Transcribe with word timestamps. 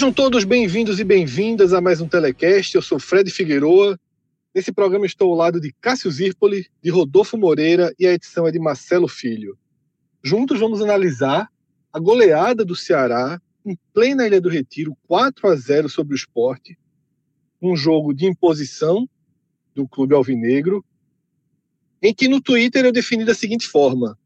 Sejam 0.00 0.14
todos 0.14 0.44
bem-vindos 0.44 0.98
e 0.98 1.04
bem-vindas 1.04 1.74
a 1.74 1.80
mais 1.82 2.00
um 2.00 2.08
Telecast. 2.08 2.74
Eu 2.74 2.80
sou 2.80 2.98
Fred 2.98 3.30
Figueroa. 3.30 4.00
Nesse 4.54 4.72
programa 4.72 5.04
estou 5.04 5.30
ao 5.30 5.36
lado 5.36 5.60
de 5.60 5.74
Cássio 5.78 6.10
Zirpoli, 6.10 6.66
de 6.82 6.88
Rodolfo 6.88 7.36
Moreira 7.36 7.94
e 7.98 8.06
a 8.06 8.14
edição 8.14 8.46
é 8.48 8.50
de 8.50 8.58
Marcelo 8.58 9.06
Filho. 9.06 9.58
Juntos 10.24 10.58
vamos 10.58 10.80
analisar 10.80 11.50
a 11.92 11.98
goleada 11.98 12.64
do 12.64 12.74
Ceará 12.74 13.38
em 13.62 13.76
plena 13.92 14.26
Ilha 14.26 14.40
do 14.40 14.48
Retiro, 14.48 14.96
4 15.06 15.46
a 15.48 15.54
0 15.54 15.86
sobre 15.90 16.14
o 16.14 16.16
esporte. 16.16 16.78
Um 17.60 17.76
jogo 17.76 18.14
de 18.14 18.24
imposição 18.24 19.06
do 19.74 19.86
clube 19.86 20.14
alvinegro, 20.14 20.82
em 22.00 22.14
que 22.14 22.26
no 22.26 22.40
Twitter 22.40 22.86
eu 22.86 22.92
defini 22.92 23.22
da 23.22 23.34
seguinte 23.34 23.66
forma: 23.66 24.18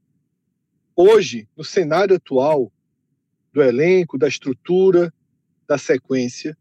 hoje, 0.94 1.48
no 1.56 1.64
cenário 1.64 2.14
atual 2.14 2.72
do 3.52 3.60
elenco, 3.60 4.16
da 4.16 4.28
estrutura, 4.28 5.12
da 5.66 5.78
sequência, 5.78 6.56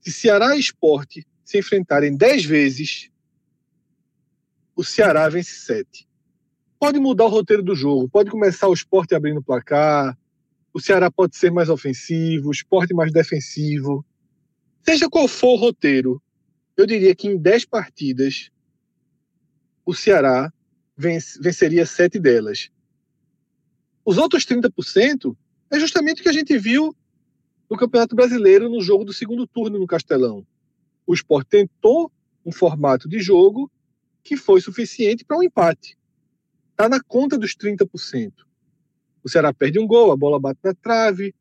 se 0.00 0.12
Ceará 0.12 0.56
e 0.56 0.60
Esporte 0.60 1.26
se 1.44 1.58
enfrentarem 1.58 2.16
dez 2.16 2.44
vezes, 2.44 3.10
o 4.76 4.84
Ceará 4.84 5.28
vence 5.28 5.52
sete. 5.52 6.06
Pode 6.78 6.98
mudar 6.98 7.24
o 7.24 7.28
roteiro 7.28 7.62
do 7.62 7.74
jogo, 7.74 8.08
pode 8.08 8.30
começar 8.30 8.68
o 8.68 8.74
esporte 8.74 9.14
abrindo 9.14 9.38
o 9.38 9.42
placar, 9.42 10.18
o 10.72 10.80
Ceará 10.80 11.10
pode 11.10 11.36
ser 11.36 11.50
mais 11.50 11.68
ofensivo, 11.68 12.48
o 12.48 12.52
esporte 12.52 12.92
mais 12.92 13.12
defensivo. 13.12 14.04
Seja 14.82 15.08
qual 15.08 15.28
for 15.28 15.54
o 15.54 15.56
roteiro, 15.56 16.20
eu 16.76 16.86
diria 16.86 17.14
que 17.14 17.28
em 17.28 17.38
dez 17.38 17.64
partidas, 17.64 18.50
o 19.86 19.94
Ceará 19.94 20.52
venceria 20.96 21.86
sete 21.86 22.18
delas. 22.18 22.70
Os 24.04 24.18
outros 24.18 24.44
30% 24.44 25.36
é 25.70 25.80
justamente 25.80 26.20
o 26.20 26.22
que 26.22 26.28
a 26.28 26.32
gente 26.32 26.58
viu 26.58 26.94
no 27.74 27.78
Campeonato 27.78 28.14
Brasileiro 28.14 28.68
no 28.68 28.80
jogo 28.80 29.04
do 29.04 29.12
segundo 29.12 29.48
turno 29.48 29.80
no 29.80 29.86
Castelão. 29.86 30.46
O 31.04 31.12
Sport 31.12 31.48
tentou 31.48 32.10
um 32.46 32.52
formato 32.52 33.08
de 33.08 33.18
jogo 33.18 33.68
que 34.22 34.36
foi 34.36 34.60
suficiente 34.60 35.24
para 35.24 35.36
um 35.36 35.42
empate. 35.42 35.98
Está 36.70 36.88
na 36.88 37.02
conta 37.02 37.36
dos 37.36 37.56
30%. 37.56 38.32
O 39.24 39.28
Ceará 39.28 39.52
perde 39.52 39.80
um 39.80 39.88
gol, 39.88 40.12
a 40.12 40.16
bola 40.16 40.38
bate 40.38 40.60
na 40.62 40.72
trave, 40.72 41.34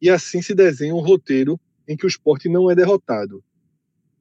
e 0.00 0.08
assim 0.08 0.40
se 0.40 0.54
desenha 0.54 0.94
um 0.94 1.00
roteiro 1.00 1.58
em 1.88 1.96
que 1.96 2.06
o 2.06 2.08
esporte 2.08 2.48
não 2.48 2.70
é 2.70 2.74
derrotado. 2.76 3.42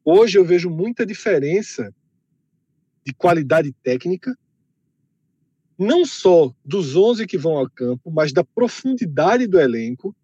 Hoje 0.04 0.40
eu 0.40 0.44
vejo 0.44 0.72
muita 0.72 1.06
diferença 1.06 1.94
de 3.06 3.14
qualidade 3.14 3.72
técnica, 3.84 4.36
não 5.78 6.04
só 6.04 6.52
dos 6.66 6.96
11 6.96 7.28
que 7.28 7.38
vão 7.38 7.60
ao 7.60 7.70
campo, 7.70 8.10
mas 8.10 8.34
da 8.34 8.44
profundidade 8.44 9.46
do 9.46 9.60
elenco 9.60 10.16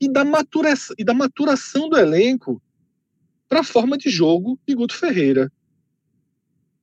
e 0.00 0.08
da, 0.08 0.24
maturação, 0.24 0.96
e 0.98 1.04
da 1.04 1.12
maturação 1.12 1.88
do 1.88 1.98
elenco 1.98 2.62
para 3.48 3.60
a 3.60 3.64
forma 3.64 3.98
de 3.98 4.08
jogo 4.08 4.58
de 4.66 4.74
Guto 4.74 4.96
Ferreira. 4.96 5.52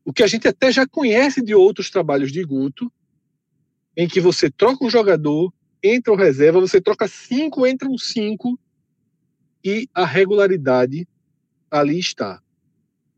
O 0.06 0.14
que 0.14 0.24
a 0.24 0.28
gente 0.28 0.48
até 0.48 0.72
já 0.72 0.88
conhece 0.88 1.42
de 1.42 1.56
outros 1.56 1.90
trabalhos 1.90 2.32
de 2.32 2.44
Guto, 2.44 2.92
em 3.96 4.08
que 4.08 4.22
você 4.22 4.50
troca 4.50 4.86
um 4.86 4.90
jogador, 4.90 5.52
entra 5.82 6.14
o 6.14 6.16
reserva, 6.16 6.60
você 6.60 6.80
troca 6.80 7.08
cinco, 7.08 7.66
entra 7.66 7.90
um 7.90 7.98
cinco, 7.98 8.60
e 9.64 9.90
a 9.94 10.06
regularidade 10.06 11.08
ali 11.70 12.00
está. 12.00 12.42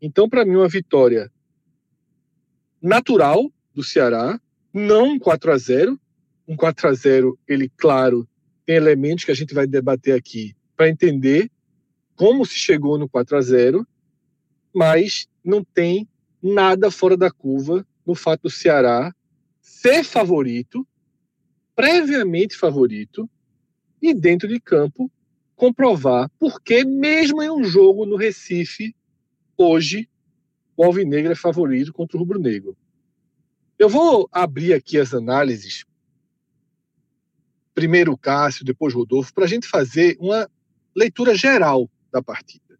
Então, 0.02 0.30
para 0.30 0.46
mim, 0.46 0.56
uma 0.56 0.70
vitória 0.70 1.32
natural 2.82 3.52
do 3.74 3.84
Ceará, 3.84 4.40
não 4.74 5.14
um 5.14 5.20
4 5.20 5.52
a 5.52 5.58
0 5.58 6.00
um 6.48 6.56
4 6.56 6.88
a 6.88 6.94
0 6.94 7.40
ele, 7.48 7.70
claro, 7.78 8.28
tem 8.70 8.76
elementos 8.76 9.26
que 9.26 9.32
a 9.32 9.36
gente 9.36 9.52
vai 9.52 9.66
debater 9.66 10.14
aqui 10.14 10.56
para 10.78 10.88
entender 10.88 11.50
como 12.16 12.46
se 12.46 12.54
chegou 12.54 13.00
no 13.00 13.10
4 13.10 13.36
a 13.36 13.42
0 13.42 13.88
mas 14.72 15.28
não 15.44 15.64
tem 15.64 16.08
nada 16.40 16.92
fora 16.92 17.18
da 17.18 17.32
curva 17.32 17.84
no 18.06 18.14
fato 18.14 18.44
do 18.44 18.50
Ceará 18.52 19.12
ser 19.60 20.04
favorito, 20.04 20.88
previamente 21.76 22.56
favorito, 22.56 23.28
e 24.00 24.14
dentro 24.14 24.48
de 24.48 24.60
campo 24.60 25.12
comprovar 25.56 26.30
porque, 26.38 26.86
mesmo 26.86 27.42
em 27.42 27.50
um 27.50 27.64
jogo 27.64 28.06
no 28.06 28.18
Recife, 28.18 28.96
hoje, 29.58 30.08
o 30.78 30.84
Alvinegro 30.84 31.32
é 31.32 31.36
favorito 31.36 31.92
contra 31.92 32.18
o 32.18 32.20
Rubro 32.20 32.38
Negro. 32.38 32.78
Eu 33.80 33.90
vou 33.90 34.30
abrir 34.32 34.76
aqui 34.76 35.00
as 35.00 35.12
análises 35.12 35.84
primeiro 37.80 38.18
Cássio, 38.18 38.66
depois 38.66 38.94
Rodolfo, 38.94 39.34
para 39.34 39.46
a 39.46 39.48
gente 39.48 39.66
fazer 39.66 40.18
uma 40.20 40.50
leitura 40.94 41.34
geral 41.34 41.90
da 42.12 42.22
partida. 42.22 42.78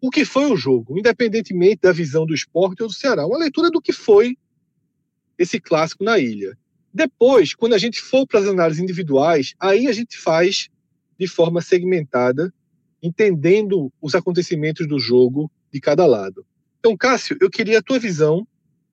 O 0.00 0.08
que 0.08 0.24
foi 0.24 0.46
o 0.46 0.56
jogo, 0.56 0.96
independentemente 0.96 1.80
da 1.82 1.90
visão 1.90 2.24
do 2.24 2.32
esporte 2.32 2.80
ou 2.80 2.88
do 2.88 2.94
Ceará, 2.94 3.26
uma 3.26 3.38
leitura 3.38 3.70
do 3.70 3.82
que 3.82 3.92
foi 3.92 4.38
esse 5.36 5.58
clássico 5.58 6.04
na 6.04 6.16
ilha. 6.16 6.56
Depois, 6.94 7.56
quando 7.56 7.74
a 7.74 7.78
gente 7.78 8.00
for 8.00 8.24
para 8.24 8.38
as 8.38 8.46
análises 8.46 8.80
individuais, 8.80 9.52
aí 9.58 9.88
a 9.88 9.92
gente 9.92 10.16
faz 10.16 10.68
de 11.18 11.26
forma 11.26 11.60
segmentada, 11.60 12.54
entendendo 13.02 13.92
os 14.00 14.14
acontecimentos 14.14 14.86
do 14.86 15.00
jogo 15.00 15.50
de 15.72 15.80
cada 15.80 16.06
lado. 16.06 16.46
Então, 16.78 16.96
Cássio, 16.96 17.36
eu 17.40 17.50
queria 17.50 17.80
a 17.80 17.82
tua 17.82 17.98
visão 17.98 18.46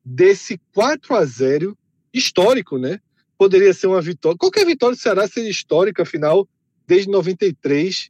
desse 0.03 0.59
4 0.73 1.13
a 1.13 1.23
0 1.23 1.77
histórico, 2.11 2.79
né? 2.79 2.99
Poderia 3.37 3.73
ser 3.73 3.87
uma 3.87 4.01
vitória. 4.01 4.37
Qualquer 4.37 4.65
vitória 4.65 4.95
do 4.95 5.01
Ceará 5.01 5.27
seria 5.27 5.49
histórica, 5.49 6.03
afinal, 6.03 6.47
desde 6.87 7.09
93 7.09 8.09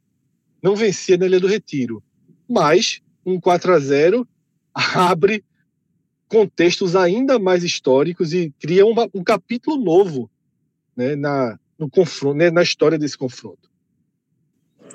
não 0.62 0.74
vencia 0.74 1.16
na 1.16 1.26
Ilha 1.26 1.38
do 1.38 1.46
Retiro. 1.46 2.02
Mas 2.48 3.00
um 3.24 3.38
4 3.38 3.72
a 3.74 3.78
0 3.78 4.26
abre 4.74 5.44
contextos 6.28 6.96
ainda 6.96 7.38
mais 7.38 7.62
históricos 7.62 8.32
e 8.32 8.52
cria 8.60 8.84
uma, 8.84 9.08
um 9.14 9.22
capítulo 9.22 9.82
novo 9.82 10.30
né, 10.96 11.14
na, 11.16 11.58
no 11.78 11.88
confronto, 11.88 12.36
né, 12.36 12.50
na 12.50 12.62
história 12.62 12.98
desse 12.98 13.16
confronto. 13.16 13.68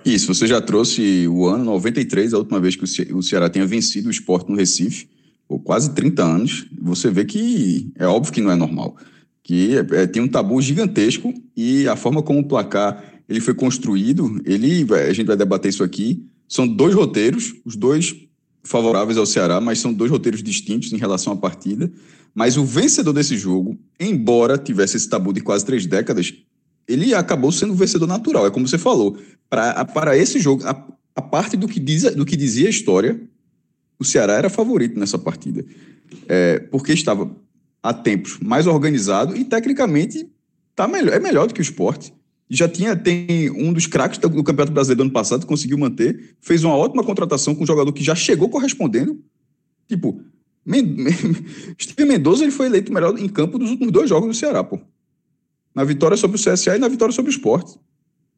Isso, 0.06 0.34
você 0.34 0.46
já 0.46 0.60
trouxe 0.60 1.28
o 1.28 1.48
ano 1.48 1.64
93, 1.64 2.34
a 2.34 2.38
última 2.38 2.60
vez 2.60 2.76
que 2.76 3.14
o 3.14 3.24
Ceará 3.24 3.50
tenha 3.50 3.66
vencido 3.66 4.10
o 4.10 4.12
esporte 4.12 4.50
no 4.50 4.58
Recife, 4.58 5.08
por 5.48 5.60
quase 5.60 5.94
30 5.94 6.24
anos. 6.24 6.68
Você 6.82 7.10
vê 7.10 7.24
que 7.24 7.92
é 7.96 8.06
óbvio 8.06 8.34
que 8.34 8.42
não 8.42 8.52
é 8.52 8.56
normal 8.56 8.98
que 9.44 9.76
é, 9.92 10.08
tem 10.08 10.22
um 10.22 10.28
tabu 10.28 10.62
gigantesco 10.62 11.34
e 11.56 11.88
a 11.88 11.96
forma 11.96 12.24
como 12.24 12.40
o 12.40 12.48
placar 12.48 13.04
ele 13.28 13.42
foi 13.42 13.54
construído, 13.54 14.42
ele 14.46 14.86
a 14.94 15.14
gente 15.14 15.28
vai 15.28 15.36
debater 15.36 15.70
isso 15.70 15.84
aqui. 15.84 16.26
São 16.48 16.68
dois 16.68 16.94
roteiros, 16.94 17.54
os 17.66 17.76
dois 17.76 18.16
favoráveis 18.64 19.18
ao 19.18 19.26
Ceará, 19.26 19.60
mas 19.60 19.80
são 19.80 19.94
dois 19.94 20.10
roteiros 20.10 20.42
distintos 20.42 20.94
em 20.94 20.98
relação 20.98 21.34
à 21.34 21.36
partida. 21.36 21.92
Mas 22.34 22.58
o 22.58 22.66
vencedor 22.66 23.14
desse 23.14 23.38
jogo, 23.38 23.78
embora 24.00 24.58
tivesse 24.58 24.98
esse 24.98 25.08
tabu 25.08 25.34
de 25.34 25.42
quase 25.42 25.66
três 25.66 25.86
décadas, 25.86 26.34
ele 26.88 27.14
acabou 27.14 27.52
sendo 27.52 27.74
o 27.74 27.76
vencedor 27.76 28.08
natural. 28.08 28.46
É 28.46 28.52
como 28.52 28.68
você 28.68 28.78
falou. 28.78 29.18
Para 29.50 30.18
esse 30.18 30.40
jogo, 30.40 30.66
a, 30.66 30.88
a 31.16 31.22
parte 31.22 31.56
do 31.56 31.68
que, 31.68 31.80
diz, 31.80 32.04
do 32.16 32.26
que 32.26 32.36
dizia 32.36 32.68
a 32.68 32.72
história, 32.72 33.22
o 34.00 34.04
Ceará 34.04 34.34
era 34.34 34.50
favorito 34.50 35.00
nessa 35.00 35.18
partida. 35.18 35.64
É, 36.28 36.60
porque 36.60 36.94
estava 36.94 37.30
há 37.84 37.94
tempos 37.94 38.40
mais 38.40 38.66
organizado 38.66 39.36
e 39.36 39.44
tecnicamente 39.44 40.26
tá 40.74 40.88
melhor, 40.88 41.14
é 41.14 41.20
melhor 41.20 41.48
do 41.48 41.54
que 41.54 41.60
o 41.60 41.62
esporte. 41.62 42.14
Já 42.50 42.70
tinha, 42.70 42.96
tem 42.96 43.50
um 43.52 43.74
dos 43.74 43.88
craques 43.88 44.18
do 44.18 44.44
Campeonato 44.44 44.72
Brasileiro 44.72 45.00
do 45.00 45.04
ano 45.04 45.12
passado, 45.12 45.46
conseguiu 45.46 45.78
manter, 45.78 46.36
fez 46.40 46.64
uma 46.64 46.76
ótima 46.76 47.04
contratação 47.04 47.54
com 47.54 47.64
um 47.64 47.68
jogador 47.68 47.92
que 47.92 48.04
já 48.04 48.16
chegou 48.16 48.50
correspondendo. 48.50 49.20
Tipo, 49.88 50.22
Men 50.66 50.96
Steve 51.82 52.08
Mendoza 52.08 52.44
ele 52.44 52.52
foi 52.52 52.68
eleito 52.68 52.94
melhor 52.94 53.18
em 53.18 53.28
campo 53.28 53.58
dos 53.58 53.70
últimos 53.70 53.92
dois 53.92 54.08
jogos 54.10 54.30
do 54.30 54.34
Ceará, 54.34 54.64
pô. 54.64 54.80
Na 55.76 55.84
vitória 55.84 56.16
sobre 56.16 56.38
o 56.38 56.40
CSA 56.40 56.76
e 56.76 56.80
na 56.80 56.88
vitória 56.88 57.14
sobre 57.14 57.32
o 57.32 57.34
esporte. 57.34 57.78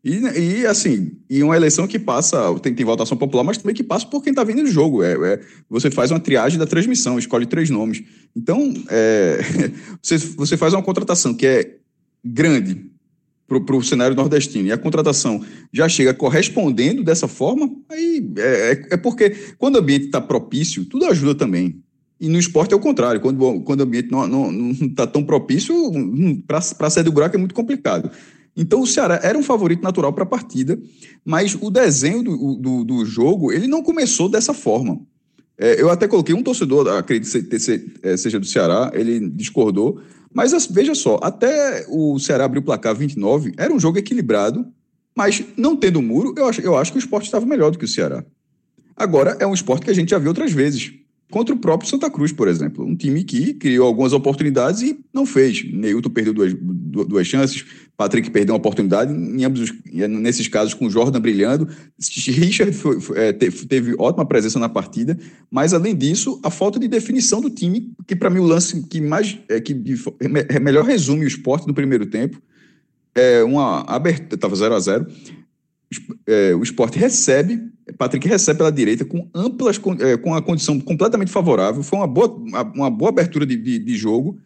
E, 0.05 0.19
e, 0.19 0.67
assim, 0.67 1.13
e 1.27 1.41
uma 1.41 1.55
eleição 1.55 1.87
que 1.87 1.97
passa, 1.97 2.37
tem, 2.59 2.75
tem 2.75 2.85
votação 2.85 3.17
popular, 3.17 3.43
mas 3.43 3.57
também 3.57 3.73
que 3.73 3.81
passa 3.81 4.05
por 4.05 4.21
quem 4.21 4.29
está 4.29 4.43
vendo 4.43 4.61
o 4.61 4.67
jogo. 4.67 5.01
É, 5.01 5.13
é, 5.13 5.39
você 5.67 5.89
faz 5.89 6.11
uma 6.11 6.19
triagem 6.19 6.59
da 6.59 6.67
transmissão, 6.67 7.17
escolhe 7.17 7.47
três 7.47 7.71
nomes. 7.71 8.03
Então, 8.35 8.71
é, 8.87 9.39
você, 9.99 10.19
você 10.19 10.55
faz 10.55 10.75
uma 10.75 10.83
contratação 10.83 11.33
que 11.33 11.47
é 11.47 11.77
grande 12.23 12.85
para 13.47 13.75
o 13.75 13.83
cenário 13.83 14.15
nordestino 14.15 14.67
e 14.67 14.71
a 14.71 14.77
contratação 14.77 15.43
já 15.73 15.89
chega 15.89 16.13
correspondendo 16.13 17.03
dessa 17.03 17.27
forma, 17.27 17.71
aí 17.89 18.31
é, 18.37 18.71
é, 18.71 18.87
é 18.91 18.97
porque 18.97 19.31
quando 19.57 19.75
o 19.75 19.79
ambiente 19.79 20.05
está 20.05 20.21
propício, 20.21 20.85
tudo 20.85 21.05
ajuda 21.05 21.33
também. 21.33 21.81
E 22.19 22.29
no 22.29 22.39
esporte 22.39 22.73
é 22.73 22.77
o 22.77 22.79
contrário, 22.79 23.19
quando, 23.19 23.61
quando 23.61 23.79
o 23.79 23.83
ambiente 23.83 24.09
não 24.11 24.71
está 24.71 25.05
tão 25.07 25.23
propício, 25.23 25.75
para 26.47 26.89
sair 26.89 27.03
do 27.03 27.11
buraco 27.11 27.35
é 27.35 27.39
muito 27.39 27.55
complicado. 27.55 28.09
Então 28.55 28.81
o 28.81 28.87
Ceará 28.87 29.19
era 29.21 29.37
um 29.37 29.43
favorito 29.43 29.83
natural 29.83 30.13
para 30.13 30.23
a 30.23 30.27
partida, 30.27 30.79
mas 31.25 31.57
o 31.59 31.69
desenho 31.69 32.23
do, 32.23 32.55
do, 32.55 32.83
do, 32.85 33.05
jogo 33.05 33.51
ele 33.51 33.67
não 33.67 33.83
começou 33.83 34.29
dessa 34.29 34.53
forma. 34.53 35.01
É, 35.57 35.81
eu 35.81 35.89
até 35.89 36.07
coloquei 36.07 36.33
um 36.33 36.43
torcedor, 36.43 36.87
acredito 36.87 37.49
que 37.49 37.99
é, 38.01 38.17
seja 38.17 38.39
do 38.39 38.45
Ceará, 38.45 38.91
ele 38.93 39.29
discordou, 39.29 39.99
mas 40.33 40.51
veja 40.67 40.95
só, 40.95 41.19
até 41.21 41.85
o 41.89 42.17
Ceará 42.19 42.45
abrir 42.45 42.59
o 42.59 42.63
placar 42.63 42.95
29, 42.95 43.53
era 43.57 43.73
um 43.73 43.79
jogo 43.79 43.97
equilibrado, 43.97 44.65
mas 45.15 45.43
não 45.55 45.75
tendo 45.75 46.01
muro, 46.01 46.33
eu 46.37 46.47
acho, 46.47 46.61
eu 46.61 46.77
acho 46.77 46.91
que 46.91 46.97
o 46.97 46.99
esporte 46.99 47.25
estava 47.25 47.45
melhor 47.45 47.71
do 47.71 47.77
que 47.77 47.85
o 47.85 47.87
Ceará. 47.87 48.23
Agora 48.97 49.37
é 49.39 49.47
um 49.47 49.53
esporte 49.53 49.85
que 49.85 49.91
a 49.91 49.93
gente 49.93 50.09
já 50.09 50.17
viu 50.17 50.29
outras 50.29 50.51
vezes 50.51 50.93
contra 51.29 51.53
o 51.55 51.57
próprio 51.57 51.89
Santa 51.89 52.09
Cruz, 52.09 52.31
por 52.31 52.47
exemplo. 52.47 52.85
Um 52.85 52.95
time 52.95 53.23
que 53.23 53.53
criou 53.53 53.87
algumas 53.87 54.13
oportunidades 54.13 54.81
e 54.81 54.99
não 55.13 55.25
fez. 55.25 55.63
Neilton 55.71 56.09
perdeu 56.09 56.33
duas, 56.33 56.53
duas 56.53 57.27
chances, 57.27 57.65
Patrick 57.97 58.29
perdeu 58.29 58.53
uma 58.53 58.59
oportunidade, 58.59 59.13
em 59.13 59.43
ambos, 59.43 59.73
nesses 59.85 60.47
casos 60.47 60.73
com 60.73 60.85
o 60.85 60.89
Jordan 60.89 61.19
brilhando. 61.19 61.67
Richard 62.27 62.73
foi, 62.73 62.99
foi, 62.99 63.17
é, 63.17 63.33
teve 63.33 63.95
ótima 63.97 64.25
presença 64.25 64.59
na 64.59 64.69
partida, 64.69 65.17
mas 65.49 65.73
além 65.73 65.95
disso, 65.95 66.39
a 66.43 66.51
falta 66.51 66.79
de 66.79 66.87
definição 66.87 67.41
do 67.41 67.49
time, 67.49 67.93
que 68.05 68.15
para 68.15 68.29
mim 68.29 68.39
o 68.39 68.45
lance 68.45 68.85
que 68.87 69.01
mais 69.01 69.37
é, 69.49 69.59
que 69.61 69.75
é, 70.49 70.59
melhor 70.59 70.85
resume 70.85 71.25
o 71.25 71.27
esporte 71.27 71.67
no 71.67 71.73
primeiro 71.73 72.05
tempo, 72.05 72.41
é 73.13 73.43
uma 73.43 73.81
abertura, 73.87 74.35
estava 74.35 74.55
0 74.55 74.75
a 74.75 74.79
0 74.79 75.07
é, 76.27 76.53
o 76.55 76.63
esporte 76.63 76.99
recebe, 76.99 77.61
Patrick 77.97 78.27
recebe 78.27 78.57
pela 78.57 78.71
direita 78.71 79.05
com 79.05 79.29
amplas, 79.33 79.79
é, 79.99 80.17
com 80.17 80.33
a 80.33 80.41
condição 80.41 80.79
completamente 80.79 81.31
favorável, 81.31 81.83
foi 81.83 81.99
uma 81.99 82.07
boa, 82.07 82.27
uma 82.73 82.89
boa 82.89 83.09
abertura 83.09 83.45
de, 83.45 83.55
de, 83.55 83.79
de 83.79 83.95
jogo. 83.95 84.39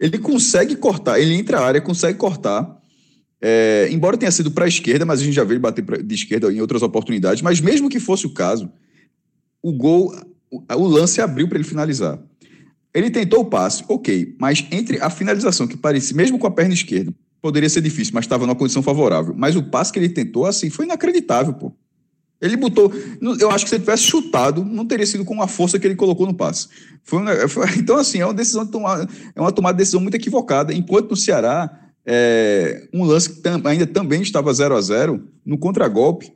Ele 0.00 0.18
consegue 0.18 0.74
cortar, 0.76 1.20
ele 1.20 1.34
entra 1.34 1.58
a 1.58 1.66
área, 1.66 1.80
consegue 1.80 2.18
cortar. 2.18 2.78
É, 3.40 3.88
embora 3.90 4.16
tenha 4.16 4.30
sido 4.30 4.50
para 4.50 4.64
a 4.64 4.68
esquerda, 4.68 5.04
mas 5.04 5.20
a 5.20 5.24
gente 5.24 5.34
já 5.34 5.44
veio 5.44 5.60
bater 5.60 5.84
pra, 5.84 5.98
de 5.98 6.14
esquerda 6.14 6.52
em 6.52 6.60
outras 6.60 6.82
oportunidades. 6.82 7.42
Mas 7.42 7.60
mesmo 7.60 7.88
que 7.88 8.00
fosse 8.00 8.26
o 8.26 8.30
caso, 8.30 8.70
o 9.62 9.72
gol, 9.72 10.14
o, 10.50 10.62
o 10.74 10.86
lance 10.86 11.20
abriu 11.20 11.46
para 11.46 11.58
ele 11.58 11.68
finalizar. 11.68 12.18
Ele 12.94 13.10
tentou 13.10 13.40
o 13.40 13.44
passe, 13.44 13.84
ok, 13.86 14.34
mas 14.40 14.64
entre 14.72 14.98
a 15.00 15.10
finalização 15.10 15.66
que 15.66 15.76
parecia, 15.76 16.16
mesmo 16.16 16.38
com 16.38 16.46
a 16.46 16.50
perna 16.50 16.72
esquerda, 16.72 17.12
poderia 17.40 17.68
ser 17.68 17.82
difícil, 17.82 18.12
mas 18.14 18.24
estava 18.24 18.46
numa 18.46 18.56
condição 18.56 18.82
favorável. 18.82 19.34
Mas 19.36 19.56
o 19.56 19.62
passe 19.62 19.92
que 19.92 19.98
ele 19.98 20.08
tentou, 20.08 20.46
assim, 20.46 20.70
foi 20.70 20.86
inacreditável, 20.86 21.52
pô. 21.52 21.72
Ele 22.40 22.56
botou. 22.56 22.92
Eu 23.40 23.50
acho 23.50 23.64
que 23.64 23.68
se 23.68 23.76
ele 23.76 23.82
tivesse 23.82 24.04
chutado, 24.04 24.64
não 24.64 24.86
teria 24.86 25.06
sido 25.06 25.24
com 25.24 25.42
a 25.42 25.48
força 25.48 25.78
que 25.78 25.86
ele 25.86 25.96
colocou 25.96 26.26
no 26.26 26.34
passe. 26.34 26.68
Foi, 27.02 27.20
então, 27.76 27.96
assim, 27.96 28.20
é 28.20 28.24
uma 28.24 28.34
decisão 28.34 28.64
de 28.64 28.70
tomar, 28.70 29.08
é 29.34 29.40
uma 29.40 29.52
tomada 29.52 29.74
de 29.74 29.78
decisão 29.78 30.00
muito 30.00 30.14
equivocada. 30.14 30.72
Enquanto 30.72 31.10
no 31.10 31.16
Ceará, 31.16 31.70
é, 32.06 32.88
um 32.94 33.04
lance 33.04 33.30
que 33.30 33.40
tam, 33.40 33.60
ainda 33.64 33.86
também 33.86 34.22
estava 34.22 34.52
0 34.52 34.76
a 34.76 34.80
0 34.80 35.22
no 35.44 35.58
contragolpe, 35.58 36.32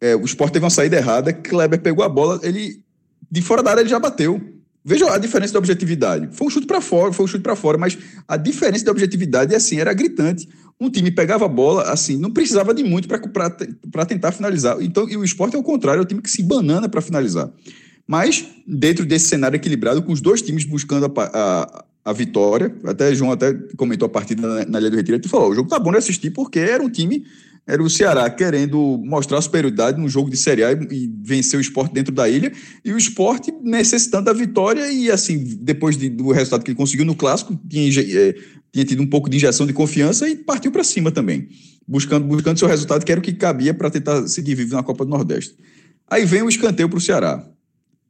é, 0.00 0.16
o 0.16 0.24
Sport 0.24 0.52
teve 0.52 0.64
uma 0.64 0.70
saída 0.70 0.96
errada, 0.96 1.32
Kleber 1.32 1.80
pegou 1.80 2.04
a 2.04 2.08
bola, 2.08 2.40
ele 2.42 2.82
de 3.30 3.42
fora 3.42 3.62
da 3.62 3.70
área 3.70 3.82
ele 3.82 3.88
já 3.88 3.98
bateu. 3.98 4.40
Veja 4.82 5.12
a 5.12 5.18
diferença 5.18 5.52
da 5.52 5.58
objetividade. 5.58 6.28
Foi 6.32 6.46
um 6.46 6.50
chute 6.50 6.66
para 6.66 6.80
fora, 6.80 7.12
foi 7.12 7.24
um 7.24 7.28
chute 7.28 7.42
para 7.42 7.54
fora, 7.54 7.76
mas 7.76 7.98
a 8.26 8.36
diferença 8.36 8.84
da 8.84 8.90
objetividade 8.90 9.54
assim 9.54 9.78
era 9.78 9.92
gritante. 9.92 10.48
Um 10.80 10.88
time 10.88 11.10
pegava 11.10 11.44
a 11.44 11.48
bola, 11.48 11.82
assim, 11.90 12.16
não 12.16 12.30
precisava 12.30 12.72
de 12.72 12.82
muito 12.82 13.06
para 13.06 14.06
tentar 14.06 14.32
finalizar. 14.32 14.80
Então, 14.80 15.08
e 15.08 15.16
o 15.16 15.22
esporte 15.22 15.54
é 15.54 15.58
o 15.58 15.62
contrário, 15.62 16.00
é 16.00 16.02
o 16.02 16.06
time 16.06 16.22
que 16.22 16.30
se 16.30 16.42
banana 16.42 16.88
para 16.88 17.02
finalizar. 17.02 17.50
Mas, 18.06 18.44
dentro 18.66 19.04
desse 19.04 19.28
cenário 19.28 19.56
equilibrado, 19.56 20.02
com 20.02 20.10
os 20.10 20.20
dois 20.20 20.40
times 20.40 20.64
buscando 20.64 21.06
a, 21.06 21.12
a, 21.22 21.84
a 22.06 22.12
vitória, 22.12 22.74
até 22.84 23.14
João 23.14 23.30
até 23.30 23.52
comentou 23.76 24.06
a 24.06 24.08
partida 24.08 24.64
na, 24.64 24.80
na 24.80 24.88
do 24.88 24.96
Retiro, 24.96 25.18
ele 25.18 25.28
falou: 25.28 25.50
o 25.50 25.54
jogo 25.54 25.68
tá 25.68 25.78
bom 25.78 25.92
de 25.92 25.98
assistir 25.98 26.30
porque 26.30 26.58
era 26.58 26.82
um 26.82 26.90
time 26.90 27.24
era 27.66 27.82
o 27.82 27.88
Ceará 27.90 28.28
querendo 28.28 28.98
mostrar 29.04 29.40
superioridade 29.40 30.00
no 30.00 30.08
jogo 30.08 30.30
de 30.30 30.36
Série 30.36 30.64
A 30.64 30.72
e, 30.72 31.12
vencer 31.22 31.58
o 31.58 31.60
esporte 31.60 31.92
dentro 31.92 32.12
da 32.12 32.28
ilha, 32.28 32.52
e 32.84 32.92
o 32.92 32.98
esporte 32.98 33.52
necessitando 33.62 34.24
da 34.24 34.32
vitória, 34.32 34.90
e 34.90 35.10
assim, 35.10 35.58
depois 35.60 35.96
de, 35.96 36.08
do 36.08 36.32
resultado 36.32 36.64
que 36.64 36.70
ele 36.70 36.78
conseguiu 36.78 37.06
no 37.06 37.14
clássico, 37.14 37.58
tinha, 37.68 37.88
é, 37.88 38.34
tinha 38.72 38.84
tido 38.84 39.02
um 39.02 39.06
pouco 39.06 39.30
de 39.30 39.36
injeção 39.36 39.66
de 39.66 39.72
confiança 39.72 40.28
e 40.28 40.36
partiu 40.36 40.72
para 40.72 40.82
cima 40.82 41.10
também, 41.10 41.48
buscando, 41.86 42.26
buscando 42.26 42.58
seu 42.58 42.68
resultado, 42.68 43.04
que 43.04 43.12
era 43.12 43.20
o 43.20 43.22
que 43.22 43.32
cabia 43.32 43.72
para 43.72 43.90
tentar 43.90 44.26
seguir 44.26 44.54
vivo 44.54 44.74
na 44.74 44.82
Copa 44.82 45.04
do 45.04 45.10
Nordeste. 45.10 45.54
Aí 46.08 46.24
vem 46.24 46.42
o 46.42 46.48
escanteio 46.48 46.88
para 46.88 46.98
o 46.98 47.00
Ceará. 47.00 47.46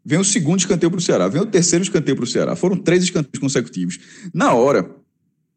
Vem 0.03 0.19
o 0.19 0.25
segundo 0.25 0.59
escanteio 0.59 0.91
para 0.91 0.99
o 0.99 1.03
Ceará. 1.03 1.29
Vem 1.29 1.43
o 1.43 1.47
terceiro 1.47 1.83
escanteio 1.83 2.17
para 2.17 2.25
o 2.25 2.27
Ceará. 2.27 2.57
Foram 2.57 2.77
três 2.77 3.05
escanteios 3.05 3.39
consecutivos. 3.39 3.99
Na 4.33 4.55
hora, 4.55 4.91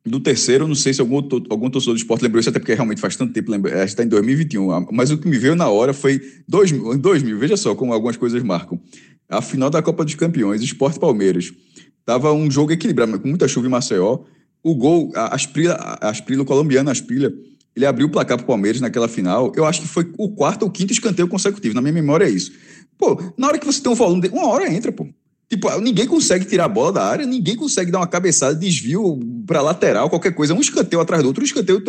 do 0.05 0.19
terceiro, 0.19 0.67
não 0.67 0.75
sei 0.75 0.93
se 0.93 0.99
algum, 0.99 1.17
algum 1.49 1.69
torcedor 1.69 1.95
do 1.95 1.97
esporte 1.97 2.23
lembrou 2.23 2.39
isso, 2.39 2.49
até 2.49 2.59
porque 2.59 2.73
realmente 2.73 2.99
faz 2.99 3.15
tanto 3.15 3.31
tempo, 3.31 3.49
lembra, 3.49 3.83
está 3.85 4.03
em 4.03 4.07
2021. 4.07 4.87
Mas 4.91 5.11
o 5.11 5.17
que 5.17 5.27
me 5.27 5.37
veio 5.37 5.55
na 5.55 5.69
hora 5.69 5.93
foi 5.93 6.21
2000, 6.47 6.97
2000 6.97 7.39
veja 7.39 7.55
só 7.55 7.73
como 7.73 7.93
algumas 7.93 8.17
coisas 8.17 8.43
marcam. 8.43 8.79
A 9.29 9.41
final 9.41 9.69
da 9.69 9.81
Copa 9.81 10.03
dos 10.03 10.15
Campeões, 10.15 10.61
Esporte 10.61 10.99
Palmeiras. 10.99 11.53
Tava 12.05 12.33
um 12.33 12.51
jogo 12.51 12.73
equilibrado, 12.73 13.17
com 13.17 13.27
muita 13.29 13.47
chuva 13.47 13.67
em 13.67 13.69
Maceió. 13.69 14.19
O 14.61 14.75
gol, 14.75 15.11
a 15.15 15.33
Asprila, 15.33 15.73
a 15.73 16.09
Asprila 16.09 16.43
o 16.43 16.45
colombiano 16.45 16.89
Asprila, 16.89 17.31
ele 17.75 17.85
abriu 17.85 18.07
o 18.07 18.09
placar 18.09 18.37
para 18.37 18.43
o 18.43 18.47
Palmeiras 18.47 18.81
naquela 18.81 19.07
final. 19.07 19.53
Eu 19.55 19.65
acho 19.65 19.81
que 19.81 19.87
foi 19.87 20.11
o 20.17 20.29
quarto 20.29 20.63
ou 20.63 20.69
quinto 20.69 20.91
escanteio 20.91 21.27
consecutivo. 21.27 21.73
Na 21.73 21.81
minha 21.81 21.93
memória 21.93 22.25
é 22.25 22.29
isso. 22.29 22.51
Pô, 22.97 23.19
na 23.37 23.47
hora 23.47 23.57
que 23.57 23.65
você 23.65 23.81
tem 23.81 23.91
um 23.91 23.95
volume, 23.95 24.21
de, 24.21 24.29
uma 24.29 24.47
hora 24.47 24.71
entra, 24.71 24.91
pô. 24.91 25.07
Tipo, 25.53 25.69
ninguém 25.79 26.07
consegue 26.07 26.45
tirar 26.45 26.65
a 26.65 26.67
bola 26.67 26.91
da 26.91 27.05
área, 27.05 27.27
ninguém 27.27 27.55
consegue 27.55 27.91
dar 27.91 27.99
uma 27.99 28.07
cabeçada, 28.07 28.55
desvio 28.55 29.19
para 29.45 29.61
lateral, 29.61 30.09
qualquer 30.09 30.33
coisa. 30.33 30.51
Um 30.51 30.59
escanteio 30.59 30.99
atrás 30.99 31.21
do 31.21 31.27
outro, 31.27 31.43
um 31.43 31.45
escanteio. 31.45 31.79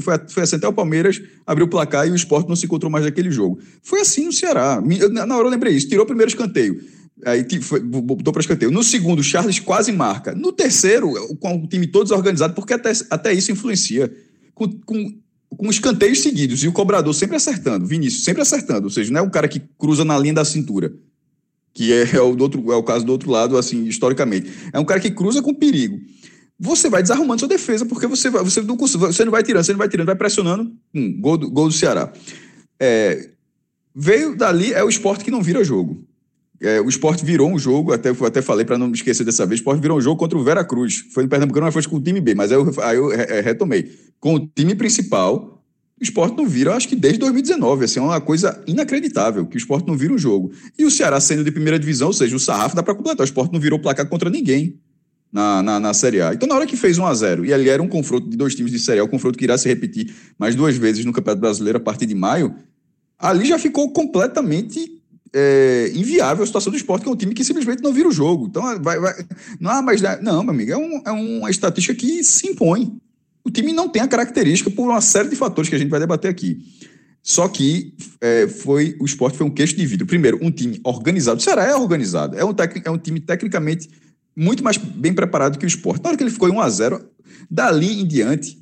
Foi, 0.00 0.14
foi 0.28 0.42
assim 0.44 0.54
até 0.54 0.68
o 0.68 0.72
Palmeiras, 0.72 1.20
abriu 1.44 1.66
o 1.66 1.68
placar 1.68 2.06
e 2.06 2.12
o 2.12 2.14
esporte 2.14 2.48
não 2.48 2.54
se 2.54 2.66
encontrou 2.66 2.88
mais 2.88 3.04
naquele 3.04 3.32
jogo. 3.32 3.58
Foi 3.82 4.00
assim 4.00 4.26
no 4.26 4.32
Ceará. 4.32 4.80
Na 5.10 5.36
hora 5.36 5.48
eu 5.48 5.50
lembrei 5.50 5.74
isso. 5.74 5.88
Tirou 5.88 6.04
o 6.04 6.06
primeiro 6.06 6.30
escanteio. 6.30 6.80
Aí 7.26 7.44
foi, 7.60 7.80
botou 7.80 8.32
para 8.32 8.42
escanteio. 8.42 8.70
No 8.70 8.84
segundo, 8.84 9.18
o 9.18 9.24
Charles 9.24 9.58
quase 9.58 9.90
marca. 9.90 10.32
No 10.32 10.52
terceiro, 10.52 11.12
com 11.40 11.56
o 11.56 11.66
time 11.66 11.88
todo 11.88 12.04
desorganizado, 12.04 12.54
porque 12.54 12.74
até, 12.74 12.92
até 13.10 13.32
isso 13.32 13.50
influencia. 13.50 14.08
Com, 14.54 14.70
com, 14.86 15.18
com 15.48 15.68
escanteios 15.68 16.20
seguidos 16.20 16.62
e 16.62 16.68
o 16.68 16.72
cobrador 16.72 17.12
sempre 17.12 17.34
acertando, 17.34 17.86
Vinícius 17.86 18.22
sempre 18.22 18.42
acertando, 18.42 18.84
ou 18.84 18.90
seja, 18.90 19.12
não 19.12 19.18
é 19.18 19.22
um 19.22 19.30
cara 19.30 19.48
que 19.48 19.60
cruza 19.76 20.04
na 20.04 20.16
linha 20.16 20.34
da 20.34 20.44
cintura 20.44 20.92
que 21.74 21.92
é, 21.92 22.16
é, 22.16 22.20
o, 22.20 22.36
do 22.36 22.44
outro, 22.44 22.72
é 22.72 22.76
o 22.76 22.82
caso 22.82 23.04
do 23.04 23.10
outro 23.12 23.30
lado, 23.30 23.58
assim, 23.58 23.84
historicamente. 23.84 24.50
É 24.72 24.78
um 24.78 24.84
cara 24.84 25.00
que 25.00 25.10
cruza 25.10 25.42
com 25.42 25.52
perigo. 25.52 26.00
Você 26.58 26.88
vai 26.88 27.02
desarrumando 27.02 27.40
sua 27.40 27.48
defesa, 27.48 27.84
porque 27.84 28.06
você, 28.06 28.30
vai, 28.30 28.44
você, 28.44 28.62
não, 28.62 28.76
você 28.76 29.24
não 29.24 29.32
vai 29.32 29.42
tirando, 29.42 29.64
você 29.64 29.72
não 29.72 29.78
vai 29.78 29.88
tirando, 29.88 30.06
vai 30.06 30.14
pressionando. 30.14 30.72
Hum, 30.94 31.20
gol, 31.20 31.36
do, 31.36 31.50
gol 31.50 31.66
do 31.66 31.74
Ceará. 31.74 32.12
É, 32.78 33.30
veio 33.92 34.36
dali, 34.36 34.72
é 34.72 34.84
o 34.84 34.88
esporte 34.88 35.24
que 35.24 35.32
não 35.32 35.42
vira 35.42 35.64
jogo. 35.64 36.06
É, 36.60 36.80
o 36.80 36.88
esporte 36.88 37.24
virou 37.24 37.50
um 37.50 37.58
jogo, 37.58 37.92
até, 37.92 38.10
até 38.10 38.40
falei 38.40 38.64
para 38.64 38.78
não 38.78 38.86
me 38.86 38.94
esquecer 38.94 39.24
dessa 39.24 39.44
vez, 39.44 39.58
o 39.58 39.62
esporte 39.62 39.82
virou 39.82 39.98
um 39.98 40.00
jogo 40.00 40.16
contra 40.16 40.38
o 40.38 40.44
Vera 40.44 40.64
Cruz. 40.64 41.04
Foi 41.12 41.24
no 41.24 41.28
Pernambucano, 41.28 41.66
mas 41.66 41.74
foi 41.74 41.82
com 41.82 41.96
o 41.96 42.00
time 42.00 42.20
B, 42.20 42.36
mas 42.36 42.52
aí 42.52 42.58
eu, 42.58 42.72
aí 42.82 42.96
eu 42.96 43.08
retomei. 43.42 43.90
Com 44.20 44.36
o 44.36 44.46
time 44.46 44.76
principal, 44.76 45.53
o 46.04 46.10
esporte 46.10 46.36
não 46.36 46.46
vira, 46.46 46.74
acho 46.74 46.88
que 46.88 46.96
desde 46.96 47.18
2019. 47.18 47.84
Assim, 47.84 47.98
é 47.98 48.02
uma 48.02 48.20
coisa 48.20 48.62
inacreditável 48.66 49.46
que 49.46 49.56
o 49.56 49.58
esporte 49.58 49.86
não 49.86 49.96
vira 49.96 50.12
um 50.12 50.18
jogo. 50.18 50.52
E 50.78 50.84
o 50.84 50.90
Ceará 50.90 51.20
sendo 51.20 51.42
de 51.42 51.50
primeira 51.50 51.78
divisão, 51.78 52.08
ou 52.08 52.12
seja, 52.12 52.36
o 52.36 52.40
sarrafo 52.40 52.76
dá 52.76 52.82
para 52.82 52.94
completar. 52.94 53.22
O 53.22 53.24
esporte 53.24 53.52
não 53.52 53.60
virou 53.60 53.78
placar 53.78 54.06
contra 54.08 54.30
ninguém 54.30 54.78
na, 55.32 55.62
na, 55.62 55.80
na, 55.80 55.94
Série 55.94 56.20
A. 56.20 56.32
Então, 56.32 56.48
na 56.48 56.54
hora 56.54 56.66
que 56.66 56.76
fez 56.76 56.96
1 56.96 57.06
a 57.06 57.14
0 57.14 57.44
e 57.44 57.52
ali 57.52 57.68
era 57.68 57.82
um 57.82 57.88
confronto 57.88 58.30
de 58.30 58.36
dois 58.36 58.54
times 58.54 58.70
de 58.70 58.78
Série 58.78 59.00
A, 59.00 59.04
um 59.04 59.08
confronto 59.08 59.36
que 59.36 59.44
irá 59.44 59.58
se 59.58 59.68
repetir 59.68 60.14
mais 60.38 60.54
duas 60.54 60.76
vezes 60.76 61.04
no 61.04 61.12
Campeonato 61.12 61.40
Brasileiro 61.40 61.78
a 61.78 61.80
partir 61.80 62.06
de 62.06 62.14
maio, 62.14 62.54
ali 63.18 63.46
já 63.46 63.58
ficou 63.58 63.90
completamente 63.92 65.02
é, 65.34 65.90
inviável 65.92 66.44
a 66.44 66.46
situação 66.46 66.70
do 66.70 66.76
esporte, 66.76 67.02
que 67.02 67.08
é 67.08 67.12
um 67.12 67.16
time 67.16 67.34
que 67.34 67.42
simplesmente 67.42 67.82
não 67.82 67.92
vira 67.92 68.08
o 68.08 68.12
jogo. 68.12 68.46
Então, 68.46 68.62
vai. 68.80 69.00
vai 69.00 69.12
não, 69.58 69.82
mas. 69.82 70.00
Não, 70.22 70.44
meu 70.44 70.54
amigo, 70.54 70.70
é, 70.70 70.76
um, 70.76 71.02
é 71.04 71.10
uma 71.10 71.50
estatística 71.50 71.94
que 71.94 72.22
se 72.22 72.46
impõe 72.46 72.96
o 73.44 73.50
time 73.50 73.72
não 73.72 73.88
tem 73.88 74.02
a 74.02 74.08
característica 74.08 74.70
por 74.70 74.88
uma 74.88 75.00
série 75.00 75.28
de 75.28 75.36
fatores 75.36 75.68
que 75.68 75.76
a 75.76 75.78
gente 75.78 75.90
vai 75.90 76.00
debater 76.00 76.30
aqui. 76.30 76.58
Só 77.22 77.48
que 77.48 77.94
é, 78.20 78.48
foi 78.48 78.96
o 79.00 79.04
esporte 79.04 79.38
foi 79.38 79.46
um 79.46 79.50
queixo 79.50 79.76
de 79.76 79.86
vidro. 79.86 80.06
Primeiro, 80.06 80.38
um 80.42 80.50
time 80.50 80.80
organizado. 80.84 81.38
O 81.38 81.42
Ceará 81.42 81.64
é 81.64 81.74
organizado. 81.74 82.36
É 82.36 82.44
um, 82.44 82.54
é 82.84 82.90
um 82.90 82.98
time 82.98 83.20
tecnicamente 83.20 83.88
muito 84.36 84.62
mais 84.64 84.76
bem 84.76 85.12
preparado 85.12 85.58
que 85.58 85.64
o 85.64 85.68
esporte. 85.68 86.02
Na 86.02 86.08
hora 86.08 86.16
que 86.16 86.22
ele 86.22 86.30
ficou 86.30 86.48
em 86.48 86.52
1 86.52 86.60
a 86.60 86.68
0 86.68 87.08
dali 87.50 88.00
em 88.00 88.06
diante, 88.06 88.58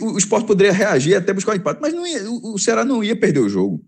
o 0.00 0.18
esporte 0.18 0.46
poderia 0.46 0.72
reagir 0.72 1.14
até 1.14 1.32
buscar 1.32 1.52
o 1.52 1.54
um 1.54 1.58
empate, 1.58 1.80
mas 1.80 1.92
não 1.92 2.06
ia, 2.06 2.30
o 2.30 2.58
Ceará 2.58 2.84
não 2.84 3.02
ia 3.02 3.16
perder 3.16 3.40
o 3.40 3.48
jogo. 3.48 3.84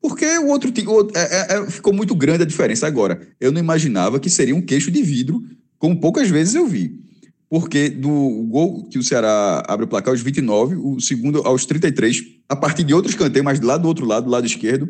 Porque 0.00 0.26
o 0.38 0.48
outro 0.48 0.70
time 0.70 0.88
é, 1.14 1.20
é, 1.20 1.58
é, 1.58 1.70
ficou 1.70 1.92
muito 1.92 2.14
grande 2.14 2.42
a 2.42 2.46
diferença. 2.46 2.86
Agora, 2.86 3.20
eu 3.40 3.50
não 3.50 3.60
imaginava 3.60 4.20
que 4.20 4.30
seria 4.30 4.54
um 4.54 4.62
queixo 4.62 4.90
de 4.90 5.02
vidro, 5.02 5.42
como 5.78 6.00
poucas 6.00 6.28
vezes 6.28 6.54
eu 6.54 6.66
vi. 6.66 7.00
Porque 7.48 7.88
do 7.88 8.46
gol 8.48 8.84
que 8.84 8.98
o 8.98 9.02
Ceará 9.02 9.62
abre 9.66 9.86
o 9.86 9.88
placar 9.88 10.12
aos 10.12 10.20
29, 10.20 10.76
o 10.76 11.00
segundo 11.00 11.40
aos 11.46 11.64
33, 11.64 12.22
a 12.48 12.54
partir 12.54 12.84
de 12.84 12.92
outro 12.92 13.10
escanteio, 13.10 13.44
mas 13.44 13.60
lá 13.60 13.78
do 13.78 13.88
outro 13.88 14.04
lado, 14.04 14.24
do 14.24 14.30
lado 14.30 14.46
esquerdo. 14.46 14.88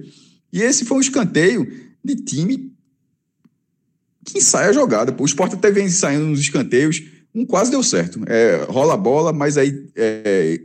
E 0.53 0.61
esse 0.61 0.85
foi 0.85 0.97
um 0.97 1.01
escanteio 1.01 1.71
de 2.03 2.17
time 2.17 2.73
que 4.25 4.39
ensaia 4.39 4.71
a 4.71 4.73
jogada. 4.73 5.15
O 5.19 5.25
Sport 5.25 5.55
até 5.55 5.71
vem 5.71 5.87
ensaiando 5.87 6.27
nos 6.27 6.41
escanteios, 6.41 7.03
um 7.35 7.47
quase 7.47 7.71
deu 7.71 7.83
certo. 7.83 8.21
É, 8.27 8.67
rola 8.69 8.95
a 8.95 8.97
bola, 8.97 9.33
mas 9.33 9.57
aí 9.57 9.89
é, 9.95 10.61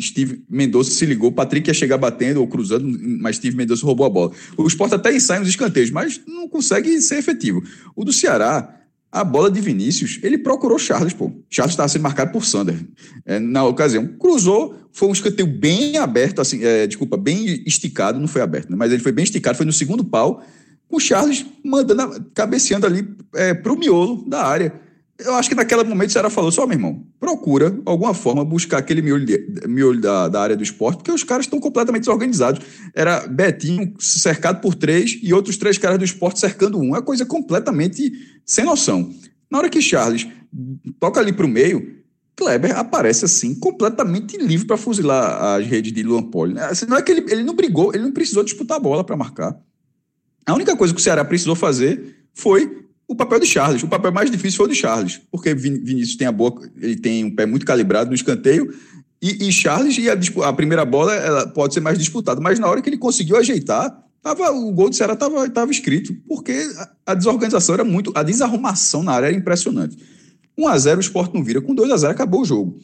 Steve 0.00 0.44
Mendonça 0.48 0.90
se 0.90 1.06
ligou, 1.06 1.32
Patrick 1.32 1.68
ia 1.68 1.74
chegar 1.74 1.96
batendo 1.96 2.40
ou 2.40 2.46
cruzando, 2.46 2.86
mas 3.20 3.36
Steve 3.36 3.56
Mendonça 3.56 3.84
roubou 3.86 4.06
a 4.06 4.10
bola. 4.10 4.32
O 4.56 4.66
Sport 4.66 4.92
até 4.92 5.14
ensaia 5.14 5.40
nos 5.40 5.48
escanteios, 5.48 5.90
mas 5.90 6.20
não 6.26 6.48
consegue 6.48 7.00
ser 7.00 7.18
efetivo. 7.18 7.62
O 7.94 8.04
do 8.04 8.12
Ceará, 8.12 8.75
a 9.10 9.24
bola 9.24 9.50
de 9.50 9.60
Vinícius, 9.60 10.18
ele 10.22 10.38
procurou 10.38 10.78
Charles, 10.78 11.12
pô. 11.12 11.32
Charles 11.48 11.72
estava 11.72 11.88
sendo 11.88 12.02
marcado 12.02 12.32
por 12.32 12.44
Sander. 12.44 12.76
É, 13.24 13.38
na 13.38 13.64
ocasião, 13.64 14.06
cruzou, 14.06 14.74
foi 14.92 15.08
um 15.08 15.12
escanteio 15.12 15.46
bem 15.46 15.96
aberto, 15.96 16.40
assim, 16.40 16.62
é, 16.64 16.86
desculpa, 16.86 17.16
bem 17.16 17.62
esticado, 17.66 18.18
não 18.18 18.28
foi 18.28 18.42
aberto, 18.42 18.70
né? 18.70 18.76
mas 18.76 18.92
ele 18.92 19.02
foi 19.02 19.12
bem 19.12 19.24
esticado, 19.24 19.56
foi 19.56 19.66
no 19.66 19.72
segundo 19.72 20.04
pau, 20.04 20.42
com 20.88 20.96
o 20.96 21.00
Charles 21.00 21.44
mandando, 21.64 22.26
cabeceando 22.34 22.86
ali 22.86 23.08
é, 23.34 23.54
para 23.54 23.72
o 23.72 23.78
miolo 23.78 24.24
da 24.28 24.44
área 24.44 24.85
eu 25.18 25.34
acho 25.34 25.48
que 25.48 25.54
naquele 25.54 25.82
momento 25.84 26.10
o 26.10 26.12
Ceará 26.12 26.28
falou 26.28 26.52
só, 26.52 26.66
meu 26.66 26.76
irmão, 26.76 27.06
procura 27.18 27.78
alguma 27.86 28.12
forma 28.12 28.44
buscar 28.44 28.78
aquele 28.78 29.00
miolho, 29.00 29.24
de, 29.24 30.00
da, 30.00 30.28
da 30.28 30.40
área 30.40 30.56
do 30.56 30.62
esporte, 30.62 30.98
porque 30.98 31.10
os 31.10 31.24
caras 31.24 31.46
estão 31.46 31.58
completamente 31.58 32.02
desorganizados. 32.02 32.64
Era 32.94 33.26
Betinho 33.26 33.94
cercado 33.98 34.60
por 34.60 34.74
três 34.74 35.18
e 35.22 35.32
outros 35.32 35.56
três 35.56 35.78
caras 35.78 35.98
do 35.98 36.04
esporte 36.04 36.38
cercando 36.38 36.78
um. 36.78 36.94
É 36.94 37.00
coisa 37.00 37.24
completamente 37.24 38.12
sem 38.44 38.64
noção. 38.64 39.10
Na 39.50 39.58
hora 39.58 39.70
que 39.70 39.80
Charles 39.80 40.26
toca 41.00 41.18
ali 41.18 41.32
para 41.32 41.46
o 41.46 41.48
meio, 41.48 41.96
Kleber 42.36 42.78
aparece 42.78 43.24
assim, 43.24 43.54
completamente 43.54 44.36
livre 44.36 44.66
para 44.66 44.76
fuzilar 44.76 45.56
as 45.56 45.66
redes 45.66 45.92
de 45.92 46.02
Luan 46.02 46.24
Poli. 46.24 46.58
Assim, 46.58 46.84
não 46.84 46.98
é 46.98 47.02
que 47.02 47.10
ele, 47.10 47.32
ele 47.32 47.42
não 47.42 47.54
brigou, 47.54 47.94
ele 47.94 48.04
não 48.04 48.12
precisou 48.12 48.44
disputar 48.44 48.76
a 48.76 48.80
bola 48.80 49.02
para 49.02 49.16
marcar. 49.16 49.58
A 50.44 50.54
única 50.54 50.76
coisa 50.76 50.92
que 50.92 51.00
o 51.00 51.02
Ceará 51.02 51.24
precisou 51.24 51.54
fazer 51.54 52.26
foi 52.34 52.85
o 53.08 53.14
papel 53.14 53.40
de 53.40 53.46
Charles. 53.46 53.82
O 53.82 53.88
papel 53.88 54.12
mais 54.12 54.30
difícil 54.30 54.56
foi 54.56 54.66
o 54.66 54.68
de 54.70 54.74
Charles, 54.74 55.20
porque 55.30 55.54
Vinícius 55.54 56.16
tem 56.16 56.26
a 56.26 56.32
boca, 56.32 56.70
ele 56.80 56.96
tem 56.96 57.24
um 57.24 57.34
pé 57.34 57.46
muito 57.46 57.64
calibrado 57.64 58.10
no 58.10 58.14
escanteio, 58.14 58.72
e, 59.22 59.48
e 59.48 59.52
Charles, 59.52 59.96
e 59.98 60.10
a, 60.10 60.48
a, 60.48 60.52
primeira 60.52 60.84
bola 60.84 61.14
ela 61.14 61.46
pode 61.46 61.74
ser 61.74 61.80
mais 61.80 61.98
disputada, 61.98 62.40
mas 62.40 62.58
na 62.58 62.68
hora 62.68 62.82
que 62.82 62.88
ele 62.88 62.98
conseguiu 62.98 63.36
ajeitar, 63.36 63.96
tava, 64.22 64.50
o 64.50 64.70
gol 64.72 64.90
do 64.90 64.96
Ceará 64.96 65.14
estava 65.14 65.48
tava 65.48 65.70
escrito, 65.70 66.14
porque 66.28 66.52
a, 66.76 67.12
a, 67.12 67.14
desorganização 67.14 67.74
era 67.74 67.84
muito, 67.84 68.12
a 68.14 68.22
desarrumação 68.22 69.02
na 69.02 69.12
área 69.12 69.28
era 69.28 69.36
impressionante. 69.36 69.96
1 70.58 70.68
a 70.68 70.78
0 70.78 70.98
o 70.98 71.00
Sport 71.00 71.34
não 71.34 71.44
vira, 71.44 71.60
com 71.60 71.74
2 71.74 71.90
a 71.90 71.96
0 71.96 72.12
acabou 72.12 72.42
o 72.42 72.44
jogo. 72.44 72.78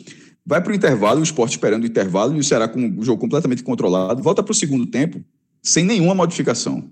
Vai 0.44 0.60
para 0.62 0.72
o 0.72 0.74
intervalo, 0.74 1.20
o 1.20 1.24
Sport 1.24 1.52
esperando 1.52 1.84
o 1.84 1.86
intervalo, 1.86 2.34
e 2.34 2.40
o 2.40 2.44
Ceará 2.44 2.66
com 2.66 2.98
o 2.98 3.04
jogo 3.04 3.20
completamente 3.20 3.62
controlado, 3.62 4.22
volta 4.22 4.42
para 4.42 4.52
o 4.52 4.54
segundo 4.54 4.86
tempo, 4.86 5.22
sem 5.62 5.84
nenhuma 5.84 6.14
modificação. 6.14 6.90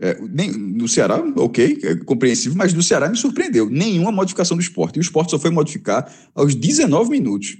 É, 0.00 0.16
nem, 0.30 0.52
no 0.52 0.86
Ceará, 0.86 1.20
ok, 1.36 1.80
é 1.82 1.96
compreensível, 1.96 2.56
mas 2.56 2.72
no 2.72 2.82
Ceará 2.82 3.08
me 3.08 3.16
surpreendeu. 3.16 3.68
Nenhuma 3.68 4.12
modificação 4.12 4.56
do 4.56 4.62
esporte. 4.62 4.96
E 4.96 5.00
o 5.00 5.02
esporte 5.02 5.30
só 5.30 5.38
foi 5.38 5.50
modificar 5.50 6.12
aos 6.34 6.54
19 6.54 7.10
minutos. 7.10 7.58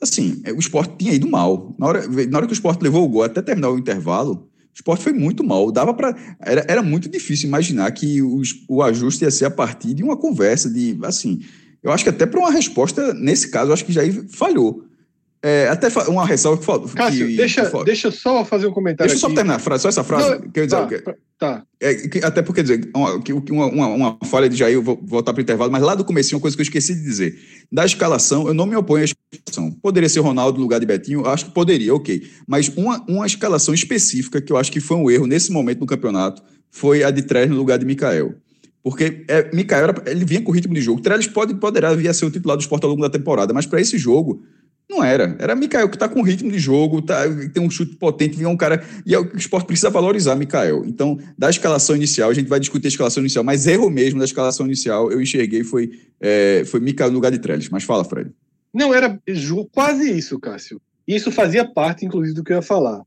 Assim, 0.00 0.40
é, 0.44 0.52
o 0.52 0.58
esporte 0.58 0.94
tinha 0.98 1.12
ido 1.12 1.28
mal. 1.28 1.74
Na 1.78 1.86
hora, 1.86 2.06
na 2.28 2.38
hora 2.38 2.46
que 2.46 2.52
o 2.52 2.54
esporte 2.54 2.82
levou 2.82 3.04
o 3.04 3.08
gol 3.08 3.24
até 3.24 3.42
terminar 3.42 3.70
o 3.70 3.78
intervalo, 3.78 4.48
o 4.74 4.74
esporte 4.74 5.02
foi 5.02 5.12
muito 5.12 5.42
mal. 5.42 5.72
Dava 5.72 5.92
para 5.92 6.16
era, 6.40 6.64
era 6.68 6.82
muito 6.82 7.08
difícil 7.08 7.48
imaginar 7.48 7.90
que 7.90 8.22
os, 8.22 8.64
o 8.68 8.82
ajuste 8.82 9.24
ia 9.24 9.30
ser 9.30 9.46
a 9.46 9.50
partir 9.50 9.94
de 9.94 10.02
uma 10.02 10.16
conversa, 10.16 10.70
de 10.70 10.98
assim. 11.02 11.40
Eu 11.82 11.90
acho 11.90 12.04
que 12.04 12.10
até 12.10 12.24
para 12.24 12.40
uma 12.40 12.50
resposta, 12.50 13.12
nesse 13.14 13.50
caso, 13.50 13.70
eu 13.70 13.74
acho 13.74 13.84
que 13.84 13.92
Jair 13.92 14.24
falhou. 14.28 14.84
É, 15.46 15.68
até 15.68 15.88
uma 16.08 16.24
ressalva 16.24 16.58
que 16.58 16.64
falou. 16.64 16.88
Cássio, 16.88 17.26
que, 17.26 17.36
deixa, 17.36 17.70
que 17.70 17.84
deixa 17.84 18.08
eu 18.08 18.12
só 18.12 18.46
fazer 18.46 18.66
um 18.66 18.72
comentário. 18.72 19.10
Deixa 19.10 19.26
eu 19.26 19.28
só 19.28 19.34
terminar 19.34 19.56
a 19.56 19.58
frase, 19.58 19.82
só 19.82 19.90
essa 19.90 20.02
frase. 20.02 20.30
Não, 20.30 20.50
quer 20.50 20.64
dizer, 20.64 21.02
tá, 21.02 21.14
tá. 21.38 21.62
É, 21.78 21.94
que, 22.08 22.24
até 22.24 22.40
porque 22.40 22.62
dizer, 22.62 22.90
uma, 22.94 23.66
uma, 23.66 23.86
uma, 23.88 24.18
falha 24.24 24.48
de 24.48 24.56
Jair, 24.56 24.72
eu 24.72 24.82
vou 24.82 24.98
voltar 25.04 25.34
para 25.34 25.40
o 25.40 25.42
intervalo, 25.42 25.70
mas 25.70 25.82
lá 25.82 25.94
do 25.94 26.02
começo, 26.02 26.34
uma 26.34 26.40
coisa 26.40 26.56
que 26.56 26.62
eu 26.62 26.64
esqueci 26.64 26.94
de 26.94 27.02
dizer. 27.02 27.38
Da 27.70 27.84
escalação, 27.84 28.48
eu 28.48 28.54
não 28.54 28.64
me 28.64 28.74
oponho 28.74 29.02
à 29.02 29.04
escalação. 29.04 29.70
Poderia 29.82 30.08
ser 30.08 30.20
Ronaldo 30.20 30.56
no 30.56 30.62
lugar 30.62 30.80
de 30.80 30.86
Betinho? 30.86 31.26
Acho 31.26 31.44
que 31.44 31.50
poderia, 31.50 31.94
ok. 31.94 32.26
Mas 32.48 32.68
uma, 32.74 33.04
uma 33.06 33.26
escalação 33.26 33.74
específica 33.74 34.40
que 34.40 34.50
eu 34.50 34.56
acho 34.56 34.72
que 34.72 34.80
foi 34.80 34.96
um 34.96 35.10
erro 35.10 35.26
nesse 35.26 35.52
momento 35.52 35.80
no 35.80 35.86
campeonato 35.86 36.42
foi 36.70 37.04
a 37.04 37.10
de 37.10 37.20
Trellis 37.20 37.50
no 37.50 37.56
lugar 37.56 37.78
de 37.78 37.84
Mikael. 37.84 38.34
Porque 38.82 39.26
é, 39.28 39.54
Mikael, 39.54 39.84
era, 39.84 40.10
ele 40.10 40.24
vinha 40.24 40.40
com 40.40 40.50
ritmo 40.52 40.72
de 40.72 40.80
jogo. 40.80 41.02
Trellis 41.02 41.26
pode, 41.26 41.54
poderá 41.56 41.92
vir 41.94 42.08
a 42.08 42.14
ser 42.14 42.24
o 42.24 42.30
titular 42.30 42.56
do 42.56 42.60
esporte 42.62 42.84
ao 42.84 42.90
longo 42.90 43.02
da 43.02 43.10
temporada, 43.10 43.52
mas 43.52 43.66
para 43.66 43.78
esse 43.78 43.98
jogo 43.98 44.42
não 44.88 45.02
era. 45.02 45.36
Era 45.38 45.54
Mikael 45.54 45.88
que 45.88 45.96
está 45.96 46.08
com 46.08 46.22
ritmo 46.22 46.50
de 46.50 46.58
jogo, 46.58 47.00
tá, 47.02 47.22
tem 47.52 47.62
um 47.62 47.70
chute 47.70 47.96
potente, 47.96 48.36
vinha 48.36 48.48
um 48.48 48.56
cara. 48.56 48.84
E 49.06 49.14
é 49.14 49.18
o 49.18 49.36
esporte 49.36 49.66
precisa 49.66 49.90
valorizar 49.90 50.36
Mikael. 50.36 50.84
Então, 50.84 51.18
da 51.36 51.48
escalação 51.50 51.96
inicial, 51.96 52.30
a 52.30 52.34
gente 52.34 52.48
vai 52.48 52.60
discutir 52.60 52.86
a 52.86 52.88
escalação 52.88 53.22
inicial, 53.22 53.42
mas 53.42 53.66
erro 53.66 53.90
mesmo 53.90 54.18
da 54.18 54.24
escalação 54.24 54.66
inicial, 54.66 55.10
eu 55.10 55.20
enxerguei 55.20 55.64
foi, 55.64 55.90
é, 56.20 56.64
foi 56.66 56.80
Mikael 56.80 57.10
no 57.10 57.16
lugar 57.16 57.32
de 57.32 57.38
Trellis. 57.38 57.68
Mas 57.68 57.84
fala, 57.84 58.04
Fred. 58.04 58.30
Não, 58.72 58.92
era 58.92 59.20
quase 59.72 60.10
isso, 60.10 60.38
Cássio. 60.38 60.80
E 61.06 61.14
isso 61.14 61.30
fazia 61.30 61.64
parte, 61.64 62.04
inclusive, 62.04 62.34
do 62.34 62.44
que 62.44 62.52
eu 62.52 62.56
ia 62.56 62.62
falar. 62.62 63.02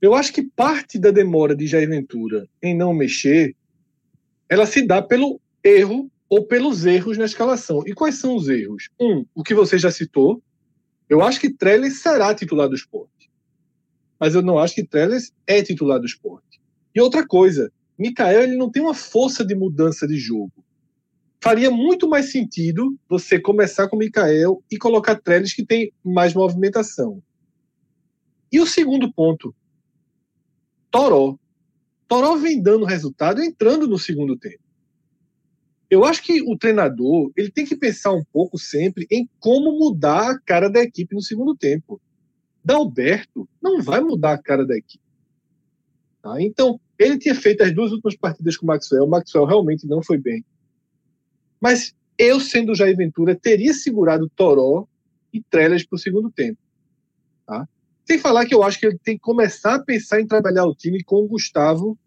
Eu 0.00 0.14
acho 0.14 0.32
que 0.32 0.42
parte 0.42 0.98
da 0.98 1.10
demora 1.10 1.54
de 1.54 1.66
Jair 1.66 1.88
Ventura 1.88 2.46
em 2.62 2.76
não 2.76 2.94
mexer, 2.94 3.54
ela 4.48 4.64
se 4.66 4.86
dá 4.86 5.02
pelo 5.02 5.40
erro 5.62 6.10
ou 6.28 6.44
pelos 6.44 6.86
erros 6.86 7.18
na 7.18 7.24
escalação. 7.24 7.82
E 7.86 7.92
quais 7.92 8.14
são 8.14 8.36
os 8.36 8.48
erros? 8.48 8.88
Um, 9.00 9.26
o 9.34 9.42
que 9.42 9.54
você 9.54 9.78
já 9.78 9.90
citou, 9.90 10.40
eu 11.10 11.22
acho 11.22 11.40
que 11.40 11.52
Trellis 11.52 12.00
será 12.00 12.32
titular 12.32 12.68
do 12.68 12.74
esporte. 12.76 13.28
Mas 14.18 14.36
eu 14.36 14.42
não 14.42 14.60
acho 14.60 14.76
que 14.76 14.86
Trellis 14.86 15.32
é 15.44 15.60
titular 15.60 15.98
do 15.98 16.06
esporte. 16.06 16.60
E 16.94 17.00
outra 17.00 17.26
coisa, 17.26 17.72
Mikael 17.98 18.44
ele 18.44 18.56
não 18.56 18.70
tem 18.70 18.80
uma 18.80 18.94
força 18.94 19.44
de 19.44 19.56
mudança 19.56 20.06
de 20.06 20.16
jogo. 20.16 20.64
Faria 21.42 21.68
muito 21.68 22.08
mais 22.08 22.30
sentido 22.30 22.96
você 23.08 23.40
começar 23.40 23.88
com 23.88 23.96
Mikael 23.96 24.62
e 24.70 24.78
colocar 24.78 25.16
Trellis 25.16 25.52
que 25.52 25.66
tem 25.66 25.92
mais 26.04 26.32
movimentação. 26.32 27.20
E 28.52 28.60
o 28.60 28.66
segundo 28.66 29.12
ponto, 29.12 29.52
Toró. 30.92 31.36
Toró 32.06 32.36
vem 32.36 32.62
dando 32.62 32.84
resultado 32.84 33.42
entrando 33.42 33.88
no 33.88 33.98
segundo 33.98 34.36
tempo. 34.36 34.59
Eu 35.90 36.04
acho 36.04 36.22
que 36.22 36.40
o 36.40 36.56
treinador 36.56 37.32
ele 37.36 37.50
tem 37.50 37.66
que 37.66 37.74
pensar 37.74 38.12
um 38.12 38.24
pouco 38.32 38.56
sempre 38.56 39.06
em 39.10 39.28
como 39.40 39.76
mudar 39.76 40.30
a 40.30 40.38
cara 40.38 40.70
da 40.70 40.80
equipe 40.80 41.14
no 41.14 41.20
segundo 41.20 41.56
tempo. 41.56 42.00
Dalberto 42.64 43.48
não 43.60 43.82
vai 43.82 44.00
mudar 44.00 44.34
a 44.34 44.38
cara 44.38 44.64
da 44.64 44.76
equipe. 44.76 45.02
Tá? 46.22 46.40
Então, 46.40 46.78
ele 46.98 47.18
tinha 47.18 47.34
feito 47.34 47.62
as 47.62 47.74
duas 47.74 47.90
últimas 47.90 48.16
partidas 48.16 48.56
com 48.56 48.66
o 48.66 48.68
Maxwell. 48.68 49.04
O 49.04 49.08
Maxwell 49.08 49.46
realmente 49.46 49.86
não 49.86 50.02
foi 50.02 50.18
bem. 50.18 50.44
Mas 51.60 51.94
eu, 52.16 52.38
sendo 52.38 52.72
o 52.72 52.74
Jair 52.74 52.96
Ventura, 52.96 53.34
teria 53.34 53.74
segurado 53.74 54.30
Toró 54.36 54.86
e 55.32 55.42
Trellas 55.42 55.84
para 55.84 55.96
o 55.96 55.98
segundo 55.98 56.30
tempo. 56.30 56.58
Tá? 57.46 57.68
Sem 58.04 58.18
falar 58.18 58.46
que 58.46 58.54
eu 58.54 58.62
acho 58.62 58.78
que 58.78 58.86
ele 58.86 58.98
tem 58.98 59.16
que 59.16 59.22
começar 59.22 59.76
a 59.76 59.82
pensar 59.82 60.20
em 60.20 60.26
trabalhar 60.26 60.66
o 60.66 60.74
time 60.74 61.02
com 61.02 61.16
o 61.16 61.28
Gustavo 61.28 61.98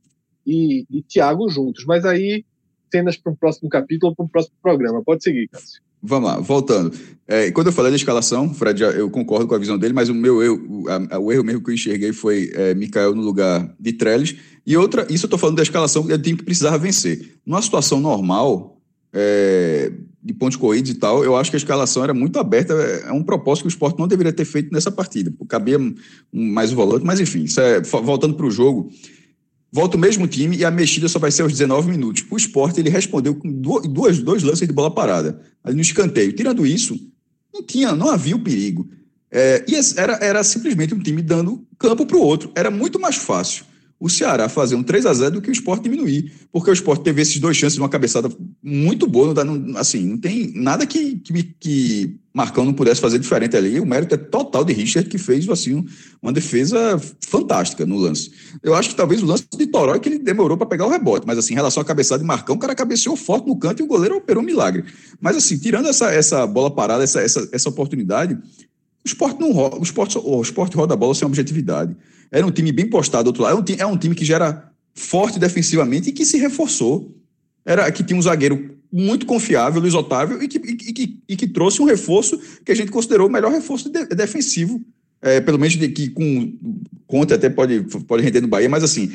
e, 0.45 0.85
e 0.89 1.01
Thiago 1.01 1.49
juntos. 1.49 1.85
Mas 1.85 2.05
aí 2.05 2.45
cenas 2.93 3.17
para 3.17 3.31
um 3.31 3.35
próximo 3.35 3.67
capítulo 3.69 4.15
para 4.15 4.25
um 4.25 4.27
próximo 4.27 4.55
programa. 4.61 5.01
Pode 5.03 5.23
seguir, 5.23 5.47
Cássio. 5.47 5.81
Vamos 6.05 6.29
lá, 6.29 6.39
voltando. 6.39 6.93
É, 7.25 7.49
quando 7.51 7.67
eu 7.67 7.73
falei 7.73 7.89
da 7.89 7.95
escalação, 7.95 8.53
Fred, 8.53 8.83
eu 8.83 9.09
concordo 9.09 9.47
com 9.47 9.55
a 9.55 9.57
visão 9.57 9.77
dele, 9.77 9.93
mas 9.93 10.09
o 10.09 10.13
meu 10.13 10.43
erro, 10.43 10.61
o, 10.67 11.17
o 11.17 11.31
erro 11.31 11.43
mesmo 11.43 11.63
que 11.63 11.71
eu 11.71 11.73
enxerguei 11.73 12.11
foi 12.11 12.51
é, 12.53 12.73
Mikael 12.75 13.15
no 13.15 13.21
lugar 13.21 13.73
de 13.79 13.93
Trellis. 13.93 14.35
E 14.67 14.75
outra, 14.75 15.03
isso 15.09 15.25
eu 15.25 15.27
estou 15.27 15.39
falando 15.39 15.55
da 15.55 15.63
escalação, 15.63 16.05
é 16.11 16.17
time 16.17 16.37
que 16.37 16.43
precisava 16.43 16.77
vencer. 16.77 17.39
Numa 17.45 17.61
situação 17.61 18.01
normal, 18.01 18.81
é, 19.13 19.93
de 20.21 20.33
pontos 20.33 20.57
corridos 20.57 20.91
e 20.91 20.95
tal, 20.95 21.23
eu 21.23 21.37
acho 21.37 21.49
que 21.49 21.55
a 21.55 21.57
escalação 21.57 22.03
era 22.03 22.13
muito 22.13 22.37
aberta, 22.37 22.73
é, 22.73 23.09
é 23.09 23.11
um 23.13 23.23
propósito 23.23 23.63
que 23.63 23.67
o 23.67 23.75
esporte 23.75 23.97
não 23.97 24.07
deveria 24.07 24.33
ter 24.33 24.45
feito 24.45 24.73
nessa 24.73 24.91
partida. 24.91 25.33
Cabia 25.47 25.77
mais 26.33 26.73
o 26.73 26.75
volante, 26.75 27.05
mas 27.05 27.21
enfim, 27.21 27.45
é, 27.57 27.79
voltando 27.81 28.35
para 28.35 28.45
o 28.45 28.51
jogo, 28.51 28.89
Volta 29.73 29.97
o 29.97 29.99
mesmo 29.99 30.27
time 30.27 30.55
e 30.55 30.63
a 30.63 30.69
mexida 30.69 31.09
só 31.09 31.17
vai 31.17 31.31
ser 31.31 31.41
aos 31.41 31.51
19 31.51 31.89
minutos. 31.89 32.23
O 32.29 32.37
esporte 32.37 32.79
ele 32.79 32.91
respondeu 32.91 33.33
com 33.33 33.51
duas, 33.51 34.19
dois 34.19 34.43
lances 34.43 34.67
de 34.67 34.73
bola 34.73 34.93
parada, 34.93 35.41
ali 35.63 35.75
no 35.75 35.81
escanteio. 35.81 36.31
Tirando 36.31 36.63
isso, 36.63 36.95
não 37.51 37.63
tinha, 37.63 37.95
não 37.95 38.09
havia 38.09 38.35
o 38.35 38.39
perigo. 38.39 38.87
É, 39.31 39.65
e 39.67 39.73
era, 39.97 40.13
era 40.21 40.43
simplesmente 40.43 40.93
um 40.93 40.99
time 40.99 41.23
dando 41.23 41.65
campo 41.79 42.05
para 42.05 42.17
o 42.17 42.21
outro. 42.21 42.51
Era 42.53 42.69
muito 42.69 42.99
mais 42.99 43.15
fácil 43.15 43.65
o 44.03 44.09
Ceará 44.09 44.49
fazer 44.49 44.75
um 44.75 44.83
3 44.83 45.05
a 45.05 45.13
0 45.13 45.35
do 45.35 45.41
que 45.41 45.49
o 45.49 45.51
esporte 45.53 45.83
diminuir. 45.83 46.29
Porque 46.51 46.69
o 46.69 46.73
esporte 46.73 47.05
teve 47.05 47.21
esses 47.21 47.39
dois 47.39 47.55
chances 47.55 47.75
de 47.75 47.79
uma 47.79 47.87
cabeçada 47.87 48.29
muito 48.61 49.07
boa. 49.07 49.33
Não, 49.45 49.55
não, 49.55 49.79
assim, 49.79 50.05
não 50.05 50.17
tem 50.17 50.51
nada 50.53 50.85
que, 50.85 51.15
que, 51.15 51.43
que 51.57 52.19
Marcão 52.33 52.65
não 52.65 52.73
pudesse 52.73 52.99
fazer 52.99 53.17
diferente 53.17 53.55
ali. 53.55 53.79
O 53.79 53.85
mérito 53.85 54.15
é 54.15 54.17
total 54.17 54.65
de 54.65 54.73
Richard, 54.73 55.07
que 55.07 55.17
fez 55.17 55.47
assim, 55.47 55.85
uma 56.21 56.33
defesa 56.33 56.99
fantástica 57.25 57.85
no 57.85 57.97
lance. 57.97 58.29
Eu 58.61 58.75
acho 58.75 58.89
que 58.89 58.95
talvez 58.95 59.23
o 59.23 59.25
lance 59.25 59.45
de 59.49 59.67
Toró 59.67 59.95
é 59.95 59.99
que 59.99 60.09
ele 60.09 60.19
demorou 60.19 60.57
para 60.57 60.67
pegar 60.67 60.85
o 60.85 60.89
rebote. 60.89 61.25
Mas 61.25 61.37
assim, 61.37 61.53
em 61.53 61.55
relação 61.55 61.79
à 61.79 61.85
cabeçada 61.85 62.19
de 62.19 62.27
Marcão, 62.27 62.57
o 62.57 62.59
cara 62.59 62.75
cabeceou 62.75 63.15
forte 63.15 63.47
no 63.47 63.55
canto 63.55 63.81
e 63.81 63.83
o 63.85 63.87
goleiro 63.87 64.17
operou 64.17 64.43
um 64.43 64.45
milagre. 64.45 64.83
Mas 65.21 65.37
assim, 65.37 65.57
tirando 65.57 65.87
essa, 65.87 66.11
essa 66.11 66.45
bola 66.45 66.69
parada, 66.69 67.05
essa, 67.05 67.21
essa, 67.21 67.47
essa 67.53 67.69
oportunidade, 67.69 68.33
o 68.33 69.07
esporte 69.07 69.39
não 69.39 69.53
roda, 69.53 69.77
o 69.77 69.81
esporte, 69.81 70.17
o 70.17 70.41
esporte 70.41 70.75
roda 70.75 70.93
a 70.93 70.97
bola 70.97 71.15
sem 71.15 71.25
objetividade. 71.25 71.95
Era 72.33 72.47
um 72.47 72.51
time 72.51 72.71
bem 72.71 72.87
postado 72.87 73.25
do 73.25 73.27
outro 73.27 73.43
lado. 73.43 73.55
É 73.55 73.59
um, 73.59 73.63
time, 73.63 73.79
é 73.79 73.85
um 73.85 73.95
time 73.95 74.15
que 74.15 74.25
já 74.25 74.35
era 74.35 74.71
forte 74.95 75.37
defensivamente 75.37 76.09
e 76.09 76.11
que 76.11 76.25
se 76.25 76.37
reforçou. 76.39 77.15
Era 77.63 77.89
que 77.91 78.03
tinha 78.03 78.17
um 78.17 78.21
zagueiro 78.21 78.75
muito 78.91 79.27
confiável, 79.27 79.79
Luiz 79.79 79.93
Otávio, 79.93 80.41
e 80.41 80.47
que, 80.47 80.57
e, 80.57 80.75
que, 80.75 81.19
e 81.29 81.35
que 81.35 81.47
trouxe 81.47 81.79
um 81.79 81.85
reforço 81.85 82.39
que 82.65 82.71
a 82.71 82.75
gente 82.75 82.91
considerou 82.91 83.27
o 83.27 83.31
melhor 83.31 83.51
reforço 83.51 83.87
de, 83.87 84.07
defensivo. 84.07 84.81
É, 85.21 85.39
pelo 85.39 85.59
menos 85.59 85.77
de, 85.77 85.87
que 85.89 86.09
com 86.09 86.53
conta 87.05 87.35
até 87.35 87.49
pode, 87.49 87.81
pode 88.07 88.23
render 88.23 88.41
no 88.41 88.47
Bahia, 88.47 88.67
mas 88.67 88.83
assim, 88.83 89.11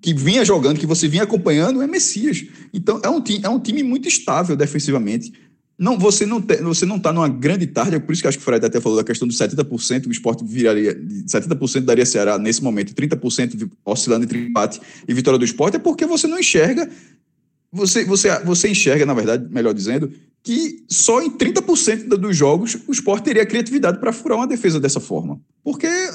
que 0.00 0.12
vinha 0.12 0.44
jogando, 0.44 0.78
que 0.78 0.86
você 0.86 1.08
vinha 1.08 1.22
acompanhando, 1.22 1.80
é 1.80 1.86
Messias. 1.86 2.44
Então 2.72 3.00
é 3.02 3.08
um, 3.08 3.24
é 3.42 3.48
um 3.48 3.58
time 3.58 3.82
muito 3.82 4.06
estável 4.06 4.54
defensivamente. 4.54 5.32
Não, 5.78 5.96
você 5.96 6.26
não 6.26 6.42
te, 6.42 6.56
você 6.56 6.84
não 6.84 6.96
está 6.96 7.12
numa 7.12 7.28
grande 7.28 7.64
tarde, 7.66 7.94
é 7.94 7.98
por 8.00 8.12
isso 8.12 8.20
que 8.20 8.26
acho 8.26 8.36
que 8.36 8.42
o 8.42 8.44
Fred 8.44 8.66
até 8.66 8.80
falou 8.80 8.98
da 8.98 9.04
questão 9.04 9.28
dos 9.28 9.38
70%, 9.38 10.06
o 10.06 10.10
esporte 10.10 10.44
viraria 10.44 10.92
70% 10.94 11.82
daria 11.82 12.04
Ceará 12.04 12.36
nesse 12.36 12.64
momento, 12.64 12.92
30% 12.92 13.70
oscilando 13.84 14.24
entre 14.24 14.38
empate 14.46 14.80
e 15.06 15.14
vitória 15.14 15.38
do 15.38 15.44
esporte, 15.44 15.76
é 15.76 15.78
porque 15.78 16.04
você 16.04 16.26
não 16.26 16.40
enxerga, 16.40 16.90
você, 17.70 18.04
você, 18.04 18.36
você 18.40 18.68
enxerga, 18.68 19.06
na 19.06 19.14
verdade, 19.14 19.46
melhor 19.52 19.72
dizendo, 19.72 20.10
que 20.48 20.82
só 20.88 21.20
em 21.20 21.30
30% 21.30 22.08
dos 22.08 22.34
jogos 22.34 22.74
o 22.88 22.90
esporte 22.90 23.24
teria 23.24 23.44
criatividade 23.44 24.00
para 24.00 24.14
furar 24.14 24.38
uma 24.38 24.46
defesa 24.46 24.80
dessa 24.80 24.98
forma. 24.98 25.38
Porque 25.62 25.86
é, 25.86 26.08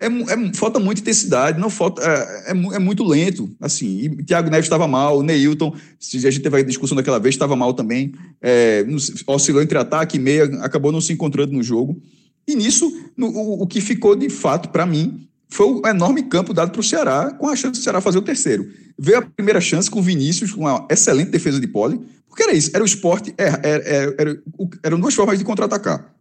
é, 0.00 0.54
falta 0.54 0.80
muita 0.80 1.00
intensidade, 1.00 1.60
não 1.60 1.70
falta, 1.70 2.02
é, 2.02 2.50
é, 2.50 2.50
é 2.50 2.78
muito 2.80 3.04
lento. 3.04 3.48
Assim, 3.60 3.86
e 4.00 4.24
Thiago 4.24 4.50
Neves 4.50 4.66
estava 4.66 4.88
mal, 4.88 5.20
o 5.20 5.22
Neilton, 5.22 5.72
a 5.72 6.18
gente 6.18 6.40
teve 6.40 6.56
a 6.56 6.64
discussão 6.64 6.96
daquela 6.96 7.20
vez, 7.20 7.36
estava 7.36 7.54
mal 7.54 7.72
também, 7.74 8.12
é, 8.42 8.84
oscilou 9.28 9.62
entre 9.62 9.78
ataque 9.78 10.16
e 10.16 10.20
meia, 10.20 10.46
acabou 10.62 10.90
não 10.90 11.00
se 11.00 11.12
encontrando 11.12 11.52
no 11.52 11.62
jogo. 11.62 11.96
E 12.44 12.56
nisso, 12.56 12.92
no, 13.16 13.28
o, 13.28 13.62
o 13.62 13.66
que 13.68 13.80
ficou 13.80 14.16
de 14.16 14.28
fato 14.28 14.70
para 14.70 14.84
mim 14.84 15.28
foi 15.48 15.66
o 15.66 15.86
enorme 15.86 16.22
campo 16.24 16.52
dado 16.52 16.70
para 16.70 16.80
o 16.80 16.84
Ceará, 16.84 17.30
com 17.32 17.48
a 17.48 17.56
chance 17.56 17.78
do 17.78 17.82
Ceará 17.82 18.00
fazer 18.00 18.18
o 18.18 18.22
terceiro. 18.22 18.68
Veio 18.98 19.18
a 19.18 19.22
primeira 19.22 19.60
chance 19.60 19.90
com 19.90 20.00
o 20.00 20.02
Vinícius, 20.02 20.52
com 20.52 20.62
uma 20.62 20.86
excelente 20.90 21.30
defesa 21.30 21.60
de 21.60 21.66
pole, 21.66 22.00
porque 22.28 22.42
era 22.42 22.52
isso, 22.52 22.70
era 22.74 22.82
o 22.82 22.86
esporte, 22.86 23.32
era, 23.36 23.60
era, 23.62 24.14
era, 24.18 24.42
eram 24.82 25.00
duas 25.00 25.14
formas 25.14 25.38
de 25.38 25.44
contra-atacar 25.44 26.16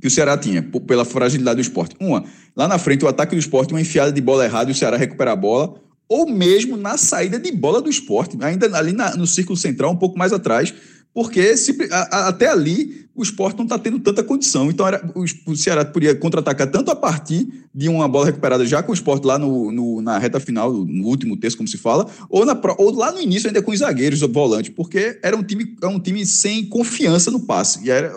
que 0.00 0.06
o 0.06 0.10
Ceará 0.10 0.38
tinha, 0.38 0.62
pela 0.62 1.04
fragilidade 1.04 1.56
do 1.56 1.62
esporte. 1.62 1.96
Uma, 1.98 2.24
lá 2.54 2.68
na 2.68 2.78
frente, 2.78 3.04
o 3.04 3.08
ataque 3.08 3.34
do 3.34 3.38
esporte, 3.38 3.72
uma 3.72 3.80
enfiada 3.80 4.12
de 4.12 4.20
bola 4.20 4.44
errada 4.44 4.70
e 4.70 4.72
o 4.72 4.76
Ceará 4.76 4.96
recuperar 4.96 5.32
a 5.32 5.36
bola, 5.36 5.74
ou 6.08 6.28
mesmo 6.30 6.76
na 6.76 6.96
saída 6.96 7.38
de 7.38 7.50
bola 7.52 7.82
do 7.82 7.90
esporte, 7.90 8.38
ainda 8.40 8.66
ali 8.76 8.92
na, 8.92 9.14
no 9.16 9.26
círculo 9.26 9.56
central, 9.56 9.92
um 9.92 9.96
pouco 9.96 10.18
mais 10.18 10.32
atrás, 10.32 10.72
porque 11.12 11.56
se, 11.56 11.76
a, 11.90 12.28
até 12.28 12.48
ali 12.48 13.08
o 13.18 13.22
esporte 13.22 13.56
não 13.56 13.64
está 13.64 13.76
tendo 13.76 13.98
tanta 13.98 14.22
condição. 14.22 14.70
Então 14.70 14.86
era, 14.86 15.04
o, 15.12 15.24
o 15.50 15.56
Ceará 15.56 15.84
podia 15.84 16.14
contra-atacar 16.14 16.70
tanto 16.70 16.90
a 16.90 16.96
partir 16.96 17.48
de 17.74 17.88
uma 17.88 18.06
bola 18.06 18.26
recuperada 18.26 18.64
já 18.64 18.80
com 18.80 18.92
o 18.92 18.94
esporte 18.94 19.26
lá 19.26 19.36
no, 19.36 19.72
no, 19.72 20.00
na 20.00 20.18
reta 20.18 20.38
final, 20.38 20.72
no 20.72 21.06
último 21.06 21.36
terço, 21.36 21.56
como 21.56 21.68
se 21.68 21.76
fala, 21.76 22.08
ou, 22.30 22.46
na, 22.46 22.58
ou 22.78 22.94
lá 22.94 23.10
no 23.10 23.20
início 23.20 23.48
ainda 23.48 23.60
com 23.60 23.72
os 23.72 23.80
zagueiros, 23.80 24.22
o 24.22 24.28
volante, 24.28 24.70
porque 24.70 25.18
era 25.20 25.36
um 25.36 25.42
time, 25.42 25.74
era 25.82 25.92
é 25.92 25.96
um 25.96 25.98
time 25.98 26.24
sem 26.24 26.64
confiança 26.66 27.30
no 27.30 27.40
passe. 27.40 27.84
E 27.84 27.90
era 27.90 28.14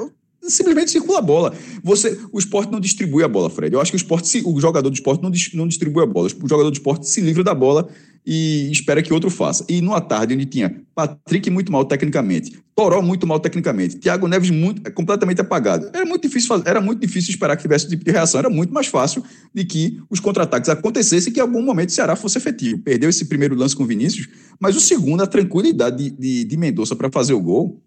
simplesmente 0.50 0.92
circula 0.92 1.20
a 1.20 1.22
bola. 1.22 1.54
Você, 1.84 2.20
o 2.32 2.40
esporte 2.40 2.72
não 2.72 2.80
distribui 2.80 3.24
a 3.24 3.28
bola, 3.28 3.50
Fred. 3.50 3.74
Eu 3.74 3.82
acho 3.82 3.92
que 3.92 3.96
o 3.96 3.98
esporte, 3.98 4.42
o 4.46 4.60
jogador 4.60 4.90
do 4.90 4.94
esporte 4.94 5.22
não, 5.22 5.32
não 5.54 5.68
distribui 5.68 6.04
a 6.04 6.06
bola. 6.06 6.28
O 6.28 6.48
jogador 6.48 6.70
do 6.70 6.74
esporte 6.74 7.08
se 7.08 7.22
livra 7.22 7.44
da 7.44 7.54
bola 7.54 7.90
e 8.26 8.70
espera 8.72 9.02
que 9.02 9.14
outro 9.14 9.30
faça. 9.30 9.66
E 9.68 9.82
numa 9.82 10.00
tarde 10.00 10.34
onde 10.34 10.46
tinha 10.46 10.82
Patrick 10.94 11.50
muito 11.50 11.72
mal 11.72 11.86
tecnicamente, 11.86 12.60
Toró 12.76 13.02
muito 13.02 13.28
mal 13.28 13.40
tecnicamente, 13.40 13.98
Thiago 13.98 14.28
Neves 14.28 14.50
muito 14.50 14.92
completamente 14.94 15.42
apagado. 15.42 15.90
Era 15.94 16.06
muito 16.06 16.24
difícil 16.24 16.48
fazer, 16.48 16.68
era 16.68 16.82
muito 16.82 17.00
difícil 17.00 17.32
esperar 17.32 17.56
que 17.56 17.64
tivesse 17.64 17.86
esse 17.86 17.96
tipo 17.96 18.06
de 18.06 18.12
reação. 18.12 18.40
Era 18.40 18.50
muito 18.50 18.74
mais 18.74 18.88
fácil 18.88 19.24
de 19.54 19.66
que 19.66 20.02
os 20.10 20.20
contra-ataques 20.20 20.70
acontecessem 20.70 21.30
e 21.30 21.34
que 21.34 21.40
em 21.40 21.44
algum 21.44 21.62
momento 21.62 21.90
o 21.90 21.92
Ceará 21.92 22.16
fosse 22.16 22.38
efetivo. 22.38 22.80
Perdeu 22.80 23.10
esse 23.10 23.26
primeiro 23.26 23.56
lance 23.56 23.76
com 23.76 23.86
Vinícius, 23.86 24.28
mas 24.60 24.76
o 24.76 24.80
segundo, 24.80 25.22
a 25.22 25.28
tranquilidade 25.28 25.98
de, 25.98 26.10
de, 26.12 26.44
de 26.46 26.58
Mendonça 26.58 26.96
para 26.96 27.12
fazer 27.12 27.34
o 27.34 27.42
gol. 27.42 27.82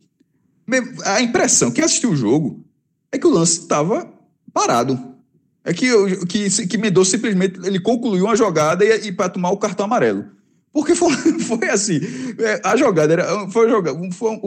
A 1.04 1.20
impressão, 1.20 1.70
quem 1.70 1.84
assistiu 1.84 2.10
o 2.10 2.16
jogo, 2.16 2.64
é 3.12 3.18
que 3.18 3.26
o 3.26 3.30
lance 3.30 3.60
estava 3.60 4.10
parado. 4.52 5.14
É 5.64 5.72
que, 5.72 5.88
que, 6.26 6.66
que 6.66 6.78
Mendonça 6.78 7.12
simplesmente 7.12 7.58
ele 7.64 7.80
concluiu 7.80 8.24
uma 8.24 8.36
jogada 8.36 8.84
e, 8.84 9.08
e 9.08 9.12
para 9.12 9.30
tomar 9.30 9.50
o 9.50 9.56
cartão 9.56 9.86
amarelo. 9.86 10.26
Porque 10.72 10.94
foi, 10.94 11.14
foi 11.40 11.68
assim, 11.70 12.00
é, 12.38 12.60
a 12.64 12.76
jogada 12.76 13.12
era, 13.12 13.48
foi, 13.48 13.70
jogada, 13.70 13.98
foi 14.12 14.38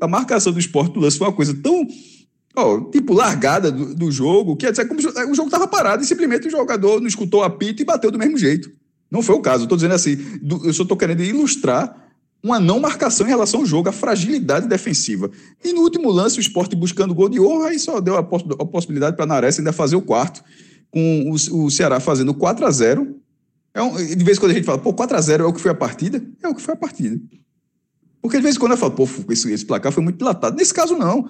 a 0.00 0.06
marcação 0.06 0.52
do 0.52 0.58
esporte 0.58 0.92
do 0.92 1.00
lance 1.00 1.18
foi 1.18 1.26
uma 1.26 1.32
coisa 1.32 1.54
tão, 1.54 1.86
tipo, 2.92 3.14
largada 3.14 3.72
do, 3.72 3.94
do 3.94 4.12
jogo, 4.12 4.56
que 4.56 4.66
é 4.66 4.84
como 4.84 5.00
o 5.00 5.34
jogo 5.34 5.48
estava 5.48 5.66
parado 5.66 6.02
e 6.02 6.06
simplesmente 6.06 6.46
o 6.46 6.50
jogador 6.50 7.00
não 7.00 7.08
escutou 7.08 7.42
a 7.42 7.50
pita 7.50 7.82
e 7.82 7.84
bateu 7.84 8.10
do 8.10 8.18
mesmo 8.18 8.36
jeito. 8.36 8.70
Não 9.10 9.22
foi 9.22 9.34
o 9.34 9.40
caso, 9.40 9.64
estou 9.64 9.76
dizendo 9.76 9.94
assim, 9.94 10.16
do, 10.42 10.66
eu 10.66 10.72
só 10.74 10.82
estou 10.82 10.96
querendo 10.96 11.22
ilustrar 11.22 12.03
uma 12.44 12.60
não 12.60 12.78
marcação 12.78 13.26
em 13.26 13.30
relação 13.30 13.60
ao 13.60 13.66
jogo, 13.66 13.88
a 13.88 13.92
fragilidade 13.92 14.68
defensiva. 14.68 15.30
E 15.64 15.72
no 15.72 15.80
último 15.80 16.10
lance, 16.10 16.38
o 16.38 16.42
esporte 16.42 16.76
buscando 16.76 17.14
gol 17.14 17.30
de 17.30 17.40
honra, 17.40 17.72
e 17.72 17.78
só 17.78 18.02
deu 18.02 18.16
a, 18.18 18.22
poss 18.22 18.44
a 18.60 18.66
possibilidade 18.66 19.16
para 19.16 19.24
Nares 19.24 19.58
ainda 19.58 19.72
fazer 19.72 19.96
o 19.96 20.02
quarto, 20.02 20.44
com 20.90 21.30
o, 21.30 21.64
o 21.64 21.70
Ceará 21.70 21.98
fazendo 21.98 22.34
4 22.34 22.66
a 22.66 22.70
0 22.70 23.16
é 23.72 23.82
um, 23.82 23.96
De 23.96 24.22
vez 24.22 24.36
em 24.36 24.40
quando 24.40 24.52
a 24.52 24.54
gente 24.54 24.64
fala, 24.64 24.78
pô, 24.78 24.92
4 24.92 25.16
a 25.16 25.20
0 25.22 25.44
é 25.44 25.46
o 25.46 25.52
que 25.54 25.60
foi 25.60 25.70
a 25.70 25.74
partida? 25.74 26.22
É 26.42 26.46
o 26.46 26.54
que 26.54 26.60
foi 26.60 26.74
a 26.74 26.76
partida. 26.76 27.18
Porque 28.20 28.36
de 28.36 28.42
vez 28.42 28.56
em 28.56 28.58
quando 28.58 28.72
eu 28.72 28.78
falo, 28.78 28.92
pô, 28.92 29.08
esse, 29.30 29.50
esse 29.50 29.64
placar 29.64 29.90
foi 29.90 30.02
muito 30.02 30.18
dilatado. 30.18 30.54
Nesse 30.54 30.72
caso, 30.72 30.96
não. 30.96 31.26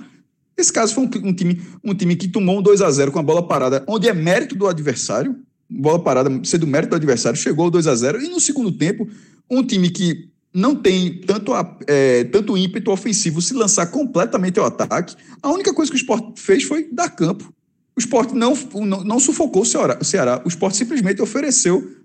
Nesse 0.59 0.72
caso, 0.72 0.94
foi 0.94 1.05
um, 1.05 1.29
um, 1.29 1.33
time, 1.33 1.62
um 1.83 1.94
time 1.94 2.16
que 2.16 2.27
tomou 2.27 2.59
um 2.59 2.62
2 2.62 2.83
a 2.83 2.90
0 2.90 3.12
com 3.12 3.20
a 3.20 3.22
bola 3.22 3.46
parada, 3.46 3.85
onde 3.87 4.09
é 4.09 4.12
mérito 4.12 4.57
do 4.57 4.66
adversário, 4.66 5.37
bola 5.70 6.03
parada, 6.03 6.29
sendo 6.42 6.66
mérito 6.66 6.90
do 6.90 6.96
adversário, 6.96 7.38
chegou 7.38 7.66
ao 7.66 7.70
2 7.70 7.87
a 7.87 7.94
0 7.94 8.20
e 8.20 8.29
no 8.29 8.40
segundo 8.40 8.70
tempo, 8.72 9.09
um 9.48 9.64
time 9.64 9.90
que 9.90 10.34
não 10.54 10.76
tem 10.76 11.20
tanto, 11.20 11.52
é, 11.88 12.22
tanto 12.24 12.56
ímpeto 12.56 12.92
ofensivo 12.92 13.42
se 13.42 13.52
lançar 13.54 13.86
completamente 13.86 14.58
ao 14.60 14.66
ataque. 14.66 15.16
A 15.42 15.50
única 15.50 15.74
coisa 15.74 15.90
que 15.90 15.96
o 15.96 16.00
esporte 16.00 16.40
fez 16.40 16.62
foi 16.62 16.88
dar 16.92 17.10
campo. 17.10 17.52
O 17.96 18.00
esporte 18.00 18.34
não, 18.34 18.56
não, 18.74 19.02
não 19.02 19.18
sufocou 19.18 19.62
o 19.62 19.66
Ceará, 19.66 19.98
o 20.00 20.04
Ceará. 20.04 20.40
O 20.44 20.48
esporte 20.48 20.76
simplesmente 20.76 21.20
ofereceu 21.20 21.96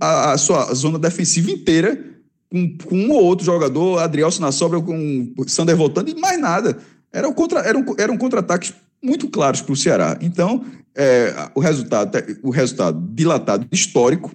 a, 0.00 0.32
a 0.32 0.38
sua 0.38 0.74
zona 0.74 0.98
defensiva 0.98 1.50
inteira 1.50 2.04
com, 2.50 2.76
com, 2.78 2.96
um 2.96 3.12
ou 3.12 3.22
outro 3.22 3.44
jogador, 3.44 3.98
Adrielson 3.98 4.42
na 4.42 4.52
sobra, 4.52 4.80
com 4.80 5.32
Sander 5.46 5.76
voltando, 5.76 6.10
e 6.10 6.14
mais 6.18 6.40
nada. 6.40 6.78
Era 7.12 7.28
um 7.28 7.32
contra, 7.32 7.60
eram 7.60 8.18
contra-ataques 8.18 8.74
muito 9.02 9.28
claros 9.28 9.60
para 9.60 9.72
o 9.72 9.76
Ceará. 9.76 10.18
Então, 10.20 10.64
é, 10.96 11.32
o, 11.54 11.60
resultado, 11.60 12.18
o 12.42 12.50
resultado 12.50 13.00
dilatado 13.12 13.66
histórico 13.70 14.34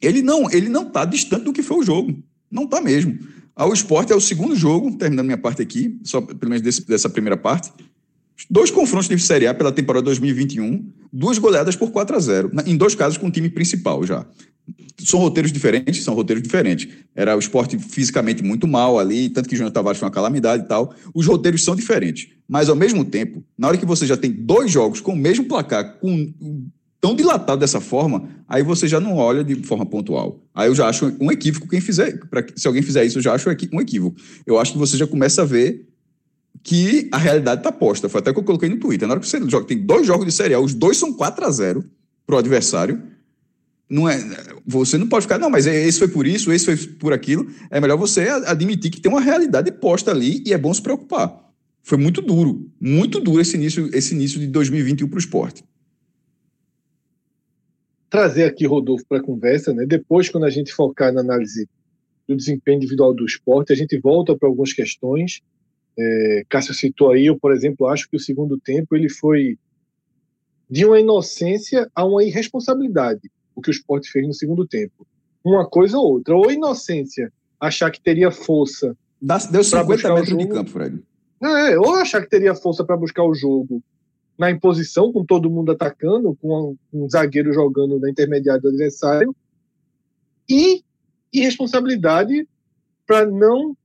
ele 0.00 0.22
não 0.22 0.50
ele 0.50 0.68
não 0.68 0.86
está 0.86 1.04
distante 1.04 1.44
do 1.44 1.52
que 1.52 1.62
foi 1.62 1.78
o 1.78 1.82
jogo. 1.82 2.22
Não 2.50 2.64
está 2.64 2.80
mesmo. 2.80 3.18
O 3.56 3.72
esporte 3.72 4.12
é 4.12 4.16
o 4.16 4.20
segundo 4.20 4.56
jogo, 4.56 4.96
terminando 4.96 5.26
minha 5.26 5.38
parte 5.38 5.62
aqui, 5.62 5.98
só 6.02 6.20
pelo 6.20 6.50
menos 6.50 6.60
desse, 6.60 6.84
dessa 6.86 7.08
primeira 7.08 7.36
parte. 7.36 7.72
Dois 8.50 8.70
confrontos 8.70 9.08
de 9.08 9.18
Série 9.20 9.46
A 9.46 9.54
pela 9.54 9.70
temporada 9.70 10.04
2021, 10.06 10.84
duas 11.12 11.38
goleadas 11.38 11.76
por 11.76 11.92
4 11.92 12.16
a 12.16 12.18
0 12.18 12.50
em 12.66 12.76
dois 12.76 12.94
casos 12.94 13.16
com 13.16 13.28
o 13.28 13.30
time 13.30 13.48
principal 13.48 14.04
já. 14.04 14.26
São 14.98 15.20
roteiros 15.20 15.52
diferentes, 15.52 16.02
são 16.02 16.14
roteiros 16.14 16.42
diferentes. 16.42 16.88
Era 17.14 17.36
o 17.36 17.38
esporte 17.38 17.78
fisicamente 17.78 18.42
muito 18.42 18.66
mal 18.66 18.98
ali, 18.98 19.28
tanto 19.28 19.48
que 19.48 19.54
o 19.54 19.58
Júnior 19.58 19.72
Tavares 19.72 19.98
foi 19.98 20.06
uma 20.06 20.14
calamidade 20.14 20.64
e 20.64 20.66
tal. 20.66 20.94
Os 21.12 21.26
roteiros 21.26 21.62
são 21.62 21.76
diferentes. 21.76 22.28
Mas, 22.48 22.68
ao 22.68 22.76
mesmo 22.76 23.04
tempo, 23.04 23.44
na 23.58 23.68
hora 23.68 23.76
que 23.76 23.84
você 23.84 24.06
já 24.06 24.16
tem 24.16 24.32
dois 24.32 24.70
jogos 24.70 25.00
com 25.00 25.12
o 25.12 25.16
mesmo 25.16 25.44
placar, 25.44 25.98
com 25.98 26.32
tão 27.04 27.14
dilatado 27.14 27.60
dessa 27.60 27.82
forma, 27.82 28.26
aí 28.48 28.62
você 28.62 28.88
já 28.88 28.98
não 28.98 29.14
olha 29.14 29.44
de 29.44 29.56
forma 29.56 29.84
pontual. 29.84 30.42
Aí 30.54 30.68
eu 30.68 30.74
já 30.74 30.88
acho 30.88 31.14
um 31.20 31.30
equívoco 31.30 31.68
quem 31.68 31.78
fizer, 31.78 32.18
pra, 32.30 32.42
se 32.56 32.66
alguém 32.66 32.80
fizer 32.80 33.04
isso, 33.04 33.18
eu 33.18 33.22
já 33.22 33.34
acho 33.34 33.46
um 33.46 33.52
equívoco. 33.52 34.16
Eu 34.46 34.58
acho 34.58 34.72
que 34.72 34.78
você 34.78 34.96
já 34.96 35.06
começa 35.06 35.42
a 35.42 35.44
ver 35.44 35.86
que 36.62 37.06
a 37.12 37.18
realidade 37.18 37.60
está 37.60 37.70
posta. 37.70 38.08
Foi 38.08 38.20
até 38.20 38.32
que 38.32 38.38
eu 38.38 38.42
coloquei 38.42 38.70
no 38.70 38.78
Twitter. 38.78 39.06
Na 39.06 39.12
hora 39.12 39.20
que 39.20 39.28
você 39.28 39.38
joga, 39.50 39.66
tem 39.66 39.76
dois 39.76 40.06
jogos 40.06 40.24
de 40.24 40.32
Série 40.32 40.54
A, 40.54 40.58
os 40.58 40.72
dois 40.72 40.96
são 40.96 41.12
4 41.12 41.44
a 41.44 41.50
0 41.50 41.84
pro 42.26 42.38
adversário. 42.38 43.02
Não 43.86 44.08
é, 44.08 44.18
você 44.66 44.96
não 44.96 45.06
pode 45.06 45.24
ficar, 45.24 45.38
não, 45.38 45.50
mas 45.50 45.66
esse 45.66 45.98
foi 45.98 46.08
por 46.08 46.26
isso, 46.26 46.50
esse 46.50 46.64
foi 46.64 46.76
por 46.94 47.12
aquilo. 47.12 47.46
É 47.70 47.82
melhor 47.82 47.98
você 47.98 48.30
admitir 48.46 48.90
que 48.90 48.98
tem 48.98 49.12
uma 49.12 49.20
realidade 49.20 49.70
posta 49.72 50.10
ali 50.10 50.42
e 50.46 50.54
é 50.54 50.56
bom 50.56 50.72
se 50.72 50.80
preocupar. 50.80 51.38
Foi 51.82 51.98
muito 51.98 52.22
duro, 52.22 52.66
muito 52.80 53.20
duro 53.20 53.42
esse 53.42 53.56
início, 53.58 53.90
esse 53.92 54.14
início 54.14 54.40
de 54.40 54.46
2021 54.46 55.06
para 55.06 55.16
o 55.16 55.20
esporte. 55.20 55.62
Trazer 58.14 58.44
aqui 58.44 58.64
Rodolfo 58.64 59.04
para 59.08 59.18
a 59.18 59.22
conversa, 59.22 59.74
né? 59.74 59.84
Depois, 59.84 60.28
quando 60.28 60.44
a 60.44 60.50
gente 60.50 60.72
focar 60.72 61.12
na 61.12 61.20
análise 61.20 61.68
do 62.28 62.36
desempenho 62.36 62.76
individual 62.76 63.12
do 63.12 63.24
esporte, 63.24 63.72
a 63.72 63.76
gente 63.76 63.98
volta 63.98 64.36
para 64.36 64.48
algumas 64.48 64.72
questões. 64.72 65.40
É, 65.98 66.44
Cássio 66.48 66.74
citou 66.74 67.10
aí, 67.10 67.26
eu, 67.26 67.36
por 67.36 67.52
exemplo, 67.52 67.88
acho 67.88 68.08
que 68.08 68.16
o 68.16 68.20
segundo 68.20 68.56
tempo 68.56 68.94
ele 68.94 69.08
foi 69.08 69.58
de 70.70 70.86
uma 70.86 71.00
inocência 71.00 71.90
a 71.92 72.04
uma 72.04 72.22
irresponsabilidade, 72.22 73.28
o 73.52 73.60
que 73.60 73.70
o 73.70 73.72
esporte 73.72 74.08
fez 74.08 74.24
no 74.24 74.32
segundo 74.32 74.64
tempo. 74.64 75.04
Uma 75.44 75.68
coisa 75.68 75.98
ou 75.98 76.12
outra. 76.12 76.36
Ou 76.36 76.52
inocência, 76.52 77.32
achar 77.58 77.90
que 77.90 78.00
teria 78.00 78.30
força. 78.30 78.96
Deu 79.50 79.64
50 79.64 80.14
metros 80.14 80.38
de 80.38 80.46
campo, 80.46 80.70
Fred. 80.70 81.02
É, 81.42 81.76
ou 81.76 81.96
achar 81.96 82.22
que 82.22 82.30
teria 82.30 82.54
força 82.54 82.84
para 82.84 82.96
buscar 82.96 83.24
o 83.24 83.34
jogo 83.34 83.82
na 84.38 84.50
imposição, 84.50 85.12
com 85.12 85.24
todo 85.24 85.50
mundo 85.50 85.72
atacando, 85.72 86.36
com 86.40 86.76
um 86.92 87.08
zagueiro 87.08 87.52
jogando 87.52 87.98
na 88.00 88.10
intermediária 88.10 88.60
do 88.60 88.68
adversário, 88.68 89.34
e 90.48 90.82
irresponsabilidade 91.32 92.46
para 93.06 93.26
não 93.26 93.76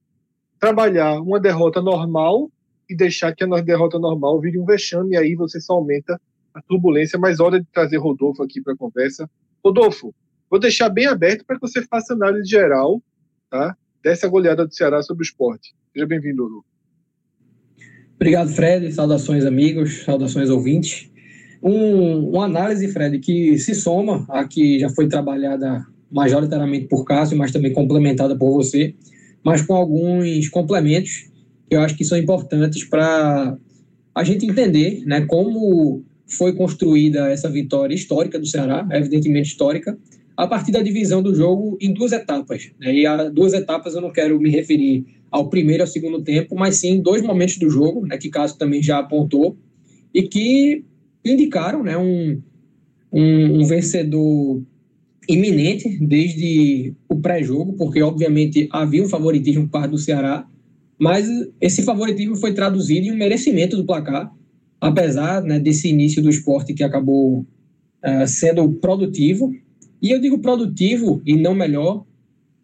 trabalhar 0.60 1.22
uma 1.22 1.40
derrota 1.40 1.82
normal 1.82 2.52
e 2.90 2.96
deixar 2.96 3.34
que 3.34 3.44
a 3.44 3.62
derrota 3.62 4.00
normal 4.00 4.40
vire 4.42 4.60
um 4.60 4.66
vexame, 4.66 5.12
e 5.12 5.18
aí 5.18 5.36
você 5.36 5.62
só 5.62 5.74
aumenta 5.74 6.20
a 6.54 6.62
turbulência. 6.62 7.20
Mas 7.20 7.40
hora 7.40 7.60
de 7.60 7.68
trazer 7.72 7.98
Rodolfo 7.98 8.44
aqui 8.44 8.62
para 8.62 8.74
a 8.74 8.78
conversa. 8.78 9.30
Rodolfo, 9.64 10.14
vou 10.50 10.60
deixar 10.60 10.90
bem 10.90 11.06
aberto 11.06 11.46
para 11.46 11.56
que 11.56 11.62
você 11.62 11.84
faça 11.84 12.14
análise 12.14 12.50
geral 12.50 13.02
tá, 13.50 13.78
dessa 14.04 14.28
goleada 14.28 14.66
do 14.66 14.74
Ceará 14.74 15.02
sobre 15.04 15.22
o 15.22 15.26
esporte. 15.26 15.76
Seja 15.94 16.08
bem-vindo, 16.08 16.44
Rodolfo. 16.44 16.69
Obrigado, 18.20 18.50
Fred. 18.50 18.92
Saudações, 18.92 19.46
amigos. 19.46 20.04
Saudações, 20.04 20.50
ouvintes. 20.50 21.10
Um, 21.64 22.32
uma 22.32 22.44
análise, 22.46 22.90
Fred, 22.90 23.18
que 23.20 23.58
se 23.58 23.74
soma 23.74 24.26
a 24.28 24.46
que 24.46 24.78
já 24.78 24.90
foi 24.90 25.08
trabalhada 25.08 25.86
majoritariamente 26.12 26.88
por 26.88 27.06
Cássio, 27.06 27.38
mas 27.38 27.54
também 27.54 27.72
complementada 27.72 28.36
por 28.36 28.52
você, 28.52 28.94
mas 29.44 29.62
com 29.62 29.74
alguns 29.74 30.50
complementos 30.50 31.30
que 31.70 31.76
eu 31.76 31.82
acho 31.82 31.96
que 31.96 32.04
são 32.04 32.18
importantes 32.18 32.84
para 32.84 33.58
a 34.14 34.24
gente 34.24 34.46
entender 34.46 35.04
né, 35.06 35.22
como 35.22 36.04
foi 36.28 36.54
construída 36.54 37.30
essa 37.30 37.50
vitória 37.50 37.96
histórica 37.96 38.38
do 38.38 38.46
Ceará, 38.46 38.86
evidentemente 38.92 39.50
histórica, 39.50 39.98
a 40.36 40.46
partir 40.46 40.72
da 40.72 40.82
divisão 40.82 41.22
do 41.22 41.34
jogo 41.34 41.78
em 41.80 41.94
duas 41.94 42.12
etapas. 42.12 42.72
Né? 42.80 42.96
E 42.96 43.06
a 43.06 43.30
duas 43.30 43.54
etapas 43.54 43.96
eu 43.96 44.02
não 44.02 44.12
quero 44.12 44.40
me 44.40 44.50
referir 44.50 45.06
ao 45.32 45.50
primeiro 45.50 45.82
e 45.82 45.84
ao 45.84 45.88
segundo 45.88 46.22
tempo, 46.22 46.56
mas 46.56 46.78
sim 46.78 47.02
dois 47.02 47.22
momentos 47.22 47.58
do 47.58 47.70
jogo, 47.70 48.06
né, 48.06 48.18
que 48.18 48.30
Cássio 48.30 48.58
também 48.58 48.82
já 48.82 49.00
apontou, 49.00 49.58
e 50.14 50.24
que 50.24 50.84
indicaram 51.24 51.84
né, 51.84 51.98
um, 51.98 52.42
um, 53.12 53.62
um 53.62 53.66
vencedor 53.66 54.62
iminente 55.28 55.98
desde 56.02 56.94
o 57.08 57.16
pré-jogo, 57.16 57.74
porque 57.74 58.02
obviamente 58.02 58.68
havia 58.72 59.04
um 59.04 59.10
favoritismo 59.10 59.64
por 59.66 59.72
parte 59.72 59.92
do 59.92 59.98
Ceará, 59.98 60.48
mas 60.98 61.28
esse 61.62 61.84
favoritismo 61.84 62.36
foi 62.36 62.54
traduzido 62.54 63.08
em 63.08 63.12
um 63.12 63.18
merecimento 63.18 63.78
do 63.78 63.86
placar, 63.86 64.34
apesar 64.82 65.44
né, 65.44 65.60
desse 65.60 65.88
início 65.88 66.22
do 66.22 66.30
esporte 66.30 66.74
que 66.74 66.84
acabou 66.84 67.40
uh, 68.04 68.28
sendo 68.28 68.68
produtivo. 68.74 69.54
E 70.02 70.12
eu 70.12 70.20
digo 70.20 70.40
produtivo 70.40 71.22
e 71.26 71.36
não 71.36 71.54
melhor, 71.54 72.06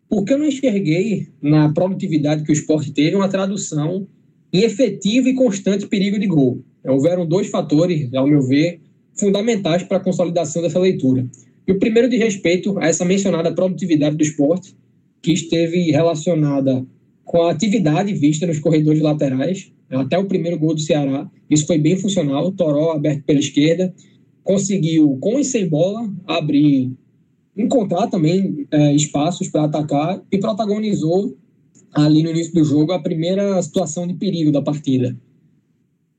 porque 0.10 0.34
eu 0.34 0.38
não 0.38 0.46
enxerguei 0.46 1.28
na 1.42 1.72
produtividade 1.74 2.44
que 2.44 2.52
o 2.52 2.54
esporte 2.54 2.92
teve 2.92 3.16
uma 3.16 3.30
tradução 3.30 4.08
em 4.54 4.64
efetivo 4.64 5.28
e 5.28 5.34
constante 5.34 5.88
perigo 5.88 6.20
de 6.20 6.28
gol. 6.28 6.62
Houveram 6.84 7.26
dois 7.26 7.50
fatores, 7.50 8.14
ao 8.14 8.28
meu 8.28 8.42
ver, 8.42 8.80
fundamentais 9.14 9.84
para 9.84 9.98
a 9.98 10.00
consolidação 10.00 10.62
dessa 10.62 10.80
leitura. 10.80 11.28
E 11.68 11.72
o 11.72 11.80
primeiro 11.80 12.08
de 12.08 12.18
respeito 12.18 12.78
a 12.78 12.88
essa 12.88 13.04
mencionada 13.04 13.54
produtividade 13.54 14.16
do 14.16 14.24
esporte, 14.24 14.76
que 15.22 15.34
esteve 15.34 15.90
relacionada 15.90 16.86
com 17.24 17.42
a 17.42 17.52
atividade 17.52 18.14
vista 18.14 18.46
nos 18.46 18.60
corredores 18.60 19.02
laterais, 19.02 19.72
até 19.90 20.18
o 20.18 20.26
primeiro 20.26 20.60
gol 20.60 20.76
do 20.76 20.82
Ceará. 20.82 21.30
Isso 21.50 21.66
foi 21.66 21.80
bem 21.80 21.98
funcional. 21.98 22.52
Toró 22.52 22.92
aberto 22.92 23.24
pela 23.24 23.40
esquerda, 23.40 23.94
conseguiu, 24.44 25.18
com 25.20 25.40
e 25.40 25.44
sem 25.44 25.68
bola, 25.68 26.08
abrir 26.28 26.92
encontrar 27.56 28.08
também 28.08 28.68
é, 28.72 28.94
espaços 28.94 29.48
para 29.48 29.64
atacar 29.64 30.22
e 30.32 30.38
protagonizou 30.38 31.38
ali 31.94 32.22
no 32.22 32.30
início 32.32 32.54
do 32.54 32.64
jogo 32.64 32.92
a 32.92 33.00
primeira 33.00 33.62
situação 33.62 34.06
de 34.06 34.14
perigo 34.14 34.52
da 34.52 34.62
partida. 34.62 35.18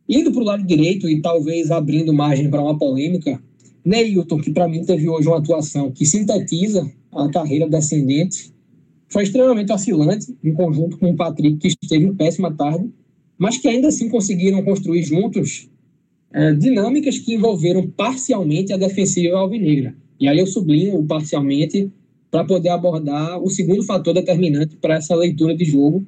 Indo 0.08 0.32
para 0.32 0.40
o 0.40 0.44
lado 0.44 0.64
direito 0.64 1.08
e 1.08 1.20
talvez 1.20 1.70
abrindo 1.70 2.12
margem 2.12 2.48
para 2.48 2.62
uma 2.62 2.78
polêmica, 2.78 3.42
Neilton, 3.84 4.40
que 4.40 4.50
para 4.50 4.68
mim 4.68 4.84
teve 4.84 5.08
hoje 5.08 5.28
uma 5.28 5.38
atuação 5.38 5.90
que 5.90 6.06
sintetiza 6.06 6.90
a 7.12 7.28
carreira 7.28 7.68
descendente, 7.68 8.52
foi 9.08 9.22
extremamente 9.22 9.72
oscilante, 9.72 10.34
em 10.42 10.52
conjunto 10.52 10.98
com 10.98 11.10
o 11.10 11.16
Patrick, 11.16 11.58
que 11.58 11.68
esteve 11.68 12.04
em 12.04 12.14
péssima 12.14 12.52
tarde, 12.52 12.90
mas 13.38 13.58
que 13.58 13.68
ainda 13.68 13.88
assim 13.88 14.08
conseguiram 14.08 14.62
construir 14.64 15.02
juntos 15.02 15.68
é, 16.32 16.52
dinâmicas 16.54 17.18
que 17.18 17.34
envolveram 17.34 17.88
parcialmente 17.88 18.72
a 18.72 18.76
defensiva 18.76 19.36
alvinegra. 19.38 19.94
E 20.18 20.28
aí 20.28 20.38
eu 20.38 20.46
sublinho 20.46 21.02
parcialmente 21.04 21.90
para 22.30 22.44
poder 22.44 22.70
abordar 22.70 23.42
o 23.42 23.48
segundo 23.50 23.82
fator 23.82 24.14
determinante 24.14 24.76
para 24.76 24.96
essa 24.96 25.14
leitura 25.14 25.54
de 25.54 25.64
jogo 25.64 26.04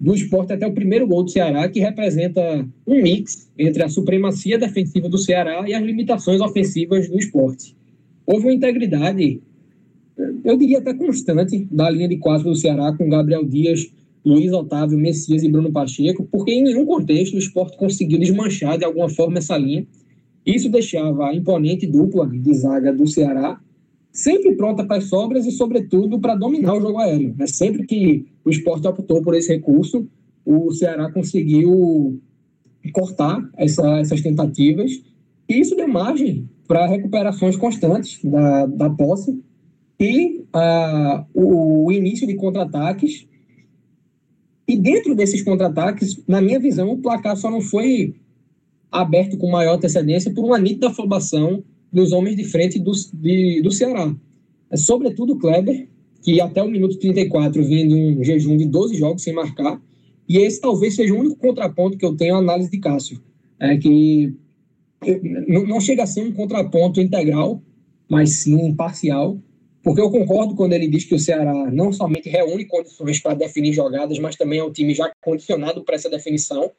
do 0.00 0.14
esporte 0.14 0.52
até 0.52 0.66
o 0.66 0.72
primeiro 0.72 1.06
gol 1.06 1.24
do 1.24 1.30
Ceará, 1.30 1.68
que 1.68 1.78
representa 1.78 2.66
um 2.86 3.02
mix 3.02 3.50
entre 3.58 3.82
a 3.82 3.88
supremacia 3.88 4.58
defensiva 4.58 5.08
do 5.08 5.18
Ceará 5.18 5.68
e 5.68 5.74
as 5.74 5.82
limitações 5.82 6.40
ofensivas 6.40 7.08
do 7.08 7.18
esporte. 7.18 7.76
Houve 8.26 8.46
uma 8.46 8.54
integridade, 8.54 9.42
eu 10.42 10.56
diria 10.56 10.78
até 10.78 10.94
constante, 10.94 11.68
da 11.70 11.90
linha 11.90 12.08
de 12.08 12.16
quatro 12.16 12.48
do 12.48 12.56
Ceará 12.56 12.92
com 12.96 13.10
Gabriel 13.10 13.44
Dias, 13.44 13.90
Luiz 14.24 14.52
Otávio, 14.52 14.98
Messias 14.98 15.42
e 15.42 15.48
Bruno 15.48 15.70
Pacheco, 15.70 16.26
porque 16.30 16.52
em 16.52 16.62
nenhum 16.62 16.86
contexto 16.86 17.34
o 17.34 17.38
esporte 17.38 17.76
conseguiu 17.76 18.18
desmanchar 18.18 18.78
de 18.78 18.84
alguma 18.84 19.08
forma 19.08 19.38
essa 19.38 19.56
linha 19.56 19.86
isso 20.44 20.68
deixava 20.68 21.28
a 21.28 21.34
imponente 21.34 21.86
dupla 21.86 22.26
de 22.26 22.54
zaga 22.54 22.92
do 22.92 23.06
Ceará 23.06 23.60
sempre 24.12 24.56
pronta 24.56 24.84
para 24.84 24.96
as 24.96 25.04
sobras 25.04 25.46
e, 25.46 25.50
sobretudo, 25.52 26.18
para 26.18 26.34
dominar 26.34 26.74
o 26.74 26.80
jogo 26.80 26.98
aéreo. 26.98 27.34
Né? 27.36 27.46
Sempre 27.46 27.86
que 27.86 28.26
o 28.44 28.50
esporte 28.50 28.86
optou 28.86 29.22
por 29.22 29.34
esse 29.34 29.52
recurso, 29.54 30.08
o 30.44 30.72
Ceará 30.72 31.10
conseguiu 31.12 32.20
cortar 32.92 33.48
essa, 33.56 34.00
essas 34.00 34.20
tentativas 34.20 34.90
e 35.48 35.60
isso 35.60 35.76
deu 35.76 35.86
margem 35.86 36.48
para 36.66 36.86
recuperações 36.86 37.56
constantes 37.56 38.20
da, 38.24 38.66
da 38.66 38.90
posse 38.90 39.38
e 39.98 40.44
uh, 40.54 41.24
o, 41.34 41.86
o 41.86 41.92
início 41.92 42.26
de 42.26 42.34
contra-ataques. 42.34 43.26
E 44.66 44.76
dentro 44.76 45.14
desses 45.14 45.42
contra-ataques, 45.42 46.22
na 46.26 46.40
minha 46.40 46.60
visão, 46.60 46.90
o 46.90 46.98
placar 46.98 47.36
só 47.36 47.50
não 47.50 47.60
foi 47.60 48.14
aberto 48.90 49.36
com 49.36 49.50
maior 49.50 49.76
antecedência 49.76 50.32
por 50.32 50.44
uma 50.44 50.58
nítida 50.58 50.88
afobação 50.88 51.62
dos 51.92 52.12
homens 52.12 52.36
de 52.36 52.44
frente 52.44 52.78
do, 52.78 52.92
de, 53.14 53.60
do 53.62 53.70
Ceará. 53.70 54.14
É, 54.70 54.76
sobretudo 54.76 55.34
o 55.34 55.38
Kleber, 55.38 55.88
que 56.22 56.40
até 56.40 56.62
o 56.62 56.70
minuto 56.70 56.98
34 56.98 57.62
vinha 57.64 57.86
de 57.86 57.94
um 57.94 58.22
jejum 58.22 58.56
de 58.56 58.66
12 58.66 58.96
jogos 58.96 59.22
sem 59.22 59.32
marcar, 59.32 59.80
e 60.28 60.38
esse 60.38 60.60
talvez 60.60 60.94
seja 60.94 61.12
o 61.12 61.18
único 61.18 61.36
contraponto 61.36 61.98
que 61.98 62.04
eu 62.04 62.16
tenho 62.16 62.36
à 62.36 62.38
análise 62.38 62.70
de 62.70 62.78
Cássio, 62.78 63.20
é 63.58 63.76
que 63.76 64.32
não 65.66 65.80
chega 65.80 66.02
a 66.02 66.06
ser 66.06 66.22
um 66.22 66.32
contraponto 66.32 67.00
integral, 67.00 67.62
mas 68.08 68.42
sim 68.42 68.74
parcial, 68.74 69.38
porque 69.82 70.00
eu 70.00 70.10
concordo 70.10 70.54
quando 70.54 70.74
ele 70.74 70.86
diz 70.88 71.04
que 71.04 71.14
o 71.14 71.18
Ceará 71.18 71.70
não 71.72 71.92
somente 71.92 72.28
reúne 72.28 72.66
condições 72.66 73.18
para 73.18 73.34
definir 73.34 73.72
jogadas, 73.72 74.18
mas 74.18 74.36
também 74.36 74.58
é 74.58 74.64
um 74.64 74.70
time 74.70 74.94
já 74.94 75.10
condicionado 75.22 75.82
para 75.82 75.94
essa 75.94 76.10
definição, 76.10 76.70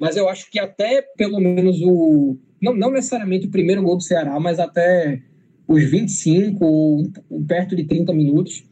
mas 0.00 0.16
eu 0.16 0.30
acho 0.30 0.50
que 0.50 0.58
até 0.58 1.02
pelo 1.14 1.38
menos 1.38 1.78
o. 1.82 2.38
Não, 2.60 2.74
não 2.74 2.90
necessariamente 2.90 3.46
o 3.46 3.50
primeiro 3.50 3.82
gol 3.82 3.98
do 3.98 4.02
Ceará, 4.02 4.40
mas 4.40 4.58
até 4.58 5.20
os 5.68 5.84
25 5.84 6.64
ou 6.64 7.10
perto 7.46 7.76
de 7.76 7.84
30 7.84 8.12
minutos, 8.14 8.64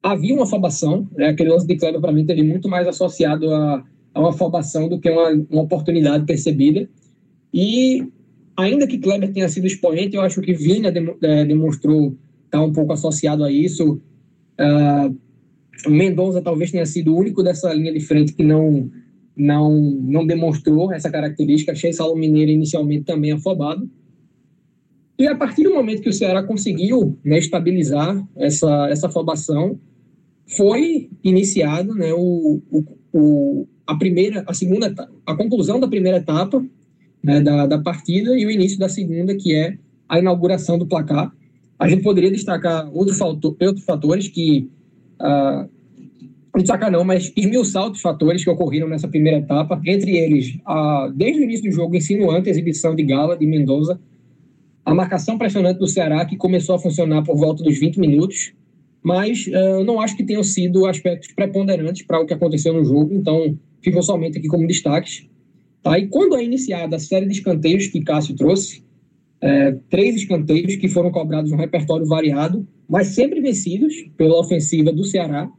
havia 0.00 0.34
uma 0.34 0.44
afobação. 0.44 1.08
Né? 1.16 1.28
Aquele 1.28 1.50
lance 1.50 1.66
de 1.66 1.76
Kleber, 1.76 2.00
para 2.00 2.12
mim, 2.12 2.24
teve 2.24 2.44
muito 2.44 2.68
mais 2.68 2.86
associado 2.86 3.52
a, 3.52 3.84
a 4.14 4.20
uma 4.20 4.30
afobação 4.30 4.88
do 4.88 5.00
que 5.00 5.10
uma, 5.10 5.30
uma 5.50 5.62
oportunidade 5.62 6.24
percebida. 6.24 6.88
E 7.52 8.06
ainda 8.56 8.86
que 8.86 8.98
Kleber 8.98 9.32
tenha 9.32 9.48
sido 9.48 9.66
expoente, 9.66 10.16
eu 10.16 10.22
acho 10.22 10.40
que 10.40 10.54
Vina 10.54 10.92
é, 11.22 11.44
demonstrou 11.44 12.16
estar 12.44 12.58
tá 12.58 12.62
um 12.62 12.72
pouco 12.72 12.92
associado 12.92 13.42
a 13.44 13.50
isso. 13.50 14.00
Uh, 14.58 15.90
Mendonça 15.90 16.40
talvez 16.40 16.70
tenha 16.70 16.86
sido 16.86 17.12
o 17.12 17.18
único 17.18 17.42
dessa 17.42 17.72
linha 17.72 17.92
de 17.92 18.00
frente 18.00 18.32
que 18.32 18.44
não 18.44 18.90
não, 19.36 19.72
não 19.80 20.26
demonstrou 20.26 20.92
essa 20.92 21.10
característica. 21.10 21.72
Achei 21.72 21.92
Saulo 21.92 22.16
Mineiro 22.16 22.50
inicialmente 22.50 23.04
também 23.04 23.32
afobado. 23.32 23.88
E 25.18 25.26
a 25.26 25.36
partir 25.36 25.64
do 25.64 25.74
momento 25.74 26.02
que 26.02 26.08
o 26.08 26.12
Ceará 26.12 26.42
conseguiu 26.42 27.18
né, 27.24 27.38
estabilizar 27.38 28.26
essa, 28.36 28.88
essa 28.90 29.06
afobação, 29.06 29.78
foi 30.56 31.10
iniciado 31.22 31.94
né, 31.94 32.12
o, 32.12 32.60
o, 32.70 32.84
o, 33.12 33.68
a 33.86 33.94
primeira, 33.94 34.44
a 34.46 34.54
segunda, 34.54 34.92
a 35.26 35.34
conclusão 35.34 35.78
da 35.78 35.88
primeira 35.88 36.18
etapa 36.18 36.64
né, 37.22 37.40
da, 37.40 37.66
da 37.66 37.78
partida 37.78 38.36
e 38.38 38.44
o 38.44 38.50
início 38.50 38.78
da 38.78 38.88
segunda, 38.88 39.34
que 39.36 39.54
é 39.54 39.78
a 40.08 40.18
inauguração 40.18 40.76
do 40.76 40.86
placar. 40.86 41.32
a 41.78 41.88
gente 41.88 42.02
poderia 42.02 42.30
destacar 42.30 42.90
outro 42.92 43.14
fator, 43.14 43.56
outros 43.60 43.84
fatores 43.84 44.28
que. 44.28 44.68
Uh, 45.20 45.81
não 46.54 46.60
destacar 46.60 46.90
não, 46.90 47.02
mas 47.02 47.32
esmiuçar 47.34 47.84
outros 47.84 48.02
fatores 48.02 48.44
que 48.44 48.50
ocorreram 48.50 48.86
nessa 48.86 49.08
primeira 49.08 49.38
etapa, 49.38 49.80
entre 49.86 50.16
eles, 50.18 50.58
uh, 50.68 51.10
desde 51.14 51.40
o 51.40 51.44
início 51.44 51.70
do 51.70 51.74
jogo, 51.74 51.96
insinuante 51.96 52.48
a 52.48 52.52
exibição 52.52 52.94
de 52.94 53.02
Gala, 53.02 53.36
de 53.36 53.46
Mendoza, 53.46 53.98
a 54.84 54.94
marcação 54.94 55.38
pressionante 55.38 55.78
do 55.78 55.86
Ceará, 55.86 56.24
que 56.26 56.36
começou 56.36 56.74
a 56.74 56.78
funcionar 56.78 57.22
por 57.22 57.36
volta 57.36 57.64
dos 57.64 57.78
20 57.78 57.98
minutos, 57.98 58.52
mas 59.02 59.46
uh, 59.46 59.82
não 59.84 60.00
acho 60.00 60.14
que 60.14 60.24
tenham 60.24 60.44
sido 60.44 60.84
aspectos 60.86 61.32
preponderantes 61.32 62.02
para 62.02 62.20
o 62.20 62.26
que 62.26 62.34
aconteceu 62.34 62.74
no 62.74 62.84
jogo, 62.84 63.14
então 63.14 63.58
ficam 63.80 64.02
somente 64.02 64.38
aqui 64.38 64.46
como 64.46 64.66
destaques. 64.66 65.26
Tá? 65.82 65.98
E 65.98 66.06
quando 66.08 66.36
é 66.36 66.44
iniciada 66.44 66.96
a 66.96 66.98
série 66.98 67.26
de 67.26 67.32
escanteios 67.32 67.86
que 67.86 68.02
Cássio 68.02 68.36
trouxe, 68.36 68.84
é, 69.40 69.72
três 69.88 70.14
escanteios 70.16 70.76
que 70.76 70.86
foram 70.86 71.10
cobrados 71.10 71.50
um 71.50 71.56
repertório 71.56 72.06
variado, 72.06 72.66
mas 72.88 73.08
sempre 73.08 73.40
vencidos 73.40 73.94
pela 74.16 74.38
ofensiva 74.38 74.92
do 74.92 75.02
Ceará, 75.02 75.50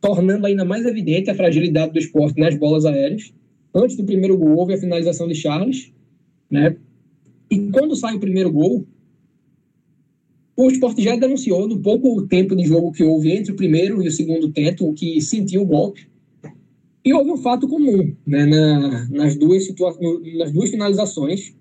tornando 0.00 0.46
ainda 0.46 0.64
mais 0.64 0.84
evidente 0.86 1.30
a 1.30 1.34
fragilidade 1.34 1.92
do 1.92 1.98
esporte 1.98 2.38
nas 2.38 2.54
bolas 2.56 2.84
aéreas. 2.84 3.32
Antes 3.74 3.96
do 3.96 4.04
primeiro 4.04 4.36
gol, 4.36 4.56
houve 4.56 4.74
a 4.74 4.78
finalização 4.78 5.28
de 5.28 5.34
Charles, 5.34 5.92
né? 6.50 6.76
E 7.50 7.58
quando 7.70 7.96
sai 7.96 8.14
o 8.14 8.20
primeiro 8.20 8.52
gol, 8.52 8.86
o 10.56 10.70
esporte 10.70 11.02
já 11.02 11.16
denunciou 11.16 11.68
no 11.68 11.80
pouco 11.80 12.26
tempo 12.26 12.56
de 12.56 12.64
jogo 12.64 12.92
que 12.92 13.04
houve 13.04 13.30
entre 13.30 13.52
o 13.52 13.56
primeiro 13.56 14.02
e 14.02 14.08
o 14.08 14.12
segundo 14.12 14.50
tento, 14.50 14.92
que 14.92 15.20
sentiu 15.20 15.62
o 15.62 15.66
golpe. 15.66 16.08
E 17.04 17.12
houve 17.12 17.30
um 17.30 17.36
fato 17.36 17.68
comum 17.68 18.14
né, 18.26 18.44
na, 18.44 19.08
nas, 19.08 19.36
duas 19.36 19.66
nas 20.36 20.52
duas 20.52 20.70
finalizações. 20.70 21.54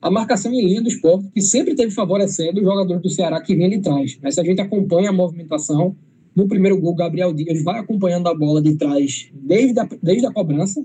A 0.00 0.10
marcação 0.10 0.52
em 0.52 0.64
linha 0.64 0.82
do 0.82 0.88
esporte, 0.88 1.28
que 1.34 1.40
sempre 1.40 1.74
teve 1.74 1.92
favorecendo 1.92 2.60
os 2.60 2.64
jogadores 2.64 3.02
do 3.02 3.10
Ceará 3.10 3.40
que 3.40 3.54
vinha 3.54 3.68
de 3.68 3.80
trás. 3.80 4.18
Mas 4.22 4.34
se 4.34 4.40
a 4.40 4.44
gente 4.44 4.60
acompanha 4.60 5.10
a 5.10 5.12
movimentação, 5.12 5.96
no 6.34 6.48
primeiro 6.48 6.80
gol, 6.80 6.94
Gabriel 6.94 7.32
Dias 7.32 7.62
vai 7.62 7.78
acompanhando 7.78 8.28
a 8.28 8.34
bola 8.34 8.62
de 8.62 8.74
trás 8.76 9.30
desde 9.34 9.78
a, 9.78 9.88
desde 10.02 10.26
a 10.26 10.32
cobrança, 10.32 10.84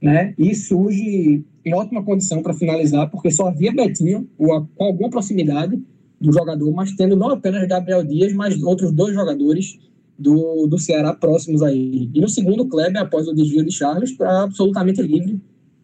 né? 0.00 0.34
E 0.38 0.54
surge 0.54 1.44
em 1.64 1.74
ótima 1.74 2.04
condição 2.04 2.42
para 2.42 2.54
finalizar, 2.54 3.10
porque 3.10 3.30
só 3.30 3.48
havia 3.48 3.72
Betinho 3.72 4.28
com 4.36 4.68
alguma 4.78 5.10
proximidade 5.10 5.82
do 6.20 6.32
jogador, 6.32 6.70
mas 6.72 6.92
tendo 6.92 7.16
não 7.16 7.30
apenas 7.30 7.66
Gabriel 7.66 8.04
Dias, 8.04 8.32
mas 8.32 8.62
outros 8.62 8.92
dois 8.92 9.14
jogadores 9.14 9.78
do, 10.18 10.66
do 10.66 10.78
Ceará 10.78 11.12
próximos 11.12 11.62
a 11.62 11.72
ele. 11.72 12.10
E 12.14 12.20
no 12.20 12.28
segundo, 12.28 12.66
Kleber, 12.66 13.02
após 13.02 13.26
o 13.26 13.34
desvio 13.34 13.64
de 13.64 13.72
Charles, 13.72 14.12
para 14.12 14.42
absolutamente 14.42 15.02
livre, 15.02 15.40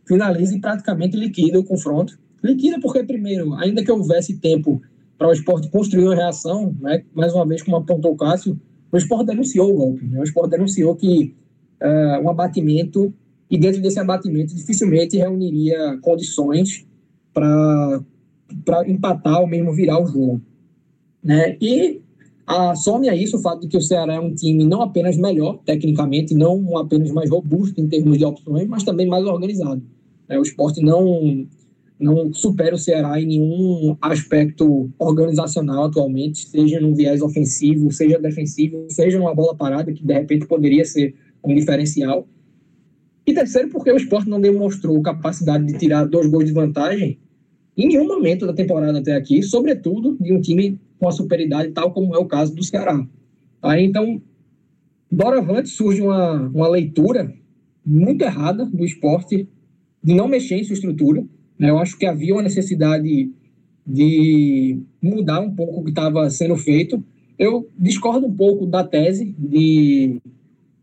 finaliza 0.06 0.56
e 0.56 0.60
praticamente 0.60 1.16
liquida 1.16 1.58
o 1.58 1.64
confronto. 1.64 2.18
Liquida 2.42 2.78
porque, 2.80 3.02
primeiro, 3.02 3.54
ainda 3.54 3.84
que 3.84 3.90
houvesse 3.90 4.38
tempo 4.38 4.80
para 5.18 5.28
o 5.28 5.32
esporte 5.32 5.68
construir 5.68 6.04
uma 6.04 6.14
reação, 6.14 6.74
né, 6.80 7.04
mais 7.14 7.34
uma 7.34 7.46
vez, 7.46 7.62
como 7.62 7.76
apontou 7.76 8.12
o 8.12 8.16
Cássio, 8.16 8.58
o 8.92 8.96
esporte 8.96 9.26
denunciou 9.26 9.70
o 9.70 9.74
golpe. 9.74 10.04
Né, 10.04 10.20
o 10.20 10.24
esporte 10.24 10.50
denunciou 10.50 10.94
que 10.96 11.34
uh, 11.82 12.24
um 12.24 12.28
abatimento, 12.28 13.12
e 13.50 13.58
dentro 13.58 13.80
desse 13.80 13.98
abatimento, 13.98 14.54
dificilmente 14.54 15.16
reuniria 15.16 15.98
condições 16.02 16.86
para 17.32 18.02
empatar 18.86 19.40
ou 19.40 19.46
mesmo 19.46 19.72
virar 19.72 20.02
o 20.02 20.06
jogo. 20.06 20.40
Né? 21.22 21.56
E 21.60 22.00
some 22.76 23.08
a 23.08 23.14
isso 23.14 23.36
o 23.36 23.40
fato 23.40 23.60
de 23.60 23.68
que 23.68 23.76
o 23.76 23.80
Ceará 23.80 24.14
é 24.14 24.20
um 24.20 24.34
time 24.34 24.64
não 24.64 24.82
apenas 24.82 25.16
melhor 25.16 25.58
tecnicamente, 25.64 26.34
não 26.34 26.76
apenas 26.78 27.10
mais 27.10 27.30
robusto 27.30 27.80
em 27.80 27.86
termos 27.86 28.18
de 28.18 28.24
opções, 28.24 28.66
mas 28.66 28.82
também 28.82 29.06
mais 29.06 29.24
organizado. 29.24 29.82
É, 30.28 30.38
o 30.38 30.42
esporte 30.42 30.80
não, 30.80 31.46
não 32.00 32.32
supera 32.32 32.74
o 32.74 32.78
Ceará 32.78 33.20
em 33.20 33.26
nenhum 33.26 33.96
aspecto 34.00 34.90
organizacional 34.98 35.84
atualmente, 35.84 36.48
seja 36.48 36.80
no 36.80 36.94
viés 36.94 37.20
ofensivo, 37.20 37.92
seja 37.92 38.18
defensivo, 38.18 38.86
seja 38.88 39.18
numa 39.18 39.34
bola 39.34 39.54
parada, 39.54 39.92
que 39.92 40.04
de 40.04 40.14
repente 40.14 40.46
poderia 40.46 40.84
ser 40.84 41.14
um 41.44 41.54
diferencial. 41.54 42.26
E 43.26 43.34
terceiro, 43.34 43.68
porque 43.68 43.92
o 43.92 43.96
esporte 43.96 44.30
não 44.30 44.40
demonstrou 44.40 45.00
capacidade 45.02 45.66
de 45.66 45.78
tirar 45.78 46.06
dois 46.06 46.26
gols 46.26 46.46
de 46.46 46.52
vantagem 46.52 47.18
em 47.76 47.88
nenhum 47.88 48.06
momento 48.06 48.46
da 48.46 48.52
temporada 48.52 48.98
até 48.98 49.14
aqui, 49.14 49.42
sobretudo 49.42 50.16
de 50.20 50.32
um 50.32 50.40
time 50.40 50.80
com 50.98 51.08
a 51.08 51.12
superioridade, 51.12 51.72
tal 51.72 51.92
como 51.92 52.14
é 52.14 52.18
o 52.18 52.26
caso 52.26 52.54
do 52.54 52.62
Ceará. 52.62 53.06
Aí, 53.62 53.84
então, 53.84 54.20
doravante 55.10 55.68
surge 55.68 56.00
uma, 56.00 56.48
uma 56.48 56.68
leitura 56.68 57.32
muito 57.84 58.22
errada 58.22 58.64
do 58.64 58.84
esporte 58.84 59.48
de 60.02 60.14
não 60.14 60.28
mexer 60.28 60.56
em 60.56 60.64
sua 60.64 60.74
estrutura. 60.74 61.24
Né? 61.60 61.68
Eu 61.68 61.78
acho 61.78 61.98
que 61.98 62.06
havia 62.06 62.32
uma 62.32 62.42
necessidade 62.42 63.30
de 63.86 64.80
mudar 65.02 65.40
um 65.40 65.54
pouco 65.54 65.80
o 65.80 65.84
que 65.84 65.90
estava 65.90 66.30
sendo 66.30 66.56
feito. 66.56 67.04
Eu 67.38 67.68
discordo 67.78 68.26
um 68.26 68.34
pouco 68.34 68.64
da 68.64 68.82
tese 68.82 69.34
de, 69.38 70.20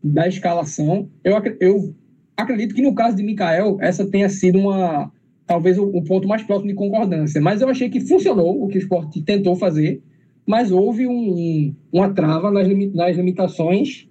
da 0.02 0.28
escalação. 0.28 1.08
Eu, 1.24 1.34
eu 1.60 1.94
acredito 2.36 2.76
que 2.76 2.82
no 2.82 2.94
caso 2.94 3.16
de 3.16 3.24
Mikael, 3.24 3.78
essa 3.80 4.06
tenha 4.06 4.28
sido 4.28 4.58
uma, 4.60 5.10
talvez 5.44 5.78
o, 5.78 5.84
o, 5.84 6.04
ponto 6.04 6.28
mais 6.28 6.44
próximo 6.44 6.68
de 6.68 6.74
concordância. 6.74 7.40
Mas 7.40 7.60
eu 7.60 7.68
achei 7.68 7.88
que 7.88 8.00
funcionou 8.00 8.62
o 8.62 8.68
que 8.68 8.78
o 8.78 8.80
esporte 8.80 9.20
tentou 9.20 9.56
fazer, 9.56 10.00
mas 10.46 10.70
houve 10.70 11.08
um, 11.08 11.74
uma 11.92 12.14
trava 12.14 12.52
nas, 12.52 12.68
nas 12.94 13.16
limitações 13.16 14.08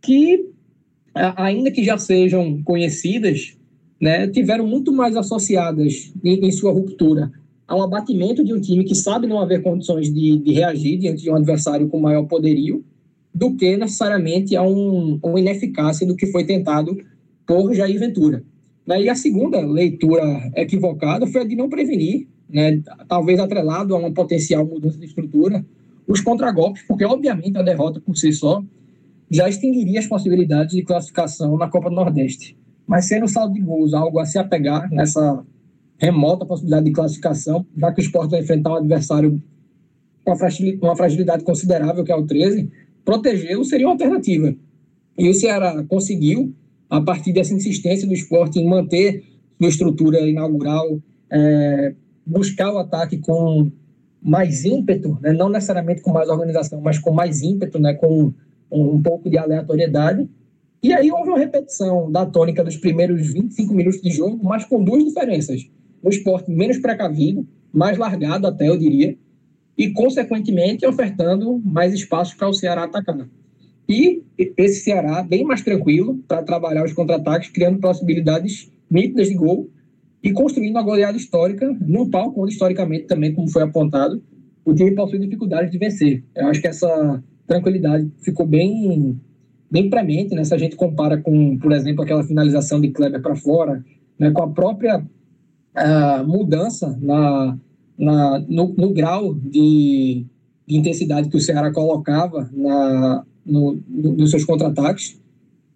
que, 0.00 0.48
ainda 1.14 1.70
que 1.70 1.84
já 1.84 1.98
sejam 1.98 2.62
conhecidas, 2.62 3.57
né, 4.00 4.28
tiveram 4.28 4.66
muito 4.66 4.92
mais 4.92 5.16
associadas 5.16 6.12
em, 6.22 6.46
em, 6.46 6.52
sua 6.52 6.72
ruptura 6.72 7.30
ao 7.66 7.82
abatimento 7.82 8.44
de 8.44 8.54
um 8.54 8.60
time 8.60 8.84
que 8.84 8.94
sabe 8.94 9.26
não 9.26 9.40
haver 9.40 9.62
condições 9.62 10.12
de, 10.12 10.38
de 10.38 10.52
reagir 10.52 10.98
diante 10.98 11.22
de 11.22 11.30
um 11.30 11.36
adversário 11.36 11.88
com 11.88 12.00
maior 12.00 12.24
poderio, 12.24 12.84
do 13.34 13.54
que 13.54 13.76
necessariamente 13.76 14.56
a 14.56 14.62
um, 14.62 15.18
uma 15.22 15.38
ineficácia 15.38 16.06
do 16.06 16.16
que 16.16 16.26
foi 16.26 16.44
tentado 16.44 16.96
por 17.46 17.74
Jair 17.74 17.98
Ventura. 17.98 18.42
Né? 18.86 19.02
E 19.02 19.08
a 19.08 19.14
segunda 19.14 19.60
leitura 19.60 20.50
equivocada 20.56 21.26
foi 21.26 21.42
a 21.42 21.44
de 21.44 21.54
não 21.54 21.68
prevenir, 21.68 22.26
né, 22.48 22.82
talvez 23.06 23.38
atrelado 23.38 23.94
a 23.94 23.98
uma 23.98 24.10
potencial 24.10 24.64
mudança 24.64 24.98
de 24.98 25.04
estrutura, 25.04 25.64
os 26.06 26.22
contragolpes, 26.22 26.82
porque 26.88 27.04
obviamente 27.04 27.58
a 27.58 27.62
derrota 27.62 28.00
por 28.00 28.16
si 28.16 28.32
só 28.32 28.64
já 29.30 29.46
extinguiria 29.46 30.00
as 30.00 30.06
possibilidades 30.06 30.74
de 30.74 30.82
classificação 30.82 31.58
na 31.58 31.68
Copa 31.68 31.90
do 31.90 31.96
Nordeste. 31.96 32.56
Mas 32.88 33.04
sendo 33.04 33.26
o 33.26 33.28
saldo 33.28 33.52
de 33.52 33.60
gols 33.60 33.92
algo 33.92 34.18
a 34.18 34.24
se 34.24 34.38
apegar 34.38 34.90
nessa 34.90 35.44
remota 35.98 36.46
possibilidade 36.46 36.86
de 36.86 36.92
classificação, 36.92 37.66
já 37.76 37.92
que 37.92 38.00
o 38.00 38.04
esporte 38.04 38.30
vai 38.30 38.40
enfrentar 38.40 38.72
um 38.72 38.76
adversário 38.76 39.42
com 40.24 40.32
uma 40.86 40.96
fragilidade 40.96 41.44
considerável, 41.44 42.02
que 42.02 42.12
é 42.12 42.16
o 42.16 42.26
13, 42.26 42.70
protegê-lo 43.04 43.64
seria 43.64 43.86
uma 43.86 43.92
alternativa. 43.92 44.54
E 45.18 45.28
o 45.28 45.34
Ceará 45.34 45.84
conseguiu, 45.88 46.54
a 46.88 47.00
partir 47.00 47.32
dessa 47.32 47.54
insistência 47.54 48.06
do 48.06 48.14
esporte 48.14 48.58
em 48.58 48.66
manter 48.66 49.24
sua 49.58 49.68
estrutura 49.68 50.20
inaugural, 50.20 50.98
é, 51.30 51.94
buscar 52.24 52.72
o 52.72 52.78
ataque 52.78 53.18
com 53.18 53.70
mais 54.22 54.64
ímpeto, 54.64 55.18
né? 55.20 55.32
não 55.32 55.48
necessariamente 55.48 56.02
com 56.02 56.12
mais 56.12 56.28
organização, 56.28 56.80
mas 56.80 56.98
com 56.98 57.12
mais 57.12 57.42
ímpeto, 57.42 57.78
né? 57.78 57.94
com 57.94 58.32
um, 58.70 58.94
um 58.94 59.02
pouco 59.02 59.28
de 59.28 59.38
aleatoriedade. 59.38 60.28
E 60.82 60.92
aí 60.92 61.10
houve 61.10 61.28
uma 61.30 61.38
repetição 61.38 62.10
da 62.10 62.24
tônica 62.24 62.62
dos 62.62 62.76
primeiros 62.76 63.32
25 63.32 63.74
minutos 63.74 64.00
de 64.00 64.10
jogo, 64.10 64.38
mas 64.42 64.64
com 64.64 64.82
duas 64.82 65.04
diferenças. 65.04 65.68
O 66.02 66.08
esporte 66.08 66.50
menos 66.50 66.78
precavido, 66.78 67.46
mais 67.72 67.98
largado 67.98 68.46
até, 68.46 68.68
eu 68.68 68.78
diria, 68.78 69.16
e, 69.76 69.90
consequentemente, 69.92 70.86
ofertando 70.86 71.60
mais 71.64 71.92
espaço 71.92 72.36
para 72.36 72.48
o 72.48 72.52
Ceará 72.52 72.84
atacar. 72.84 73.28
E 73.88 74.22
esse 74.56 74.82
Ceará 74.82 75.22
bem 75.22 75.44
mais 75.44 75.62
tranquilo 75.62 76.22
para 76.28 76.42
trabalhar 76.42 76.84
os 76.84 76.92
contra-ataques, 76.92 77.50
criando 77.50 77.80
possibilidades 77.80 78.70
nítidas 78.90 79.28
de 79.28 79.34
gol 79.34 79.70
e 80.22 80.32
construindo 80.32 80.72
uma 80.72 80.82
goleada 80.82 81.16
histórica 81.16 81.76
num 81.80 82.08
palco 82.10 82.42
onde, 82.42 82.52
historicamente, 82.52 83.06
também, 83.06 83.32
como 83.32 83.48
foi 83.48 83.62
apontado, 83.62 84.22
o 84.64 84.74
time 84.74 84.94
possui 84.94 85.18
dificuldade 85.18 85.70
de 85.70 85.78
vencer. 85.78 86.24
Eu 86.36 86.48
acho 86.48 86.60
que 86.60 86.68
essa 86.68 87.22
tranquilidade 87.46 88.10
ficou 88.20 88.46
bem, 88.46 89.18
bem 89.70 89.90
premente, 89.90 90.34
né? 90.34 90.44
Se 90.44 90.54
a 90.54 90.58
gente 90.58 90.76
compara 90.76 91.18
com, 91.18 91.58
por 91.58 91.72
exemplo, 91.72 92.02
aquela 92.02 92.24
finalização 92.24 92.80
de 92.80 92.90
Kleber 92.90 93.20
para 93.20 93.36
fora, 93.36 93.84
né? 94.18 94.30
com 94.30 94.42
a 94.42 94.48
própria 94.48 94.98
uh, 94.98 96.26
mudança 96.26 96.98
na, 97.00 97.58
na, 97.98 98.38
no, 98.40 98.74
no 98.76 98.92
grau 98.92 99.34
de, 99.34 100.24
de 100.66 100.76
intensidade 100.76 101.28
que 101.28 101.36
o 101.36 101.40
Ceará 101.40 101.72
colocava 101.72 102.48
na, 102.52 103.24
no, 103.44 103.78
no, 103.88 104.12
nos 104.12 104.30
seus 104.30 104.44
contra-ataques. 104.44 105.20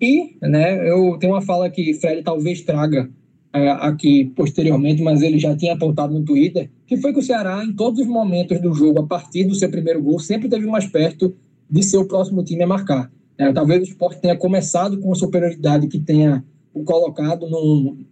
E 0.00 0.36
né, 0.42 0.88
eu 0.90 1.16
tenho 1.18 1.32
uma 1.32 1.42
fala 1.42 1.70
que 1.70 1.94
Fred 1.94 2.22
talvez 2.22 2.60
traga 2.62 3.08
é, 3.52 3.70
aqui 3.70 4.32
posteriormente, 4.34 5.02
mas 5.02 5.22
ele 5.22 5.38
já 5.38 5.54
tinha 5.54 5.74
apontado 5.74 6.12
no 6.12 6.24
Twitter, 6.24 6.70
que 6.86 6.96
foi 6.96 7.12
que 7.12 7.20
o 7.20 7.22
Ceará, 7.22 7.62
em 7.64 7.72
todos 7.72 8.00
os 8.00 8.06
momentos 8.06 8.60
do 8.60 8.72
jogo, 8.72 9.00
a 9.00 9.06
partir 9.06 9.44
do 9.44 9.54
seu 9.54 9.70
primeiro 9.70 10.02
gol, 10.02 10.18
sempre 10.18 10.48
teve 10.48 10.66
mais 10.66 10.86
perto 10.86 11.36
de 11.70 11.82
ser 11.82 11.98
o 11.98 12.06
próximo 12.06 12.42
time 12.42 12.64
a 12.64 12.66
marcar. 12.66 13.10
É, 13.38 13.52
talvez 13.52 13.80
o 13.80 13.90
esporte 13.90 14.20
tenha 14.20 14.36
começado 14.36 14.98
com 14.98 15.12
a 15.12 15.14
superioridade 15.14 15.88
que 15.88 15.98
tenha 15.98 16.44
o 16.74 16.84
colocado 16.84 17.48
num, 17.48 18.04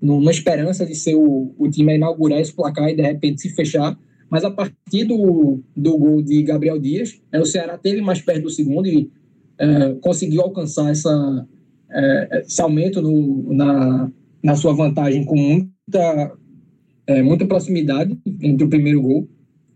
numa 0.00 0.30
esperança 0.30 0.84
de 0.84 0.94
ser 0.94 1.14
o, 1.14 1.54
o 1.58 1.68
time 1.68 1.92
a 1.92 1.96
inaugurar 1.96 2.40
esse 2.40 2.52
placar 2.52 2.88
e 2.88 2.96
de 2.96 3.02
repente 3.02 3.40
se 3.40 3.50
fechar, 3.50 3.98
mas 4.30 4.44
a 4.44 4.50
partir 4.50 5.04
do, 5.04 5.60
do 5.76 5.98
gol 5.98 6.22
de 6.22 6.42
Gabriel 6.42 6.78
Dias, 6.78 7.20
é, 7.32 7.40
o 7.40 7.44
Ceará 7.44 7.78
teve 7.78 8.00
mais 8.00 8.20
perto 8.20 8.42
do 8.42 8.50
segundo 8.50 8.86
e 8.86 9.10
é, 9.58 9.94
conseguiu 10.00 10.42
alcançar 10.42 10.90
essa, 10.90 11.46
é, 11.90 12.42
esse 12.44 12.60
aumento 12.60 13.00
no, 13.00 13.52
na, 13.52 14.10
na 14.42 14.56
sua 14.56 14.74
vantagem 14.74 15.24
com 15.24 15.36
muita, 15.36 16.36
é, 17.06 17.22
muita 17.22 17.46
proximidade 17.46 18.18
entre 18.40 18.64
o 18.64 18.68
primeiro 18.68 19.00
gol, 19.00 19.28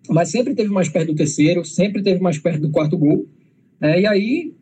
mas 0.08 0.30
sempre 0.30 0.54
teve 0.54 0.70
mais 0.70 0.88
perto 0.88 1.08
do 1.08 1.14
terceiro, 1.14 1.64
sempre 1.64 2.02
teve 2.02 2.20
mais 2.20 2.38
perto 2.38 2.60
do 2.60 2.70
quarto 2.70 2.98
gol. 2.98 3.26
É, 3.80 4.00
e 4.00 4.06
aí 4.06 4.54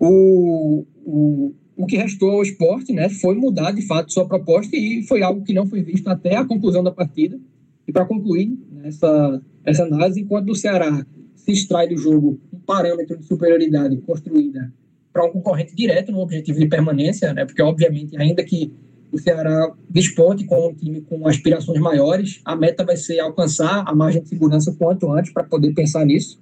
o, 0.00 0.86
o, 1.04 1.54
o 1.76 1.86
que 1.86 1.96
restou 1.96 2.30
ao 2.30 2.42
esporte 2.42 2.92
né, 2.92 3.10
foi 3.10 3.34
mudar 3.34 3.70
de 3.72 3.82
fato 3.82 4.12
sua 4.12 4.26
proposta 4.26 4.74
e 4.74 5.02
foi 5.06 5.22
algo 5.22 5.44
que 5.44 5.52
não 5.52 5.66
foi 5.66 5.82
visto 5.82 6.08
até 6.08 6.36
a 6.36 6.44
conclusão 6.44 6.82
da 6.82 6.90
partida. 6.90 7.38
E 7.86 7.92
para 7.92 8.06
concluir 8.06 8.58
né, 8.72 8.88
essa, 8.88 9.42
essa 9.64 9.84
análise, 9.84 10.22
enquanto 10.22 10.50
o 10.50 10.56
Ceará 10.56 11.04
se 11.36 11.52
extrai 11.52 11.86
do 11.86 11.96
jogo 11.96 12.40
um 12.52 12.58
parâmetro 12.60 13.18
de 13.18 13.26
superioridade 13.26 13.96
construída 13.98 14.72
para 15.12 15.26
um 15.26 15.30
concorrente 15.30 15.74
direto 15.74 16.12
no 16.12 16.20
objetivo 16.20 16.58
de 16.58 16.66
permanência, 16.66 17.34
né, 17.34 17.44
porque 17.44 17.60
obviamente 17.60 18.16
ainda 18.16 18.42
que 18.42 18.72
o 19.12 19.18
Ceará 19.18 19.74
desponte 19.88 20.44
com 20.44 20.68
um 20.68 20.74
time 20.74 21.00
com 21.02 21.26
aspirações 21.26 21.80
maiores, 21.80 22.40
a 22.44 22.54
meta 22.54 22.84
vai 22.84 22.96
ser 22.96 23.18
alcançar 23.18 23.82
a 23.86 23.94
margem 23.94 24.22
de 24.22 24.28
segurança 24.28 24.74
quanto 24.78 25.10
antes 25.12 25.32
para 25.32 25.44
poder 25.44 25.74
pensar 25.74 26.06
nisso 26.06 26.40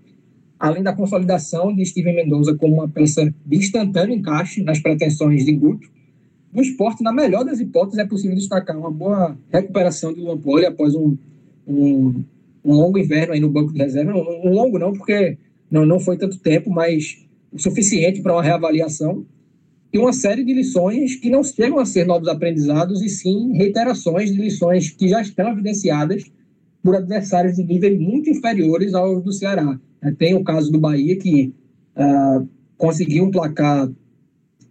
além 0.59 0.83
da 0.83 0.93
consolidação 0.93 1.75
de 1.75 1.85
Steven 1.85 2.15
Mendoza 2.15 2.55
como 2.57 2.75
uma 2.75 2.89
peça 2.89 3.33
de 3.47 3.57
instantâneo 3.57 4.15
encaixe 4.15 4.63
nas 4.63 4.81
pretensões 4.81 5.45
de 5.45 5.53
Guto, 5.53 5.89
no 6.53 6.63
esporte, 6.63 7.03
na 7.03 7.13
melhor 7.13 7.45
das 7.45 7.61
hipóteses, 7.61 7.99
é 7.99 8.07
possível 8.07 8.37
destacar 8.37 8.77
uma 8.77 8.91
boa 8.91 9.37
recuperação 9.53 10.13
de 10.13 10.21
Luan 10.21 10.39
Poli 10.39 10.65
após 10.65 10.95
um, 10.95 11.17
um, 11.67 12.25
um, 12.65 12.73
longo 12.73 12.99
inverno 12.99 13.35
aí 13.35 13.41
no 13.41 13.51
banco 13.51 13.73
de 13.73 13.79
reserva. 13.79 14.13
Um, 14.13 14.49
um 14.49 14.53
longo 14.55 14.79
não, 14.79 14.93
porque 14.93 15.37
não, 15.71 15.85
não 15.85 16.01
foi 16.01 16.17
tanto 16.17 16.39
tempo, 16.39 16.71
mas 16.71 17.25
o 17.53 17.59
suficiente 17.59 18.23
para 18.23 18.33
uma 18.33 18.43
reavaliação. 18.43 19.27
E 19.93 19.99
uma 19.99 20.13
série 20.13 20.45
de 20.45 20.53
lições 20.53 21.17
que 21.17 21.31
não 21.31 21.43
chegam 21.43 21.79
a 21.79 21.87
ser 21.87 22.07
novos 22.07 22.29
aprendizados, 22.29 23.03
e 23.03 23.09
sim 23.09 23.53
reiterações 23.53 24.33
de 24.33 24.39
lições 24.39 24.91
que 24.91 25.09
já 25.09 25.21
estão 25.21 25.51
evidenciadas 25.51 26.25
por 26.83 26.97
adversários 26.97 27.57
de 27.57 27.65
nível 27.65 27.99
muito 28.01 28.31
inferiores 28.31 28.95
aos 28.95 29.23
do 29.23 29.33
Ceará. 29.33 29.79
É, 30.03 30.11
tem 30.13 30.35
o 30.35 30.45
caso 30.45 30.71
do 30.71 30.79
Bahia, 30.79 31.17
que 31.17 31.55
uh, 31.97 32.49
conseguiu 32.77 33.25
um 33.25 33.31
placar 33.31 33.91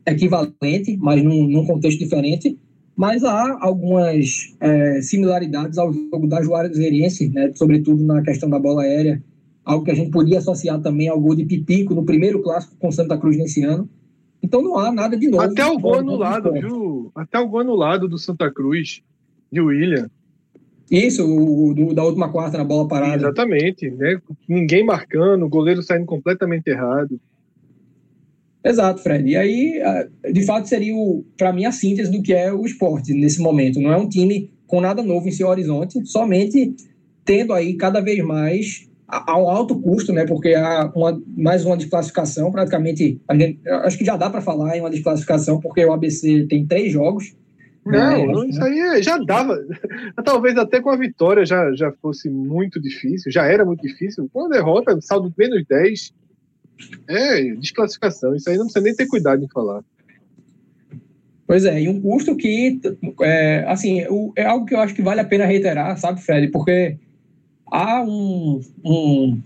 equivalente, 0.05 0.97
mas 0.97 1.23
num, 1.23 1.47
num 1.47 1.65
contexto 1.65 1.99
diferente. 1.99 2.57
Mas 2.95 3.23
há 3.23 3.57
algumas 3.61 4.55
é, 4.59 5.01
similaridades 5.01 5.77
ao 5.77 5.93
jogo 5.93 6.27
da 6.27 6.41
Juazeirense, 6.41 7.29
né, 7.29 7.51
sobretudo 7.53 8.03
na 8.03 8.23
questão 8.23 8.49
da 8.49 8.57
bola 8.57 8.81
aérea, 8.81 9.21
algo 9.63 9.85
que 9.85 9.91
a 9.91 9.95
gente 9.95 10.09
podia 10.09 10.39
associar 10.39 10.81
também 10.81 11.07
ao 11.07 11.21
gol 11.21 11.35
de 11.35 11.45
Pipico 11.45 11.93
no 11.93 12.03
primeiro 12.03 12.41
clássico 12.41 12.75
com 12.79 12.91
Santa 12.91 13.15
Cruz 13.15 13.37
nesse 13.37 13.63
ano. 13.63 13.87
Então 14.41 14.63
não 14.63 14.79
há 14.79 14.91
nada 14.91 15.15
de 15.15 15.29
novo. 15.29 15.43
Até 15.43 15.63
o 15.63 15.77
gol 15.77 15.99
anulado, 15.99 16.51
viu? 16.53 17.11
Até 17.13 17.37
o 17.37 17.47
gol 17.47 17.59
anulado 17.59 18.07
do 18.07 18.17
Santa 18.17 18.51
Cruz, 18.51 19.03
de 19.51 19.61
William. 19.61 20.09
Isso, 20.89 21.25
o, 21.25 21.93
da 21.93 22.03
última 22.03 22.31
quarta 22.31 22.57
na 22.57 22.63
bola 22.63 22.87
parada. 22.87 23.17
Exatamente, 23.17 23.89
né? 23.91 24.19
Ninguém 24.47 24.85
marcando, 24.85 25.43
o 25.45 25.49
goleiro 25.49 25.83
saindo 25.83 26.05
completamente 26.05 26.67
errado. 26.67 27.19
Exato, 28.63 29.01
Fred. 29.01 29.29
E 29.29 29.35
aí, 29.35 29.81
de 30.31 30.43
fato, 30.43 30.67
seria, 30.67 30.93
para 31.37 31.53
mim, 31.53 31.65
a 31.65 31.71
síntese 31.71 32.11
do 32.11 32.21
que 32.21 32.33
é 32.33 32.51
o 32.51 32.65
esporte 32.65 33.13
nesse 33.13 33.41
momento. 33.41 33.79
Não 33.79 33.91
é 33.91 33.97
um 33.97 34.07
time 34.07 34.49
com 34.65 34.81
nada 34.81 35.01
novo 35.01 35.27
em 35.27 35.31
seu 35.31 35.47
horizonte, 35.47 36.05
somente 36.05 36.75
tendo 37.23 37.53
aí 37.53 37.75
cada 37.75 37.99
vez 37.99 38.23
mais 38.23 38.87
a, 39.07 39.37
um 39.37 39.49
alto 39.49 39.79
custo, 39.79 40.11
né? 40.11 40.25
Porque 40.25 40.53
há 40.53 40.91
uma, 40.95 41.21
mais 41.35 41.65
uma 41.65 41.77
desclassificação, 41.77 42.51
praticamente. 42.51 43.21
Gente, 43.31 43.59
acho 43.69 43.97
que 43.97 44.05
já 44.05 44.17
dá 44.17 44.29
para 44.29 44.41
falar 44.41 44.77
em 44.77 44.81
uma 44.81 44.89
desclassificação, 44.89 45.59
porque 45.59 45.85
o 45.85 45.93
ABC 45.93 46.45
tem 46.49 46.65
três 46.65 46.91
jogos 46.91 47.35
não, 47.91 48.45
isso 48.45 48.63
aí 48.63 48.79
é, 48.79 49.01
já 49.01 49.17
dava. 49.17 49.57
Talvez 50.23 50.57
até 50.57 50.81
com 50.81 50.89
a 50.89 50.97
vitória 50.97 51.45
já, 51.45 51.73
já 51.73 51.91
fosse 51.91 52.29
muito 52.29 52.81
difícil, 52.81 53.31
já 53.31 53.45
era 53.45 53.65
muito 53.65 53.81
difícil. 53.81 54.29
Com 54.31 54.45
a 54.45 54.49
derrota, 54.49 54.99
saldo 55.01 55.33
menos 55.37 55.63
10, 55.67 56.13
é 57.07 57.43
desclassificação. 57.55 58.35
Isso 58.35 58.49
aí 58.49 58.57
não 58.57 58.65
precisa 58.65 58.83
nem 58.83 58.95
ter 58.95 59.07
cuidado 59.07 59.43
em 59.43 59.47
falar. 59.49 59.83
Pois 61.45 61.63
é, 61.63 61.81
e 61.81 61.87
um 61.87 62.01
custo 62.01 62.35
que, 62.35 62.79
é, 63.21 63.63
assim, 63.67 64.01
é 64.35 64.45
algo 64.45 64.65
que 64.65 64.75
eu 64.75 64.79
acho 64.79 64.93
que 64.93 65.01
vale 65.01 65.21
a 65.21 65.25
pena 65.25 65.45
reiterar, 65.45 65.97
sabe, 65.97 66.21
Fred? 66.21 66.49
Porque 66.49 66.97
há 67.71 68.01
um, 68.01 68.59
um, 68.83 69.41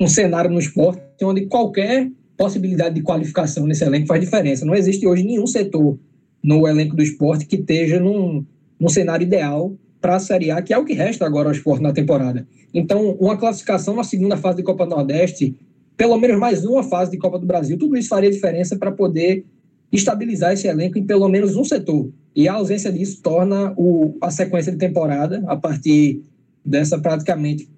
um 0.00 0.08
cenário 0.08 0.50
no 0.50 0.58
esporte 0.58 1.00
onde 1.22 1.46
qualquer 1.46 2.10
possibilidade 2.36 2.96
de 2.96 3.02
qualificação 3.02 3.66
nesse 3.66 3.84
elenco 3.84 4.08
faz 4.08 4.20
diferença. 4.20 4.66
Não 4.66 4.74
existe 4.74 5.06
hoje 5.06 5.22
nenhum 5.24 5.46
setor 5.46 5.98
no 6.46 6.66
elenco 6.68 6.94
do 6.94 7.02
esporte 7.02 7.44
que 7.44 7.56
esteja 7.56 7.98
num, 7.98 8.46
num 8.78 8.88
cenário 8.88 9.24
ideal 9.24 9.76
para 10.00 10.14
a 10.14 10.20
Série 10.20 10.52
A, 10.52 10.62
que 10.62 10.72
é 10.72 10.78
o 10.78 10.84
que 10.84 10.92
resta 10.92 11.26
agora 11.26 11.48
ao 11.48 11.52
esporte 11.52 11.82
na 11.82 11.92
temporada. 11.92 12.46
Então, 12.72 13.16
uma 13.18 13.36
classificação 13.36 13.96
na 13.96 14.04
segunda 14.04 14.36
fase 14.36 14.58
de 14.58 14.62
Copa 14.62 14.86
Nordeste, 14.86 15.58
pelo 15.96 16.16
menos 16.16 16.38
mais 16.38 16.64
uma 16.64 16.84
fase 16.84 17.10
de 17.10 17.18
Copa 17.18 17.36
do 17.36 17.46
Brasil, 17.46 17.76
tudo 17.76 17.96
isso 17.96 18.08
faria 18.08 18.30
diferença 18.30 18.76
para 18.76 18.92
poder 18.92 19.44
estabilizar 19.90 20.52
esse 20.52 20.68
elenco 20.68 20.96
em 20.96 21.04
pelo 21.04 21.28
menos 21.28 21.56
um 21.56 21.64
setor. 21.64 22.12
E 22.34 22.48
a 22.48 22.52
ausência 22.52 22.92
disso 22.92 23.20
torna 23.20 23.74
o, 23.76 24.16
a 24.20 24.30
sequência 24.30 24.70
de 24.70 24.78
temporada, 24.78 25.42
a 25.48 25.56
partir 25.56 26.22
dessa 26.64 26.96
praticamente 26.96 27.68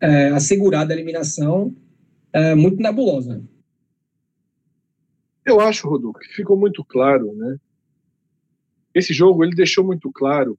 é, 0.00 0.30
assegurada 0.30 0.92
eliminação, 0.92 1.72
é, 2.32 2.56
muito 2.56 2.82
nebulosa. 2.82 3.40
Eu 5.44 5.60
acho, 5.60 5.88
Rodolfo, 5.88 6.18
que 6.18 6.34
ficou 6.34 6.56
muito 6.56 6.84
claro, 6.84 7.32
né? 7.36 7.56
Esse 8.96 9.12
jogo 9.12 9.44
ele 9.44 9.54
deixou 9.54 9.84
muito 9.84 10.10
claro 10.10 10.58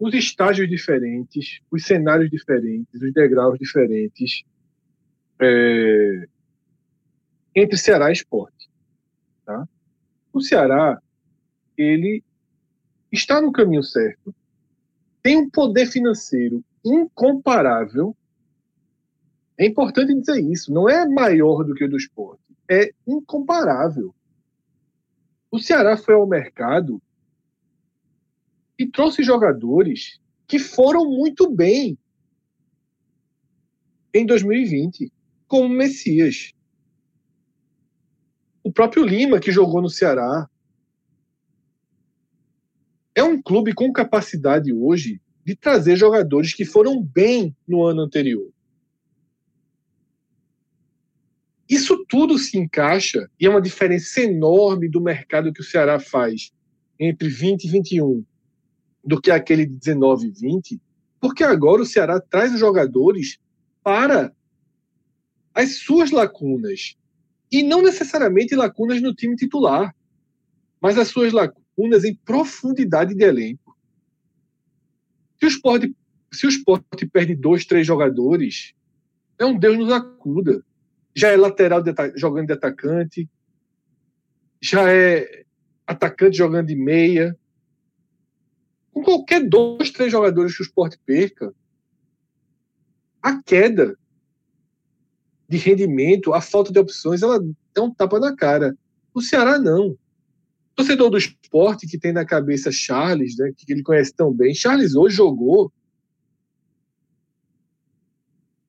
os 0.00 0.14
estágios 0.14 0.66
diferentes, 0.70 1.60
os 1.70 1.84
cenários 1.84 2.30
diferentes, 2.30 3.02
os 3.02 3.12
degraus 3.12 3.58
diferentes 3.58 4.42
é, 5.38 6.26
entre 7.54 7.76
Ceará 7.76 8.08
e 8.08 8.14
Esporte. 8.14 8.70
Tá? 9.44 9.68
O 10.32 10.40
Ceará 10.40 10.98
ele 11.76 12.24
está 13.12 13.38
no 13.38 13.52
caminho 13.52 13.82
certo, 13.82 14.34
tem 15.22 15.36
um 15.36 15.50
poder 15.50 15.84
financeiro 15.84 16.64
incomparável. 16.82 18.16
É 19.58 19.66
importante 19.66 20.14
dizer 20.14 20.40
isso. 20.40 20.72
Não 20.72 20.88
é 20.88 21.06
maior 21.06 21.64
do 21.64 21.74
que 21.74 21.84
o 21.84 21.90
do 21.90 21.98
esporte. 21.98 22.40
É 22.66 22.94
incomparável. 23.06 24.14
O 25.50 25.58
Ceará 25.58 25.98
foi 25.98 26.14
ao 26.14 26.26
mercado 26.26 27.00
e 28.82 28.90
trouxe 28.90 29.22
jogadores 29.22 30.20
que 30.46 30.58
foram 30.58 31.08
muito 31.08 31.48
bem 31.48 31.96
em 34.12 34.26
2020, 34.26 35.10
como 35.46 35.68
Messias. 35.68 36.52
O 38.62 38.72
próprio 38.72 39.04
Lima, 39.04 39.38
que 39.38 39.52
jogou 39.52 39.80
no 39.80 39.88
Ceará. 39.88 40.48
É 43.14 43.22
um 43.22 43.40
clube 43.40 43.72
com 43.72 43.92
capacidade 43.92 44.72
hoje 44.72 45.20
de 45.44 45.54
trazer 45.54 45.96
jogadores 45.96 46.52
que 46.52 46.64
foram 46.64 47.00
bem 47.00 47.56
no 47.66 47.84
ano 47.84 48.02
anterior. 48.02 48.52
Isso 51.68 52.04
tudo 52.08 52.36
se 52.36 52.58
encaixa 52.58 53.30
e 53.38 53.46
é 53.46 53.48
uma 53.48 53.62
diferença 53.62 54.20
enorme 54.20 54.88
do 54.88 55.00
mercado 55.00 55.52
que 55.52 55.60
o 55.60 55.64
Ceará 55.64 56.00
faz 56.00 56.52
entre 56.98 57.28
20 57.28 57.64
e 57.64 57.70
21 57.70 58.24
do 59.04 59.20
que 59.20 59.30
aquele 59.30 59.66
de 59.66 59.74
19 59.74 60.26
e 60.26 60.30
20, 60.30 60.80
porque 61.20 61.44
agora 61.44 61.82
o 61.82 61.86
Ceará 61.86 62.20
traz 62.20 62.52
os 62.52 62.60
jogadores 62.60 63.38
para 63.82 64.32
as 65.54 65.76
suas 65.78 66.10
lacunas. 66.10 66.96
E 67.50 67.62
não 67.62 67.82
necessariamente 67.82 68.54
lacunas 68.54 69.02
no 69.02 69.14
time 69.14 69.36
titular, 69.36 69.94
mas 70.80 70.96
as 70.96 71.08
suas 71.08 71.32
lacunas 71.32 72.04
em 72.04 72.14
profundidade 72.14 73.14
de 73.14 73.24
elenco. 73.24 73.76
Se 75.38 75.46
o 75.46 75.48
esporte, 75.48 75.94
se 76.32 76.46
o 76.46 76.48
esporte 76.48 77.06
perde 77.06 77.34
dois, 77.34 77.64
três 77.64 77.86
jogadores, 77.86 78.72
é 79.38 79.44
um 79.44 79.58
Deus 79.58 79.76
nos 79.76 79.92
acuda. 79.92 80.64
Já 81.14 81.28
é 81.28 81.36
lateral 81.36 81.82
de, 81.82 81.92
jogando 82.16 82.46
de 82.46 82.52
atacante, 82.54 83.28
já 84.60 84.90
é 84.90 85.44
atacante 85.86 86.36
jogando 86.36 86.68
de 86.68 86.76
meia, 86.76 87.36
com 88.92 89.02
qualquer 89.02 89.48
dois, 89.48 89.90
três 89.90 90.12
jogadores 90.12 90.56
que 90.56 90.62
o 90.62 90.64
esporte 90.64 90.98
perca, 91.04 91.52
a 93.20 93.42
queda 93.42 93.98
de 95.48 95.56
rendimento, 95.56 96.32
a 96.32 96.40
falta 96.40 96.72
de 96.72 96.78
opções, 96.78 97.22
ela 97.22 97.38
é 97.74 97.80
um 97.80 97.92
tapa 97.92 98.20
na 98.20 98.34
cara. 98.36 98.76
O 99.12 99.20
Ceará 99.20 99.58
não. 99.58 99.88
O 99.88 99.98
torcedor 100.76 101.10
do 101.10 101.18
esporte 101.18 101.86
que 101.86 101.98
tem 101.98 102.12
na 102.12 102.24
cabeça 102.24 102.70
Charles, 102.72 103.36
né, 103.36 103.52
que 103.56 103.70
ele 103.72 103.82
conhece 103.82 104.14
tão 104.14 104.32
bem, 104.32 104.54
Charles 104.54 104.94
hoje 104.94 105.16
jogou 105.16 105.72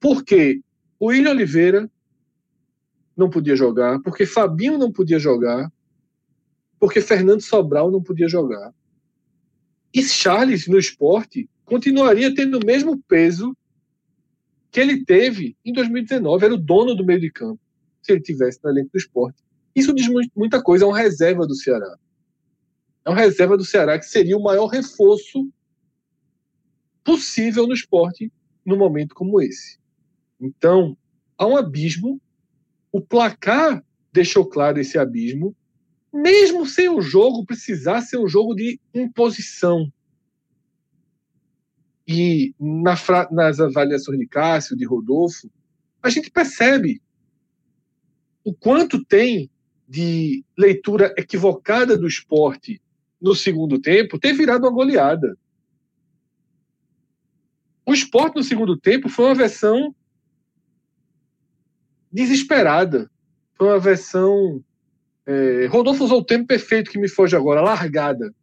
Porque 0.04 0.60
o 1.00 1.06
William 1.06 1.32
Oliveira 1.32 1.90
não 3.16 3.30
podia 3.30 3.56
jogar, 3.56 4.02
porque 4.02 4.26
Fabinho 4.26 4.78
não 4.78 4.92
podia 4.92 5.18
jogar, 5.18 5.72
porque 6.78 7.00
Fernando 7.00 7.40
Sobral 7.40 7.90
não 7.90 8.04
podia 8.04 8.28
jogar. 8.28 8.74
E 9.94 10.02
Charles, 10.04 10.68
no 10.68 10.80
esporte, 10.80 11.50
continuaria 11.66 12.34
tendo 12.34 12.58
o 12.58 12.66
mesmo 12.66 13.02
peso 13.04 13.56
que 14.72 14.80
ele 14.80 15.06
teve 15.06 15.56
em 15.64 15.72
2019. 15.72 16.46
Era 16.46 16.54
o 16.54 16.58
dono 16.58 16.96
do 16.96 17.06
meio 17.06 17.22
de 17.22 17.32
campo, 17.32 17.60
se 18.02 18.12
ele 18.12 18.22
tivesse 18.22 18.60
no 18.64 18.72
elenco 18.72 18.90
do 18.92 18.98
esporte. 18.98 19.44
Isso 19.76 19.94
diz 19.94 20.08
muita 20.36 20.62
coisa, 20.62 20.86
é 20.86 20.88
uma 20.88 20.98
reserva 20.98 21.46
do 21.46 21.56
Ceará. 21.56 21.96
É 23.06 23.10
uma 23.10 23.20
reserva 23.20 23.58
do 23.58 23.66
Ceará 23.66 24.00
que 24.00 24.06
seria 24.06 24.38
o 24.38 24.44
maior 24.44 24.68
reforço 24.68 25.48
possível 27.04 27.68
no 27.68 27.74
esporte 27.74 28.32
num 28.66 28.78
momento 28.78 29.14
como 29.14 29.42
esse. 29.42 29.78
Então, 30.40 30.98
há 31.38 31.46
um 31.46 31.58
abismo. 31.58 32.20
O 32.92 33.02
placar 33.02 33.84
deixou 34.12 34.46
claro 34.46 34.80
esse 34.80 34.98
abismo. 34.98 35.56
Mesmo 36.14 36.66
sem 36.66 36.90
o 36.90 37.02
jogo 37.02 37.46
precisar 37.46 38.02
ser 38.02 38.18
um 38.18 38.28
jogo 38.28 38.54
de 38.54 38.80
imposição. 38.94 39.92
E 42.08 42.54
na, 42.60 42.96
nas 43.32 43.60
avaliações 43.60 44.20
de 44.20 44.28
Cássio, 44.28 44.78
de 44.78 44.86
Rodolfo, 44.86 45.50
a 46.02 46.10
gente 46.10 46.30
percebe 46.30 47.02
o 48.44 48.54
quanto 48.54 49.04
tem 49.04 49.50
de 49.88 50.44
leitura 50.58 51.14
equivocada 51.18 51.98
do 51.98 52.08
esporte 52.08 52.82
no 53.22 53.34
segundo 53.34 53.80
tempo 53.80 54.20
ter 54.20 54.34
virado 54.34 54.66
uma 54.66 54.72
goleada. 54.72 55.38
O 57.86 57.94
esporte 57.94 58.36
no 58.36 58.44
segundo 58.44 58.78
tempo 58.78 59.10
foi 59.10 59.26
uma 59.26 59.36
versão 59.36 59.96
desesperada. 62.12 63.10
Foi 63.56 63.68
uma 63.68 63.80
versão. 63.80 64.64
É, 65.26 65.66
Rodolfo 65.68 66.04
usou 66.04 66.20
o 66.20 66.26
termo 66.26 66.46
perfeito 66.46 66.92
que 66.92 67.00
me 67.00 67.08
foge 67.08 67.36
agora, 67.36 67.62
largada. 67.62 68.34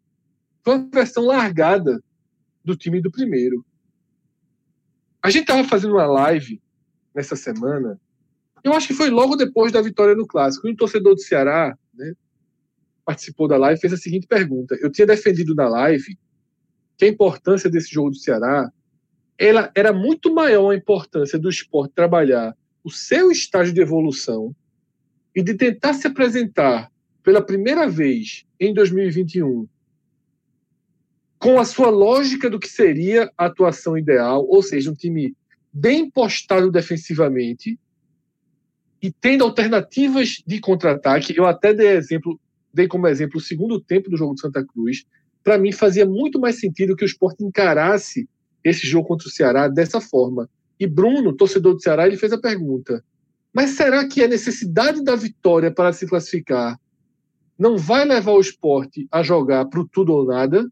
Foi 0.62 0.76
uma 0.76 0.88
versão 0.92 1.24
largada 1.26 2.02
do 2.64 2.76
time 2.76 3.00
do 3.00 3.10
primeiro. 3.10 3.64
A 5.22 5.30
gente 5.30 5.42
estava 5.42 5.66
fazendo 5.66 5.94
uma 5.94 6.06
live 6.06 6.60
nessa 7.14 7.36
semana. 7.36 8.00
Eu 8.64 8.72
acho 8.72 8.86
que 8.86 8.94
foi 8.94 9.10
logo 9.10 9.36
depois 9.36 9.72
da 9.72 9.82
vitória 9.82 10.14
no 10.14 10.26
clássico. 10.26 10.66
E 10.66 10.72
um 10.72 10.76
torcedor 10.76 11.14
do 11.14 11.20
Ceará 11.20 11.76
né, 11.94 12.14
participou 13.04 13.48
da 13.48 13.56
live 13.56 13.80
fez 13.80 13.92
a 13.92 13.96
seguinte 13.96 14.26
pergunta. 14.26 14.76
Eu 14.80 14.90
tinha 14.90 15.06
defendido 15.06 15.54
na 15.54 15.68
live 15.68 16.18
que 16.96 17.04
a 17.04 17.08
importância 17.08 17.70
desse 17.70 17.92
jogo 17.92 18.10
do 18.10 18.16
Ceará 18.16 18.70
ela 19.38 19.70
era 19.74 19.90
muito 19.90 20.34
maior 20.34 20.70
a 20.70 20.76
importância 20.76 21.38
do 21.38 21.48
esporte 21.48 21.94
trabalhar 21.94 22.54
o 22.84 22.90
seu 22.90 23.30
estágio 23.30 23.72
de 23.72 23.80
evolução 23.80 24.54
e 25.34 25.42
de 25.42 25.54
tentar 25.54 25.94
se 25.94 26.06
apresentar 26.06 26.90
pela 27.22 27.42
primeira 27.42 27.88
vez 27.88 28.44
em 28.58 28.74
2021 28.74 29.68
com 31.38 31.58
a 31.58 31.64
sua 31.64 31.88
lógica 31.88 32.50
do 32.50 32.60
que 32.60 32.68
seria 32.68 33.32
a 33.36 33.46
atuação 33.46 33.96
ideal, 33.96 34.46
ou 34.46 34.62
seja, 34.62 34.90
um 34.90 34.94
time 34.94 35.34
bem 35.72 36.10
postado 36.10 36.70
defensivamente 36.70 37.78
e 39.00 39.10
tendo 39.10 39.42
alternativas 39.44 40.42
de 40.46 40.60
contra-ataque. 40.60 41.34
Eu 41.34 41.46
até 41.46 41.72
dei 41.72 41.88
exemplo, 41.88 42.38
dei 42.72 42.86
como 42.86 43.06
exemplo 43.08 43.38
o 43.38 43.42
segundo 43.42 43.80
tempo 43.80 44.10
do 44.10 44.18
jogo 44.18 44.34
de 44.34 44.42
Santa 44.42 44.62
Cruz. 44.62 45.06
Para 45.42 45.56
mim 45.56 45.72
fazia 45.72 46.04
muito 46.04 46.38
mais 46.38 46.60
sentido 46.60 46.94
que 46.94 47.04
o 47.04 47.06
esporte 47.06 47.42
encarasse 47.42 48.28
esse 48.62 48.86
jogo 48.86 49.08
contra 49.08 49.26
o 49.26 49.30
Ceará 49.30 49.66
dessa 49.66 49.98
forma. 49.98 50.46
E 50.78 50.86
Bruno, 50.86 51.32
torcedor 51.32 51.74
do 51.74 51.82
Ceará, 51.82 52.06
ele 52.06 52.18
fez 52.18 52.32
a 52.34 52.38
pergunta: 52.38 53.02
mas 53.52 53.70
será 53.70 54.06
que 54.06 54.22
a 54.22 54.28
necessidade 54.28 55.02
da 55.02 55.16
vitória 55.16 55.72
para 55.72 55.92
se 55.92 56.06
classificar 56.06 56.78
não 57.58 57.76
vai 57.76 58.04
levar 58.04 58.32
o 58.32 58.40
esporte 58.40 59.06
a 59.10 59.22
jogar 59.22 59.66
para 59.66 59.80
o 59.80 59.88
tudo 59.88 60.12
ou 60.12 60.24
nada? 60.24 60.70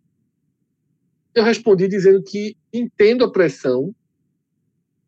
Eu 1.35 1.45
respondi 1.45 1.89
dizendo 1.89 2.23
que 2.23 2.57
entendo 2.73 3.25
a 3.25 3.33
pressão, 3.33 3.95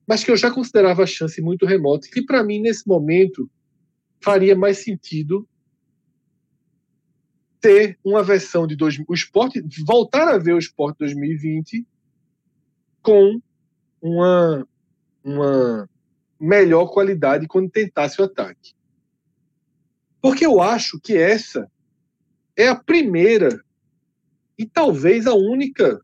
mas 0.07 0.25
que 0.25 0.31
eu 0.31 0.37
já 0.37 0.51
considerava 0.51 1.05
a 1.05 1.07
chance 1.07 1.41
muito 1.41 1.65
remota 1.65 2.07
e 2.07 2.11
que 2.11 2.23
para 2.23 2.43
mim 2.43 2.61
nesse 2.61 2.87
momento 2.87 3.49
faria 4.21 4.57
mais 4.57 4.79
sentido 4.79 5.49
ter 7.61 7.99
uma 8.05 8.23
versão 8.23 8.67
de 8.67 8.75
dois, 8.75 8.99
o 9.07 9.15
esporte 9.15 9.63
voltar 9.87 10.29
a 10.29 10.39
ver 10.39 10.55
o 10.55 10.59
esporte 10.59 10.99
2020 10.99 11.87
com 13.03 13.41
uma, 14.01 14.67
uma 15.23 15.90
melhor 16.41 16.87
qualidade 16.87 17.47
quando 17.47 17.71
tentasse 17.71 18.21
o 18.21 18.25
ataque. 18.25 18.73
Porque 20.23 20.47
eu 20.47 20.61
acho 20.61 20.99
que 20.99 21.17
essa 21.17 21.71
é 22.57 22.69
a 22.69 22.75
primeira 22.75 23.63
e 24.59 24.67
talvez 24.67 25.27
a 25.27 25.35
única 25.35 26.01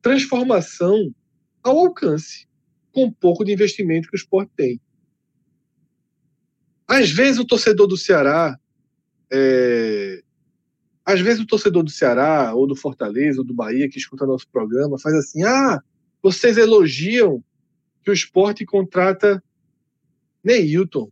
transformação 0.00 1.12
ao 1.62 1.78
alcance, 1.78 2.48
com 2.92 3.12
pouco 3.12 3.44
de 3.44 3.52
investimento 3.52 4.08
que 4.08 4.16
o 4.16 4.18
esporte 4.18 4.50
tem. 4.56 4.80
Às 6.88 7.10
vezes 7.10 7.38
o 7.38 7.44
torcedor 7.44 7.86
do 7.86 7.96
Ceará, 7.96 8.58
é... 9.30 10.22
às 11.04 11.20
vezes 11.20 11.40
o 11.40 11.46
torcedor 11.46 11.84
do 11.84 11.90
Ceará, 11.90 12.52
ou 12.54 12.66
do 12.66 12.74
Fortaleza, 12.74 13.40
ou 13.40 13.46
do 13.46 13.54
Bahia, 13.54 13.88
que 13.88 13.98
escuta 13.98 14.26
nosso 14.26 14.48
programa, 14.48 14.98
faz 14.98 15.14
assim: 15.14 15.44
ah, 15.44 15.80
vocês 16.20 16.56
elogiam 16.56 17.44
que 18.02 18.10
o 18.10 18.14
esporte 18.14 18.64
contrata 18.64 19.42
Neilton. 20.42 21.10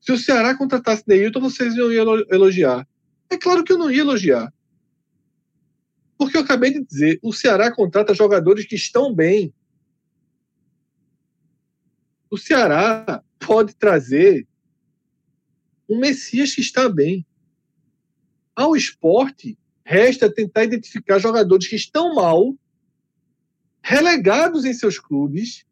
Se 0.00 0.12
o 0.12 0.18
Ceará 0.18 0.56
contratasse 0.56 1.04
Neilton, 1.06 1.40
vocês 1.40 1.74
iam 1.74 1.90
elogiar. 2.30 2.86
É 3.30 3.36
claro 3.36 3.64
que 3.64 3.72
eu 3.72 3.78
não 3.78 3.90
ia 3.90 4.00
elogiar. 4.00 4.52
Porque 6.16 6.36
eu 6.36 6.42
acabei 6.42 6.72
de 6.72 6.84
dizer, 6.84 7.18
o 7.22 7.32
Ceará 7.32 7.74
contrata 7.74 8.14
jogadores 8.14 8.66
que 8.66 8.74
estão 8.74 9.14
bem. 9.14 9.52
O 12.30 12.36
Ceará 12.36 13.22
pode 13.38 13.74
trazer 13.74 14.46
um 15.88 15.98
Messias 15.98 16.54
que 16.54 16.60
está 16.60 16.88
bem. 16.88 17.26
Ao 18.54 18.76
esporte, 18.76 19.58
resta 19.84 20.32
tentar 20.32 20.64
identificar 20.64 21.18
jogadores 21.18 21.66
que 21.66 21.76
estão 21.76 22.14
mal 22.14 22.56
relegados 23.82 24.64
em 24.64 24.72
seus 24.72 24.98
clubes, 24.98 25.66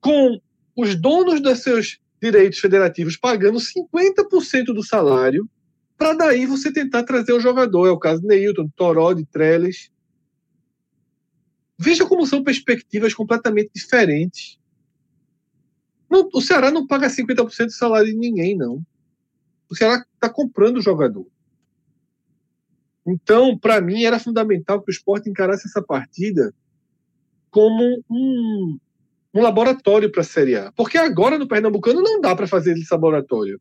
com 0.00 0.38
os 0.76 0.94
donos 0.94 1.40
dos 1.40 1.60
seus 1.60 1.98
direitos 2.20 2.58
federativos 2.58 3.16
pagando 3.16 3.58
50% 3.58 4.66
do 4.66 4.82
salário, 4.82 5.48
para 5.96 6.14
daí 6.14 6.46
você 6.46 6.72
tentar 6.72 7.04
trazer 7.04 7.32
o 7.32 7.40
jogador. 7.40 7.86
É 7.86 7.90
o 7.90 7.98
caso 7.98 8.20
de 8.20 8.28
Neilton, 8.28 8.68
Toró, 8.74 9.12
de 9.12 9.24
Trellis. 9.24 9.90
Veja 11.78 12.06
como 12.06 12.26
são 12.26 12.42
perspectivas 12.42 13.14
completamente 13.14 13.70
diferentes. 13.74 14.58
Não, 16.10 16.28
o 16.32 16.40
Ceará 16.40 16.70
não 16.70 16.86
paga 16.86 17.08
50% 17.08 17.66
do 17.66 17.72
salário 17.72 18.06
de 18.06 18.16
ninguém, 18.16 18.56
não. 18.56 18.84
O 19.68 19.74
Ceará 19.74 20.04
está 20.14 20.28
comprando 20.28 20.78
o 20.78 20.82
jogador. 20.82 21.26
Então, 23.06 23.58
para 23.58 23.80
mim, 23.80 24.04
era 24.04 24.18
fundamental 24.18 24.80
que 24.80 24.90
o 24.90 24.92
esporte 24.92 25.28
encarasse 25.28 25.66
essa 25.66 25.82
partida 25.82 26.54
como 27.50 28.02
um, 28.10 28.78
um 29.34 29.42
laboratório 29.42 30.10
para 30.10 30.20
a 30.20 30.24
Série 30.24 30.56
A. 30.56 30.70
Porque 30.72 30.96
agora 30.96 31.36
no 31.36 31.48
Pernambucano 31.48 32.00
não 32.00 32.20
dá 32.20 32.36
para 32.36 32.46
fazer 32.46 32.72
esse 32.72 32.92
laboratório. 32.92 33.60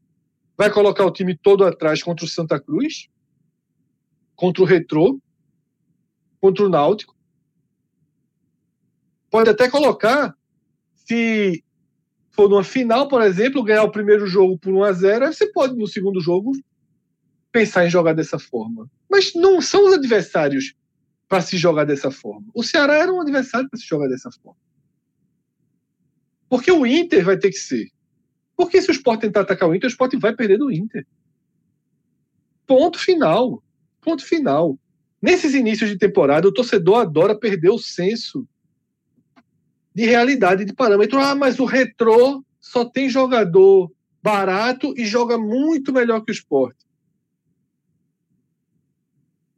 Vai 0.56 0.72
colocar 0.72 1.04
o 1.04 1.12
time 1.12 1.36
todo 1.36 1.66
atrás 1.66 2.04
contra 2.04 2.26
o 2.26 2.30
Santa 2.30 2.60
Cruz, 2.60 3.10
contra 4.36 4.62
o 4.62 4.66
Retrô, 4.66 5.20
contra 6.40 6.64
o 6.64 6.70
Náutico. 6.70 7.16
Pode 9.32 9.50
até 9.50 9.68
colocar, 9.68 10.36
se 10.94 11.64
for 12.30 12.48
numa 12.48 12.64
final, 12.64 13.08
por 13.08 13.24
exemplo, 13.24 13.64
ganhar 13.64 13.84
o 13.84 13.92
primeiro 13.92 14.28
jogo 14.28 14.60
por 14.60 14.72
1 14.72 14.84
a 14.84 14.92
0 14.92 15.34
você 15.34 15.52
pode, 15.52 15.76
no 15.76 15.88
segundo 15.88 16.22
jogo, 16.22 16.52
pensar 17.52 17.86
em 17.86 17.90
jogar 17.90 18.14
dessa 18.14 18.38
forma. 18.38 18.88
Mas 19.10 19.34
não 19.34 19.60
são 19.60 19.88
os 19.88 19.94
adversários 19.94 20.76
para 21.28 21.42
se 21.42 21.58
jogar 21.58 21.86
dessa 21.86 22.12
forma. 22.12 22.46
O 22.54 22.62
Ceará 22.62 22.94
era 22.96 23.12
um 23.12 23.22
adversário 23.22 23.68
para 23.68 23.80
se 23.80 23.88
jogar 23.88 24.08
dessa 24.08 24.30
forma. 24.32 24.63
Porque 26.54 26.72
o 26.72 26.86
Inter 26.86 27.26
vai 27.26 27.36
ter 27.36 27.50
que 27.50 27.58
ser. 27.58 27.90
Porque 28.56 28.80
se 28.80 28.88
o 28.88 28.94
Sport 28.94 29.22
tentar 29.22 29.42
atacar 29.42 29.68
o 29.68 29.74
Inter, 29.74 29.88
o 29.88 29.92
Sport 29.92 30.14
vai 30.20 30.36
perder 30.36 30.60
do 30.60 30.72
Inter. 30.72 31.04
Ponto 32.68 33.00
final. 33.00 33.64
Ponto 34.00 34.24
final. 34.24 34.78
Nesses 35.20 35.56
inícios 35.56 35.90
de 35.90 35.98
temporada, 35.98 36.48
o 36.48 36.54
torcedor 36.54 37.00
adora 37.00 37.36
perder 37.36 37.72
o 37.72 37.80
senso 37.80 38.48
de 39.96 40.06
realidade, 40.06 40.64
de 40.64 40.76
parâmetro. 40.76 41.20
Ah, 41.20 41.34
mas 41.34 41.58
o 41.58 41.66
retrô 41.66 42.46
só 42.60 42.86
tem 42.86 43.10
jogador 43.10 43.92
barato 44.22 44.94
e 44.96 45.08
joga 45.08 45.40
muito 45.40 45.92
melhor 45.92 46.24
que 46.24 46.32
o 46.32 46.36
esporte. 46.36 46.86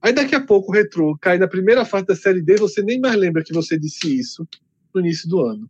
Aí 0.01 0.13
daqui 0.13 0.33
a 0.33 0.39
pouco 0.39 0.71
o 0.71 0.73
retrô 0.73 1.17
cai 1.17 1.37
na 1.37 1.45
primeira 1.49 1.83
fase 1.83 2.05
da 2.05 2.15
Série 2.15 2.41
D, 2.41 2.55
você 2.55 2.81
nem 2.81 3.01
mais 3.01 3.17
lembra 3.17 3.43
que 3.43 3.51
você 3.51 3.77
disse 3.77 4.17
isso 4.17 4.47
no 4.93 5.01
início 5.01 5.27
do 5.27 5.41
ano. 5.41 5.69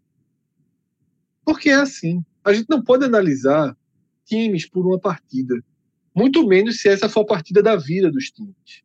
Porque 1.46 1.70
é 1.70 1.76
assim. 1.76 2.26
A 2.44 2.52
gente 2.52 2.68
não 2.70 2.84
pode 2.84 3.06
analisar 3.06 3.78
times 4.26 4.68
por 4.68 4.86
uma 4.86 5.00
partida. 5.00 5.56
Muito 6.14 6.46
menos 6.48 6.82
se 6.82 6.90
essa 6.90 7.08
for 7.08 7.22
a 7.22 7.26
partida 7.26 7.62
da 7.62 7.76
vida 7.76 8.12
dos 8.12 8.32
times. 8.32 8.84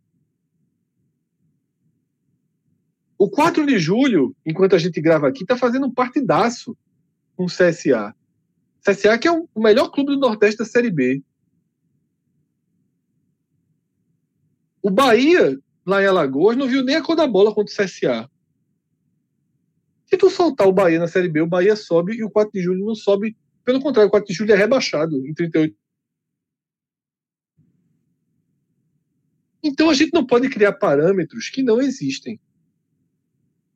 O 3.16 3.28
4 3.28 3.66
de 3.66 3.78
julho, 3.78 4.34
enquanto 4.44 4.74
a 4.74 4.78
gente 4.78 5.00
grava 5.00 5.28
aqui, 5.28 5.42
está 5.42 5.56
fazendo 5.56 5.86
um 5.86 5.92
partidaço 5.92 6.76
com 7.36 7.44
o 7.44 7.48
CSA. 7.48 8.14
CSA 8.82 9.18
que 9.18 9.28
é 9.28 9.32
o 9.32 9.48
melhor 9.56 9.90
clube 9.90 10.12
do 10.12 10.18
Nordeste 10.18 10.58
da 10.58 10.64
Série 10.64 10.90
B. 10.90 11.22
O 14.82 14.90
Bahia, 14.90 15.58
lá 15.84 16.02
em 16.02 16.06
Alagoas, 16.06 16.56
não 16.56 16.66
viu 16.66 16.82
nem 16.82 16.96
a 16.96 17.02
cor 17.02 17.14
da 17.14 17.26
bola 17.26 17.54
contra 17.54 17.72
o 17.72 17.76
CSA. 17.76 18.30
Se 20.11 20.16
tu 20.16 20.28
soltar 20.28 20.66
o 20.66 20.72
Bahia 20.72 20.98
na 20.98 21.06
Série 21.06 21.28
B, 21.28 21.40
o 21.40 21.46
Bahia 21.46 21.76
sobe 21.76 22.14
e 22.14 22.24
o 22.24 22.30
4 22.30 22.52
de 22.52 22.61
julho 22.61 22.84
não 22.84 22.96
sobe. 22.96 23.36
Pelo 23.64 23.80
contrário, 23.80 24.08
o 24.08 24.11
4 24.11 24.26
de 24.26 24.34
julho 24.34 24.52
é 24.52 24.56
rebaixado 24.56 25.24
em 25.24 25.32
38. 25.32 25.76
Então 29.62 29.88
a 29.88 29.94
gente 29.94 30.12
não 30.12 30.26
pode 30.26 30.48
criar 30.48 30.72
parâmetros 30.72 31.48
que 31.48 31.62
não 31.62 31.80
existem. 31.80 32.40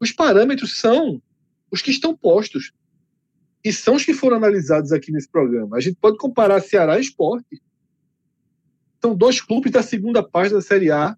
Os 0.00 0.10
parâmetros 0.10 0.78
são 0.78 1.22
os 1.70 1.80
que 1.80 1.92
estão 1.92 2.16
postos. 2.16 2.72
E 3.62 3.72
são 3.72 3.94
os 3.94 4.04
que 4.04 4.12
foram 4.12 4.36
analisados 4.36 4.92
aqui 4.92 5.12
nesse 5.12 5.28
programa. 5.28 5.76
A 5.76 5.80
gente 5.80 5.96
pode 6.00 6.18
comparar 6.18 6.60
Ceará 6.60 6.98
e 6.98 7.02
Esporte. 7.02 7.62
São 9.00 9.14
dois 9.14 9.40
clubes 9.40 9.70
da 9.70 9.82
segunda 9.82 10.22
parte 10.22 10.52
da 10.52 10.60
Série 10.60 10.90
A, 10.90 11.16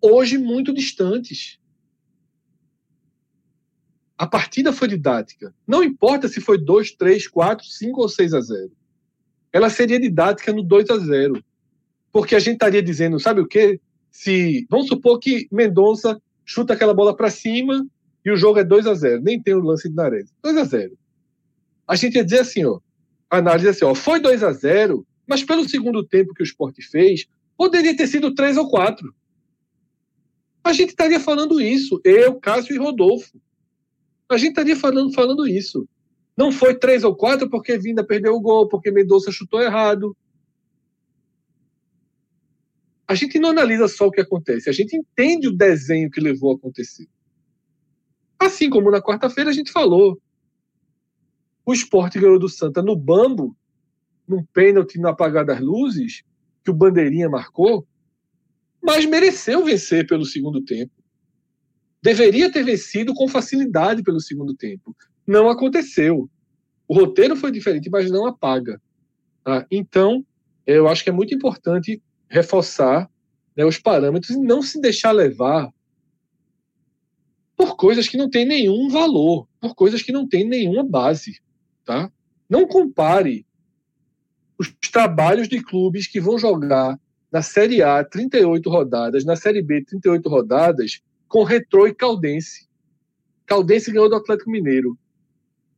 hoje 0.00 0.38
muito 0.38 0.72
distantes. 0.72 1.58
A 4.24 4.26
partida 4.26 4.72
foi 4.72 4.88
didática. 4.88 5.54
Não 5.66 5.84
importa 5.84 6.28
se 6.28 6.40
foi 6.40 6.56
2, 6.56 6.92
3, 6.92 7.28
4, 7.28 7.66
5 7.66 8.00
ou 8.00 8.08
6 8.08 8.32
a 8.32 8.40
0. 8.40 8.72
Ela 9.52 9.68
seria 9.68 10.00
didática 10.00 10.50
no 10.50 10.62
2 10.62 10.88
a 10.88 10.96
0. 10.96 11.44
Porque 12.10 12.34
a 12.34 12.38
gente 12.38 12.54
estaria 12.54 12.82
dizendo, 12.82 13.20
sabe 13.20 13.42
o 13.42 13.46
quê? 13.46 13.78
Se 14.10 14.66
vamos 14.70 14.86
supor 14.86 15.18
que 15.18 15.46
Mendonça 15.52 16.18
chuta 16.42 16.72
aquela 16.72 16.94
bola 16.94 17.14
para 17.14 17.28
cima 17.28 17.86
e 18.24 18.30
o 18.30 18.36
jogo 18.36 18.58
é 18.58 18.64
2 18.64 18.86
a 18.86 18.94
0, 18.94 19.20
nem 19.22 19.38
tem 19.38 19.52
o 19.52 19.60
lance 19.60 19.90
de 19.90 19.94
Nares. 19.94 20.32
2 20.42 20.56
a 20.56 20.64
0 20.64 20.96
a 21.86 21.94
gente 21.94 22.14
ia 22.14 22.24
dizer 22.24 22.40
assim, 22.40 22.64
ó, 22.64 22.80
a 23.28 23.36
análise 23.36 23.68
assim, 23.68 23.84
ó, 23.84 23.94
foi 23.94 24.20
2 24.20 24.42
a 24.42 24.52
0 24.52 25.06
mas 25.26 25.44
pelo 25.44 25.68
segundo 25.68 26.02
tempo 26.02 26.32
que 26.32 26.42
o 26.42 26.44
esporte 26.44 26.80
fez, 26.80 27.26
poderia 27.58 27.94
ter 27.94 28.06
sido 28.06 28.34
3 28.34 28.56
ou 28.56 28.70
4. 28.70 29.14
A 30.64 30.72
gente 30.72 30.90
estaria 30.90 31.20
falando 31.20 31.60
isso, 31.60 32.00
eu, 32.02 32.40
Cássio 32.40 32.74
e 32.74 32.78
Rodolfo. 32.78 33.38
A 34.28 34.36
gente 34.36 34.50
estaria 34.50 34.76
falando, 34.76 35.12
falando 35.12 35.46
isso. 35.46 35.88
Não 36.36 36.50
foi 36.50 36.76
3 36.76 37.04
ou 37.04 37.14
4 37.14 37.48
porque 37.48 37.78
Vinda 37.78 38.04
perdeu 38.04 38.34
o 38.34 38.40
gol, 38.40 38.68
porque 38.68 38.90
Mendonça 38.90 39.30
chutou 39.30 39.62
errado. 39.62 40.16
A 43.06 43.14
gente 43.14 43.38
não 43.38 43.50
analisa 43.50 43.86
só 43.86 44.06
o 44.06 44.10
que 44.10 44.20
acontece, 44.20 44.70
a 44.70 44.72
gente 44.72 44.96
entende 44.96 45.46
o 45.46 45.56
desenho 45.56 46.10
que 46.10 46.20
levou 46.20 46.52
a 46.52 46.56
acontecer. 46.56 47.06
Assim 48.38 48.70
como 48.70 48.90
na 48.90 49.02
quarta-feira 49.02 49.50
a 49.50 49.52
gente 49.52 49.70
falou, 49.70 50.20
o 51.66 51.72
esporte 51.72 52.18
ganhou 52.18 52.38
do 52.38 52.48
Santa 52.48 52.82
no 52.82 52.96
bambo, 52.96 53.56
num 54.26 54.42
pênalti 54.42 54.98
no 54.98 55.08
apagar 55.08 55.44
das 55.44 55.60
luzes, 55.60 56.22
que 56.64 56.70
o 56.70 56.74
Bandeirinha 56.74 57.28
marcou, 57.28 57.86
mas 58.82 59.04
mereceu 59.04 59.64
vencer 59.64 60.06
pelo 60.06 60.24
segundo 60.24 60.62
tempo. 60.64 60.92
Deveria 62.04 62.52
ter 62.52 62.62
vencido 62.62 63.14
com 63.14 63.26
facilidade 63.26 64.02
pelo 64.02 64.20
segundo 64.20 64.54
tempo. 64.54 64.94
Não 65.26 65.48
aconteceu. 65.48 66.28
O 66.86 66.94
roteiro 66.94 67.34
foi 67.34 67.50
diferente, 67.50 67.88
mas 67.88 68.10
não 68.10 68.26
apaga. 68.26 68.78
Tá? 69.42 69.66
Então, 69.70 70.22
eu 70.66 70.86
acho 70.86 71.02
que 71.02 71.08
é 71.08 71.12
muito 71.14 71.34
importante 71.34 72.02
reforçar 72.28 73.10
né, 73.56 73.64
os 73.64 73.78
parâmetros 73.78 74.36
e 74.36 74.38
não 74.38 74.60
se 74.60 74.78
deixar 74.82 75.12
levar 75.12 75.72
por 77.56 77.74
coisas 77.74 78.06
que 78.06 78.18
não 78.18 78.28
têm 78.28 78.44
nenhum 78.44 78.90
valor, 78.90 79.48
por 79.58 79.74
coisas 79.74 80.02
que 80.02 80.12
não 80.12 80.28
têm 80.28 80.46
nenhuma 80.46 80.84
base. 80.84 81.40
Tá? 81.86 82.12
Não 82.46 82.68
compare 82.68 83.46
os 84.58 84.70
trabalhos 84.92 85.48
de 85.48 85.58
clubes 85.62 86.06
que 86.06 86.20
vão 86.20 86.38
jogar 86.38 87.00
na 87.32 87.40
Série 87.40 87.82
A 87.82 88.04
38 88.04 88.68
rodadas, 88.68 89.24
na 89.24 89.36
Série 89.36 89.62
B 89.62 89.82
38 89.82 90.28
rodadas, 90.28 91.00
com 91.34 91.42
Retrô 91.42 91.88
e 91.88 91.92
Caldense. 91.92 92.68
Caldense 93.44 93.90
ganhou 93.90 94.08
do 94.08 94.14
Atlético 94.14 94.52
Mineiro. 94.52 94.96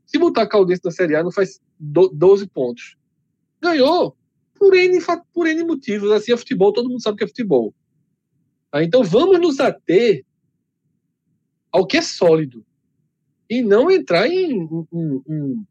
Se 0.04 0.18
botar 0.18 0.46
Caldense 0.46 0.82
na 0.84 0.90
Série 0.90 1.16
A, 1.16 1.22
não 1.22 1.32
faz 1.32 1.62
12 1.80 2.46
pontos. 2.48 2.94
Ganhou 3.58 4.14
por 4.52 4.74
N, 4.76 4.98
por 5.32 5.46
N 5.46 5.64
motivos. 5.64 6.12
Assim 6.12 6.34
é 6.34 6.36
futebol, 6.36 6.74
todo 6.74 6.90
mundo 6.90 7.00
sabe 7.00 7.16
que 7.16 7.24
é 7.24 7.26
futebol. 7.26 7.74
Tá? 8.70 8.84
Então 8.84 9.02
vamos 9.02 9.40
nos 9.40 9.58
ater 9.58 10.26
ao 11.72 11.86
que 11.86 11.96
é 11.96 12.02
sólido 12.02 12.62
e 13.48 13.62
não 13.62 13.90
entrar 13.90 14.28
em, 14.28 14.68
em, 14.92 15.22
em 15.26 15.66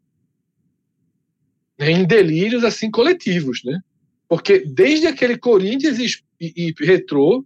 em 1.78 2.08
delírios 2.08 2.64
assim 2.64 2.90
coletivos, 2.90 3.62
né? 3.64 3.80
Porque 4.28 4.66
desde 4.66 5.06
aquele 5.06 5.38
Corinthians 5.38 6.00
e, 6.00 6.08
e, 6.42 6.70
e 6.70 6.74
Retrô, 6.84 7.46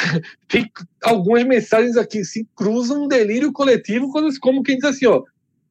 tem 0.48 0.70
algumas 1.02 1.44
mensagens 1.44 1.96
aqui 1.96 2.24
se 2.24 2.46
cruzam 2.54 3.04
um 3.04 3.08
delírio 3.08 3.52
coletivo, 3.52 4.10
como 4.40 4.62
quem 4.62 4.76
diz 4.76 4.84
assim, 4.84 5.06
ó, 5.06 5.22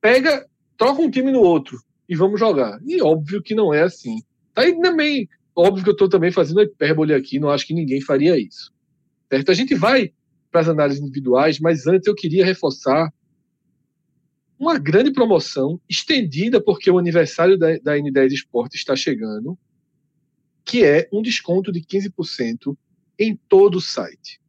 pega, 0.02 0.46
troca 0.78 1.02
um 1.02 1.10
time 1.10 1.32
no 1.32 1.42
outro 1.42 1.80
e 2.08 2.16
vamos 2.16 2.40
jogar. 2.40 2.80
E 2.86 3.02
óbvio 3.02 3.42
que 3.42 3.56
não 3.56 3.74
é 3.74 3.84
assim. 3.84 4.22
Aí 4.56 4.80
também, 4.82 5.28
óbvio 5.56 5.84
que 5.84 5.90
eu 5.90 5.94
estou 5.94 6.10
também 6.10 6.32
fazendo 6.32 6.62
hipérbole 6.62 7.14
aqui, 7.14 7.40
não 7.40 7.50
acho 7.50 7.66
que 7.66 7.74
ninguém 7.74 8.02
faria 8.02 8.38
isso. 8.38 8.74
Certo? 9.32 9.52
A 9.52 9.54
gente 9.54 9.76
vai 9.76 10.12
para 10.52 10.62
as 10.62 10.68
análises 10.68 11.02
individuais, 11.02 11.60
mas 11.60 11.86
antes 11.86 12.08
eu 12.08 12.16
queria 12.16 12.46
reforçar 12.46 13.14
uma 14.58 14.78
grande 14.78 15.12
promoção 15.12 15.80
estendida 15.88 16.62
porque 16.62 16.92
o 16.92 16.98
aniversário 16.98 17.58
da, 17.58 17.78
da 17.78 17.98
N10 17.98 18.32
Esporte 18.32 18.76
está 18.76 18.96
chegando, 18.96 19.58
que 20.66 20.84
é 20.84 21.08
um 21.14 21.22
desconto 21.22 21.72
de 21.72 21.80
15% 21.82 22.76
em 23.20 23.38
todo 23.50 23.76
o 23.76 23.82
site. 23.82 24.40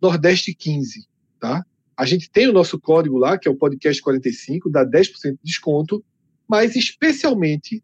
Nordeste 0.00 0.54
15, 0.54 1.06
tá? 1.40 1.64
A 1.96 2.04
gente 2.06 2.30
tem 2.30 2.48
o 2.48 2.52
nosso 2.52 2.78
código 2.78 3.18
lá, 3.18 3.38
que 3.38 3.48
é 3.48 3.50
o 3.50 3.56
podcast 3.56 4.00
45, 4.02 4.70
dá 4.70 4.84
10% 4.84 5.32
de 5.32 5.38
desconto, 5.42 6.04
mas 6.48 6.76
especialmente 6.76 7.82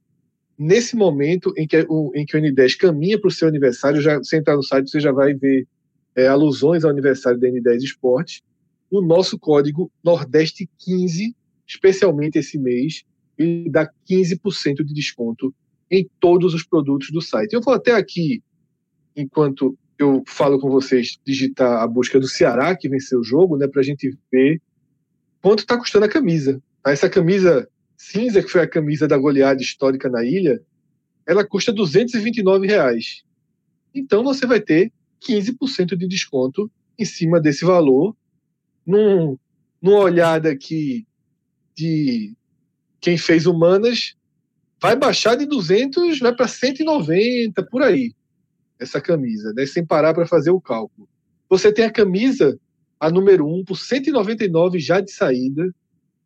nesse 0.58 0.94
momento 0.94 1.52
em 1.56 1.66
que 1.66 1.86
o, 1.88 2.12
em 2.14 2.24
que 2.24 2.36
o 2.36 2.40
N10 2.40 2.76
caminha 2.76 3.18
para 3.18 3.28
o 3.28 3.32
seu 3.32 3.48
aniversário, 3.48 4.00
já, 4.00 4.18
você 4.18 4.36
entrar 4.36 4.56
no 4.56 4.62
site, 4.62 4.90
você 4.90 5.00
já 5.00 5.10
vai 5.10 5.32
ver 5.34 5.66
é, 6.14 6.26
alusões 6.26 6.84
ao 6.84 6.90
aniversário 6.90 7.40
da 7.40 7.48
N10 7.48 7.78
Esporte 7.78 8.42
o 8.90 9.00
nosso 9.00 9.38
código 9.38 9.90
Nordeste 10.02 10.68
15, 10.78 11.34
especialmente 11.66 12.38
esse 12.38 12.58
mês, 12.58 13.04
ele 13.38 13.70
dá 13.70 13.88
15% 14.08 14.82
de 14.84 14.92
desconto 14.92 15.54
em 15.90 16.08
todos 16.18 16.52
os 16.52 16.64
produtos 16.64 17.10
do 17.10 17.20
site. 17.20 17.52
Eu 17.52 17.62
vou 17.62 17.72
até 17.72 17.92
aqui, 17.92 18.42
enquanto 19.16 19.78
eu 20.02 20.22
falo 20.26 20.58
com 20.58 20.70
vocês, 20.70 21.18
digitar 21.24 21.82
a 21.82 21.86
busca 21.86 22.18
do 22.18 22.28
Ceará, 22.28 22.74
que 22.76 22.88
venceu 22.88 23.20
o 23.20 23.24
jogo, 23.24 23.56
né, 23.56 23.66
para 23.66 23.80
a 23.80 23.84
gente 23.84 24.16
ver 24.30 24.60
quanto 25.42 25.60
está 25.60 25.76
custando 25.76 26.06
a 26.06 26.08
camisa. 26.08 26.62
Essa 26.84 27.08
camisa 27.08 27.68
cinza, 27.96 28.42
que 28.42 28.48
foi 28.48 28.62
a 28.62 28.68
camisa 28.68 29.06
da 29.06 29.18
goleada 29.18 29.60
histórica 29.60 30.08
na 30.08 30.24
ilha, 30.24 30.60
ela 31.26 31.46
custa 31.46 31.72
229 31.72 32.66
reais. 32.66 33.22
Então 33.94 34.24
você 34.24 34.46
vai 34.46 34.60
ter 34.60 34.92
15% 35.20 35.96
de 35.96 36.08
desconto 36.08 36.70
em 36.98 37.04
cima 37.04 37.40
desse 37.40 37.64
valor 37.64 38.16
num, 38.86 39.38
numa 39.80 39.98
olhada 39.98 40.50
aqui 40.50 41.06
de 41.74 42.34
quem 43.00 43.16
fez 43.16 43.46
humanas, 43.46 44.14
vai 44.80 44.96
baixar 44.96 45.34
de 45.34 45.46
200, 45.46 46.18
vai 46.18 46.34
para 46.34 46.48
190, 46.48 47.62
por 47.64 47.82
aí, 47.82 48.14
essa 48.80 49.00
camisa, 49.00 49.52
né? 49.52 49.66
sem 49.66 49.84
parar 49.84 50.14
para 50.14 50.26
fazer 50.26 50.50
o 50.50 50.60
cálculo. 50.60 51.06
Você 51.48 51.72
tem 51.72 51.84
a 51.84 51.92
camisa, 51.92 52.58
a 52.98 53.10
número 53.10 53.46
1, 53.46 53.64
por 53.64 53.76
199 53.76 54.78
já 54.78 55.00
de 55.00 55.12
saída, 55.12 55.72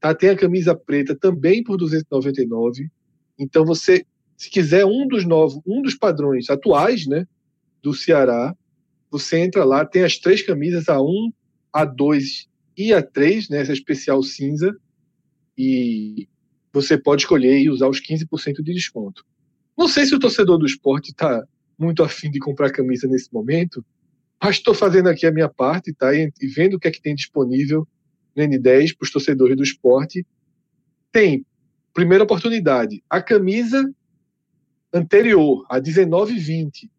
tá? 0.01 0.15
tem 0.15 0.31
a 0.31 0.37
camisa 0.37 0.75
preta 0.75 1.17
também 1.17 1.63
por 1.63 1.77
299. 1.77 2.89
Então, 3.39 3.65
você, 3.65 4.05
se 4.37 4.49
quiser 4.49 4.87
um 4.87 5.07
dos 5.09 5.25
novos, 5.27 5.61
um 5.67 5.83
dos 5.83 5.95
padrões 5.95 6.49
atuais 6.49 7.07
né, 7.07 7.27
do 7.83 7.93
Ceará, 7.93 8.55
você 9.11 9.39
entra 9.39 9.65
lá, 9.65 9.85
tem 9.85 10.05
as 10.05 10.19
três 10.19 10.43
camisas, 10.43 10.89
a 10.89 11.01
1, 11.01 11.33
a 11.73 11.85
2 11.85 12.49
e 12.77 12.93
a 12.93 13.03
3, 13.03 13.49
né, 13.49 13.61
essa 13.61 13.73
especial 13.73 14.23
cinza, 14.23 14.77
e 15.57 16.29
você 16.73 16.99
pode 16.99 17.23
escolher 17.23 17.59
e 17.59 17.71
usar 17.71 17.89
os 17.89 18.01
15% 18.01 18.63
de 18.63 18.75
desconto. 18.75 19.25
Não 19.77 19.89
sei 19.89 20.07
se 20.07 20.15
o 20.15 20.19
torcedor 20.19 20.59
do 20.59 20.67
esporte 20.67 21.11
está 21.11 21.45
muito 21.79 22.03
afim 22.03 22.31
de 22.31 22.39
comprar 22.39 22.71
camisa 22.71 23.07
nesse 23.09 23.33
momento, 23.33 23.85
mas 24.43 24.57
estou 24.57 24.75
fazendo 24.75 25.09
aqui 25.09 25.27
a 25.27 25.33
minha 25.33 25.49
parte, 25.49 25.93
tá? 25.93 26.15
E, 26.15 26.31
vendo 26.55 26.75
o 26.75 26.79
que 26.79 26.89
é 26.89 26.91
que 26.91 27.01
tem 27.01 27.15
disponível 27.15 27.87
no 28.37 28.43
N10 28.43 28.97
para 28.97 29.05
os 29.05 29.11
torcedores 29.11 29.57
do 29.57 29.63
esporte. 29.63 30.27
Tem 31.11 31.47
primeira 31.93 32.25
oportunidade. 32.25 33.03
A 33.09 33.23
camisa 33.23 33.91
anterior, 34.93 35.65
a 35.71 35.81
1920, 35.81 36.91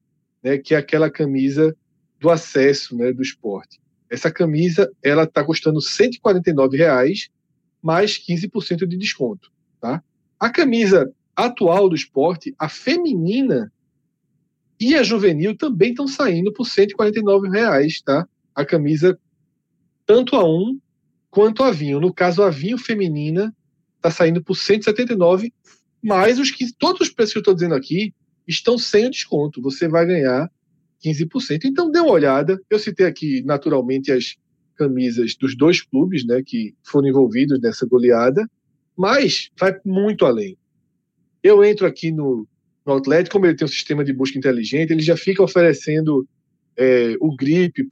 né, 0.44 0.58
que 0.58 0.74
é 0.74 0.78
aquela 0.78 1.10
camisa 1.10 1.76
do 2.20 2.30
acesso 2.30 2.96
né, 2.96 3.12
do 3.12 3.22
esporte. 3.22 3.80
Essa 4.10 4.32
camisa 4.32 4.92
ela 5.04 5.24
está 5.24 5.44
custando 5.44 5.82
149 5.82 6.78
reais, 6.78 7.30
mais 7.82 8.18
15% 8.18 8.88
de 8.88 8.98
desconto. 8.98 9.52
Tá? 9.80 10.04
A 10.40 10.50
camisa 10.50 11.12
atual 11.36 11.90
do 11.90 11.96
esporte, 11.96 12.56
a 12.58 12.70
feminina 12.70 13.72
e 14.80 14.96
a 14.96 15.04
juvenil 15.04 15.56
também 15.56 15.92
estão 15.92 16.08
saindo 16.08 16.52
por 16.52 16.66
149 16.66 17.50
reais, 17.50 18.02
tá? 18.02 18.28
A 18.54 18.66
camisa 18.66 19.18
tanto 20.06 20.36
a 20.36 20.44
um 20.44 20.80
quanto 21.30 21.64
a 21.64 21.72
vinho. 21.72 22.00
No 22.00 22.14
caso, 22.14 22.44
a 22.44 22.50
vinho 22.50 22.78
feminina 22.78 23.56
está 23.98 24.12
saindo 24.12 24.44
por 24.44 24.56
179, 24.56 25.54
mais 26.02 26.40
os 26.40 26.52
que 26.52 26.72
todos 26.74 27.08
os 27.08 27.10
preços 27.10 27.34
que 27.34 27.40
eu 27.40 27.42
estou 27.42 27.54
dizendo 27.54 27.76
aqui 27.76 28.14
estão 28.48 28.78
sem 28.78 29.08
o 29.08 29.10
desconto. 29.10 29.62
Você 29.62 29.88
vai 29.88 30.06
ganhar 30.06 30.52
15%. 31.04 31.66
Então 31.66 31.90
dê 31.90 32.00
uma 32.00 32.12
olhada. 32.12 32.62
Eu 32.70 32.80
citei 32.80 33.06
aqui 33.06 33.42
naturalmente 33.44 34.12
as 34.12 34.36
camisas 34.76 35.36
dos 35.36 35.56
dois 35.56 35.82
clubes, 35.82 36.26
né, 36.26 36.44
que 36.46 36.76
foram 36.84 37.08
envolvidos 37.08 37.60
nessa 37.62 37.86
goleada, 37.86 38.46
mas 38.96 39.50
vai 39.58 39.76
muito 39.86 40.26
além. 40.26 40.58
Eu 41.42 41.64
entro 41.64 41.88
aqui 41.88 42.12
no, 42.12 42.48
no 42.86 42.94
Outlet, 42.94 43.30
como 43.30 43.46
ele 43.46 43.56
tem 43.56 43.66
um 43.66 43.70
sistema 43.70 44.04
de 44.04 44.14
busca 44.14 44.38
inteligente, 44.38 44.92
ele 44.92 45.02
já 45.02 45.18
fica 45.18 45.42
oferecendo 45.42 46.28
é, 46.78 47.16
o 47.20 47.36
grip 47.36 47.84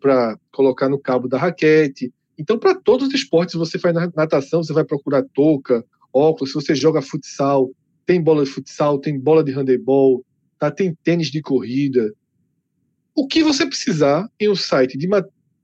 para 0.00 0.36
colocar 0.50 0.88
no 0.88 0.98
cabo 0.98 1.28
da 1.28 1.38
raquete. 1.38 2.12
Então, 2.36 2.58
para 2.58 2.74
todos 2.74 3.08
os 3.08 3.14
esportes, 3.14 3.54
você 3.54 3.78
faz 3.78 3.94
natação, 4.14 4.62
você 4.62 4.72
vai 4.72 4.84
procurar 4.84 5.22
touca, 5.32 5.84
óculos, 6.12 6.50
se 6.50 6.54
você 6.54 6.74
joga 6.74 7.00
futsal, 7.00 7.70
tem 8.04 8.20
bola 8.20 8.44
de 8.44 8.50
futsal, 8.50 8.98
tem 8.98 9.18
bola 9.18 9.44
de 9.44 9.52
handebol, 9.52 10.24
tá? 10.58 10.70
tem 10.70 10.94
tênis 11.04 11.30
de 11.30 11.40
corrida. 11.40 12.12
O 13.14 13.28
que 13.28 13.44
você 13.44 13.64
precisar 13.64 14.28
em 14.40 14.50
um 14.50 14.56
site 14.56 14.98
de 14.98 15.08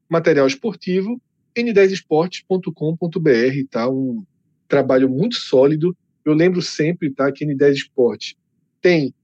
material 0.08 0.46
esportivo, 0.46 1.20
n10esportes.com.br, 1.56 3.68
tá? 3.68 3.90
Um 3.90 4.24
trabalho 4.68 5.08
muito 5.08 5.34
sólido. 5.34 5.96
Eu 6.24 6.34
lembro 6.34 6.62
sempre, 6.62 7.10
tá, 7.10 7.32
que 7.32 7.44
N10 7.44 7.72
Esportes 7.72 8.36
tem 8.80 9.14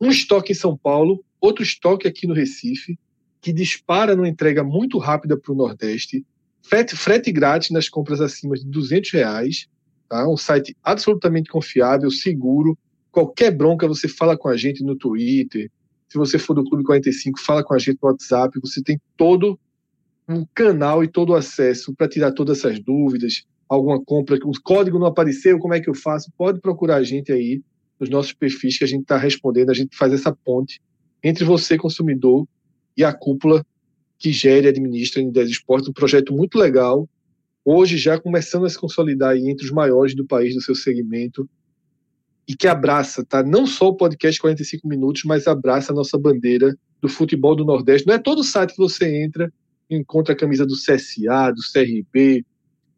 um 0.00 0.10
estoque 0.10 0.52
em 0.52 0.54
São 0.54 0.76
Paulo, 0.76 1.24
outro 1.40 1.62
estoque 1.62 2.06
aqui 2.06 2.26
no 2.26 2.34
Recife, 2.34 2.98
que 3.40 3.52
dispara 3.52 4.16
numa 4.16 4.28
entrega 4.28 4.64
muito 4.64 4.98
rápida 4.98 5.36
para 5.36 5.52
o 5.52 5.56
Nordeste, 5.56 6.24
frete, 6.62 6.96
frete 6.96 7.30
grátis 7.30 7.70
nas 7.70 7.88
compras 7.88 8.20
acima 8.20 8.56
de 8.56 8.64
200 8.66 9.10
reais, 9.12 9.68
tá? 10.08 10.28
um 10.28 10.36
site 10.36 10.76
absolutamente 10.82 11.50
confiável, 11.50 12.10
seguro. 12.10 12.78
Qualquer 13.10 13.50
bronca 13.50 13.86
você 13.86 14.08
fala 14.08 14.36
com 14.36 14.48
a 14.48 14.56
gente 14.56 14.82
no 14.82 14.96
Twitter. 14.96 15.70
Se 16.08 16.18
você 16.18 16.38
for 16.38 16.54
do 16.54 16.64
Clube 16.64 16.84
45, 16.84 17.40
fala 17.40 17.62
com 17.62 17.74
a 17.74 17.78
gente 17.78 17.98
no 18.02 18.08
WhatsApp. 18.08 18.58
Você 18.60 18.82
tem 18.82 19.00
todo 19.16 19.58
um 20.28 20.44
canal 20.54 21.04
e 21.04 21.08
todo 21.08 21.30
o 21.30 21.34
acesso 21.34 21.94
para 21.94 22.08
tirar 22.08 22.32
todas 22.32 22.58
essas 22.58 22.80
dúvidas. 22.80 23.44
Alguma 23.68 24.02
compra, 24.02 24.36
o 24.44 24.52
código 24.62 24.98
não 24.98 25.06
apareceu, 25.06 25.58
como 25.58 25.74
é 25.74 25.80
que 25.80 25.88
eu 25.88 25.94
faço? 25.94 26.32
Pode 26.36 26.60
procurar 26.60 26.96
a 26.96 27.02
gente 27.02 27.32
aí 27.32 27.62
nos 27.98 28.10
nossos 28.10 28.32
perfis 28.32 28.78
que 28.78 28.84
a 28.84 28.88
gente 28.88 29.02
está 29.02 29.16
respondendo. 29.16 29.70
A 29.70 29.74
gente 29.74 29.96
faz 29.96 30.12
essa 30.12 30.32
ponte 30.32 30.80
entre 31.22 31.44
você, 31.44 31.78
consumidor, 31.78 32.46
e 32.96 33.02
a 33.02 33.12
cúpula 33.12 33.64
que 34.18 34.32
gere 34.32 34.66
e 34.66 34.70
administra 34.70 35.20
a 35.20 35.24
N10 35.24 35.46
Esportes, 35.48 35.88
um 35.88 35.92
projeto 35.92 36.32
muito 36.32 36.58
legal, 36.58 37.08
hoje 37.64 37.96
já 37.96 38.18
começando 38.20 38.66
a 38.66 38.70
se 38.70 38.78
consolidar 38.78 39.36
entre 39.36 39.64
os 39.64 39.72
maiores 39.72 40.14
do 40.14 40.26
país, 40.26 40.54
do 40.54 40.60
seu 40.60 40.74
segmento, 40.74 41.48
e 42.46 42.54
que 42.54 42.68
abraça, 42.68 43.24
tá? 43.24 43.42
Não 43.42 43.66
só 43.66 43.88
o 43.88 43.96
podcast 43.96 44.40
45 44.40 44.86
minutos, 44.86 45.22
mas 45.24 45.46
abraça 45.46 45.92
a 45.92 45.94
nossa 45.94 46.18
bandeira 46.18 46.76
do 47.00 47.08
futebol 47.08 47.56
do 47.56 47.64
Nordeste. 47.64 48.06
Não 48.06 48.14
é 48.14 48.18
todo 48.18 48.44
site 48.44 48.72
que 48.72 48.78
você 48.78 49.22
entra 49.22 49.52
e 49.88 49.96
encontra 49.96 50.34
a 50.34 50.36
camisa 50.36 50.66
do 50.66 50.74
CSA, 50.74 51.52
do 51.52 51.62
CRB, 51.72 52.44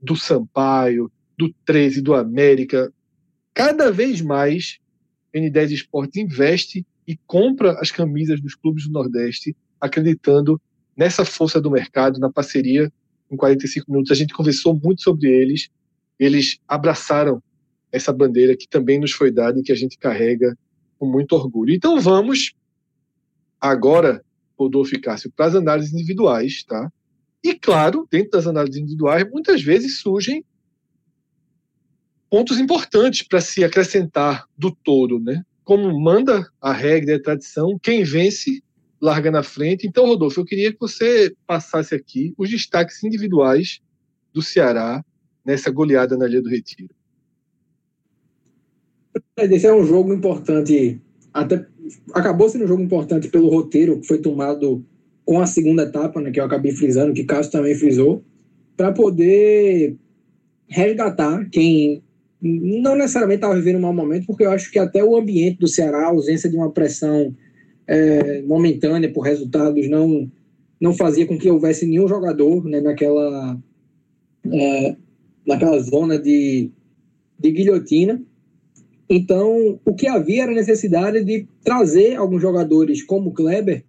do 0.02 0.16
Sampaio, 0.16 1.10
do 1.38 1.52
13, 1.64 2.00
do 2.02 2.14
América. 2.14 2.92
Cada 3.54 3.90
vez 3.90 4.20
mais, 4.20 4.78
N10 5.36 5.70
Esportes 5.70 6.22
investe 6.22 6.86
e 7.06 7.16
compra 7.26 7.78
as 7.80 7.90
camisas 7.90 8.40
dos 8.40 8.54
clubes 8.54 8.86
do 8.86 8.92
Nordeste, 8.92 9.56
acreditando 9.80 10.60
nessa 10.96 11.24
força 11.24 11.60
do 11.60 11.70
mercado, 11.70 12.18
na 12.18 12.30
parceria 12.30 12.90
em 13.30 13.36
45 13.36 13.90
minutos. 13.90 14.10
A 14.10 14.14
gente 14.14 14.34
conversou 14.34 14.74
muito 14.74 15.02
sobre 15.02 15.28
eles. 15.28 15.68
Eles 16.18 16.58
abraçaram 16.66 17.42
essa 17.92 18.12
bandeira 18.12 18.56
que 18.56 18.68
também 18.68 18.98
nos 18.98 19.12
foi 19.12 19.30
dada 19.30 19.58
e 19.58 19.62
que 19.62 19.72
a 19.72 19.76
gente 19.76 19.98
carrega 19.98 20.56
com 20.98 21.06
muito 21.06 21.32
orgulho. 21.34 21.74
Então 21.74 22.00
vamos 22.00 22.54
agora, 23.60 24.24
Rodolfo 24.58 24.94
e 24.94 25.00
Cássio, 25.00 25.30
para 25.30 25.46
as 25.46 25.54
análises 25.54 25.92
individuais, 25.92 26.64
tá? 26.64 26.90
E 27.42 27.54
claro, 27.54 28.08
dentro 28.10 28.30
das 28.30 28.46
análises 28.46 28.80
individuais, 28.80 29.28
muitas 29.30 29.62
vezes 29.62 29.98
surgem 30.00 30.44
pontos 32.30 32.58
importantes 32.58 33.22
para 33.22 33.40
se 33.40 33.64
acrescentar 33.64 34.46
do 34.56 34.70
todo, 34.70 35.18
né? 35.20 35.42
Como 35.64 35.98
manda 36.00 36.46
a 36.60 36.72
regra 36.72 37.12
e 37.12 37.14
a 37.16 37.22
tradição, 37.22 37.78
quem 37.82 38.04
vence 38.04 38.62
larga 39.00 39.30
na 39.30 39.42
frente. 39.42 39.86
Então, 39.86 40.06
Rodolfo, 40.06 40.40
eu 40.40 40.44
queria 40.44 40.72
que 40.72 40.78
você 40.80 41.34
passasse 41.46 41.94
aqui 41.94 42.34
os 42.36 42.50
destaques 42.50 43.02
individuais 43.04 43.80
do 44.32 44.42
Ceará 44.42 45.04
nessa 45.44 45.70
goleada 45.70 46.16
na 46.16 46.26
Ilha 46.26 46.42
do 46.42 46.48
Retiro. 46.48 46.94
Esse 49.38 49.66
é 49.66 49.74
um 49.74 49.84
jogo 49.84 50.12
importante, 50.12 51.00
até 51.32 51.66
acabou 52.12 52.48
sendo 52.48 52.64
um 52.64 52.68
jogo 52.68 52.82
importante 52.82 53.28
pelo 53.28 53.48
roteiro 53.48 54.00
que 54.00 54.06
foi 54.06 54.18
tomado 54.18 54.84
com 55.24 55.40
a 55.40 55.46
segunda 55.46 55.82
etapa, 55.82 56.20
né, 56.20 56.30
que 56.30 56.40
eu 56.40 56.44
acabei 56.44 56.72
frisando, 56.72 57.12
que 57.12 57.24
Cássio 57.24 57.52
também 57.52 57.74
frisou, 57.74 58.24
para 58.76 58.92
poder 58.92 59.96
resgatar 60.68 61.48
quem 61.50 62.02
não 62.46 62.96
necessariamente 62.96 63.38
estava 63.38 63.54
vivendo 63.54 63.76
um 63.76 63.82
mau 63.82 63.92
momento, 63.92 64.26
porque 64.26 64.44
eu 64.44 64.50
acho 64.50 64.70
que 64.70 64.78
até 64.78 65.02
o 65.02 65.16
ambiente 65.16 65.58
do 65.58 65.68
Ceará, 65.68 66.04
a 66.04 66.10
ausência 66.10 66.48
de 66.48 66.56
uma 66.56 66.70
pressão 66.70 67.34
é, 67.86 68.42
momentânea 68.42 69.12
por 69.12 69.22
resultados 69.22 69.88
não 69.88 70.30
não 70.78 70.92
fazia 70.92 71.26
com 71.26 71.38
que 71.38 71.50
houvesse 71.50 71.86
nenhum 71.86 72.06
jogador 72.06 72.62
né, 72.64 72.82
naquela 72.82 73.58
é, 74.52 74.96
naquela 75.46 75.78
zona 75.80 76.18
de, 76.18 76.70
de 77.38 77.50
guilhotina. 77.50 78.22
Então, 79.08 79.78
o 79.84 79.94
que 79.94 80.06
havia 80.06 80.42
era 80.42 80.52
a 80.52 80.54
necessidade 80.54 81.24
de 81.24 81.46
trazer 81.62 82.16
alguns 82.16 82.42
jogadores 82.42 83.02
como 83.02 83.32
Kleber 83.32 83.84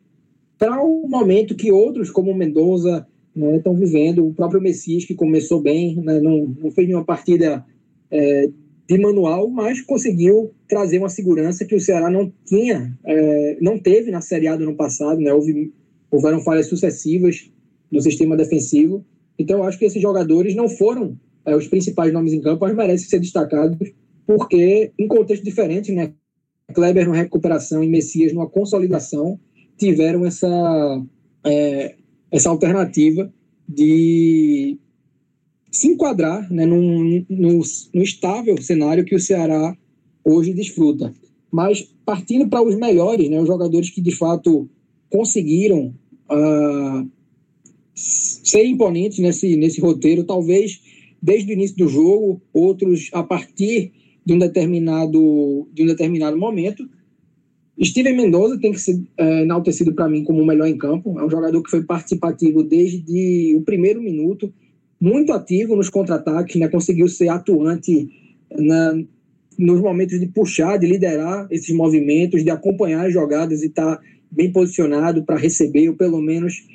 para 0.58 0.82
o 0.82 1.06
um 1.06 1.10
momento 1.10 1.56
que 1.56 1.72
outros, 1.72 2.10
como 2.10 2.34
Mendonça, 2.34 3.06
né, 3.36 3.58
estão 3.58 3.76
vivendo. 3.76 4.26
O 4.26 4.34
próprio 4.34 4.62
Messias, 4.62 5.06
que 5.06 5.16
começou 5.16 5.62
bem, 5.62 5.96
né, 5.98 6.20
não, 6.20 6.56
não 6.62 6.72
fez 6.72 6.88
nenhuma 6.88 7.06
partida 7.06 7.66
é, 8.12 8.50
de 8.88 8.98
manual, 8.98 9.50
mas 9.50 9.82
conseguiu 9.82 10.52
trazer 10.68 10.98
uma 10.98 11.10
segurança 11.10 11.66
que 11.66 11.76
o 11.76 11.80
Ceará 11.80 12.10
não 12.10 12.32
tinha, 12.46 12.98
é, 13.06 13.58
não 13.62 13.78
teve 13.78 14.12
na 14.12 14.22
Série 14.22 14.48
A 14.48 14.56
do 14.56 14.64
ano 14.64 14.76
passado, 14.76 15.20
né? 15.20 15.34
Houve, 15.34 15.74
houveram 16.10 16.42
falhas 16.42 16.68
sucessivas 16.68 17.52
no 17.92 18.02
sistema 18.02 18.38
defensivo. 18.38 19.06
Então, 19.38 19.60
eu 19.60 19.64
acho 19.64 19.78
que 19.78 19.86
esses 19.86 20.02
jogadores 20.02 20.56
não 20.56 20.70
foram 20.70 21.18
é, 21.46 21.56
os 21.56 21.68
principais 21.68 22.14
nomes 22.14 22.34
em 22.34 22.42
campo, 22.42 22.66
mas 22.66 22.76
merecem 22.76 23.10
ser 23.10 23.20
destacados, 23.20 23.78
porque 24.26 24.92
em 24.98 25.08
contexto 25.08 25.44
diferente, 25.44 25.92
né? 25.92 26.14
Kleber 26.74 27.06
numa 27.06 27.16
recuperação 27.18 27.84
e 27.84 27.88
Messias 27.88 28.34
numa 28.34 28.50
consolidação 28.50 29.40
tiveram 29.78 30.26
essa, 30.26 31.04
é, 31.46 31.96
essa 32.32 32.50
alternativa 32.50 33.32
de 33.68 34.78
se 35.72 35.88
enquadrar 35.88 36.52
né, 36.52 36.66
num, 36.66 37.26
num, 37.30 37.62
num 37.94 38.02
estável 38.02 38.60
cenário 38.62 39.06
que 39.06 39.16
o 39.16 39.20
Ceará 39.20 39.76
hoje 40.24 40.54
desfruta. 40.54 41.14
Mas 41.52 41.88
partindo 42.06 42.48
para 42.48 42.62
os 42.62 42.76
melhores, 42.76 43.30
né, 43.30 43.40
os 43.40 43.48
jogadores 43.48 43.90
que 43.90 44.02
de 44.02 44.12
fato 44.12 44.70
conseguiram 45.10 45.94
uh, 46.30 47.10
ser 47.94 48.66
imponentes 48.66 49.20
nesse, 49.20 49.56
nesse 49.56 49.82
roteiro, 49.82 50.24
talvez 50.24 50.82
desde 51.22 51.52
o 51.52 51.54
início 51.54 51.78
do 51.78 51.88
jogo, 51.88 52.42
outros 52.54 53.10
a 53.14 53.24
partir 53.24 53.92
de 54.26 54.34
um 54.34 54.40
determinado, 54.40 55.68
de 55.74 55.84
um 55.84 55.86
determinado 55.86 56.38
momento. 56.38 56.88
Steven 57.82 58.16
Mendoza 58.16 58.60
tem 58.60 58.72
que 58.72 58.80
ser 58.80 59.00
é, 59.18 59.44
enaltecido 59.44 59.94
para 59.94 60.10
mim 60.10 60.24
como 60.24 60.42
o 60.42 60.46
melhor 60.46 60.68
em 60.68 60.78
campo. 60.78 61.20
É 61.20 61.26
um 61.26 61.30
jogador 61.30 61.62
que 61.62 61.70
foi 61.70 61.84
participativo 61.84 62.64
desde 62.64 63.56
o 63.56 63.62
primeiro 63.62 64.02
minuto 64.02 64.52
muito 65.00 65.32
ativo 65.32 65.76
nos 65.76 65.90
contra-ataques, 65.90 66.56
né? 66.56 66.68
conseguiu 66.68 67.08
ser 67.08 67.30
atuante 67.30 68.10
na, 68.52 69.00
nos 69.58 69.82
momentos 69.82 70.20
de 70.20 70.28
puxar, 70.28 70.78
de 70.78 70.88
liderar 70.88 71.48
esses 71.52 71.76
movimentos, 71.76 72.44
de 72.44 72.50
acompanhar 72.50 73.06
as 73.06 73.14
jogadas 73.14 73.62
e 73.62 73.68
estar 73.68 73.98
tá 73.98 74.04
bem 74.30 74.52
posicionado 74.52 75.24
para 75.24 75.38
receber, 75.38 75.90
ou 75.90 75.96
pelo 75.96 76.22
menos 76.22 76.68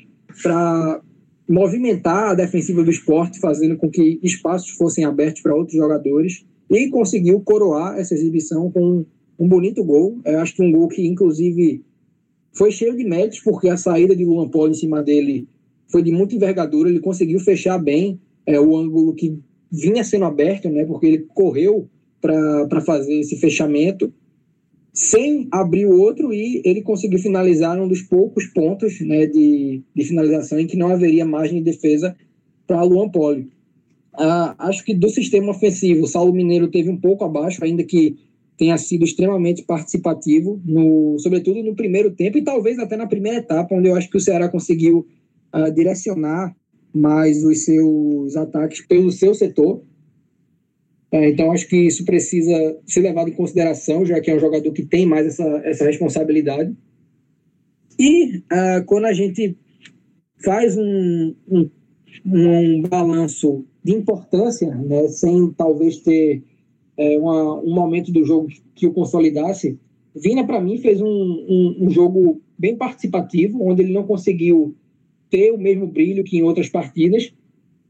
para 0.42 1.00
movimentar 1.48 2.30
a 2.30 2.34
defensiva 2.34 2.82
do 2.82 2.90
esporte, 2.90 3.38
fazendo 3.38 3.76
com 3.76 3.90
que 3.90 4.18
espaços 4.22 4.70
fossem 4.70 5.04
abertos 5.04 5.42
para 5.42 5.54
outros 5.54 5.76
jogadores. 5.76 6.44
e 6.70 6.88
conseguiu 6.88 7.40
coroar 7.40 7.98
essa 7.98 8.14
exibição 8.14 8.70
com 8.70 9.04
um 9.38 9.48
bonito 9.48 9.84
gol. 9.84 10.20
Eu 10.24 10.40
acho 10.40 10.54
que 10.54 10.62
um 10.62 10.72
gol 10.72 10.88
que, 10.88 11.06
inclusive, 11.06 11.84
foi 12.54 12.70
cheio 12.70 12.96
de 12.96 13.04
méritos, 13.04 13.40
porque 13.40 13.68
a 13.68 13.76
saída 13.76 14.16
de 14.16 14.24
Luan 14.24 14.48
Poli 14.48 14.72
em 14.72 14.74
cima 14.74 15.02
dele 15.02 15.46
foi 15.92 16.02
de 16.02 16.10
muita 16.10 16.34
envergadura. 16.34 16.88
Ele 16.88 16.98
conseguiu 16.98 17.38
fechar 17.38 17.78
bem 17.78 18.18
é, 18.46 18.58
o 18.58 18.76
ângulo 18.76 19.14
que 19.14 19.38
vinha 19.70 20.02
sendo 20.02 20.24
aberto, 20.24 20.68
né, 20.68 20.84
porque 20.84 21.06
ele 21.06 21.26
correu 21.34 21.88
para 22.20 22.80
fazer 22.80 23.14
esse 23.20 23.36
fechamento 23.36 24.12
sem 24.92 25.48
abrir 25.50 25.86
o 25.86 25.98
outro 25.98 26.32
e 26.32 26.60
ele 26.64 26.82
conseguiu 26.82 27.18
finalizar 27.18 27.80
um 27.80 27.88
dos 27.88 28.02
poucos 28.02 28.46
pontos 28.46 29.00
né, 29.00 29.26
de, 29.26 29.82
de 29.94 30.04
finalização 30.04 30.58
em 30.60 30.66
que 30.66 30.76
não 30.76 30.88
haveria 30.88 31.24
margem 31.24 31.58
de 31.58 31.70
defesa 31.70 32.14
para 32.66 32.82
Luan 32.82 33.08
Poli. 33.08 33.48
Ah, 34.12 34.54
acho 34.58 34.84
que 34.84 34.92
do 34.92 35.08
sistema 35.08 35.50
ofensivo, 35.50 36.04
o 36.04 36.06
Saulo 36.06 36.34
Mineiro 36.34 36.68
teve 36.68 36.90
um 36.90 36.98
pouco 36.98 37.24
abaixo, 37.24 37.64
ainda 37.64 37.82
que 37.82 38.16
tenha 38.58 38.76
sido 38.76 39.04
extremamente 39.04 39.62
participativo, 39.62 40.60
no, 40.64 41.18
sobretudo 41.18 41.62
no 41.62 41.74
primeiro 41.74 42.10
tempo 42.10 42.36
e 42.36 42.44
talvez 42.44 42.78
até 42.78 42.96
na 42.96 43.06
primeira 43.06 43.38
etapa, 43.38 43.74
onde 43.74 43.88
eu 43.88 43.96
acho 43.96 44.10
que 44.10 44.18
o 44.18 44.20
Ceará 44.20 44.48
conseguiu 44.48 45.06
ah, 45.52 45.70
direcionar 45.70 46.54
mais 46.94 47.44
os 47.44 47.64
seus 47.64 48.36
ataques 48.36 48.80
pelo 48.86 49.10
seu 49.10 49.34
setor. 49.34 49.82
É, 51.10 51.28
então, 51.28 51.52
acho 51.52 51.68
que 51.68 51.76
isso 51.76 52.04
precisa 52.04 52.78
ser 52.86 53.00
levado 53.00 53.28
em 53.28 53.34
consideração, 53.34 54.04
já 54.04 54.20
que 54.20 54.30
é 54.30 54.36
um 54.36 54.40
jogador 54.40 54.72
que 54.72 54.84
tem 54.84 55.04
mais 55.04 55.26
essa, 55.26 55.44
essa 55.64 55.84
responsabilidade. 55.84 56.74
E 57.98 58.38
uh, 58.38 58.84
quando 58.86 59.04
a 59.04 59.12
gente 59.12 59.56
faz 60.42 60.76
um, 60.76 61.34
um, 61.48 61.70
um 62.24 62.82
balanço 62.82 63.64
de 63.84 63.92
importância, 63.92 64.74
né, 64.74 65.06
sem 65.08 65.50
talvez 65.52 65.98
ter 65.98 66.42
é, 66.96 67.18
uma, 67.18 67.60
um 67.60 67.74
momento 67.74 68.10
do 68.10 68.24
jogo 68.24 68.48
que 68.74 68.86
o 68.86 68.92
consolidasse, 68.92 69.78
Vina, 70.14 70.46
para 70.46 70.60
mim, 70.60 70.76
fez 70.78 71.00
um, 71.00 71.06
um, 71.06 71.76
um, 71.80 71.90
jogo 71.90 72.40
bem 72.58 72.76
participativo, 72.76 73.62
onde 73.66 73.82
ele 73.82 73.94
não 73.94 74.04
conseguiu 74.04 74.76
ter 75.32 75.50
o 75.50 75.58
mesmo 75.58 75.86
brilho 75.86 76.22
que 76.22 76.36
em 76.36 76.42
outras 76.42 76.68
partidas, 76.68 77.32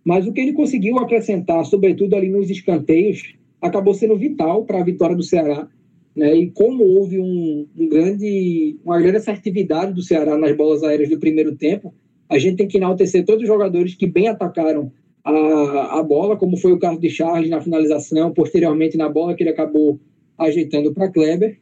mas 0.05 0.27
o 0.29 0.33
que 0.33 0.41
ele 0.41 0.53
conseguiu 0.53 0.99
acrescentar, 0.99 1.65
sobretudo 1.67 2.15
ali 2.15 2.29
nos 2.29 2.49
escanteios, 2.49 3.35
acabou 3.61 3.93
sendo 3.93 4.17
vital 4.17 4.65
para 4.65 4.81
a 4.81 4.85
vitória 4.85 5.17
do 5.17 5.25
Ceará. 5.25 5.69
Né? 6.15 6.37
E 6.37 6.51
como 6.53 6.85
houve 6.85 7.19
um, 7.19 7.67
um, 7.77 7.89
grande, 7.89 8.79
uma 8.85 9.01
grande 9.01 9.17
assertividade 9.17 9.93
do 9.93 10.03
Ceará 10.03 10.39
nas 10.39 10.57
bolas 10.57 10.85
aéreas 10.85 11.11
do 11.11 11.19
primeiro 11.19 11.57
tempo, 11.57 11.93
a 12.29 12.39
gente 12.39 12.57
tem 12.57 12.69
que 12.69 12.77
enaltecer 12.77 13.25
todos 13.25 13.43
os 13.43 13.49
jogadores 13.49 13.95
que 13.95 14.07
bem 14.07 14.29
atacaram 14.29 14.93
a, 15.25 15.99
a 15.99 16.03
bola, 16.03 16.37
como 16.37 16.57
foi 16.57 16.73
o 16.73 16.79
caso 16.79 17.01
de 17.01 17.11
Charles 17.11 17.51
na 17.51 17.61
finalização, 17.61 18.33
posteriormente 18.33 18.97
na 18.97 19.09
bola 19.09 19.35
que 19.35 19.43
ele 19.43 19.51
acabou 19.51 19.99
ajeitando 20.39 20.93
para 20.95 21.11
Kleber. 21.11 21.59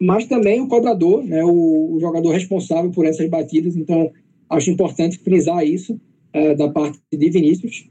Mas 0.00 0.26
também 0.26 0.60
o 0.60 0.68
cobrador, 0.68 1.24
né, 1.24 1.44
o, 1.44 1.94
o 1.94 2.00
jogador 2.00 2.30
responsável 2.30 2.90
por 2.90 3.04
essas 3.04 3.28
batidas. 3.28 3.76
Então, 3.76 4.10
acho 4.48 4.70
importante 4.70 5.18
frisar 5.18 5.66
isso 5.66 6.00
é, 6.32 6.54
da 6.54 6.68
parte 6.68 6.98
de 7.12 7.30
Vinícius. 7.30 7.88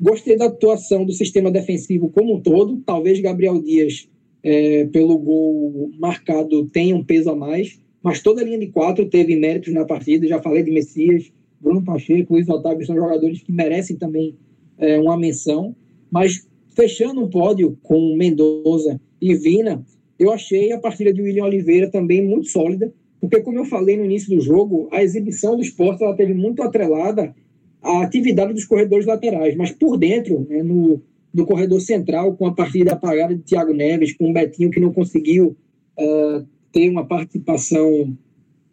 Gostei 0.00 0.36
da 0.36 0.46
atuação 0.46 1.04
do 1.04 1.12
sistema 1.12 1.50
defensivo 1.50 2.08
como 2.08 2.34
um 2.34 2.40
todo. 2.40 2.82
Talvez 2.84 3.20
Gabriel 3.20 3.60
Dias, 3.60 4.08
é, 4.42 4.86
pelo 4.86 5.18
gol 5.18 5.90
marcado, 5.98 6.66
tenha 6.66 6.96
um 6.96 7.04
peso 7.04 7.30
a 7.30 7.36
mais, 7.36 7.78
mas 8.02 8.20
toda 8.20 8.40
a 8.40 8.44
linha 8.44 8.58
de 8.58 8.68
quatro 8.68 9.08
teve 9.08 9.36
méritos 9.36 9.72
na 9.72 9.84
partida. 9.84 10.26
Já 10.26 10.42
falei 10.42 10.62
de 10.62 10.70
Messias, 10.70 11.30
Bruno 11.60 11.82
Pacheco, 11.82 12.34
Luiz 12.34 12.48
Otávio 12.48 12.86
são 12.86 12.96
jogadores 12.96 13.42
que 13.42 13.52
merecem 13.52 13.96
também 13.96 14.34
é, 14.78 14.98
uma 14.98 15.16
menção. 15.16 15.76
Mas 16.10 16.46
fechando 16.74 17.22
um 17.22 17.28
pódio 17.28 17.78
com 17.82 18.16
Mendoza 18.16 19.00
e 19.20 19.34
Vina, 19.34 19.84
eu 20.24 20.32
achei 20.32 20.72
a 20.72 20.78
partida 20.78 21.12
de 21.12 21.22
William 21.22 21.44
Oliveira 21.44 21.90
também 21.90 22.24
muito 22.24 22.48
sólida, 22.48 22.92
porque, 23.20 23.40
como 23.40 23.58
eu 23.58 23.64
falei 23.64 23.96
no 23.96 24.04
início 24.04 24.34
do 24.34 24.40
jogo, 24.40 24.88
a 24.92 25.02
exibição 25.02 25.56
do 25.56 25.62
esporte 25.62 26.02
ela 26.02 26.14
teve 26.14 26.34
muito 26.34 26.62
atrelada 26.62 27.34
a 27.82 28.02
atividade 28.02 28.52
dos 28.52 28.64
corredores 28.64 29.06
laterais, 29.06 29.54
mas 29.56 29.70
por 29.70 29.96
dentro, 29.96 30.46
né, 30.48 30.62
no, 30.62 31.02
no 31.32 31.46
corredor 31.46 31.80
central, 31.80 32.36
com 32.36 32.46
a 32.46 32.54
partida 32.54 32.92
apagada 32.92 33.34
de 33.34 33.42
Thiago 33.42 33.72
Neves, 33.72 34.16
com 34.16 34.30
o 34.30 34.32
Betinho 34.32 34.70
que 34.70 34.80
não 34.80 34.92
conseguiu 34.92 35.56
uh, 35.98 36.46
ter 36.72 36.88
uma 36.88 37.06
participação 37.06 38.16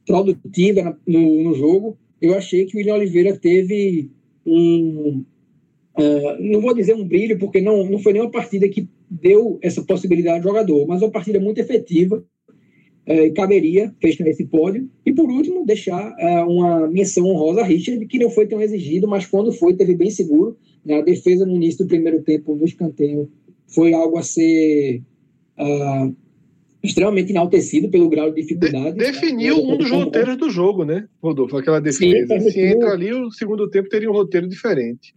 produtiva 0.06 0.98
no, 1.06 1.44
no, 1.44 1.54
jogo, 1.56 1.98
eu 2.22 2.36
achei 2.36 2.66
que 2.66 2.76
o 2.76 2.78
William 2.78 2.96
Oliveira 2.96 3.38
teve 3.38 4.10
um. 4.46 5.24
Uh, 5.98 6.42
não 6.42 6.62
vou 6.62 6.74
dizer 6.74 6.96
um 6.96 7.06
brilho, 7.06 7.38
porque 7.38 7.60
não, 7.60 7.86
não 7.86 8.00
foi 8.00 8.14
nenhuma 8.14 8.32
partida 8.32 8.68
que 8.70 8.88
deu 9.10 9.60
essa 9.62 9.84
possibilidade 9.84 10.38
ao 10.38 10.44
jogador, 10.44 10.88
mas 10.88 11.02
uma 11.02 11.12
partida 11.12 11.40
muito 11.40 11.60
efetiva, 11.60 12.24
é, 13.06 13.30
caberia 13.32 13.94
fechar 14.00 14.28
esse 14.28 14.46
pódio. 14.46 14.90
E 15.06 15.12
por 15.12 15.30
último, 15.30 15.66
deixar 15.66 16.16
é, 16.18 16.42
uma 16.44 16.88
menção 16.88 17.26
honrosa 17.26 17.62
a 17.62 17.66
Richard, 17.66 18.06
que 18.06 18.20
não 18.20 18.30
foi 18.30 18.48
tão 18.48 18.62
exigido, 18.62 19.08
mas 19.08 19.26
quando 19.26 19.52
foi, 19.52 19.76
teve 19.76 19.96
bem 19.96 20.10
seguro. 20.10 20.58
Né? 20.86 21.00
A 21.00 21.02
defesa 21.02 21.46
no 21.46 21.56
início 21.56 21.84
do 21.84 21.90
primeiro 21.90 22.22
tempo, 22.22 22.56
no 22.56 22.64
escanteio, 22.64 23.30
foi 23.68 23.94
algo 23.94 24.18
a 24.18 24.24
ser 24.24 25.02
uh, 25.60 26.16
extremamente 26.84 27.32
enaltecido 27.32 27.90
pelo 27.90 28.10
grau 28.10 28.30
de 28.32 28.42
dificuldade. 28.42 28.98
De 28.98 29.06
definiu 29.06 29.58
né? 29.58 29.74
um 29.74 29.78
dos 29.78 29.92
roteiros 29.92 30.38
do 30.38 30.50
jogo, 30.50 30.84
né, 30.84 31.08
Rodolfo? 31.22 31.58
Aquela 31.58 31.80
defesa. 31.80 32.40
Sim, 32.40 32.50
Se 32.50 32.60
entra 32.62 32.92
ali, 32.92 33.14
o 33.14 33.32
segundo 33.32 33.70
tempo 33.70 33.90
teria 33.90 34.10
um 34.10 34.14
roteiro 34.14 34.48
diferente. 34.48 35.14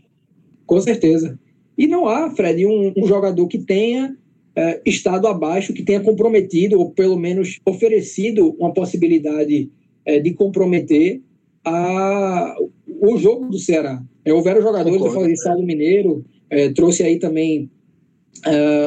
Com 0.67 0.81
certeza. 0.81 1.39
E 1.77 1.87
não 1.87 2.07
há, 2.07 2.31
Fred, 2.31 2.65
um, 2.67 2.93
um 2.97 3.07
jogador 3.07 3.47
que 3.49 3.59
tenha 3.59 4.17
é, 4.57 4.81
estado 4.87 5.27
abaixo 5.27 5.73
que 5.73 5.83
tenha 5.83 6.01
comprometido, 6.01 6.79
ou 6.79 6.91
pelo 6.91 7.19
menos 7.19 7.59
oferecido 7.67 8.55
uma 8.59 8.73
possibilidade 8.73 9.69
é, 10.05 10.21
de 10.21 10.33
comprometer 10.33 11.21
a, 11.65 12.57
o 13.01 13.17
jogo 13.17 13.49
do 13.49 13.59
Ceará. 13.59 14.01
É, 14.25 14.33
houveram 14.33 14.63
jogadores, 14.63 14.99
Concordo. 14.99 15.17
eu 15.17 15.23
falei 15.23 15.37
Saulo 15.37 15.67
Mineiro, 15.67 16.25
é, 16.49 16.69
trouxe 16.71 17.03
aí 17.03 17.19
também 17.19 17.71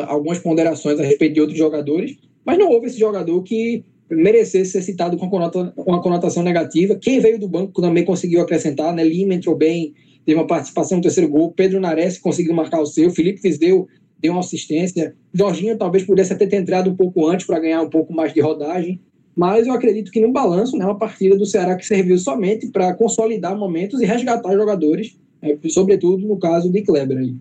algumas 0.07 0.37
ponderações 0.37 0.99
a 0.99 1.03
respeito 1.03 1.33
de 1.33 1.41
outros 1.41 1.57
jogadores, 1.57 2.15
mas 2.45 2.59
não 2.59 2.69
houve 2.69 2.87
esse 2.87 2.99
jogador 2.99 3.41
que 3.41 3.83
merecesse 4.09 4.71
ser 4.71 4.81
citado 4.83 5.17
com 5.17 5.25
uma 5.25 6.01
conotação 6.01 6.43
negativa. 6.43 6.95
Quem 6.95 7.19
veio 7.19 7.39
do 7.39 7.47
banco 7.47 7.81
também 7.81 8.05
conseguiu 8.05 8.41
acrescentar, 8.41 8.93
né? 8.93 9.03
Lima 9.03 9.33
entrou 9.33 9.55
bem, 9.55 9.95
teve 10.27 10.37
uma 10.37 10.45
participação 10.45 10.97
no 10.97 11.01
terceiro 11.01 11.29
gol, 11.29 11.53
Pedro 11.53 11.79
Nares 11.79 12.17
conseguiu 12.17 12.53
marcar 12.53 12.81
o 12.81 12.85
seu, 12.85 13.09
Felipe 13.09 13.39
Fisdeu 13.39 13.87
deu 14.19 14.33
uma 14.33 14.41
assistência. 14.41 15.15
Jorginho 15.33 15.77
talvez 15.77 16.03
pudesse 16.03 16.33
até 16.33 16.45
ter 16.45 16.57
entrado 16.57 16.89
um 16.89 16.95
pouco 16.97 17.25
antes 17.29 17.45
para 17.45 17.59
ganhar 17.59 17.81
um 17.81 17.89
pouco 17.89 18.13
mais 18.13 18.33
de 18.33 18.41
rodagem. 18.41 19.01
Mas 19.33 19.67
eu 19.67 19.73
acredito 19.73 20.11
que 20.11 20.19
no 20.19 20.33
balanço, 20.33 20.75
né, 20.75 20.83
uma 20.83 20.97
partida 20.97 21.37
do 21.37 21.45
Ceará 21.45 21.77
que 21.77 21.85
serviu 21.85 22.17
somente 22.17 22.67
para 22.67 22.93
consolidar 22.95 23.55
momentos 23.55 24.01
e 24.01 24.05
resgatar 24.05 24.51
jogadores, 24.53 25.17
é, 25.41 25.57
sobretudo 25.69 26.27
no 26.27 26.37
caso 26.37 26.69
de 26.69 26.81
Kleber 26.81 27.19
aí. 27.19 27.35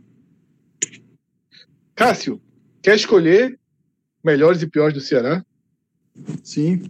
Cássio, 1.92 2.40
quer 2.82 2.94
escolher 2.94 3.58
melhores 4.22 4.62
e 4.62 4.68
piores 4.68 4.94
do 4.94 5.00
Ceará? 5.00 5.44
Sim. 6.44 6.82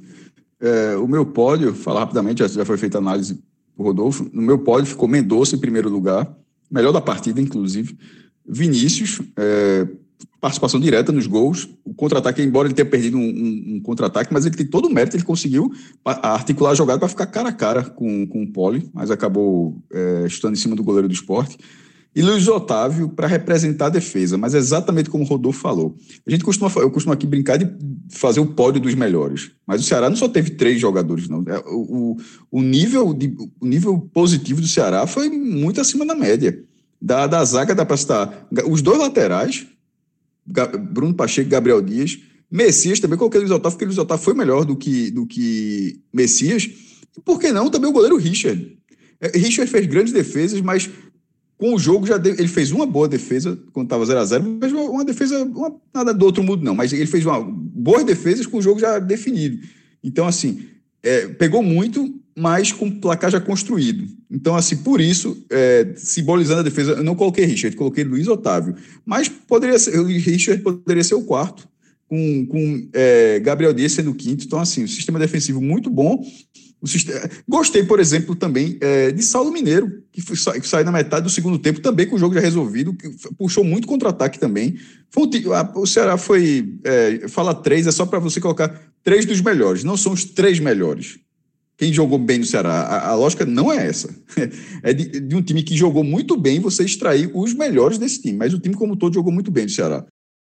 É, 0.61 0.97
o 0.97 1.09
meu 1.09 1.24
pódio, 1.24 1.72
falar 1.72 2.01
rapidamente, 2.01 2.47
já 2.47 2.64
foi 2.66 2.76
feita 2.76 2.99
a 2.99 3.01
análise 3.01 3.42
por 3.76 3.84
Rodolfo. 3.84 4.28
No 4.32 4.42
meu 4.42 4.58
pódio 4.58 4.86
ficou 4.86 5.06
Mendonça 5.06 5.54
em 5.54 5.58
primeiro 5.58 5.88
lugar, 5.90 6.28
melhor 6.70 6.92
da 6.92 7.00
partida, 7.00 7.40
inclusive. 7.40 7.96
Vinícius, 8.48 9.20
é, 9.36 9.86
participação 10.40 10.80
direta 10.80 11.12
nos 11.12 11.26
gols. 11.26 11.68
O 11.84 11.94
contra-ataque, 11.94 12.42
embora 12.42 12.68
ele 12.68 12.74
tenha 12.74 12.88
perdido 12.88 13.18
um, 13.18 13.20
um, 13.20 13.76
um 13.76 13.80
contra-ataque, 13.80 14.32
mas 14.32 14.46
ele 14.46 14.56
tem 14.56 14.66
todo 14.66 14.86
o 14.86 14.92
mérito, 14.92 15.16
ele 15.16 15.24
conseguiu 15.24 15.70
articular 16.04 16.70
a 16.70 16.74
jogada 16.74 16.98
para 16.98 17.08
ficar 17.08 17.26
cara 17.26 17.48
a 17.50 17.52
cara 17.52 17.82
com, 17.82 18.26
com 18.26 18.42
o 18.42 18.52
Poli, 18.52 18.88
mas 18.94 19.10
acabou 19.10 19.76
é, 19.92 20.24
estando 20.26 20.54
em 20.54 20.58
cima 20.58 20.74
do 20.74 20.84
goleiro 20.84 21.08
do 21.08 21.14
esporte. 21.14 21.58
E 22.16 22.22
Luiz 22.22 22.48
Otávio 22.48 23.10
para 23.10 23.26
representar 23.26 23.86
a 23.86 23.90
defesa, 23.90 24.38
mas 24.38 24.54
exatamente 24.54 25.10
como 25.10 25.22
o 25.22 25.26
Rodolfo 25.26 25.60
falou. 25.60 25.98
A 26.26 26.30
gente 26.30 26.42
costuma, 26.42 26.72
eu 26.76 26.90
costumo 26.90 27.12
aqui 27.12 27.26
brincar 27.26 27.58
de 27.58 27.70
fazer 28.08 28.40
o 28.40 28.46
pódio 28.46 28.80
dos 28.80 28.94
melhores, 28.94 29.50
mas 29.66 29.82
o 29.82 29.84
Ceará 29.84 30.08
não 30.08 30.16
só 30.16 30.26
teve 30.26 30.52
três 30.52 30.80
jogadores, 30.80 31.28
não. 31.28 31.44
É, 31.46 31.62
o, 31.66 32.16
o, 32.50 32.62
nível, 32.62 33.12
de, 33.12 33.36
o 33.60 33.66
nível 33.66 33.98
positivo 34.14 34.62
do 34.62 34.66
Ceará 34.66 35.06
foi 35.06 35.28
muito 35.28 35.78
acima 35.78 36.06
da 36.06 36.14
média. 36.14 36.58
Da, 36.98 37.26
da 37.26 37.44
zaga 37.44 37.74
dá 37.74 37.84
para 37.84 37.98
citar 37.98 38.48
os 38.66 38.80
dois 38.80 38.98
laterais, 38.98 39.66
Bruno 40.90 41.12
Pacheco 41.12 41.48
e 41.48 41.50
Gabriel 41.50 41.82
Dias. 41.82 42.18
Messias 42.50 42.98
também 42.98 43.18
coloquei 43.18 43.40
Luiz 43.40 43.50
Otávio, 43.50 43.76
porque 43.76 43.84
Luiz 43.84 43.98
Otávio 43.98 44.24
foi 44.24 44.32
melhor 44.32 44.64
do 44.64 44.74
que, 44.74 45.10
do 45.10 45.26
que 45.26 46.00
Messias. 46.10 46.66
E 47.14 47.20
por 47.22 47.38
que 47.38 47.52
não 47.52 47.68
também 47.68 47.90
o 47.90 47.92
goleiro 47.92 48.16
Richard? 48.16 48.74
É, 49.20 49.36
Richard 49.38 49.70
fez 49.70 49.86
grandes 49.86 50.12
defesas, 50.12 50.60
mas 50.60 50.90
com 51.59 51.74
o 51.74 51.78
jogo 51.78 52.07
já 52.07 52.16
ele 52.16 52.48
fez 52.48 52.70
uma 52.70 52.86
boa 52.86 53.09
defesa 53.09 53.59
quando 53.72 53.86
estava 53.86 54.04
0 54.04 54.20
a 54.20 54.24
0 54.24 54.59
mas 54.61 54.72
uma, 54.72 55.04
defesa, 55.04 55.42
uma, 55.44 55.74
nada 55.94 56.12
do 56.12 56.24
outro 56.26 56.42
mundo 56.42 56.62
não, 56.62 56.74
mas 56.74 56.92
ele 56.92 57.07
fez 57.07 57.24
uma 57.24 57.40
boas 57.40 58.04
defesas 58.04 58.46
com 58.46 58.59
o 58.59 58.62
jogo 58.62 58.78
já 58.78 58.98
definido. 58.98 59.59
Então, 60.04 60.26
assim, 60.26 60.66
é, 61.02 61.28
pegou 61.28 61.62
muito 61.62 62.14
mas 62.38 62.70
com 62.70 62.90
placar 62.90 63.30
já 63.30 63.40
construído. 63.40 64.07
Então, 64.30 64.54
assim, 64.54 64.76
por 64.76 65.00
isso, 65.00 65.42
é, 65.48 65.94
simbolizando 65.96 66.61
a 66.61 66.62
defesa, 66.62 66.92
eu 66.92 67.02
não 67.02 67.14
coloquei 67.14 67.46
Richard, 67.46 67.74
coloquei 67.74 68.04
Luiz 68.04 68.28
Otávio. 68.28 68.76
Mas 69.07 69.26
poderia 69.26 69.78
ser, 69.78 69.98
o 69.98 70.04
Richard 70.04 70.62
poderia 70.62 71.02
ser 71.02 71.14
o 71.14 71.22
quarto, 71.22 71.66
com, 72.07 72.46
com 72.46 72.88
é, 72.92 73.40
Gabriel 73.40 73.72
Dias 73.72 73.92
sendo 73.92 74.11
o 74.11 74.14
quinto. 74.14 74.44
Então, 74.44 74.61
assim, 74.61 74.84
o 74.84 74.88
sistema 74.88 75.18
defensivo 75.18 75.62
muito 75.62 75.88
bom. 75.88 76.22
Sistema... 76.87 77.20
Gostei, 77.49 77.84
por 77.84 78.01
exemplo, 78.01 78.34
também 78.34 78.76
é, 78.80 79.11
de 79.11 79.22
Saulo 79.22 79.53
Mineiro, 79.53 80.03
que, 80.12 80.20
foi, 80.20 80.61
que 80.61 80.68
saiu 80.68 80.84
na 80.84 80.93
metade 80.93 81.24
do 81.24 81.30
segundo 81.30 81.59
tempo, 81.59 81.80
também 81.80 82.07
com 82.07 82.16
o 82.16 82.18
jogo 82.18 82.34
já 82.34 82.41
resolvido, 82.41 82.95
que 82.95 83.11
puxou 83.37 83.64
muito 83.64 83.87
contra-ataque 83.87 84.39
também. 84.39 84.76
Foi, 85.11 85.28
o 85.74 85.87
Ceará 85.87 86.16
foi. 86.16 86.78
É, 86.84 87.28
fala 87.28 87.55
três, 87.55 87.87
é 87.87 87.93
só 87.93 88.07
para 88.07 88.18
você 88.18 88.41
colocar 88.41 88.80
três 89.03 89.24
dos 89.24 89.41
melhores, 89.41 89.84
não 89.84 89.97
são 89.97 90.12
os 90.12 90.24
três 90.24 90.59
melhores 90.59 91.18
quem 91.76 91.93
jogou 91.93 92.18
bem 92.18 92.39
no 92.39 92.45
Ceará. 92.45 92.72
A, 92.72 93.11
a 93.11 93.14
lógica 93.14 93.45
não 93.45 93.72
é 93.72 93.87
essa. 93.87 94.09
É 94.82 94.93
de, 94.93 95.20
de, 95.20 95.34
um 95.34 95.43
time 95.43 95.62
que 95.62 95.76
jogou 95.76 96.05
muito 96.05 96.37
bem 96.37 96.61
você 96.61 96.84
extrair 96.84 97.30
os 97.34 97.53
melhores 97.53 97.99
desse 97.99 98.22
time. 98.22 98.39
Mas 98.39 98.55
o 98.55 98.59
time, 98.59 98.74
como 98.74 98.97
todo, 98.97 99.14
jogou 99.14 99.32
muito 99.32 99.51
bem 99.51 99.64
no 99.64 99.70
Ceará. 99.70 100.07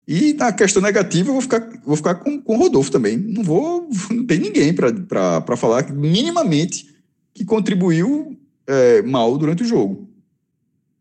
E 0.07 0.33
na 0.33 0.51
questão 0.51 0.81
negativa, 0.81 1.29
eu 1.29 1.33
vou 1.33 1.41
ficar, 1.41 1.69
vou 1.85 1.95
ficar 1.95 2.15
com, 2.15 2.41
com 2.41 2.55
o 2.55 2.59
Rodolfo 2.59 2.91
também. 2.91 3.17
Não 3.17 3.43
vou. 3.43 3.89
Não 4.11 4.25
tem 4.25 4.39
ninguém 4.39 4.73
para 4.73 5.57
falar 5.57 5.91
minimamente 5.91 6.93
que 7.33 7.45
contribuiu 7.45 8.37
é, 8.67 9.01
mal 9.01 9.37
durante 9.37 9.63
o 9.63 9.65
jogo. 9.65 10.09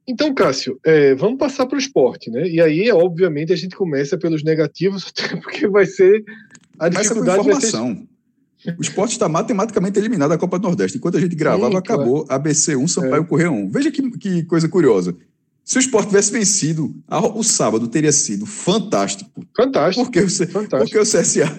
Então, 0.06 0.34
Cássio, 0.34 0.78
é, 0.84 1.14
vamos 1.14 1.38
passar 1.38 1.66
para 1.66 1.76
o 1.76 1.78
esporte, 1.78 2.30
né? 2.30 2.48
E 2.48 2.60
aí, 2.60 2.90
obviamente, 2.90 3.52
a 3.52 3.56
gente 3.56 3.76
começa 3.76 4.18
pelos 4.18 4.42
negativos, 4.42 5.12
porque 5.42 5.68
vai 5.68 5.86
ser 5.86 6.24
a 6.78 6.88
dificuldade. 6.88 7.42
Com 7.42 7.50
informação. 7.50 8.08
O 8.78 8.82
esporte 8.82 9.12
está 9.12 9.28
matematicamente 9.28 9.98
eliminado 9.98 10.30
da 10.30 10.38
Copa 10.38 10.58
do 10.58 10.62
Nordeste. 10.68 10.96
Enquanto 10.96 11.16
a 11.16 11.20
gente 11.20 11.34
gravava, 11.34 11.72
Sim, 11.72 11.78
acabou 11.78 12.24
claro. 12.24 12.42
ABC1, 12.42 12.88
Sampaio 12.88 13.22
é. 13.22 13.26
Correia 13.26 13.50
1. 13.50 13.70
Veja 13.70 13.90
que, 13.90 14.10
que 14.18 14.44
coisa 14.44 14.68
curiosa. 14.68 15.16
Se 15.64 15.78
o 15.78 15.80
esporte 15.80 16.08
tivesse 16.08 16.32
vencido, 16.32 16.94
o 17.34 17.42
sábado 17.44 17.86
teria 17.86 18.10
sido 18.10 18.44
fantástico. 18.44 19.30
Fantástico. 19.56 20.04
Porque 20.04 20.20
o, 20.20 20.28
fantástico. 20.28 20.78
Porque 20.78 20.98
o 20.98 21.02
CSA 21.02 21.56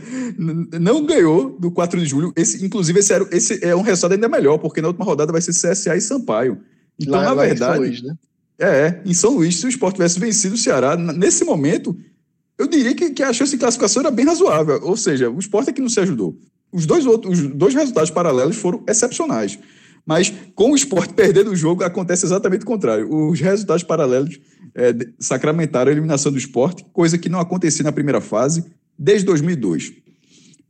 não 0.80 1.06
ganhou 1.06 1.58
do 1.58 1.72
4 1.72 2.00
de 2.00 2.06
julho. 2.06 2.34
Esse, 2.36 2.66
inclusive, 2.66 3.00
esse, 3.00 3.14
era, 3.14 3.28
esse 3.32 3.64
é 3.64 3.74
um 3.76 3.82
resultado 3.82 4.14
ainda 4.14 4.28
melhor, 4.28 4.58
porque 4.58 4.82
na 4.82 4.90
última 4.90 5.06
rodada 5.06 5.32
vai 5.32 5.42
ser 5.42 5.52
CSA 5.52 5.96
e 5.96 6.02
Sampaio. 6.02 6.60
Então, 7.00 7.14
lá, 7.14 7.24
na 7.24 7.34
lá 7.34 7.46
verdade. 7.46 7.72
Em 7.72 7.76
São 7.76 7.80
Luís, 7.80 8.02
né? 8.02 8.18
É, 8.60 9.02
em 9.06 9.14
São 9.14 9.34
Luís, 9.36 9.56
se 9.56 9.66
o 9.66 9.70
esporte 9.70 9.96
tivesse 9.96 10.20
vencido 10.20 10.56
o 10.56 10.58
Ceará, 10.58 10.96
nesse 10.96 11.44
momento, 11.44 11.98
eu 12.58 12.68
diria 12.68 12.94
que, 12.94 13.10
que 13.12 13.24
a 13.24 13.34
chance 13.34 13.52
de 13.52 13.58
classificação 13.58 14.02
era 14.02 14.12
bem 14.12 14.26
razoável. 14.26 14.80
Ou 14.84 14.98
seja, 14.98 15.30
o 15.30 15.40
esporte 15.40 15.70
é 15.70 15.74
que 15.74 15.82
não 15.82 15.90
se 15.90 16.00
ajudou. 16.02 16.38
Os 16.72 16.86
dois, 16.86 17.06
outros, 17.06 17.40
os 17.40 17.48
dois 17.48 17.74
resultados 17.74 18.12
paralelos 18.12 18.58
foram 18.58 18.84
excepcionais. 18.88 19.58
Mas 20.06 20.34
com 20.54 20.72
o 20.72 20.76
esporte 20.76 21.14
perdendo 21.16 21.52
o 21.52 21.56
jogo, 21.56 21.84
acontece 21.84 22.26
exatamente 22.26 22.64
o 22.64 22.68
contrário. 22.68 23.14
Os 23.14 23.40
resultados 23.40 23.84
paralelos 23.84 24.40
é, 24.76 24.94
sacramentaram 25.20 25.90
a 25.90 25.92
eliminação 25.92 26.32
do 26.32 26.38
esporte, 26.38 26.86
coisa 26.92 27.18
que 27.18 27.30
não 27.30 27.40
acontecia 27.40 27.84
na 27.84 27.92
primeira 27.92 28.22
fase 28.22 28.66
desde 28.98 29.26
2002. 29.26 29.94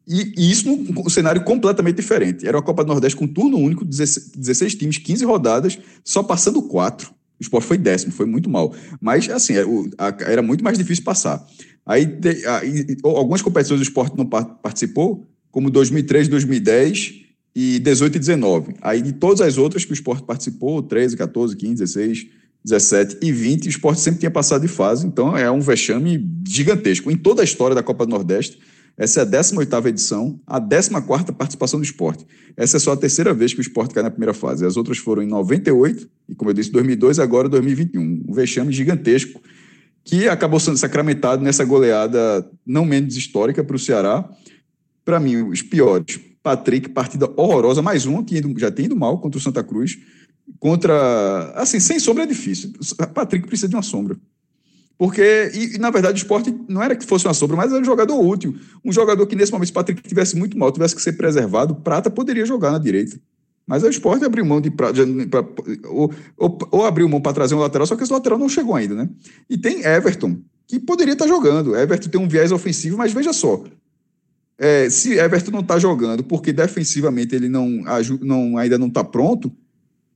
E, 0.06 0.34
e 0.38 0.52
isso 0.52 0.68
num 0.68 0.86
um 1.06 1.10
cenário 1.10 1.44
completamente 1.44 1.96
diferente. 1.96 2.46
Era 2.46 2.58
uma 2.58 2.64
Copa 2.64 2.84
do 2.84 2.90
Nordeste 2.90 3.18
com 3.18 3.28
turno 3.28 3.58
único, 3.58 3.86
16, 3.86 4.32
16 4.36 4.76
times, 4.76 4.98
15 4.98 5.26
rodadas, 5.26 5.80
só 6.04 6.22
passando 6.22 6.62
quatro. 6.62 7.12
O 7.40 7.44
esporte 7.44 7.66
foi 7.66 7.78
décimo, 7.78 8.12
foi 8.12 8.26
muito 8.26 8.50
mal. 8.50 8.74
Mas, 9.02 9.30
assim, 9.30 9.54
era, 9.54 9.68
é, 9.68 10.34
era 10.34 10.42
muito 10.42 10.64
mais 10.64 10.78
difícil 10.78 11.04
passar. 11.04 11.46
Aí, 11.86 12.06
aí, 12.48 12.98
algumas 13.04 13.42
competições 13.42 13.80
do 13.80 13.84
esporte 13.84 14.18
não 14.18 14.26
participou, 14.26 15.26
como 15.52 15.70
2003, 15.70 16.28
2010 16.28 17.23
e 17.56 17.80
18 17.80 18.16
e 18.16 18.20
19. 18.20 18.76
Aí 18.82 19.02
de 19.02 19.14
todas 19.14 19.42
as 19.42 19.58
outras 19.58 19.86
que 19.86 19.92
o 19.92 19.94
esporte 19.94 20.24
participou, 20.24 20.82
13, 20.82 21.18
14, 21.18 21.56
15, 21.56 21.74
16, 21.76 22.28
17 22.64 23.18
e 23.22 23.32
20, 23.32 23.68
o 23.68 23.70
esporte 23.70 24.02
sempre 24.02 24.20
tinha 24.22 24.32
passado 24.32 24.62
de 24.62 24.68
fase, 24.68 25.06
então 25.06 25.38
é 25.38 25.52
um 25.52 25.60
vexame 25.60 26.26
gigantesco. 26.48 27.12
Em 27.12 27.18
toda 27.18 27.42
a 27.42 27.44
história 27.44 27.76
da 27.76 27.84
Copa 27.84 28.06
do 28.06 28.10
Nordeste, 28.10 28.58
essa 28.96 29.22
é 29.22 29.24
a 29.24 29.26
18ª 29.26 29.88
edição, 29.88 30.40
a 30.46 30.62
14ª 30.62 31.34
participação 31.34 31.80
do 31.80 31.84
esporte. 31.84 32.26
Essa 32.56 32.78
é 32.78 32.80
só 32.80 32.94
a 32.94 32.98
terceira 32.98 33.34
vez 33.34 33.54
que 33.54 33.60
o 33.60 33.62
esporte 33.62 33.94
cai 33.94 34.04
na 34.04 34.12
primeira 34.12 34.34
fase. 34.34 34.66
As 34.66 34.78
outras 34.78 35.00
foram 35.00 35.24
em 35.24 35.28
98 35.28 36.08
e, 36.30 36.36
como 36.36 36.52
eu 36.52 36.54
disse, 36.54 36.72
2002 36.72 37.18
e 37.18 37.22
agora 37.22 37.50
2021. 37.50 38.24
Um 38.28 38.34
vexame 38.34 38.72
gigantesco 38.72 39.42
que 40.04 40.28
acabou 40.28 40.60
sendo 40.60 40.78
sacramentado 40.78 41.44
nessa 41.44 41.66
goleada 41.66 42.48
não 42.66 42.86
menos 42.86 43.16
histórica 43.16 43.64
para 43.64 43.76
o 43.76 43.80
Ceará, 43.80 44.30
para 45.04 45.20
mim, 45.20 45.42
os 45.42 45.62
piores. 45.62 46.20
Patrick, 46.44 46.90
partida 46.90 47.32
horrorosa, 47.38 47.82
mais 47.82 48.06
uma, 48.06 48.22
que 48.22 48.42
já 48.58 48.70
tem 48.70 48.86
ido 48.86 48.96
mal 48.98 49.18
contra 49.18 49.40
o 49.40 49.42
Santa 49.42 49.64
Cruz. 49.64 49.98
Contra. 50.60 51.54
Assim, 51.56 51.80
sem 51.80 51.98
sombra 52.00 52.24
é 52.24 52.28
difícil. 52.28 52.74
Patrick 53.14 53.48
precisa 53.48 53.70
de 53.70 53.76
uma 53.76 53.82
sombra. 53.82 54.18
Porque, 54.98 55.52
e, 55.54 55.76
e, 55.76 55.78
na 55.80 55.90
verdade, 55.90 56.16
o 56.16 56.22
esporte 56.22 56.54
não 56.68 56.84
era 56.84 56.96
que 56.96 57.06
fosse 57.06 57.26
uma 57.26 57.34
sombra, 57.34 57.56
mas 57.56 57.72
era 57.72 57.82
um 57.82 57.86
jogador 57.86 58.20
útil. 58.20 58.56
Um 58.84 58.92
jogador 58.92 59.26
que, 59.26 59.36
nesse 59.36 59.52
momento, 59.52 59.68
se 59.68 59.74
Patrick 59.74 60.04
tivesse 60.04 60.36
muito 60.36 60.58
mal, 60.58 60.72
tivesse 60.72 60.96
que 60.96 61.02
ser 61.02 61.14
preservado, 61.14 61.76
Prata 61.76 62.12
poderia 62.12 62.46
jogar 62.46 62.72
na 62.72 62.78
direita. 62.78 63.18
Mas 63.66 63.82
o 63.82 63.88
esporte 63.88 64.26
abriu 64.26 64.46
mão 64.46 64.60
de. 64.60 64.70
Pra, 64.70 64.92
pra, 64.94 65.46
ou, 65.90 66.14
ou, 66.38 66.58
ou, 66.72 66.86
abriu 66.86 67.08
mão 67.08 67.22
para 67.22 67.32
trazer 67.34 67.56
um 67.56 67.60
lateral, 67.60 67.88
só 67.88 67.96
que 67.96 68.04
esse 68.04 68.12
lateral 68.12 68.38
não 68.38 68.50
chegou 68.50 68.76
ainda, 68.76 68.94
né? 68.94 69.10
E 69.50 69.58
tem 69.58 69.82
Everton, 69.86 70.42
que 70.68 70.78
poderia 70.78 71.14
estar 71.14 71.28
jogando. 71.28 71.76
Everton 71.76 72.10
tem 72.10 72.20
um 72.20 72.28
viés 72.28 72.52
ofensivo, 72.52 72.98
mas 72.98 73.14
veja 73.14 73.32
só 73.32 73.64
é, 74.58 74.90
se 74.90 75.18
Everton 75.18 75.52
não 75.52 75.60
está 75.62 75.80
jogando 75.80 76.24
porque 76.24 76.54
defensivamente 76.54 77.36
ele 77.36 77.50
não, 77.50 77.84
não 78.22 78.58
ainda 78.58 78.78
não 78.78 78.88
está 78.88 79.04
pronto, 79.04 79.52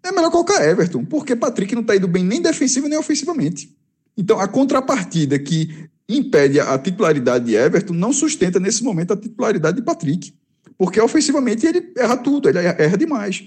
é 0.04 0.12
melhor 0.12 0.32
colocar 0.32 0.64
Everton, 0.66 1.04
porque 1.04 1.36
Patrick 1.36 1.74
não 1.76 1.82
está 1.82 1.96
indo 1.96 2.08
bem 2.08 2.24
nem 2.24 2.42
defensivo 2.42 2.88
nem 2.88 2.98
ofensivamente. 2.98 3.76
Então, 4.18 4.40
a 4.40 4.48
contrapartida 4.48 5.38
que 5.38 5.90
impede 6.10 6.60
a 6.60 6.78
titularidade 6.80 7.46
de 7.46 7.56
Everton 7.56 7.94
não 7.94 8.14
sustenta 8.14 8.60
nesse 8.60 8.84
momento 8.84 9.14
a 9.14 9.18
titularidade 9.18 9.78
de 9.78 9.84
Patrick. 9.84 10.34
Porque 10.78 11.02
ofensivamente 11.02 11.66
ele 11.66 11.92
erra 11.98 12.18
tudo, 12.18 12.48
ele 12.48 12.60
erra 12.60 12.98
demais. 12.98 13.44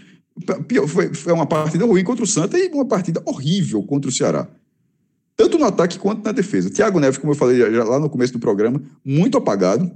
Foi, 0.88 1.32
uma 1.32 1.46
partida 1.46 1.84
ruim 1.84 2.04
contra 2.04 2.24
o 2.24 2.26
Santa 2.26 2.58
e 2.58 2.68
uma 2.68 2.84
partida 2.84 3.22
horrível 3.24 3.82
contra 3.82 4.08
o 4.08 4.12
Ceará. 4.12 4.48
Tanto 5.36 5.58
no 5.58 5.64
ataque 5.64 5.98
quanto 5.98 6.24
na 6.24 6.32
defesa. 6.32 6.70
Thiago 6.70 7.00
Neves, 7.00 7.18
como 7.18 7.32
eu 7.32 7.36
falei 7.36 7.58
lá 7.70 7.98
no 7.98 8.10
começo 8.10 8.32
do 8.32 8.38
programa, 8.38 8.82
muito 9.04 9.38
apagado 9.38 9.90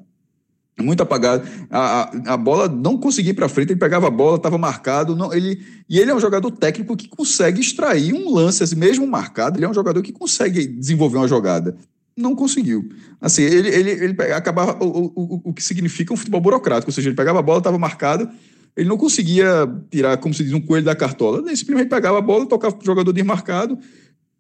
muito 0.82 1.02
apagado. 1.02 1.46
A, 1.70 2.02
a, 2.02 2.34
a 2.34 2.36
bola 2.36 2.68
não 2.68 2.96
conseguia 2.96 3.30
ir 3.30 3.34
para 3.34 3.48
frente, 3.48 3.70
ele 3.70 3.78
pegava 3.78 4.08
a 4.08 4.10
bola, 4.10 4.36
estava 4.36 4.58
marcado. 4.58 5.14
Não, 5.14 5.32
ele, 5.32 5.62
e 5.88 5.98
ele 5.98 6.10
é 6.10 6.14
um 6.14 6.20
jogador 6.20 6.50
técnico 6.50 6.96
que 6.96 7.08
consegue 7.08 7.60
extrair 7.60 8.12
um 8.12 8.32
lance, 8.32 8.62
assim, 8.62 8.76
mesmo 8.76 9.06
marcado, 9.06 9.58
ele 9.58 9.64
é 9.64 9.68
um 9.68 9.74
jogador 9.74 10.02
que 10.02 10.12
consegue 10.12 10.66
desenvolver 10.66 11.18
uma 11.18 11.28
jogada. 11.28 11.76
Não 12.16 12.34
conseguiu. 12.34 12.88
Assim, 13.20 13.42
ele, 13.42 13.68
ele, 13.68 13.90
ele 13.90 14.22
acabava 14.32 14.82
o, 14.84 15.12
o, 15.14 15.40
o 15.44 15.52
que 15.52 15.62
significa 15.62 16.12
um 16.12 16.16
futebol 16.16 16.40
burocrático, 16.40 16.90
ou 16.90 16.94
seja, 16.94 17.08
ele 17.08 17.16
pegava 17.16 17.38
a 17.40 17.42
bola, 17.42 17.58
estava 17.58 17.78
marcado, 17.78 18.28
ele 18.76 18.88
não 18.88 18.96
conseguia 18.96 19.68
tirar, 19.90 20.16
como 20.16 20.34
se 20.34 20.42
diz, 20.42 20.52
um 20.52 20.60
coelho 20.60 20.84
da 20.84 20.96
cartola. 20.96 21.38
Ele 21.38 21.56
simplesmente 21.56 21.88
pegava 21.88 22.18
a 22.18 22.20
bola, 22.20 22.46
tocava 22.46 22.76
o 22.76 22.84
jogador 22.84 23.12
desmarcado 23.12 23.78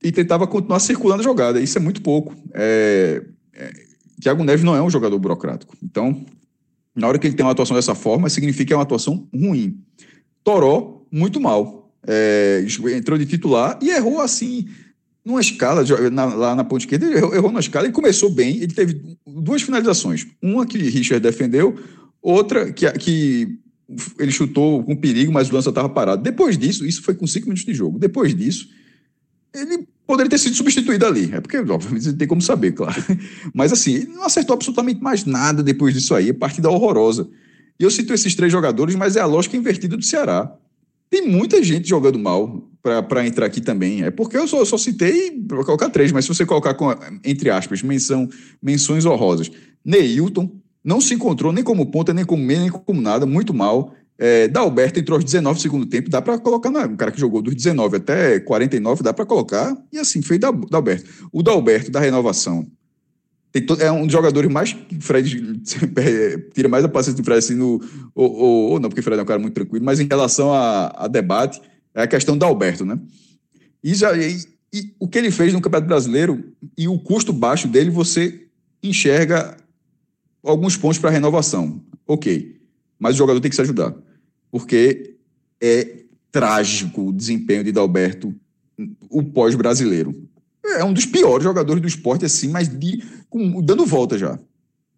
e 0.02 0.10
tentava 0.10 0.46
continuar 0.46 0.80
circulando 0.80 1.20
a 1.20 1.24
jogada. 1.24 1.60
Isso 1.60 1.78
é 1.78 1.80
muito 1.80 2.02
pouco. 2.02 2.34
É, 2.52 3.22
é, 3.52 3.72
Thiago 4.20 4.44
Neves 4.44 4.64
não 4.64 4.76
é 4.76 4.82
um 4.82 4.90
jogador 4.90 5.18
burocrático. 5.18 5.76
Então, 5.82 6.24
na 6.94 7.08
hora 7.08 7.18
que 7.18 7.26
ele 7.26 7.34
tem 7.34 7.44
uma 7.44 7.52
atuação 7.52 7.76
dessa 7.76 7.94
forma, 7.94 8.28
significa 8.28 8.66
que 8.66 8.72
é 8.72 8.76
uma 8.76 8.82
atuação 8.82 9.28
ruim. 9.34 9.78
Toró, 10.42 11.02
muito 11.10 11.40
mal. 11.40 11.92
É, 12.06 12.64
entrou 12.96 13.18
de 13.18 13.26
titular 13.26 13.78
e 13.80 13.90
errou 13.90 14.20
assim, 14.20 14.68
numa 15.24 15.40
escala, 15.40 15.82
na, 16.10 16.24
lá 16.26 16.54
na 16.54 16.62
ponta 16.62 16.84
esquerda, 16.84 17.06
ele 17.06 17.16
errou, 17.16 17.34
errou 17.34 17.52
na 17.52 17.60
escala, 17.60 17.86
ele 17.86 17.94
começou 17.94 18.30
bem, 18.30 18.58
ele 18.58 18.74
teve 18.74 19.00
duas 19.26 19.62
finalizações. 19.62 20.26
Uma 20.42 20.66
que 20.66 20.76
Richard 20.76 21.22
defendeu, 21.22 21.78
outra 22.20 22.70
que, 22.72 22.90
que 22.92 23.58
ele 24.18 24.30
chutou 24.30 24.84
com 24.84 24.94
perigo, 24.94 25.32
mas 25.32 25.50
o 25.50 25.54
lance 25.54 25.68
estava 25.68 25.88
parado. 25.88 26.22
Depois 26.22 26.58
disso, 26.58 26.86
isso 26.86 27.02
foi 27.02 27.14
com 27.14 27.26
cinco 27.26 27.46
minutos 27.46 27.64
de 27.64 27.74
jogo. 27.74 27.98
Depois 27.98 28.34
disso, 28.34 28.68
ele 29.54 29.86
poderia 30.06 30.30
ter 30.30 30.38
sido 30.38 30.54
substituído 30.54 31.06
ali. 31.06 31.30
É 31.32 31.40
porque, 31.40 31.58
obviamente, 31.58 32.06
não 32.08 32.16
tem 32.16 32.28
como 32.28 32.42
saber, 32.42 32.72
claro. 32.72 33.02
Mas 33.54 33.72
assim, 33.72 33.94
ele 33.94 34.12
não 34.12 34.24
acertou 34.24 34.54
absolutamente 34.54 35.02
mais 35.02 35.24
nada 35.24 35.62
depois 35.62 35.94
disso 35.94 36.14
aí. 36.14 36.32
Partida 36.32 36.70
horrorosa. 36.70 37.28
E 37.78 37.84
eu 37.84 37.90
cito 37.90 38.12
esses 38.12 38.34
três 38.34 38.52
jogadores, 38.52 38.94
mas 38.94 39.16
é 39.16 39.20
a 39.20 39.26
lógica 39.26 39.56
invertida 39.56 39.96
do 39.96 40.04
Ceará. 40.04 40.52
Tem 41.10 41.26
muita 41.26 41.62
gente 41.62 41.88
jogando 41.88 42.18
mal 42.18 42.68
para 43.08 43.26
entrar 43.26 43.46
aqui 43.46 43.60
também. 43.60 44.04
É 44.04 44.10
porque 44.10 44.36
eu 44.36 44.46
só, 44.46 44.58
eu 44.58 44.66
só 44.66 44.78
citei 44.78 45.32
para 45.32 45.64
colocar 45.64 45.90
três, 45.90 46.12
mas 46.12 46.24
se 46.24 46.28
você 46.28 46.46
colocar 46.46 46.74
com, 46.74 46.94
entre 47.24 47.50
aspas, 47.50 47.82
menção, 47.82 48.28
menções 48.62 49.04
honrosas. 49.04 49.50
Neilton 49.84 50.50
não 50.84 51.00
se 51.00 51.14
encontrou 51.14 51.52
nem 51.52 51.64
como 51.64 51.86
ponta, 51.86 52.12
nem 52.12 52.24
como 52.24 52.42
meia, 52.42 52.60
nem 52.60 52.70
como 52.70 53.00
nada, 53.00 53.26
muito 53.26 53.52
mal. 53.52 53.94
É, 54.18 54.46
Dalberto 54.48 55.00
entrou 55.00 55.16
aos 55.16 55.24
19 55.24 55.58
do 55.58 55.62
segundo 55.62 55.86
tempo, 55.86 56.08
dá 56.08 56.22
para 56.22 56.38
colocar, 56.38 56.70
na, 56.70 56.86
um 56.86 56.96
cara 56.96 57.10
que 57.10 57.20
jogou 57.20 57.42
dos 57.42 57.54
19 57.54 57.96
até 57.96 58.38
49, 58.40 59.02
dá 59.02 59.12
para 59.12 59.26
colocar, 59.26 59.76
e 59.92 59.98
assim, 59.98 60.22
fez 60.22 60.38
Dalberto. 60.40 61.28
O 61.32 61.42
Dalberto 61.42 61.90
da 61.90 62.00
renovação 62.00 62.66
To, 63.60 63.80
é 63.80 63.90
um 63.90 64.02
dos 64.02 64.12
jogadores 64.12 64.50
mais 64.50 64.72
que 64.72 65.00
Fred 65.00 65.60
tira 66.52 66.68
mais 66.68 66.84
a 66.84 66.88
paciência 66.88 67.22
do 67.22 67.24
Fred 67.24 67.38
assim 67.38 67.54
no. 67.54 67.80
Ou, 68.12 68.32
ou, 68.32 68.70
ou, 68.72 68.80
não, 68.80 68.88
porque 68.88 69.00
Fred 69.00 69.18
é 69.18 69.22
um 69.22 69.26
cara 69.26 69.38
muito 69.38 69.54
tranquilo, 69.54 69.84
mas 69.84 70.00
em 70.00 70.08
relação 70.08 70.52
a, 70.52 71.04
a 71.04 71.06
debate, 71.06 71.62
é 71.94 72.02
a 72.02 72.06
questão 72.06 72.36
do 72.36 72.44
Alberto, 72.44 72.84
né? 72.84 72.98
E, 73.82 73.94
já, 73.94 74.16
e, 74.16 74.40
e 74.72 74.92
o 74.98 75.06
que 75.06 75.18
ele 75.18 75.30
fez 75.30 75.52
no 75.52 75.60
Campeonato 75.60 75.86
Brasileiro 75.86 76.52
e 76.76 76.88
o 76.88 76.98
custo 76.98 77.32
baixo 77.32 77.68
dele, 77.68 77.90
você 77.90 78.44
enxerga 78.82 79.56
alguns 80.42 80.76
pontos 80.76 80.98
para 80.98 81.10
renovação. 81.10 81.80
Ok. 82.08 82.56
Mas 82.98 83.14
o 83.14 83.18
jogador 83.18 83.40
tem 83.40 83.48
que 83.48 83.56
se 83.56 83.62
ajudar. 83.62 83.94
Porque 84.50 85.16
é 85.60 86.04
trágico 86.30 87.08
o 87.08 87.12
desempenho 87.12 87.64
de 87.64 87.72
Dalberto, 87.72 88.34
o 89.08 89.22
pós-brasileiro. 89.22 90.14
É 90.64 90.84
um 90.84 90.92
dos 90.92 91.06
piores 91.06 91.44
jogadores 91.44 91.80
do 91.80 91.88
esporte, 91.88 92.24
assim, 92.24 92.48
mas 92.48 92.68
de, 92.68 93.02
com, 93.28 93.60
dando 93.62 93.84
volta 93.84 94.18
já. 94.18 94.38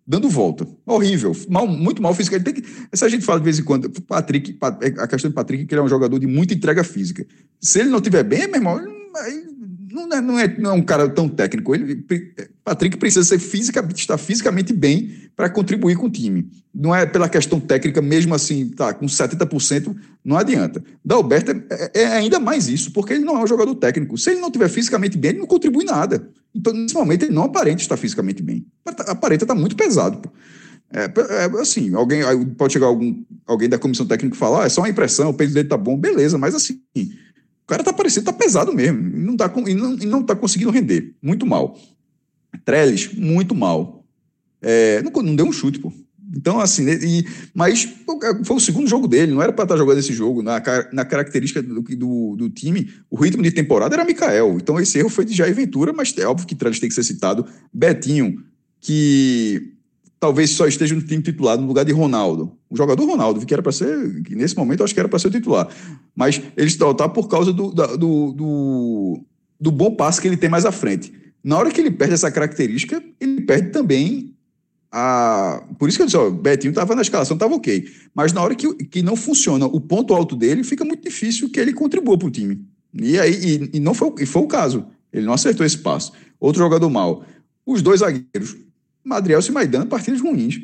Dando 0.07 0.29
volta. 0.29 0.67
Horrível. 0.87 1.33
Mal, 1.49 1.67
muito 1.67 2.01
mal 2.01 2.15
físico. 2.15 2.41
Tem 2.41 2.55
que, 2.55 2.63
essa 2.93 3.09
gente 3.09 3.25
fala 3.25 3.41
de 3.41 3.45
vez 3.45 3.59
em 3.59 3.65
quando. 3.65 3.91
Patrick, 4.03 4.57
a 4.99 5.09
questão 5.09 5.29
de 5.29 5.35
Patrick, 5.35 5.67
que 5.67 5.75
ele 5.75 5.81
é 5.81 5.85
um 5.85 5.89
jogador 5.89 6.19
de 6.19 6.27
muita 6.29 6.55
entrega 6.55 6.85
física. 6.85 7.27
Se 7.61 7.81
ele 7.81 7.91
não 7.91 7.99
estiver 7.99 8.23
bem, 8.23 8.47
meu 8.47 8.57
irmão, 8.57 8.81
não 10.05 10.17
é, 10.17 10.21
não, 10.21 10.39
é, 10.39 10.59
não 10.59 10.71
é 10.71 10.73
um 10.75 10.83
cara 10.83 11.09
tão 11.09 11.29
técnico. 11.29 11.75
Ele, 11.75 12.05
Patrick 12.65 12.97
precisa 12.97 13.25
ser 13.25 13.39
fisicamente, 13.39 14.01
estar 14.01 14.19
fisicamente 14.19 14.73
bem 14.73 15.31
para 15.35 15.49
contribuir 15.49 15.97
com 15.97 16.07
o 16.07 16.11
time. 16.11 16.51
Não 16.75 16.95
é 16.95 17.07
pela 17.07 17.29
questão 17.29 17.59
técnica, 17.61 18.03
mesmo 18.03 18.35
assim, 18.35 18.69
tá, 18.69 18.93
com 18.93 19.07
70%, 19.07 19.97
não 20.25 20.37
adianta. 20.37 20.83
Dalberto 21.05 21.53
é, 21.71 21.91
é, 21.95 22.07
ainda 22.09 22.39
mais 22.39 22.69
isso, 22.69 22.93
porque 22.93 23.15
ele 23.15 23.25
não 23.25 23.37
é 23.37 23.45
um 23.45 23.47
jogador 23.47 23.75
técnico. 23.77 24.19
Se 24.19 24.31
ele 24.31 24.41
não 24.41 24.49
estiver 24.49 24.69
fisicamente 24.69 25.17
bem, 25.17 25.31
ele 25.31 25.41
não 25.41 25.47
contribui 25.47 25.85
nada. 25.85 26.29
Então, 26.55 26.73
nesse 26.73 26.95
momento, 26.95 27.23
ele 27.23 27.35
não 27.35 27.45
aparenta 27.45 27.81
estar 27.81 27.97
fisicamente 27.97 28.43
bem. 28.43 28.67
Aparenta 29.07 29.45
estar 29.45 29.55
muito 29.55 29.77
pesado. 29.77 30.19
Pô. 30.19 30.31
É, 30.93 31.05
é, 31.05 31.61
assim, 31.61 31.95
alguém 31.95 32.23
pode 32.57 32.73
chegar 32.73 32.87
algum, 32.87 33.23
alguém 33.47 33.69
da 33.69 33.79
comissão 33.79 34.07
técnica 34.07 34.37
e 34.37 34.39
falar, 34.39 34.63
ah, 34.63 34.67
é 34.67 34.69
só 34.69 34.81
uma 34.81 34.89
impressão, 34.89 35.31
o 35.31 35.35
peso 35.35 35.53
dele 35.53 35.69
tá 35.69 35.77
bom, 35.77 35.99
beleza, 35.99 36.39
mas 36.39 36.55
assim, 36.55 36.81
o 37.67 37.69
cara 37.69 37.83
tá 37.83 37.93
parecendo, 37.93 38.27
tá 38.27 38.33
pesado 38.33 38.73
mesmo. 38.73 39.01
E 39.01 39.21
não 39.21 39.37
tá, 39.37 39.53
e 39.67 39.75
não, 39.75 39.95
e 39.95 40.07
não 40.07 40.23
tá 40.23 40.37
conseguindo 40.37 40.71
render. 40.71 41.17
Muito 41.21 41.45
mal. 41.45 41.77
Trellis, 42.65 43.13
muito 43.13 43.57
mal. 43.57 44.05
É, 44.63 45.03
não, 45.03 45.11
não, 45.11 45.35
deu 45.35 45.47
um 45.47 45.53
chute, 45.53 45.81
pô. 45.81 45.93
Então, 46.33 46.61
assim, 46.61 46.89
e, 46.89 47.27
mas 47.53 47.89
foi 48.45 48.57
o 48.57 48.61
segundo 48.61 48.87
jogo 48.87 49.09
dele, 49.09 49.33
não 49.33 49.43
era 49.43 49.53
para 49.53 49.65
estar 49.65 49.75
tá 49.75 49.79
jogando 49.79 49.99
esse 49.99 50.13
jogo. 50.13 50.45
Na, 50.45 50.63
na 50.93 51.05
característica 51.05 51.61
do, 51.61 51.83
do, 51.83 52.37
do, 52.37 52.51
time, 52.51 52.89
o 53.11 53.17
ritmo 53.17 53.43
de 53.43 53.51
temporada 53.51 53.97
era 53.97 54.05
Mikael. 54.05 54.57
Então, 54.61 54.79
esse 54.79 55.01
erro 55.01 55.09
foi 55.09 55.25
de 55.25 55.35
Jair 55.35 55.55
Ventura, 55.55 55.93
mas 55.93 56.17
é 56.17 56.25
óbvio 56.25 56.47
que 56.47 56.55
Trellis 56.55 56.79
tem 56.79 56.89
que 56.89 56.95
ser 56.95 57.03
citado. 57.03 57.45
Betinho, 57.75 58.45
que 58.81 59.76
talvez 60.19 60.51
só 60.51 60.67
esteja 60.67 60.95
no 60.95 61.03
time 61.03 61.23
titular 61.23 61.59
no 61.59 61.67
lugar 61.67 61.85
de 61.85 61.93
Ronaldo. 61.93 62.53
O 62.71 62.77
jogador 62.77 63.05
Ronaldo, 63.05 63.45
que 63.45 63.53
era 63.53 63.63
para 63.63 63.73
ser, 63.73 64.23
que 64.23 64.35
nesse 64.35 64.57
momento 64.57 64.81
eu 64.81 64.85
acho 64.85 64.95
que 64.95 65.01
era 65.01 65.09
para 65.09 65.19
ser 65.19 65.29
o 65.29 65.31
titular. 65.31 65.69
Mas 66.15 66.41
ele 66.57 66.69
está 66.69 66.93
tá 66.95 67.09
por 67.09 67.29
causa 67.29 67.53
do, 67.53 67.71
do, 67.71 68.33
do, 68.33 69.21
do, 69.61 69.71
bom 69.71 69.95
passe 69.95 70.21
que 70.21 70.27
ele 70.27 70.37
tem 70.37 70.49
mais 70.49 70.65
à 70.65 70.73
frente. 70.73 71.13
Na 71.45 71.59
hora 71.59 71.71
que 71.71 71.81
ele 71.81 71.91
perde 71.91 72.15
essa 72.15 72.31
característica, 72.31 73.03
ele 73.21 73.43
perde 73.43 73.71
também 73.71 74.35
a. 74.91 75.63
Por 75.79 75.89
isso 75.89 75.99
que 75.99 76.03
eu 76.03 76.07
disse, 76.07 76.17
ó, 76.17 76.31
Betinho 76.31 76.71
estava 76.71 76.95
na 76.95 77.03
escalação, 77.03 77.35
estava 77.37 77.55
ok. 77.55 77.87
Mas 78.15 78.33
na 78.33 78.43
hora 78.43 78.55
que, 78.55 78.73
que 78.75 79.03
não 79.03 79.15
funciona 79.15 79.67
o 79.67 79.81
ponto 79.81 80.15
alto 80.15 80.35
dele, 80.35 80.65
fica 80.65 80.85
muito 80.85 81.05
difícil 81.05 81.51
que 81.51 81.61
ele 81.61 81.73
contribua 81.73 82.19
para 82.19 82.29
o 82.29 82.31
time. 82.31 82.65
E 82.95 83.19
aí 83.19 83.33
e, 83.33 83.77
e 83.77 83.81
não 83.81 83.95
foi, 83.95 84.13
e 84.21 84.27
foi 84.27 84.43
o 84.43 84.49
caso. 84.49 84.87
Ele 85.13 85.27
não 85.27 85.35
acertou 85.35 85.65
esse 85.65 85.79
passo. 85.79 86.13
Outro 86.41 86.61
jogador 86.61 86.89
mal. 86.91 87.25
Os 87.65 87.83
dois 87.83 88.01
zagueiros, 88.01 88.57
Madriel 89.07 89.41
e 89.41 89.53
Maidana, 89.53 89.87
partidas 89.87 90.21
ruins. 90.21 90.61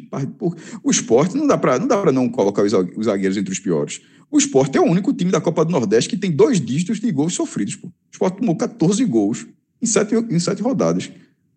O 0.82 0.90
esporte 0.90 1.36
não 1.36 1.46
dá 1.46 1.56
para 1.56 1.78
não, 1.78 1.86
dá 1.86 2.10
não 2.10 2.28
colocar 2.28 2.62
os 2.62 3.06
zagueiros 3.06 3.36
entre 3.36 3.52
os 3.52 3.60
piores. 3.60 4.02
O 4.28 4.36
esporte 4.36 4.76
é 4.76 4.80
o 4.80 4.84
único 4.84 5.12
time 5.12 5.30
da 5.30 5.40
Copa 5.40 5.64
do 5.64 5.70
Nordeste 5.70 6.10
que 6.10 6.16
tem 6.16 6.30
dois 6.32 6.60
dígitos 6.60 6.98
de 6.98 7.12
gols 7.12 7.34
sofridos. 7.34 7.76
Pô. 7.76 7.86
O 7.86 7.92
esporte 8.10 8.38
tomou 8.38 8.56
14 8.56 9.04
gols 9.04 9.46
em 9.80 9.86
sete, 9.86 10.14
em 10.14 10.38
sete 10.40 10.60
rodadas. 10.60 11.10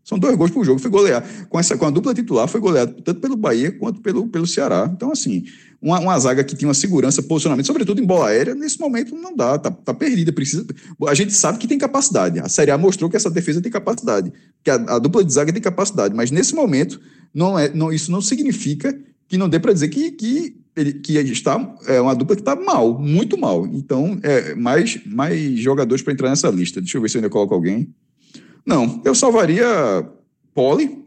São 0.04 0.20
dois 0.20 0.36
gols 0.38 0.52
por 0.52 0.64
jogo. 0.64 0.80
Foi 0.80 0.92
goleado. 0.92 1.28
Com, 1.50 1.60
essa, 1.60 1.76
com 1.76 1.86
a 1.86 1.90
dupla 1.90 2.14
titular, 2.14 2.48
foi 2.48 2.62
goleado 2.62 3.02
tanto 3.02 3.20
pelo 3.20 3.36
Bahia 3.36 3.72
quanto 3.72 4.02
pelo, 4.02 4.28
pelo 4.28 4.46
Ceará. 4.46 4.88
Então, 4.94 5.12
assim, 5.12 5.46
uma, 5.82 5.99
uma 5.99 6.19
zaga 6.19 6.43
que 6.43 6.55
tinha 6.55 6.67
uma 6.67 6.73
segurança, 6.73 7.21
posicionamento, 7.23 7.65
sobretudo 7.65 8.01
em 8.01 8.05
bola 8.05 8.30
aérea, 8.30 8.55
nesse 8.55 8.80
momento 8.80 9.15
não 9.15 9.36
dá, 9.36 9.57
tá, 9.57 9.71
tá 9.71 9.93
perdida. 9.93 10.32
Precisa, 10.32 10.65
a 11.07 11.13
gente 11.13 11.34
sabe 11.34 11.57
que 11.57 11.67
tem 11.67 11.78
capacidade. 11.78 12.39
A 12.39 12.49
Série 12.49 12.71
A 12.71 12.78
mostrou 12.78 13.09
que 13.09 13.15
essa 13.15 13.30
defesa 13.30 13.61
tem 13.61 13.71
capacidade, 13.71 14.32
que 14.63 14.69
a, 14.69 14.76
a 14.76 14.99
dupla 14.99 15.23
de 15.23 15.34
zaga 15.34 15.53
tem 15.53 15.61
capacidade, 15.61 16.15
mas 16.15 16.32
nesse 16.32 16.55
momento 16.55 16.99
não 17.34 17.57
é, 17.57 17.73
não, 17.73 17.91
isso 17.91 18.11
não 18.11 18.21
significa 18.21 18.97
que 19.28 19.38
não 19.38 19.49
dê 19.49 19.59
para 19.59 19.73
dizer 19.73 19.89
que, 19.89 20.11
que, 20.11 20.55
ele, 20.76 20.93
que 20.93 21.17
está 21.17 21.76
é 21.88 21.99
uma 21.99 22.15
dupla 22.15 22.36
que 22.36 22.41
está 22.41 22.55
mal, 22.55 22.99
muito 22.99 23.38
mal. 23.38 23.65
Então, 23.67 24.19
é, 24.23 24.53
mais, 24.55 24.99
mais 25.05 25.59
jogadores 25.59 26.03
para 26.03 26.13
entrar 26.13 26.30
nessa 26.30 26.49
lista. 26.49 26.80
Deixa 26.80 26.97
eu 26.97 27.01
ver 27.01 27.09
se 27.09 27.17
eu 27.17 27.19
ainda 27.19 27.30
coloco 27.30 27.53
alguém. 27.53 27.93
Não, 28.65 29.01
eu 29.05 29.13
salvaria 29.13 29.65
Poli. 30.53 31.05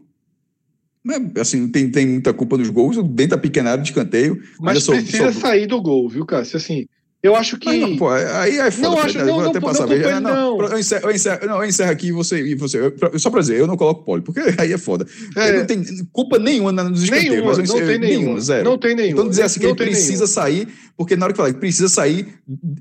Assim, 1.39 1.67
tem, 1.67 1.89
tem 1.89 2.07
muita 2.07 2.33
culpa 2.33 2.57
dos 2.57 2.69
gols, 2.69 2.97
dentro 2.97 3.31
da 3.31 3.37
pequena 3.37 3.71
área 3.71 3.83
de 3.83 3.89
escanteio. 3.89 4.39
Mas, 4.59 4.87
mas 4.87 4.87
precisa 4.87 5.31
sou... 5.31 5.41
sair 5.41 5.67
do 5.67 5.81
gol, 5.81 6.07
viu, 6.09 6.25
Cássio? 6.25 6.57
Assim, 6.57 6.85
eu 7.21 7.35
acho 7.35 7.57
que. 7.57 7.77
Não, 7.77 7.97
pô, 7.97 8.09
aí 8.09 8.57
é 8.59 8.71
foda. 8.71 8.87
Não, 8.87 8.99
acho, 8.99 9.17
não, 9.17 9.25
não, 9.25 9.49
até 9.49 9.59
não, 9.59 9.67
passar 9.67 9.87
não, 9.87 10.21
não, 10.21 10.57
não. 10.57 10.67
Eu 10.67 10.79
encerro, 10.79 11.09
eu 11.09 11.15
encerro, 11.15 11.47
não, 11.47 11.57
eu 11.57 11.67
encerro 11.67 11.91
aqui 11.91 12.07
e 12.07 12.11
você. 12.13 12.41
E 12.41 12.55
você 12.55 12.79
eu, 12.79 13.19
só 13.19 13.29
pra 13.29 13.41
dizer, 13.41 13.59
eu 13.59 13.67
não 13.67 13.75
coloco 13.75 14.05
pole, 14.05 14.21
porque 14.21 14.39
aí 14.57 14.71
é 14.71 14.77
foda. 14.77 15.05
É. 15.35 15.57
Não 15.57 15.65
tem 15.65 15.83
culpa 16.13 16.39
nenhuma 16.39 16.71
nos 16.71 17.03
escanteios. 17.03 17.31
Nenhuma, 17.31 17.57
mas 17.57 17.69
não 17.69 17.75
tem 17.75 17.99
nenhuma, 17.99 18.39
zero. 18.39 18.63
Não 18.63 18.77
tem 18.77 18.95
nenhuma. 18.95 19.19
Então 19.19 19.29
dizer 19.29 19.43
assim 19.43 19.59
que 19.59 19.65
ele 19.65 19.75
precisa 19.75 20.11
nenhuma. 20.11 20.27
sair, 20.27 20.67
porque 20.95 21.17
na 21.17 21.25
hora 21.25 21.33
que 21.33 21.37
falar 21.37 21.51
que 21.51 21.59
precisa 21.59 21.89
sair, 21.89 22.25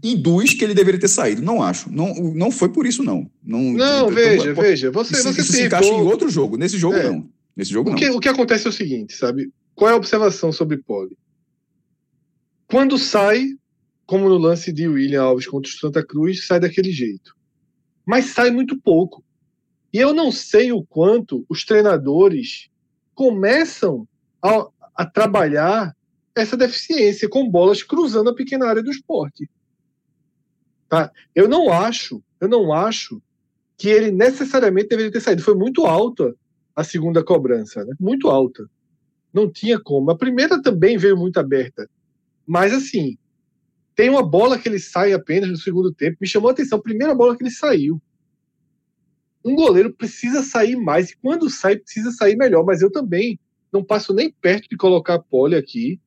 induz 0.04 0.54
que 0.54 0.62
ele 0.62 0.74
deveria 0.74 1.00
ter 1.00 1.08
saído. 1.08 1.42
Não 1.42 1.60
acho. 1.60 1.90
Não, 1.90 2.14
não 2.14 2.52
foi 2.52 2.68
por 2.68 2.86
isso, 2.86 3.02
não. 3.02 3.28
Não, 3.44 3.60
não 3.60 3.74
então, 3.74 4.10
veja, 4.10 4.54
pô, 4.54 4.62
veja. 4.62 4.90
Você, 4.92 5.14
isso, 5.14 5.32
você 5.32 5.40
isso 5.40 5.52
se 5.52 5.66
encaixa 5.66 5.88
em 5.88 6.00
outro 6.02 6.30
jogo. 6.30 6.56
Nesse 6.56 6.78
jogo, 6.78 6.94
é. 6.94 7.10
não. 7.10 7.26
Nesse 7.58 7.72
jogo, 7.72 7.90
o. 7.90 7.96
Que, 7.96 8.08
o 8.10 8.20
que 8.20 8.28
acontece 8.28 8.68
é 8.68 8.70
o 8.70 8.72
seguinte, 8.72 9.14
sabe? 9.14 9.52
Qual 9.74 9.90
é 9.90 9.92
a 9.92 9.96
observação 9.96 10.52
sobre 10.52 10.76
pole? 10.76 11.18
Quando 12.68 12.96
sai 12.96 13.48
como 14.06 14.28
no 14.28 14.38
lance 14.38 14.72
de 14.72 14.86
William 14.86 15.24
Alves 15.24 15.48
contra 15.48 15.68
o 15.68 15.74
Santa 15.74 16.06
Cruz, 16.06 16.46
sai 16.46 16.60
daquele 16.60 16.92
jeito. 16.92 17.36
Mas 18.06 18.26
sai 18.26 18.52
muito 18.52 18.80
pouco. 18.80 19.24
E 19.92 19.98
eu 19.98 20.14
não 20.14 20.30
sei 20.30 20.70
o 20.70 20.84
quanto 20.84 21.44
os 21.48 21.64
treinadores 21.64 22.70
começam 23.12 24.06
a, 24.40 24.68
a 24.94 25.04
trabalhar 25.04 25.96
essa 26.36 26.56
deficiência 26.56 27.28
com 27.28 27.50
bolas 27.50 27.82
cruzando 27.82 28.30
a 28.30 28.34
pequena 28.34 28.66
área 28.66 28.82
do 28.84 28.90
esporte. 28.90 29.50
Tá? 30.88 31.10
Eu 31.34 31.48
não 31.48 31.72
acho, 31.72 32.22
eu 32.40 32.48
não 32.48 32.72
acho 32.72 33.20
que 33.76 33.88
ele 33.88 34.12
necessariamente 34.12 34.88
deveria 34.88 35.10
ter 35.10 35.20
saído. 35.20 35.42
Foi 35.42 35.56
muito 35.56 35.86
alta 35.86 36.34
a 36.78 36.84
segunda 36.84 37.24
cobrança, 37.24 37.84
né? 37.84 37.92
muito 37.98 38.28
alta. 38.28 38.70
Não 39.34 39.50
tinha 39.50 39.80
como. 39.80 40.12
A 40.12 40.16
primeira 40.16 40.62
também 40.62 40.96
veio 40.96 41.16
muito 41.16 41.40
aberta. 41.40 41.90
Mas 42.46 42.72
assim, 42.72 43.18
tem 43.96 44.08
uma 44.08 44.22
bola 44.22 44.56
que 44.56 44.68
ele 44.68 44.78
sai 44.78 45.12
apenas 45.12 45.50
no 45.50 45.56
segundo 45.56 45.92
tempo. 45.92 46.18
Me 46.20 46.28
chamou 46.28 46.48
a 46.48 46.52
atenção, 46.52 46.80
primeira 46.80 47.16
bola 47.16 47.36
que 47.36 47.42
ele 47.42 47.50
saiu. 47.50 48.00
Um 49.44 49.56
goleiro 49.56 49.92
precisa 49.92 50.40
sair 50.40 50.76
mais, 50.76 51.10
e 51.10 51.16
quando 51.16 51.50
sai, 51.50 51.78
precisa 51.78 52.12
sair 52.12 52.36
melhor. 52.36 52.64
Mas 52.64 52.80
eu 52.80 52.92
também 52.92 53.40
não 53.72 53.82
passo 53.82 54.14
nem 54.14 54.30
perto 54.30 54.68
de 54.68 54.76
colocar 54.76 55.14
a 55.14 55.18
Pole 55.18 55.56
aqui 55.56 56.00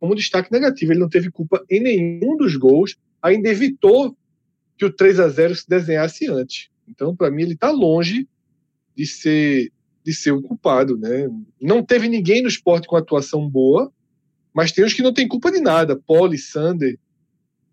como 0.00 0.16
destaque 0.16 0.50
negativo. 0.50 0.90
Ele 0.90 1.00
não 1.00 1.08
teve 1.08 1.30
culpa 1.30 1.64
em 1.70 1.80
nenhum 1.80 2.36
dos 2.36 2.56
gols, 2.56 2.96
ainda 3.22 3.48
evitou 3.48 4.16
que 4.76 4.84
o 4.84 4.92
3 4.92 5.20
a 5.20 5.28
0 5.28 5.54
se 5.54 5.68
desenhasse 5.68 6.26
antes. 6.26 6.68
Então, 6.88 7.14
para 7.14 7.30
mim, 7.30 7.44
ele 7.44 7.54
está 7.54 7.70
longe 7.70 8.28
de 8.96 9.06
ser 9.06 9.70
de 10.06 10.14
ser 10.14 10.30
o 10.30 10.40
culpado, 10.40 10.96
né? 10.96 11.28
Não 11.60 11.82
teve 11.82 12.08
ninguém 12.08 12.40
no 12.40 12.48
esporte 12.48 12.86
com 12.86 12.94
atuação 12.94 13.50
boa, 13.50 13.90
mas 14.54 14.70
tem 14.70 14.84
os 14.84 14.94
que 14.94 15.02
não 15.02 15.12
tem 15.12 15.26
culpa 15.26 15.50
de 15.50 15.60
nada. 15.60 16.00
Pole, 16.06 16.38
Sander, 16.38 16.96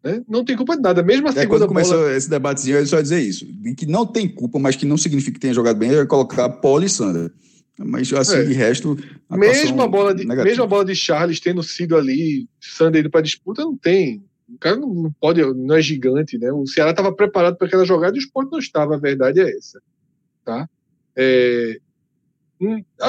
né? 0.03 0.23
Não 0.27 0.43
tem 0.43 0.57
culpa 0.57 0.75
de 0.75 0.81
nada. 0.81 1.03
Mesmo 1.03 1.27
a 1.27 1.31
é, 1.31 1.45
quando 1.45 1.67
começou 1.67 1.97
bola... 1.97 2.15
esse 2.15 2.27
debatezinho, 2.27 2.77
eu 2.77 2.87
só 2.87 2.99
dizer 2.99 3.21
isso. 3.21 3.45
De 3.45 3.75
que 3.75 3.85
não 3.85 4.03
tem 4.03 4.27
culpa, 4.27 4.57
mas 4.57 4.75
que 4.75 4.83
não 4.83 4.97
significa 4.97 5.35
que 5.35 5.39
tenha 5.39 5.53
jogado 5.53 5.77
bem, 5.77 5.93
é 5.93 6.05
colocar 6.07 6.49
Paulo 6.49 6.83
e 6.83 6.89
Sandra. 6.89 7.31
Mas 7.77 8.11
assim, 8.11 8.37
é. 8.37 8.43
de 8.43 8.53
resto. 8.53 8.97
A 9.29 9.37
mesmo 9.37 9.79
a, 9.81 9.87
bola 9.87 10.15
de, 10.15 10.25
mesmo 10.25 10.63
a 10.63 10.67
bola 10.67 10.83
de 10.83 10.95
Charles 10.95 11.39
tendo 11.39 11.61
sido 11.61 11.95
ali, 11.95 12.47
Sander 12.59 13.01
indo 13.01 13.11
para 13.11 13.21
disputa, 13.21 13.61
não 13.61 13.77
tem. 13.77 14.23
O 14.49 14.57
cara 14.57 14.75
não 14.75 15.13
pode, 15.21 15.41
não 15.41 15.75
é 15.75 15.81
gigante, 15.81 16.37
né? 16.37 16.51
O 16.51 16.65
Ceará 16.65 16.91
estava 16.91 17.13
preparado 17.13 17.57
para 17.57 17.67
aquela 17.67 17.85
jogada 17.85 18.15
e 18.15 18.19
o 18.19 18.21
esporte 18.21 18.51
não 18.51 18.59
estava, 18.59 18.95
a 18.95 18.99
verdade 18.99 19.39
é 19.39 19.55
essa. 19.55 19.79
Tá? 20.43 20.67
É, 21.15 21.79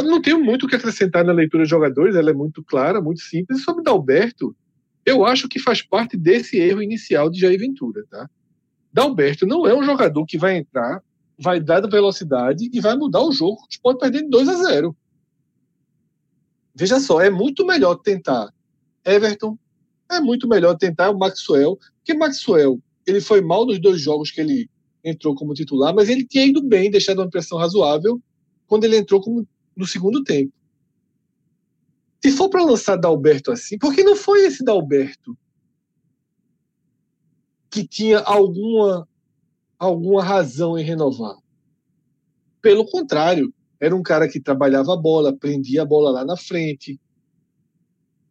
não 0.03 0.21
tenho 0.23 0.43
muito 0.43 0.67
o 0.67 0.69
que 0.69 0.77
acrescentar 0.77 1.25
na 1.25 1.33
leitura 1.33 1.65
de 1.65 1.71
jogadores, 1.71 2.17
ela 2.17 2.31
é 2.31 2.35
muito 2.35 2.63
clara, 2.63 3.01
muito 3.01 3.21
simples. 3.21 3.61
E 3.61 3.63
sobre 3.63 3.83
Dalberto, 3.83 4.55
eu 5.05 5.25
acho 5.25 5.49
que 5.49 5.59
faz 5.59 5.83
parte 5.83 6.17
desse 6.17 6.57
erro 6.59 6.83
inicial 6.83 7.31
de 7.31 7.41
Jair 7.41 7.59
Ventura, 7.59 8.05
tá? 8.11 8.29
Dalberto 8.93 9.47
não 9.47 9.67
é 9.67 9.75
um 9.75 9.83
jogador 9.83 10.25
que 10.25 10.39
vai 10.39 10.57
entrar, 10.57 11.03
vai 11.39 11.61
dar 11.61 11.81
velocidade 11.89 12.71
e 12.73 12.81
vai 12.81 12.97
mudar 12.97 13.23
o 13.23 13.33
jogo. 13.33 13.61
O 13.63 13.67
Sport 13.71 13.99
perdendo 13.99 14.31
2 14.31 14.49
a 14.49 14.55
0 14.55 14.97
veja 16.75 16.99
só, 16.99 17.21
é 17.21 17.31
muito 17.31 17.65
melhor 17.65 17.97
tentar 17.97 18.53
Everton, 19.05 19.57
é 20.11 20.21
muito 20.21 20.49
melhor 20.49 20.77
tentar 20.77 21.11
o 21.11 21.19
Maxwell, 21.19 21.79
porque 21.97 22.15
Maxwell, 22.15 22.81
ele 23.07 23.21
foi 23.21 23.41
mal 23.41 23.65
nos 23.65 23.81
dois 23.81 24.01
jogos 24.01 24.31
que 24.31 24.41
ele 24.41 24.69
entrou 25.05 25.35
como 25.35 25.55
titular, 25.55 25.95
mas 25.95 26.09
ele 26.09 26.27
tinha 26.27 26.47
ido 26.47 26.63
bem, 26.63 26.91
deixado 26.91 27.19
uma 27.19 27.31
pressão 27.31 27.59
razoável 27.59 28.21
quando 28.75 28.83
ele 28.83 28.97
entrou 28.97 29.21
como 29.21 29.47
no 29.77 29.87
segundo 29.87 30.25
tempo. 30.25 30.53
Se 32.21 32.33
for 32.33 32.51
para 32.51 32.65
lançar 32.65 32.97
Dalberto 32.97 33.53
assim, 33.53 33.79
porque 33.79 34.03
não 34.03 34.17
foi 34.17 34.47
esse 34.47 34.65
Dalberto 34.65 35.39
que 37.71 37.87
tinha 37.87 38.19
alguma 38.19 39.09
alguma 39.79 40.25
razão 40.25 40.77
em 40.77 40.83
renovar. 40.83 41.37
Pelo 42.61 42.85
contrário, 42.85 43.55
era 43.79 43.95
um 43.95 44.03
cara 44.03 44.27
que 44.29 44.41
trabalhava 44.41 44.93
a 44.93 44.97
bola, 44.97 45.37
prendia 45.37 45.83
a 45.83 45.87
bola 45.87 46.11
lá 46.11 46.25
na 46.25 46.37
frente, 46.37 47.01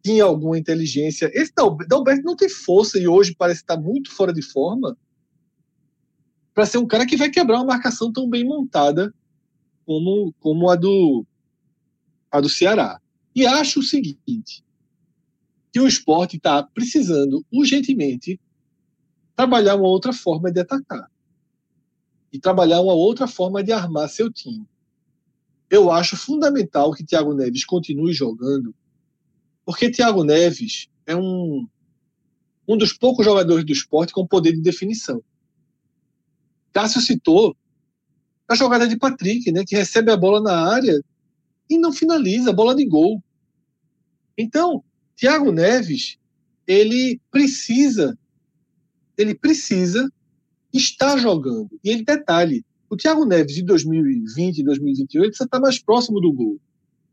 tinha 0.04 0.24
alguma 0.24 0.58
inteligência. 0.58 1.30
Esse 1.32 1.54
Dalberto 1.54 2.22
não 2.22 2.36
tem 2.36 2.50
força 2.50 2.98
e 2.98 3.08
hoje 3.08 3.34
parece 3.34 3.62
estar 3.62 3.80
muito 3.80 4.10
fora 4.10 4.30
de 4.30 4.42
forma 4.42 4.94
para 6.52 6.66
ser 6.66 6.76
um 6.76 6.86
cara 6.86 7.06
que 7.06 7.16
vai 7.16 7.30
quebrar 7.30 7.56
uma 7.56 7.72
marcação 7.72 8.12
tão 8.12 8.28
bem 8.28 8.44
montada 8.44 9.10
como, 9.84 10.32
como 10.40 10.70
a 10.70 10.76
do 10.76 11.24
a 12.30 12.40
do 12.40 12.48
Ceará. 12.48 13.00
E 13.34 13.46
acho 13.46 13.80
o 13.80 13.82
seguinte, 13.82 14.64
que 15.72 15.80
o 15.80 15.86
esporte 15.86 16.36
está 16.36 16.62
precisando 16.62 17.44
urgentemente 17.52 18.40
trabalhar 19.36 19.76
uma 19.76 19.88
outra 19.88 20.12
forma 20.12 20.50
de 20.50 20.60
atacar 20.60 21.10
e 22.32 22.38
trabalhar 22.38 22.80
uma 22.80 22.92
outra 22.92 23.28
forma 23.28 23.62
de 23.62 23.72
armar 23.72 24.08
seu 24.08 24.32
time. 24.32 24.66
Eu 25.70 25.90
acho 25.90 26.16
fundamental 26.16 26.92
que 26.92 27.04
Thiago 27.04 27.34
Neves 27.34 27.64
continue 27.64 28.12
jogando, 28.12 28.74
porque 29.64 29.90
Thiago 29.90 30.24
Neves 30.24 30.88
é 31.06 31.14
um, 31.16 31.66
um 32.66 32.76
dos 32.76 32.92
poucos 32.92 33.24
jogadores 33.24 33.64
do 33.64 33.72
esporte 33.72 34.12
com 34.12 34.26
poder 34.26 34.52
de 34.52 34.60
definição. 34.60 35.22
Cássio 36.72 37.00
citou 37.00 37.56
a 38.48 38.54
jogada 38.54 38.86
de 38.86 38.96
Patrick, 38.96 39.50
né, 39.50 39.64
que 39.66 39.76
recebe 39.76 40.10
a 40.10 40.16
bola 40.16 40.40
na 40.40 40.72
área 40.72 41.02
e 41.68 41.78
não 41.78 41.92
finaliza, 41.92 42.52
bola 42.52 42.74
de 42.74 42.84
gol. 42.84 43.22
Então, 44.36 44.84
Thiago 45.16 45.50
Neves, 45.50 46.18
ele 46.66 47.20
precisa, 47.30 48.18
ele 49.16 49.34
precisa 49.34 50.12
estar 50.72 51.16
jogando. 51.18 51.70
E 51.82 51.90
ele, 51.90 52.04
detalhe, 52.04 52.64
o 52.90 52.96
Thiago 52.96 53.24
Neves 53.24 53.54
de 53.54 53.62
2020 53.62 54.58
e 54.58 54.64
2028 54.64 55.44
está 55.44 55.60
mais 55.60 55.78
próximo 55.78 56.20
do 56.20 56.32
gol. 56.32 56.60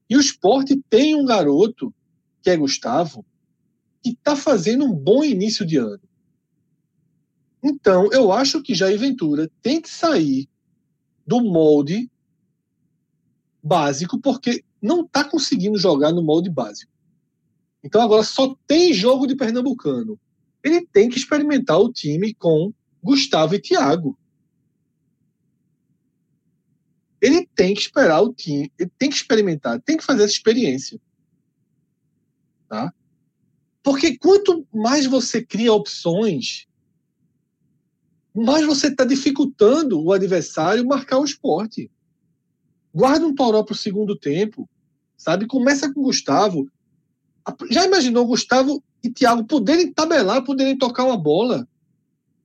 E 0.09 0.17
o 0.17 0.19
esporte 0.19 0.81
tem 0.89 1.15
um 1.15 1.25
garoto, 1.25 1.93
que 2.41 2.49
é 2.49 2.57
Gustavo, 2.57 3.25
que 4.03 4.09
está 4.09 4.35
fazendo 4.35 4.83
um 4.83 4.93
bom 4.93 5.23
início 5.23 5.65
de 5.65 5.77
ano. 5.77 6.01
Então, 7.63 8.09
eu 8.11 8.31
acho 8.31 8.61
que 8.61 8.73
Jair 8.73 8.97
Ventura 8.97 9.49
tem 9.61 9.79
que 9.79 9.89
sair 9.89 10.49
do 11.31 11.39
molde 11.39 12.11
básico, 13.63 14.19
porque 14.19 14.65
não 14.81 15.05
está 15.05 15.23
conseguindo 15.23 15.79
jogar 15.79 16.11
no 16.11 16.21
molde 16.21 16.49
básico. 16.49 16.91
Então 17.81 18.01
agora 18.01 18.21
só 18.21 18.53
tem 18.67 18.93
jogo 18.93 19.25
de 19.25 19.33
Pernambucano. 19.33 20.19
Ele 20.61 20.85
tem 20.85 21.07
que 21.07 21.17
experimentar 21.17 21.79
o 21.79 21.89
time 21.89 22.33
com 22.33 22.73
Gustavo 23.01 23.55
e 23.55 23.61
Thiago. 23.61 24.19
Ele 27.21 27.47
tem 27.55 27.73
que 27.73 27.79
esperar 27.79 28.21
o 28.21 28.33
time, 28.33 28.69
ele 28.77 28.91
tem 28.97 29.09
que 29.09 29.15
experimentar, 29.15 29.79
tem 29.79 29.95
que 29.95 30.03
fazer 30.03 30.23
essa 30.23 30.33
experiência. 30.33 30.99
Tá? 32.67 32.93
Porque 33.81 34.17
quanto 34.17 34.67
mais 34.73 35.05
você 35.05 35.41
cria 35.41 35.71
opções, 35.71 36.67
mais 38.33 38.65
você 38.65 38.87
está 38.87 39.03
dificultando 39.03 40.01
o 40.01 40.13
adversário 40.13 40.85
marcar 40.85 41.19
o 41.19 41.25
esporte. 41.25 41.91
Guarda 42.93 43.25
um 43.25 43.35
Toró 43.35 43.63
para 43.63 43.73
o 43.73 43.77
segundo 43.77 44.15
tempo, 44.15 44.69
sabe? 45.17 45.47
Começa 45.47 45.93
com 45.93 46.01
Gustavo. 46.01 46.69
Já 47.69 47.85
imaginou 47.85 48.25
Gustavo 48.25 48.83
e 49.03 49.09
Thiago 49.09 49.45
poderem 49.45 49.91
tabelar, 49.91 50.43
poderem 50.43 50.77
tocar 50.77 51.05
uma 51.05 51.17
bola? 51.17 51.67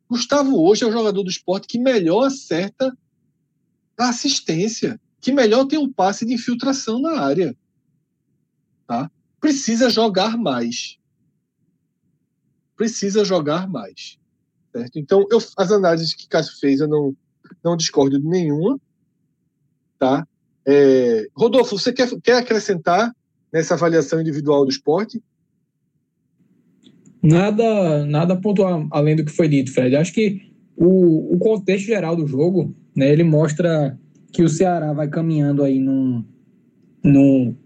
Gustavo 0.09 0.61
hoje 0.61 0.84
é 0.84 0.87
o 0.87 0.93
jogador 0.93 1.22
do 1.22 1.30
esporte 1.30 1.66
que 1.66 1.78
melhor 1.78 2.26
acerta 2.26 2.97
a 3.99 4.09
assistência, 4.09 5.01
que 5.20 5.32
melhor 5.32 5.66
tem 5.66 5.78
um 5.78 5.93
passe 5.93 6.24
de 6.24 6.34
infiltração 6.34 7.01
na 7.01 7.20
área. 7.20 7.57
Tá? 8.87 9.11
Precisa 9.41 9.91
jogar 9.91 10.37
mais. 10.37 10.99
Precisa 12.76 13.24
jogar 13.24 13.68
mais. 13.68 14.18
Certo? 14.77 14.99
Então, 14.99 15.27
eu, 15.31 15.39
as 15.57 15.72
análises 15.72 16.12
que 16.12 16.29
Cássio 16.29 16.59
fez, 16.61 16.81
eu 16.81 16.89
não, 16.89 17.16
não 17.64 17.77
discordo 17.77 18.20
de 18.20 18.27
nenhuma. 18.27 18.79
Tá? 19.99 20.27
É, 20.66 21.27
Rodolfo, 21.35 21.79
você 21.79 21.95
quer, 21.95 22.09
quer 22.22 22.37
acrescentar 22.37 23.11
nessa 23.51 23.72
avaliação 23.72 24.20
individual 24.20 24.64
do 24.64 24.70
esporte? 24.70 25.22
Nada, 27.22 28.05
nada 28.05 28.37
pontuar 28.37 28.87
além 28.91 29.16
do 29.16 29.24
que 29.24 29.33
foi 29.33 29.49
dito, 29.49 29.72
Fred. 29.72 29.97
Acho 29.97 30.12
que 30.12 30.53
o, 30.77 31.35
o 31.35 31.39
contexto 31.39 31.87
geral 31.87 32.14
do 32.14 32.27
jogo, 32.27 32.77
né, 32.95 33.11
ele 33.11 33.24
mostra 33.24 33.99
que 34.31 34.43
o 34.43 34.49
Ceará 34.49 34.93
vai 34.93 35.09
caminhando 35.09 35.64
aí 35.64 35.81
num, 35.81 36.22
num 37.03 37.57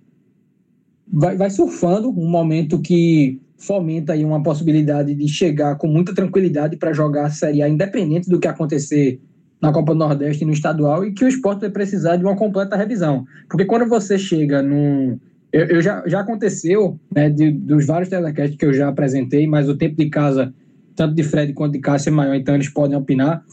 vai, 1.12 1.36
vai 1.36 1.50
surfando 1.50 2.08
um 2.08 2.30
momento 2.30 2.80
que 2.80 3.42
fomenta 3.60 4.14
aí 4.14 4.24
uma 4.24 4.42
possibilidade 4.42 5.14
de 5.14 5.28
chegar 5.28 5.76
com 5.76 5.86
muita 5.86 6.14
tranquilidade 6.14 6.76
para 6.76 6.92
jogar 6.92 7.26
a 7.26 7.30
Série 7.30 7.62
A, 7.62 7.68
independente 7.68 8.28
do 8.28 8.40
que 8.40 8.48
acontecer 8.48 9.20
na 9.60 9.70
Copa 9.70 9.92
do 9.92 9.98
Nordeste 9.98 10.42
e 10.42 10.46
no 10.46 10.52
estadual, 10.52 11.04
e 11.04 11.12
que 11.12 11.24
o 11.24 11.28
esporte 11.28 11.60
vai 11.60 11.70
precisar 11.70 12.16
de 12.16 12.24
uma 12.24 12.34
completa 12.34 12.74
revisão. 12.74 13.26
Porque 13.48 13.66
quando 13.66 13.86
você 13.86 14.18
chega 14.18 14.62
num, 14.62 15.18
eu, 15.52 15.66
eu 15.66 15.82
já, 15.82 16.02
já 16.06 16.20
aconteceu, 16.20 16.98
né, 17.14 17.28
de, 17.28 17.50
dos 17.50 17.86
vários 17.86 18.08
telecasts 18.08 18.56
que 18.56 18.64
eu 18.64 18.72
já 18.72 18.88
apresentei, 18.88 19.46
mas 19.46 19.68
o 19.68 19.76
tempo 19.76 19.94
de 19.94 20.08
casa, 20.08 20.54
tanto 20.96 21.14
de 21.14 21.22
Fred 21.22 21.52
quanto 21.52 21.74
de 21.74 21.80
Cássio 21.80 22.08
é 22.08 22.12
maior, 22.12 22.34
então 22.34 22.54
eles 22.54 22.70
podem 22.70 22.96
opinar. 22.96 23.44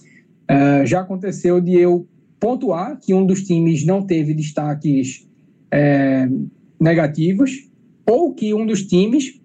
Uh, 0.49 0.85
já 0.85 1.01
aconteceu 1.01 1.59
de 1.59 1.73
eu 1.73 2.07
pontuar 2.39 2.97
que 2.97 3.13
um 3.13 3.25
dos 3.25 3.43
times 3.43 3.85
não 3.85 4.01
teve 4.01 4.33
destaques 4.33 5.27
é, 5.69 6.29
negativos, 6.79 7.67
ou 8.05 8.33
que 8.33 8.53
um 8.53 8.65
dos 8.65 8.83
times 8.83 9.41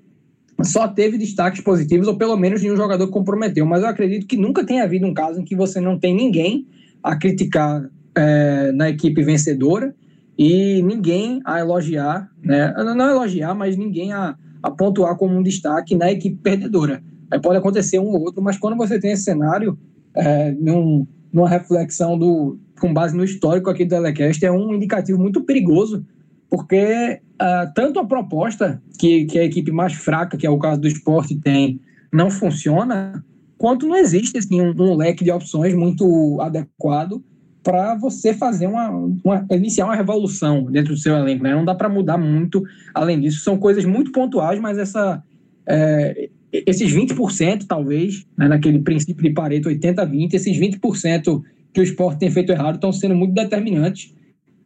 só 0.63 0.87
teve 0.89 1.19
destaques 1.19 1.61
positivos, 1.61 2.07
ou 2.07 2.17
pelo 2.17 2.37
menos 2.37 2.63
nenhum 2.63 2.77
jogador 2.77 3.09
comprometeu. 3.09 3.65
Mas 3.67 3.83
eu 3.83 3.89
acredito 3.89 4.27
que 4.27 4.37
nunca 4.37 4.65
tenha 4.65 4.85
havido 4.85 5.07
um 5.07 5.15
caso 5.15 5.41
em 5.41 5.45
que 5.45 5.57
você 5.57 5.81
não 5.81 5.99
tem 5.99 6.15
ninguém 6.15 6.67
a 7.03 7.17
criticar 7.17 7.89
é, 8.15 8.73
na 8.73 8.91
equipe 8.91 9.23
vencedora 9.23 9.95
e 10.39 10.83
ninguém 10.83 11.41
a 11.45 11.61
elogiar, 11.61 12.31
né? 12.43 12.73
não 12.77 13.11
elogiar, 13.11 13.55
mas 13.55 13.77
ninguém 13.77 14.13
a, 14.13 14.37
a 14.63 14.71
pontuar 14.71 15.17
como 15.17 15.37
um 15.37 15.43
destaque 15.43 15.95
na 15.95 16.11
equipe 16.11 16.37
perdedora. 16.37 17.03
Pode 17.43 17.59
acontecer 17.59 17.99
um 17.99 18.09
ou 18.09 18.21
outro, 18.21 18.43
mas 18.43 18.59
quando 18.59 18.77
você 18.77 19.01
tem 19.01 19.13
esse 19.13 19.25
cenário, 19.25 19.79
é, 20.15 20.53
num, 20.53 21.07
numa 21.33 21.49
reflexão 21.49 22.19
do, 22.19 22.59
com 22.79 22.93
base 22.93 23.17
no 23.17 23.25
histórico 23.25 23.71
aqui 23.71 23.85
do 23.85 23.91
Telecast, 23.91 24.45
é 24.45 24.53
um 24.53 24.75
indicativo 24.75 25.19
muito 25.19 25.43
perigoso, 25.43 26.05
porque 26.53 27.19
uh, 27.41 27.73
tanto 27.75 27.99
a 27.99 28.05
proposta 28.05 28.83
que, 28.99 29.25
que 29.25 29.39
a 29.39 29.45
equipe 29.45 29.73
mais 29.73 29.95
fraca, 29.95 30.37
que 30.37 30.47
é 30.47 30.51
o 30.51 30.59
caso 30.59 30.83
do 30.83 30.87
esporte, 30.87 31.35
tem, 31.35 31.81
não 32.13 32.31
funciona, 32.31 33.25
quanto 33.57 33.87
não 33.89 33.97
existe 33.97 34.37
assim, 34.37 34.61
um, 34.61 34.75
um 34.79 34.95
leque 34.95 35.25
de 35.25 35.31
opções 35.31 35.73
muito 35.73 36.39
adequado 36.43 37.25
para 37.63 37.95
você 37.95 38.35
fazer 38.35 38.67
uma, 38.67 38.91
uma, 39.25 39.47
iniciar 39.51 39.87
uma 39.87 39.97
revolução 39.97 40.71
dentro 40.71 40.93
do 40.93 41.01
seu 41.01 41.17
elenco, 41.17 41.43
né? 41.43 41.55
Não 41.55 41.65
dá 41.65 41.75
para 41.75 41.89
mudar 41.89 42.19
muito 42.19 42.63
além 42.93 43.19
disso. 43.19 43.43
São 43.43 43.57
coisas 43.57 43.87
muito 43.87 44.13
pontuais, 44.13 44.61
mas 44.61 44.77
essa 44.77 45.23
é, 45.67 46.29
esses 46.53 46.93
20%, 46.93 47.65
talvez, 47.67 48.27
né, 48.37 48.47
naquele 48.47 48.81
princípio 48.81 49.23
de 49.23 49.31
Pareto 49.31 49.71
80-20, 49.71 50.35
esses 50.35 50.55
20% 50.55 51.41
que 51.73 51.81
o 51.81 51.83
esporte 51.83 52.19
tem 52.19 52.31
feito 52.31 52.53
errado 52.53 52.75
estão 52.75 52.93
sendo 52.93 53.15
muito 53.15 53.33
determinantes. 53.33 54.13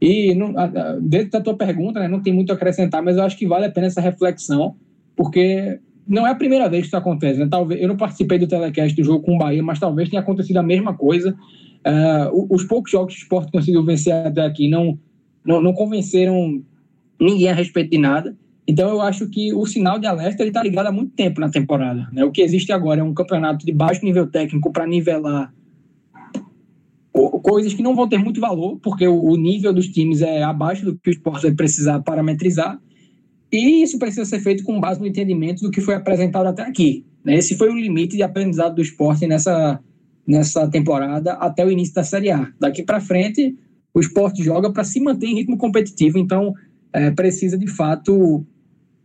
E 0.07 0.35
não, 0.35 0.55
dentro 1.01 1.31
da 1.31 1.41
tua 1.41 1.57
pergunta, 1.57 1.99
né, 1.99 2.07
não 2.07 2.23
tem 2.23 2.33
muito 2.33 2.51
a 2.53 2.55
acrescentar, 2.55 3.03
mas 3.03 3.17
eu 3.17 3.25
acho 3.25 3.37
que 3.37 3.47
vale 3.47 3.67
a 3.67 3.71
pena 3.71 3.87
essa 3.87 4.01
reflexão, 4.01 4.77
porque 5.17 5.81
não 6.07 6.27
é 6.27 6.31
a 6.31 6.35
primeira 6.35 6.69
vez 6.69 6.83
que 6.83 6.89
isso 6.89 6.97
acontece. 6.97 7.41
Né? 7.41 7.49
Talvez, 7.51 7.81
eu 7.81 7.89
não 7.89 7.97
participei 7.97 8.39
do 8.39 8.47
telecast 8.47 8.95
do 8.95 9.05
jogo 9.05 9.25
com 9.25 9.35
o 9.35 9.39
Bahia, 9.39 9.63
mas 9.63 9.81
talvez 9.81 10.09
tenha 10.09 10.23
acontecido 10.23 10.59
a 10.59 10.63
mesma 10.63 10.95
coisa 10.95 11.37
Uh, 11.87 12.49
os 12.51 12.65
poucos 12.65 12.91
jogos 12.91 13.15
que 13.15 13.21
o 13.21 13.23
esporte 13.23 13.53
conseguiu 13.53 13.85
vencer 13.85 14.13
até 14.13 14.45
aqui 14.45 14.69
não, 14.69 14.99
não, 15.45 15.63
não, 15.63 15.73
convenceram 15.73 16.61
ninguém 17.21 17.49
a 17.49 17.55
respeito 17.55 17.91
de 17.91 17.99
nada. 17.99 18.37
Então 18.67 18.91
eu 18.91 19.01
acho 19.01 19.31
que 19.31 19.55
o 19.55 19.65
sinal 19.67 19.97
de 19.97 20.05
alerta 20.05 20.45
está 20.45 20.65
ligado 20.65 20.89
há 20.89 20.93
muito 20.93 21.13
tempo 21.13 21.41
na 21.41 21.49
temporada. 21.49 22.09
Né? 22.13 22.25
O 22.25 22.33
que 22.33 22.43
existe 22.43 22.73
agora 22.73 23.01
é 23.01 23.05
um 23.05 23.15
campeonato 23.15 23.65
de 23.65 23.71
baixo 23.71 24.05
nível 24.05 24.27
técnico 24.27 24.73
para 24.73 24.85
nivelar 24.85 25.55
coisas 27.43 27.73
que 27.73 27.83
não 27.83 27.95
vão 27.95 28.09
ter 28.09 28.19
muito 28.19 28.41
valor, 28.41 28.79
porque 28.83 29.07
o, 29.07 29.37
nível 29.37 29.73
dos 29.73 29.89
times 29.89 30.21
é 30.21 30.43
abaixo 30.43 30.85
do 30.85 30.97
que 30.97 31.11
o 31.11 31.13
esporte 31.13 31.43
vai 31.43 31.55
precisar 31.55 32.01
parametrizar. 32.01 32.79
E 33.51 33.83
isso 33.83 33.99
precisa 33.99 34.25
ser 34.25 34.41
feito 34.41 34.65
com 34.65 34.81
base 34.81 35.01
no 35.01 35.07
entendimento 35.07 35.63
do 35.63 35.71
que 35.71 35.81
foi 35.81 35.95
apresentado 35.95 36.47
até 36.47 36.63
aqui. 36.63 37.07
Né? 37.25 37.37
Esse 37.37 37.57
foi 37.57 37.71
o 37.71 37.79
limite 37.79 38.17
de 38.17 38.23
aprendizado 38.23 38.75
do 38.75 38.83
esporte 38.83 39.27
nessa, 39.27 39.81
nessa 40.27 40.69
temporada 40.69 41.35
até 41.35 41.65
o 41.65 41.71
início 41.71 41.95
da 41.95 42.05
Série 42.05 42.31
A. 42.31 42.51
Daqui 42.59 42.83
para 42.83 43.01
frente, 43.01 43.57
o 43.95 44.01
esporte 44.01 44.43
joga 44.43 44.71
para 44.73 44.85
se 44.85 45.01
manter 45.01 45.27
em 45.27 45.35
ritmo 45.35 45.57
competitivo, 45.57 46.19
então 46.19 46.53
é, 46.93 47.11
precisa 47.11 47.57
de 47.57 47.67
fato 47.67 48.45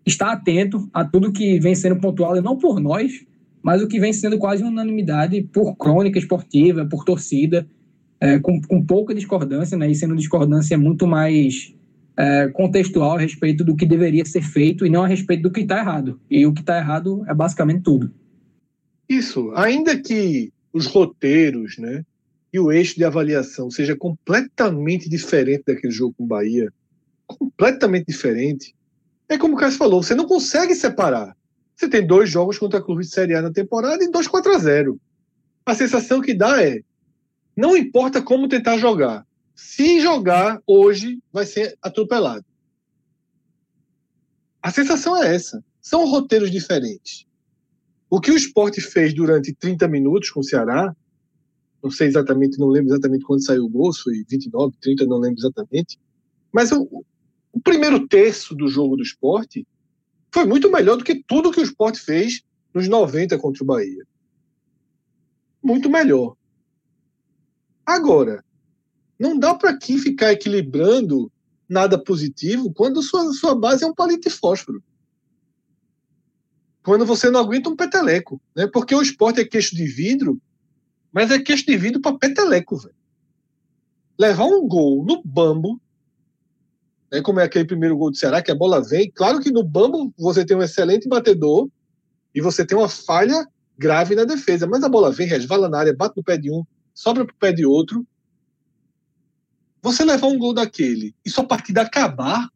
estar 0.06 0.32
atento 0.32 0.90
a 0.94 1.06
tudo 1.06 1.32
que 1.32 1.60
vem 1.60 1.76
sendo 1.76 1.98
pontuado, 1.98 2.42
não 2.42 2.58
por 2.58 2.80
nós, 2.80 3.26
mas 3.62 3.82
o 3.82 3.88
que 3.88 4.00
vem 4.00 4.12
sendo 4.12 4.38
quase 4.38 4.64
unanimidade 4.64 5.44
por 5.54 5.76
crônica 5.76 6.18
esportiva, 6.18 6.86
por 6.86 7.06
torcida, 7.06 7.68
é, 8.22 8.38
com, 8.38 8.62
com 8.62 8.86
pouca 8.86 9.16
discordância, 9.16 9.76
né, 9.76 9.90
e 9.90 9.96
sendo 9.96 10.16
discordância 10.16 10.78
muito 10.78 11.08
mais 11.08 11.74
é, 12.16 12.48
contextual 12.50 13.14
a 13.14 13.20
respeito 13.20 13.64
do 13.64 13.76
que 13.76 13.86
deveria 13.86 14.24
ser 14.24 14.44
feito 14.44 14.86
e 14.86 14.90
não 14.90 15.04
a 15.04 15.08
respeito 15.08 15.42
do 15.42 15.52
que 15.52 15.62
está 15.62 15.80
errado. 15.80 16.22
E 16.30 16.46
o 16.46 16.54
que 16.54 16.62
está 16.62 16.78
errado 16.78 17.26
é 17.28 17.34
basicamente 17.34 17.82
tudo. 17.82 18.14
Isso, 19.10 19.52
ainda 19.56 20.00
que 20.00 20.54
os 20.72 20.86
roteiros, 20.86 21.80
né, 21.80 22.06
e 22.54 22.60
o 22.60 22.72
eixo 22.72 22.96
de 22.96 23.04
avaliação 23.04 23.72
seja 23.72 23.96
completamente 23.96 25.10
diferente 25.10 25.64
daquele 25.66 25.92
jogo 25.92 26.14
com 26.18 26.28
Bahia, 26.28 26.72
completamente 27.26 28.06
diferente, 28.06 28.76
é 29.28 29.38
como 29.38 29.56
o 29.56 29.58
Cássio 29.58 29.80
falou, 29.80 30.04
você 30.04 30.14
não 30.14 30.28
consegue 30.28 30.76
separar. 30.76 31.36
Você 31.76 31.88
tem 31.90 32.06
dois 32.06 32.30
jogos 32.30 32.60
contra 32.60 32.80
a 32.80 32.82
Clube 32.84 33.02
de 33.02 33.10
Série 33.10 33.34
A 33.34 33.42
na 33.42 33.52
temporada 33.52 34.04
e 34.04 34.12
dois 34.12 34.28
4 34.28 34.54
a 34.54 34.58
0 34.60 35.00
A 35.66 35.74
sensação 35.74 36.22
que 36.22 36.34
dá 36.34 36.64
é, 36.64 36.82
não 37.56 37.76
importa 37.76 38.22
como 38.22 38.48
tentar 38.48 38.78
jogar, 38.78 39.26
se 39.56 40.00
jogar 40.00 40.62
hoje, 40.66 41.20
vai 41.32 41.46
ser 41.46 41.78
atropelado. 41.82 42.46
A 44.62 44.72
sensação 44.72 45.22
é 45.22 45.36
essa. 45.36 45.64
São 45.82 46.06
roteiros 46.06 46.52
diferentes. 46.52 47.26
O 48.10 48.20
que 48.20 48.32
o 48.32 48.36
esporte 48.36 48.82
fez 48.82 49.14
durante 49.14 49.54
30 49.54 49.88
minutos 49.88 50.30
com 50.30 50.42
o 50.42 50.44
Ceará, 50.44 50.96
não 51.82 51.90
sei 51.90 52.08
exatamente, 52.08 52.60
não 52.60 52.68
lembro 52.68 52.92
exatamente 52.92 53.24
quando 53.24 53.44
saiu 53.44 53.66
o 53.66 53.70
gol, 53.70 53.94
foi 53.94 54.24
29, 54.30 54.76
30, 54.80 55.06
não 55.06 55.18
lembro 55.18 55.40
exatamente. 55.40 56.00
Mas 56.52 56.72
o, 56.72 57.06
o 57.52 57.60
primeiro 57.60 58.08
terço 58.08 58.54
do 58.54 58.68
jogo 58.68 58.98
do 58.98 59.04
esporte 59.04 59.66
foi 60.32 60.46
muito 60.46 60.72
melhor 60.72 60.98
do 60.98 61.04
que 61.04 61.24
tudo 61.24 61.52
que 61.52 61.60
o 61.60 61.64
esporte 61.64 62.00
fez 62.00 62.44
nos 62.74 62.88
90 62.88 63.38
contra 63.38 63.64
o 63.64 63.66
Bahia. 63.66 64.06
Muito 65.64 65.90
melhor. 65.90 66.36
Agora, 67.86 68.44
não 69.20 69.38
dá 69.38 69.54
para 69.54 69.72
aqui 69.72 69.98
ficar 69.98 70.32
equilibrando 70.32 71.32
nada 71.70 72.02
positivo 72.02 72.74
quando 72.74 73.02
sua, 73.02 73.32
sua 73.34 73.56
base 73.56 73.84
é 73.84 73.88
um 73.88 73.94
palito 73.94 74.28
de 74.28 74.36
fósforo. 74.36 74.84
Quando 76.84 77.06
você 77.06 77.30
não 77.30 77.40
aguenta 77.40 77.70
um 77.70 77.76
peteleco. 77.76 78.42
Né? 78.56 78.68
Porque 78.68 78.94
o 78.94 79.02
esporte 79.02 79.40
é 79.40 79.46
queixo 79.46 79.76
de 79.76 79.86
vidro, 79.86 80.42
mas 81.12 81.32
é 81.32 81.40
queixo 81.40 81.66
de 81.66 81.78
vidro 81.78 82.02
para 82.02 82.18
peteleco. 82.18 82.78
Véio. 82.78 82.96
Levar 84.18 84.46
um 84.46 84.68
gol 84.68 85.06
no 85.06 85.22
bambo, 85.24 85.80
né, 87.12 87.22
como 87.22 87.40
é 87.40 87.44
aquele 87.44 87.66
primeiro 87.66 87.98
gol 87.98 88.12
do 88.12 88.18
Ceará, 88.18 88.42
que 88.42 88.52
a 88.52 88.56
bola 88.56 88.82
vem. 88.82 89.12
Claro 89.12 89.40
que 89.40 89.52
no 89.52 89.64
bambo 89.64 90.14
você 90.18 90.46
tem 90.46 90.58
um 90.58 90.64
excelente 90.64 91.08
batedor 91.08 91.70
e 92.34 92.42
você 92.42 92.66
tem 92.66 92.78
uma 92.78 92.90
falha 92.90 93.48
grave 93.78 94.16
na 94.16 94.24
defesa, 94.24 94.68
mas 94.68 94.84
a 94.84 94.90
bola 94.90 95.12
vem, 95.12 95.28
resvala 95.28 95.68
na 95.68 95.80
área, 95.80 95.96
bate 95.96 96.16
no 96.18 96.24
pé 96.24 96.38
de 96.38 96.52
um, 96.52 96.64
sobra 96.94 97.26
para 97.26 97.34
o 97.34 97.38
pé 97.38 97.52
de 97.52 97.66
outro 97.66 98.06
você 99.82 100.06
levar 100.06 100.28
um 100.28 100.38
gol 100.38 100.54
daquele 100.54 101.16
e 101.26 101.30
sua 101.30 101.46
partida 101.46 101.82
acabar, 101.82 102.50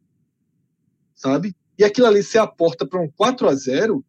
sabe? 1.16 1.56
E 1.78 1.84
aquilo 1.84 2.08
ali 2.08 2.22
ser 2.22 2.38
a 2.38 2.48
porta 2.48 2.86
para 2.88 3.02
um 3.02 3.10
4 3.10 3.50
a 3.50 3.56
0 3.56 4.06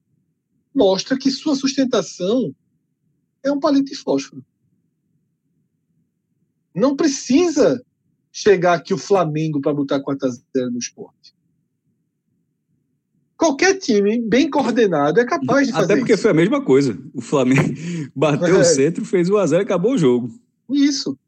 mostra 0.75 1.19
que 1.19 1.31
sua 1.31 1.57
sustentação 1.57 2.55
é 3.43 3.51
um 3.51 3.59
palito 3.59 3.91
de 3.91 3.97
fósforo. 3.97 4.45
Não 6.75 6.95
precisa 6.95 7.83
chegar 8.31 8.75
aqui 8.75 8.93
o 8.93 8.99
Flamengo 8.99 9.61
para 9.61 9.73
botar 9.73 10.01
4 10.01 10.29
a 10.29 10.31
0 10.31 10.71
no 10.71 10.79
esporte. 10.79 11.35
Qualquer 13.37 13.79
time 13.79 14.21
bem 14.21 14.49
coordenado 14.49 15.21
é 15.21 15.25
capaz 15.25 15.67
de 15.67 15.73
fazer 15.73 15.85
Até 15.85 15.97
porque 15.97 16.15
isso. 16.15 16.23
foi 16.23 16.31
a 16.31 16.35
mesma 16.35 16.63
coisa. 16.63 16.99
O 17.13 17.21
Flamengo 17.21 17.75
bateu 18.17 18.57
é. 18.57 18.61
o 18.61 18.65
centro, 18.65 19.05
fez 19.05 19.29
o 19.29 19.37
a 19.37 19.47
0 19.47 19.63
e 19.63 19.65
acabou 19.65 19.93
o 19.93 19.99
jogo. 19.99 20.31
Isso. 20.71 21.19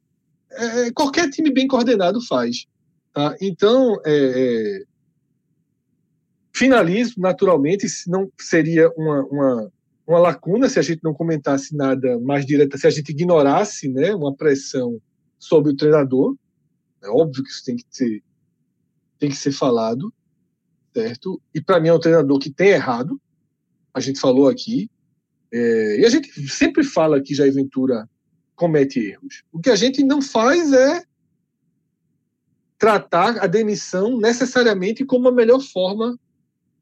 É, 0.50 0.86
é, 0.86 0.92
qualquer 0.92 1.28
time 1.28 1.52
bem 1.52 1.66
coordenado 1.66 2.20
faz. 2.26 2.66
Tá? 3.12 3.36
Então, 3.40 4.00
é, 4.06 4.12
é, 4.14 4.82
finalizo 6.54 7.14
naturalmente, 7.18 7.86
não 8.06 8.30
seria 8.38 8.90
uma, 8.96 9.22
uma, 9.26 9.72
uma, 10.06 10.18
lacuna 10.18 10.68
se 10.68 10.78
a 10.78 10.82
gente 10.82 11.00
não 11.04 11.12
comentasse 11.12 11.76
nada 11.76 12.18
mais 12.20 12.46
direto, 12.46 12.78
se 12.78 12.86
a 12.86 12.90
gente 12.90 13.10
ignorasse 13.10 13.88
né, 13.88 14.14
uma 14.14 14.34
pressão 14.34 15.00
sobre 15.38 15.72
o 15.72 15.76
treinador. 15.76 16.34
É 17.02 17.08
óbvio 17.08 17.44
que 17.44 17.50
isso 17.50 17.64
tem 17.64 17.76
que 17.76 17.84
ser, 17.90 18.22
tem 19.18 19.28
que 19.28 19.36
ser 19.36 19.52
falado, 19.52 20.12
certo? 20.94 21.40
E 21.54 21.60
para 21.60 21.80
mim 21.80 21.88
é 21.88 21.94
um 21.94 22.00
treinador 22.00 22.38
que 22.38 22.50
tem 22.50 22.68
errado, 22.68 23.20
a 23.92 24.00
gente 24.00 24.20
falou 24.20 24.48
aqui, 24.48 24.90
é, 25.52 26.00
e 26.00 26.04
a 26.04 26.08
gente 26.08 26.30
sempre 26.48 26.84
fala 26.84 27.20
que 27.20 27.34
Jair 27.34 27.52
Ventura 27.52 28.08
comete 28.54 28.98
erros. 28.98 29.44
O 29.52 29.60
que 29.60 29.70
a 29.70 29.76
gente 29.76 30.02
não 30.02 30.20
faz 30.20 30.72
é 30.72 31.02
tratar 32.78 33.38
a 33.38 33.46
demissão 33.46 34.18
necessariamente 34.18 35.04
como 35.04 35.28
a 35.28 35.32
melhor 35.32 35.60
forma 35.60 36.18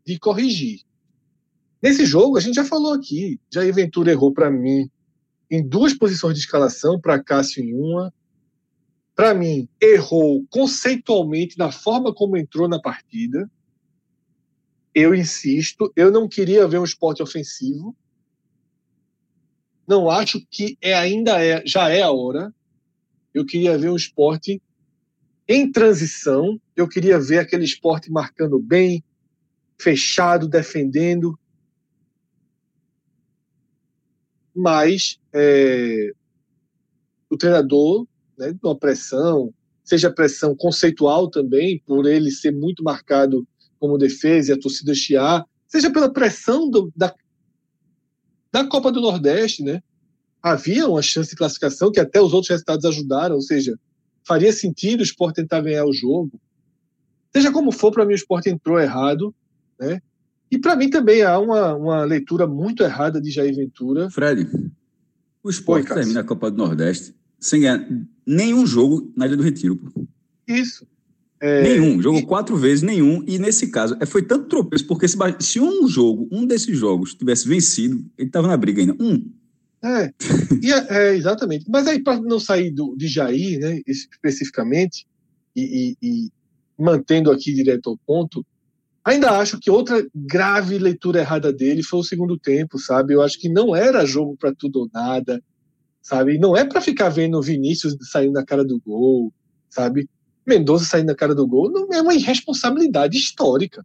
de 0.05 0.19
corrigir. 0.19 0.81
Nesse 1.83 2.05
jogo, 2.05 2.37
a 2.37 2.41
gente 2.41 2.57
já 2.57 2.65
falou 2.65 2.93
aqui, 2.93 3.41
Jair 3.53 3.73
Ventura 3.73 4.11
errou 4.11 4.33
para 4.33 4.51
mim 4.51 4.91
em 5.51 5.67
duas 5.67 5.95
posições 5.95 6.35
de 6.35 6.41
escalação, 6.41 7.01
para 7.01 7.23
Cássio 7.23 7.63
em 7.63 7.75
uma. 7.75 8.13
Para 9.15 9.33
mim, 9.33 9.69
errou 9.81 10.45
conceitualmente 10.51 11.57
na 11.57 11.71
forma 11.71 12.13
como 12.13 12.37
entrou 12.37 12.69
na 12.69 12.81
partida. 12.81 13.51
Eu 14.97 15.15
insisto, 15.15 15.93
eu 15.95 16.11
não 16.11 16.27
queria 16.27 16.67
ver 16.67 16.79
um 16.79 16.85
esporte 16.85 17.23
ofensivo 17.23 17.95
não 19.87 20.11
acho 20.11 20.45
que 20.51 20.77
é, 20.81 20.95
ainda 20.95 21.43
é, 21.43 21.63
já 21.65 21.89
é 21.89 22.03
a 22.03 22.11
hora. 22.11 22.53
Eu 23.33 23.47
queria 23.47 23.79
ver 23.79 23.91
um 23.91 23.97
esporte 23.97 24.61
em 25.47 25.71
transição. 25.71 26.61
Eu 26.75 26.89
queria 26.89 27.21
ver 27.21 27.39
aquele 27.39 27.65
esporte 27.65 28.11
marcando 28.11 28.59
bem, 28.59 29.05
fechado, 29.79 30.49
defendendo. 30.49 31.39
Mas 34.53 35.21
é, 35.33 36.13
o 37.31 37.37
treinador, 37.37 38.09
né, 38.37 38.57
uma 38.63 38.77
pressão, 38.77 39.55
seja 39.85 40.11
pressão 40.11 40.57
conceitual 40.57 41.31
também, 41.31 41.81
por 41.87 42.07
ele 42.07 42.31
ser 42.31 42.51
muito 42.51 42.83
marcado 42.83 43.47
como 43.87 43.99
defesa 43.99 44.51
e 44.51 44.55
a 44.55 44.59
torcida 44.59 44.95
chiar, 44.95 45.45
seja 45.69 45.91
pela 45.91 46.13
pressão 46.13 46.69
do, 46.69 46.93
da, 46.97 47.15
da 48.53 48.65
Copa 48.67 48.91
do 48.91 49.01
Nordeste, 49.01 49.63
né? 49.63 49.83
Havia 50.43 50.89
uma 50.89 51.03
chance 51.03 51.31
de 51.31 51.37
classificação 51.37 51.91
que 51.91 52.01
até 52.01 52.21
os 52.21 52.33
outros 52.33 52.51
resultados 52.51 52.85
ajudaram, 52.85 53.37
ou 53.37 53.41
seja, 53.41 53.79
faria 54.25 54.53
sentido 54.53 55.01
o 55.01 55.05
esporte 55.05 55.37
tentar 55.37 55.61
ganhar 55.61 55.85
o 55.85 55.93
jogo. 55.93 56.41
Seja 57.33 57.53
como 57.53 57.73
for, 57.73 57.93
para 57.93 58.05
mim 58.05 58.13
o 58.13 58.17
esporte 58.17 58.49
entrou 58.49 58.79
errado, 58.79 59.35
né? 59.79 60.01
E 60.51 60.59
para 60.59 60.77
mim 60.77 60.89
também 60.89 61.23
há 61.23 61.39
uma, 61.39 61.75
uma 61.75 62.05
leitura 62.05 62.47
muito 62.47 62.83
errada 62.83 63.21
de 63.21 63.31
Jair 63.31 63.55
Ventura. 63.55 64.09
Fred, 64.11 64.49
o 65.43 65.51
esporte 65.51 65.91
Oi, 65.91 65.97
termina 65.97 66.21
a 66.21 66.25
Copa 66.25 66.51
do 66.51 66.57
Nordeste 66.57 67.15
sem 67.39 67.61
ganhar 67.61 67.87
nenhum 68.25 68.67
jogo 68.67 69.13
na 69.17 69.27
Ilha 69.27 69.37
do 69.37 69.43
Retiro. 69.43 69.77
Pô. 69.77 70.07
Isso. 70.47 70.87
É, 71.41 71.63
nenhum, 71.63 72.01
jogou 72.01 72.21
e... 72.21 72.27
quatro 72.27 72.57
vezes, 72.57 72.83
nenhum. 72.83 73.23
E 73.27 73.39
nesse 73.39 73.71
caso, 73.71 73.97
é, 74.01 74.07
foi 74.07 74.23
tanto 74.23 74.49
tropeço, 74.49 74.87
porque 74.87 75.07
se, 75.07 75.17
se 75.41 75.61
um 75.61 75.87
jogo, 75.87 76.29
um 76.33 76.47
desses 76.47 76.77
jogos, 76.77 77.15
tivesse 77.15 77.47
vencido, 77.47 78.05
ele 78.17 78.29
estava 78.29 78.49
na 78.49 78.57
briga 78.57 78.81
ainda. 78.81 78.97
Um. 79.01 79.31
É, 79.83 80.13
e, 80.63 80.73
é, 80.73 80.87
é 80.89 81.15
exatamente. 81.15 81.67
Mas 81.69 81.87
aí, 81.87 82.03
para 82.03 82.21
não 82.21 82.41
sair 82.41 82.71
do, 82.71 82.97
de 82.97 83.07
Jair, 83.07 83.61
né, 83.61 83.81
especificamente, 83.87 85.07
e, 85.55 85.97
e, 86.01 86.07
e, 86.07 86.31
mantendo 86.79 87.31
aqui 87.31 87.53
direto 87.53 87.91
ao 87.91 87.99
ponto, 87.99 88.45
ainda 89.05 89.39
acho 89.39 89.59
que 89.59 89.71
outra 89.71 90.07
grave 90.15 90.79
leitura 90.79 91.21
errada 91.21 91.53
dele 91.53 91.83
foi 91.83 92.01
o 92.01 92.05
segundo 92.05 92.39
tempo, 92.39 92.79
sabe? 92.79 93.15
Eu 93.15 93.23
acho 93.23 93.39
que 93.39 93.49
não 93.49 93.77
era 93.77 94.07
jogo 94.07 94.37
para 94.37 94.55
tudo 94.55 94.81
ou 94.81 94.91
nada, 94.93 95.43
sabe? 96.03 96.39
Não 96.39 96.57
é 96.57 96.65
para 96.65 96.81
ficar 96.81 97.09
vendo 97.09 97.39
o 97.39 97.43
Vinícius 97.43 97.97
saindo 98.11 98.33
na 98.33 98.45
cara 98.45 98.65
do 98.65 98.81
gol, 98.81 99.33
sabe? 99.69 100.09
Mendonça 100.47 100.85
saindo 100.85 101.09
na 101.09 101.15
cara 101.15 101.35
do 101.35 101.47
gol 101.47 101.71
não 101.71 101.93
é 101.93 102.01
uma 102.01 102.15
irresponsabilidade 102.15 103.19
histórica. 103.19 103.85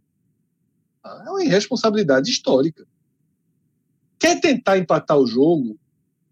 É 1.04 1.30
uma 1.30 1.44
irresponsabilidade 1.44 2.30
histórica. 2.30 2.86
Quer 4.18 4.40
tentar 4.40 4.78
empatar 4.78 5.18
o 5.18 5.26
jogo? 5.26 5.76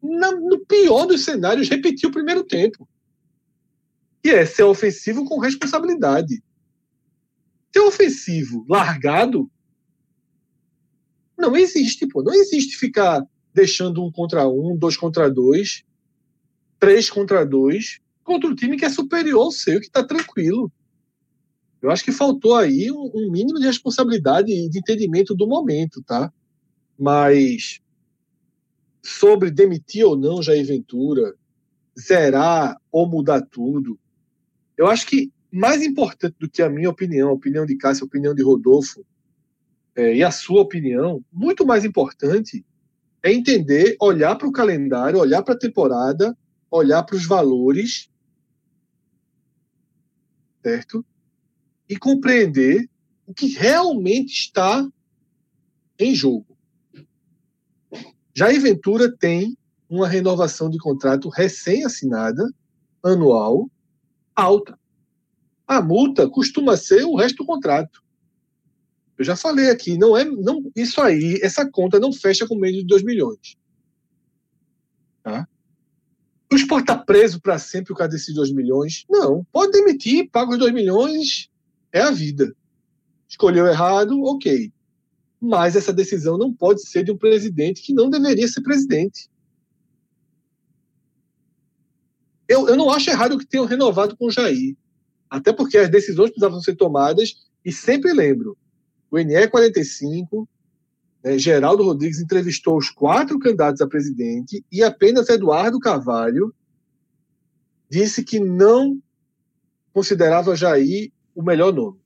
no 0.02 0.64
pior 0.66 1.04
dos 1.04 1.24
cenários, 1.24 1.68
repetir 1.68 2.08
o 2.08 2.12
primeiro 2.12 2.42
tempo. 2.42 2.88
E 4.24 4.30
é 4.30 4.46
ser 4.46 4.62
ofensivo 4.62 5.24
com 5.26 5.38
responsabilidade. 5.38 6.42
Ter 7.70 7.80
ofensivo 7.80 8.64
largado 8.68 9.50
não 11.36 11.56
existe, 11.56 12.06
pô. 12.06 12.22
Não 12.22 12.34
existe 12.34 12.76
ficar 12.76 13.26
deixando 13.54 14.04
um 14.04 14.12
contra 14.12 14.46
um, 14.46 14.76
dois 14.76 14.96
contra 14.96 15.30
dois, 15.30 15.82
três 16.78 17.08
contra 17.08 17.46
dois, 17.46 18.00
contra 18.30 18.48
um 18.48 18.54
time 18.54 18.76
que 18.76 18.84
é 18.84 18.88
superior 18.88 19.46
ao 19.46 19.50
seu, 19.50 19.80
que 19.80 19.86
está 19.86 20.04
tranquilo. 20.04 20.70
Eu 21.82 21.90
acho 21.90 22.04
que 22.04 22.12
faltou 22.12 22.54
aí 22.54 22.88
um, 22.92 23.28
mínimo 23.28 23.58
de 23.58 23.66
responsabilidade 23.66 24.52
e 24.52 24.68
de 24.68 24.78
entendimento 24.78 25.34
do 25.34 25.48
momento, 25.48 26.00
tá? 26.00 26.32
Mas 26.96 27.80
sobre 29.02 29.50
demitir 29.50 30.06
ou 30.06 30.16
não 30.16 30.40
Jair 30.40 30.64
Ventura, 30.64 31.34
zerar 31.98 32.76
ou 32.92 33.08
mudar 33.08 33.42
tudo, 33.42 33.98
eu 34.76 34.86
acho 34.86 35.08
que 35.08 35.32
mais 35.50 35.82
importante 35.82 36.36
do 36.38 36.48
que 36.48 36.62
a 36.62 36.70
minha 36.70 36.88
opinião, 36.88 37.30
a 37.30 37.32
opinião 37.32 37.66
de 37.66 37.76
Cássio, 37.76 38.04
a 38.04 38.06
opinião 38.06 38.32
de 38.32 38.44
Rodolfo, 38.44 39.04
é, 39.96 40.14
e 40.14 40.22
a 40.22 40.30
sua 40.30 40.60
opinião, 40.60 41.24
muito 41.32 41.66
mais 41.66 41.84
importante 41.84 42.64
é 43.24 43.32
entender, 43.32 43.96
olhar 44.00 44.36
para 44.36 44.46
o 44.46 44.52
calendário, 44.52 45.18
olhar 45.18 45.42
para 45.42 45.54
a 45.54 45.58
temporada, 45.58 46.36
olhar 46.70 47.02
para 47.02 47.16
os 47.16 47.26
valores, 47.26 48.09
certo? 50.62 51.04
E 51.88 51.96
compreender 51.96 52.88
o 53.26 53.34
que 53.34 53.48
realmente 53.48 54.32
está 54.32 54.86
em 55.98 56.14
jogo. 56.14 56.56
Jair 58.34 58.60
Ventura 58.60 59.14
tem 59.14 59.56
uma 59.88 60.08
renovação 60.08 60.70
de 60.70 60.78
contrato 60.78 61.28
recém-assinada, 61.28 62.48
anual, 63.02 63.68
alta. 64.34 64.78
A 65.66 65.82
multa 65.82 66.28
costuma 66.28 66.76
ser 66.76 67.04
o 67.04 67.16
resto 67.16 67.38
do 67.38 67.46
contrato. 67.46 68.02
Eu 69.18 69.24
já 69.24 69.36
falei 69.36 69.68
aqui, 69.68 69.98
não 69.98 70.16
é, 70.16 70.24
não, 70.24 70.70
isso 70.74 71.00
aí, 71.00 71.38
essa 71.42 71.68
conta 71.70 72.00
não 72.00 72.12
fecha 72.12 72.46
com 72.46 72.56
menos 72.56 72.78
de 72.78 72.86
2 72.86 73.02
milhões. 73.02 73.56
Tá? 75.22 75.46
O 76.52 76.56
esporte 76.56 76.90
está 76.90 76.98
preso 76.98 77.40
para 77.40 77.58
sempre 77.58 77.88
por 77.88 77.98
causa 77.98 78.12
desses 78.12 78.34
2 78.34 78.50
milhões? 78.52 79.04
Não. 79.08 79.46
Pode 79.52 79.72
demitir, 79.72 80.28
paga 80.30 80.50
os 80.50 80.58
2 80.58 80.72
milhões, 80.72 81.48
é 81.92 82.00
a 82.00 82.10
vida. 82.10 82.54
Escolheu 83.28 83.66
errado, 83.66 84.20
ok. 84.24 84.72
Mas 85.40 85.76
essa 85.76 85.92
decisão 85.92 86.36
não 86.36 86.52
pode 86.52 86.82
ser 86.82 87.04
de 87.04 87.12
um 87.12 87.16
presidente 87.16 87.82
que 87.82 87.94
não 87.94 88.10
deveria 88.10 88.48
ser 88.48 88.62
presidente. 88.62 89.30
Eu, 92.48 92.68
eu 92.68 92.76
não 92.76 92.90
acho 92.90 93.08
errado 93.08 93.38
que 93.38 93.46
tenham 93.46 93.64
renovado 93.64 94.16
com 94.16 94.26
o 94.26 94.30
Jair. 94.30 94.76
Até 95.30 95.52
porque 95.52 95.78
as 95.78 95.88
decisões 95.88 96.30
precisavam 96.30 96.60
ser 96.60 96.74
tomadas, 96.74 97.36
e 97.64 97.70
sempre 97.70 98.12
lembro, 98.12 98.58
o 99.08 99.18
NE 99.18 99.46
45, 99.46 100.48
né, 101.22 101.38
Geraldo 101.38 101.82
Rodrigues 101.82 102.20
entrevistou 102.20 102.76
os 102.76 102.90
quatro 102.90 103.38
candidatos 103.38 103.80
a 103.80 103.86
presidente 103.86 104.64
e 104.70 104.82
apenas 104.82 105.28
Eduardo 105.28 105.78
Carvalho 105.78 106.54
disse 107.88 108.22
que 108.22 108.38
não 108.38 109.00
considerava 109.92 110.56
Jair 110.56 111.10
o 111.34 111.42
melhor 111.42 111.72
nome. 111.72 111.98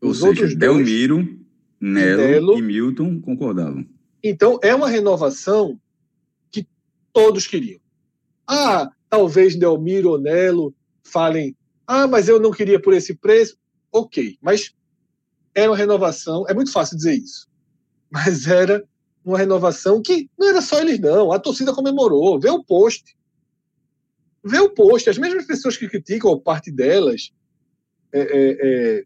Ou 0.00 0.10
os 0.10 0.18
seja, 0.18 0.28
outros 0.28 0.54
Delmiro, 0.54 1.16
dois, 1.16 1.36
Nelo, 1.80 2.22
Nelo 2.22 2.58
e 2.58 2.62
Milton 2.62 3.20
concordavam. 3.20 3.86
Então, 4.22 4.58
é 4.62 4.74
uma 4.74 4.88
renovação 4.88 5.80
que 6.50 6.66
todos 7.12 7.46
queriam. 7.46 7.80
Ah, 8.46 8.90
talvez 9.08 9.56
Delmiro 9.56 10.10
ou 10.10 10.18
Nelo 10.18 10.74
falem, 11.02 11.56
ah, 11.86 12.06
mas 12.06 12.28
eu 12.28 12.38
não 12.38 12.50
queria 12.50 12.80
por 12.80 12.94
esse 12.94 13.14
preço. 13.14 13.56
Ok, 13.90 14.38
mas 14.40 14.72
era 15.54 15.70
uma 15.70 15.76
renovação, 15.76 16.44
é 16.48 16.54
muito 16.54 16.72
fácil 16.72 16.96
dizer 16.96 17.14
isso, 17.14 17.46
mas 18.12 18.46
era 18.46 18.84
uma 19.24 19.38
renovação 19.38 20.02
que 20.02 20.28
não 20.38 20.48
era 20.48 20.60
só 20.60 20.78
eles, 20.80 20.98
não. 20.98 21.32
A 21.32 21.38
torcida 21.38 21.72
comemorou, 21.72 22.38
vê 22.38 22.50
o 22.50 22.62
post. 22.62 23.16
Vê 24.44 24.58
o 24.58 24.68
post. 24.68 25.08
As 25.08 25.16
mesmas 25.16 25.46
pessoas 25.46 25.78
que 25.78 25.88
criticam, 25.88 26.30
ou 26.30 26.38
parte 26.38 26.70
delas, 26.70 27.32
é, 28.12 28.20
é, 28.20 28.58
é, 28.60 29.04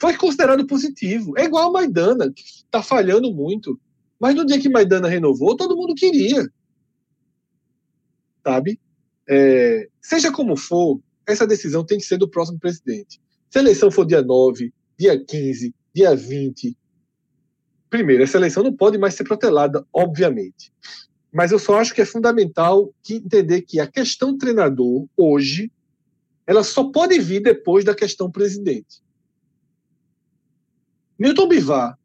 foi 0.00 0.16
considerado 0.16 0.66
positivo. 0.66 1.38
É 1.38 1.44
igual 1.44 1.68
a 1.68 1.72
Maidana, 1.72 2.32
que 2.32 2.42
está 2.42 2.82
falhando 2.82 3.32
muito. 3.32 3.78
Mas 4.18 4.34
no 4.34 4.44
dia 4.44 4.58
que 4.58 4.68
Maidana 4.68 5.06
renovou, 5.06 5.56
todo 5.56 5.76
mundo 5.76 5.94
queria. 5.94 6.50
Sabe? 8.44 8.80
É, 9.28 9.88
seja 10.02 10.32
como 10.32 10.56
for, 10.56 11.00
essa 11.24 11.46
decisão 11.46 11.84
tem 11.84 11.98
que 11.98 12.04
ser 12.04 12.18
do 12.18 12.28
próximo 12.28 12.58
presidente. 12.58 13.20
Se 13.48 13.58
a 13.58 13.60
eleição 13.60 13.92
for 13.92 14.04
dia 14.04 14.22
9, 14.22 14.72
dia 14.98 15.22
15, 15.24 15.72
dia 15.94 16.16
20. 16.16 16.76
Primeiro, 17.90 18.22
essa 18.22 18.38
eleição 18.38 18.62
não 18.62 18.72
pode 18.72 18.96
mais 18.96 19.14
ser 19.14 19.24
protelada, 19.24 19.84
obviamente. 19.92 20.72
Mas 21.32 21.52
eu 21.52 21.58
só 21.58 21.78
acho 21.78 21.92
que 21.92 22.00
é 22.00 22.06
fundamental 22.06 22.94
que 23.02 23.16
entender 23.16 23.62
que 23.62 23.78
a 23.78 23.86
questão 23.86 24.38
treinador, 24.38 25.06
hoje, 25.16 25.70
ela 26.46 26.64
só 26.64 26.84
pode 26.84 27.18
vir 27.18 27.42
depois 27.42 27.84
da 27.84 27.94
questão 27.94 28.30
presidente. 28.30 29.02
Milton 31.18 31.48
Bivar, 31.48 31.98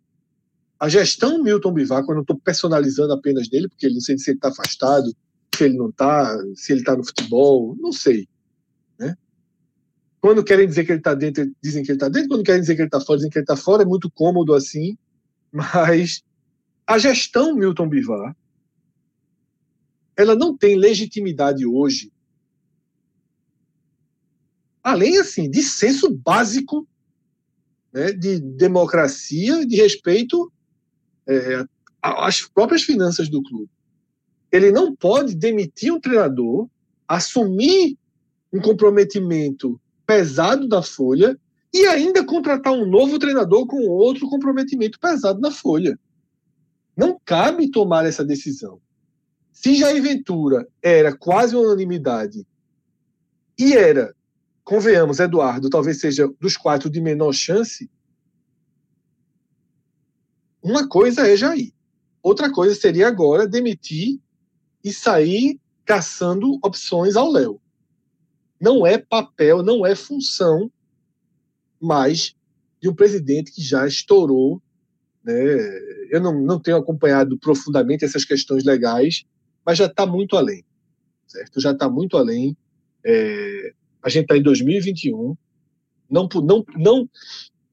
a 0.80 0.90
gestão 0.90 1.42
Milton 1.42 1.72
Bivar, 1.72 2.04
quando 2.04 2.18
eu 2.18 2.22
estou 2.24 2.38
personalizando 2.38 3.14
apenas 3.14 3.48
dele, 3.48 3.70
porque 3.70 3.86
ele 3.86 3.96
não 3.96 4.02
sei 4.02 4.18
se 4.18 4.32
ele 4.32 4.38
está 4.38 4.50
afastado, 4.50 5.16
se 5.56 5.64
ele 5.64 5.78
não 5.78 5.90
está, 5.90 6.38
se 6.56 6.74
ele 6.74 6.82
está 6.82 6.98
no 6.98 7.06
futebol, 7.06 7.76
não 7.80 7.94
sei. 7.94 8.28
Quando 10.26 10.44
querem 10.44 10.68
dizer 10.68 10.84
que 10.86 10.92
ele 10.92 11.00
está 11.00 11.14
dentro, 11.14 11.48
dizem 11.62 11.84
que 11.84 11.92
ele 11.92 11.98
está 11.98 12.10
dentro. 12.10 12.30
Quando 12.30 12.44
querem 12.44 12.60
dizer 12.60 12.74
que 12.74 12.82
ele 12.82 12.88
está 12.88 13.00
fora, 13.00 13.18
dizem 13.18 13.30
que 13.30 13.38
ele 13.38 13.44
está 13.44 13.56
fora. 13.56 13.84
É 13.84 13.86
muito 13.86 14.10
cômodo 14.10 14.56
assim. 14.56 14.98
Mas 15.56 16.22
a 16.86 16.98
gestão 16.98 17.56
Milton 17.56 17.88
Bivar, 17.88 18.36
ela 20.18 20.36
não 20.36 20.56
tem 20.56 20.76
legitimidade 20.76 21.66
hoje, 21.66 22.12
além 24.84 25.18
assim 25.18 25.50
de 25.50 25.64
senso 25.64 26.14
básico 26.14 26.86
né, 27.94 28.12
de 28.12 28.40
democracia, 28.40 29.66
de 29.66 29.78
respeito 29.78 30.52
é, 31.26 31.66
às 32.02 32.42
próprias 32.42 32.84
finanças 32.84 33.30
do 33.30 33.42
clube. 33.42 33.72
Ele 34.52 34.72
não 34.74 34.94
pode 34.94 35.36
demitir 35.36 35.94
um 35.94 36.02
treinador, 36.02 36.68
assumir 37.08 37.98
um 38.52 38.60
comprometimento 38.60 39.80
pesado 40.06 40.68
da 40.68 40.84
Folha 40.84 41.40
e 41.76 41.86
ainda 41.88 42.26
contratar 42.26 42.72
um 42.72 42.86
novo 42.86 43.20
treinador 43.20 43.68
com 43.68 43.86
outro 43.86 44.30
comprometimento 44.30 44.98
pesado 44.98 45.42
na 45.42 45.52
Folha. 45.52 46.00
Não 46.96 47.20
cabe 47.26 47.70
tomar 47.70 48.06
essa 48.06 48.24
decisão. 48.24 48.80
Se 49.52 49.76
Jair 49.76 50.02
Ventura 50.02 50.66
era 50.82 51.14
quase 51.14 51.54
unanimidade 51.54 52.48
e 53.60 53.74
era, 53.74 54.16
convenhamos, 54.64 55.20
Eduardo, 55.20 55.70
talvez 55.70 56.00
seja 56.00 56.34
dos 56.40 56.56
quatro 56.56 56.90
de 56.90 57.02
menor 57.02 57.34
chance, 57.34 57.92
uma 60.64 60.88
coisa 60.88 61.28
é 61.28 61.36
Jair. 61.36 61.74
Outra 62.24 62.50
coisa 62.50 62.74
seria 62.74 63.10
agora 63.10 63.46
demitir 63.46 64.18
e 64.82 64.94
sair 64.94 65.60
caçando 65.84 66.58
opções 66.64 67.18
ao 67.18 67.30
Léo 67.30 67.60
não 68.60 68.86
é 68.86 68.98
papel, 68.98 69.62
não 69.62 69.86
é 69.86 69.96
função 69.96 70.72
mais 71.82 72.36
de 72.82 72.90
um 72.90 72.94
presidente 72.94 73.52
que 73.52 73.62
já 73.62 73.88
estourou. 73.88 74.62
Né? 75.24 75.34
Eu 76.12 76.22
não, 76.22 76.40
não 76.42 76.60
tenho 76.60 76.78
acompanhado 76.78 77.38
profundamente 77.38 78.06
essas 78.06 78.24
questões 78.24 78.64
legais, 78.64 79.26
mas 79.66 79.78
já 79.78 79.88
está 79.88 80.06
muito 80.06 80.38
além, 80.38 80.64
certo? 81.28 81.60
Já 81.60 81.72
está 81.72 81.90
muito 81.90 82.18
além. 82.18 82.56
É, 83.04 83.74
a 84.04 84.10
gente 84.10 84.24
está 84.24 84.38
em 84.38 84.44
2021, 84.44 85.36
não, 86.10 86.30
não, 86.44 86.66
não, 86.76 87.10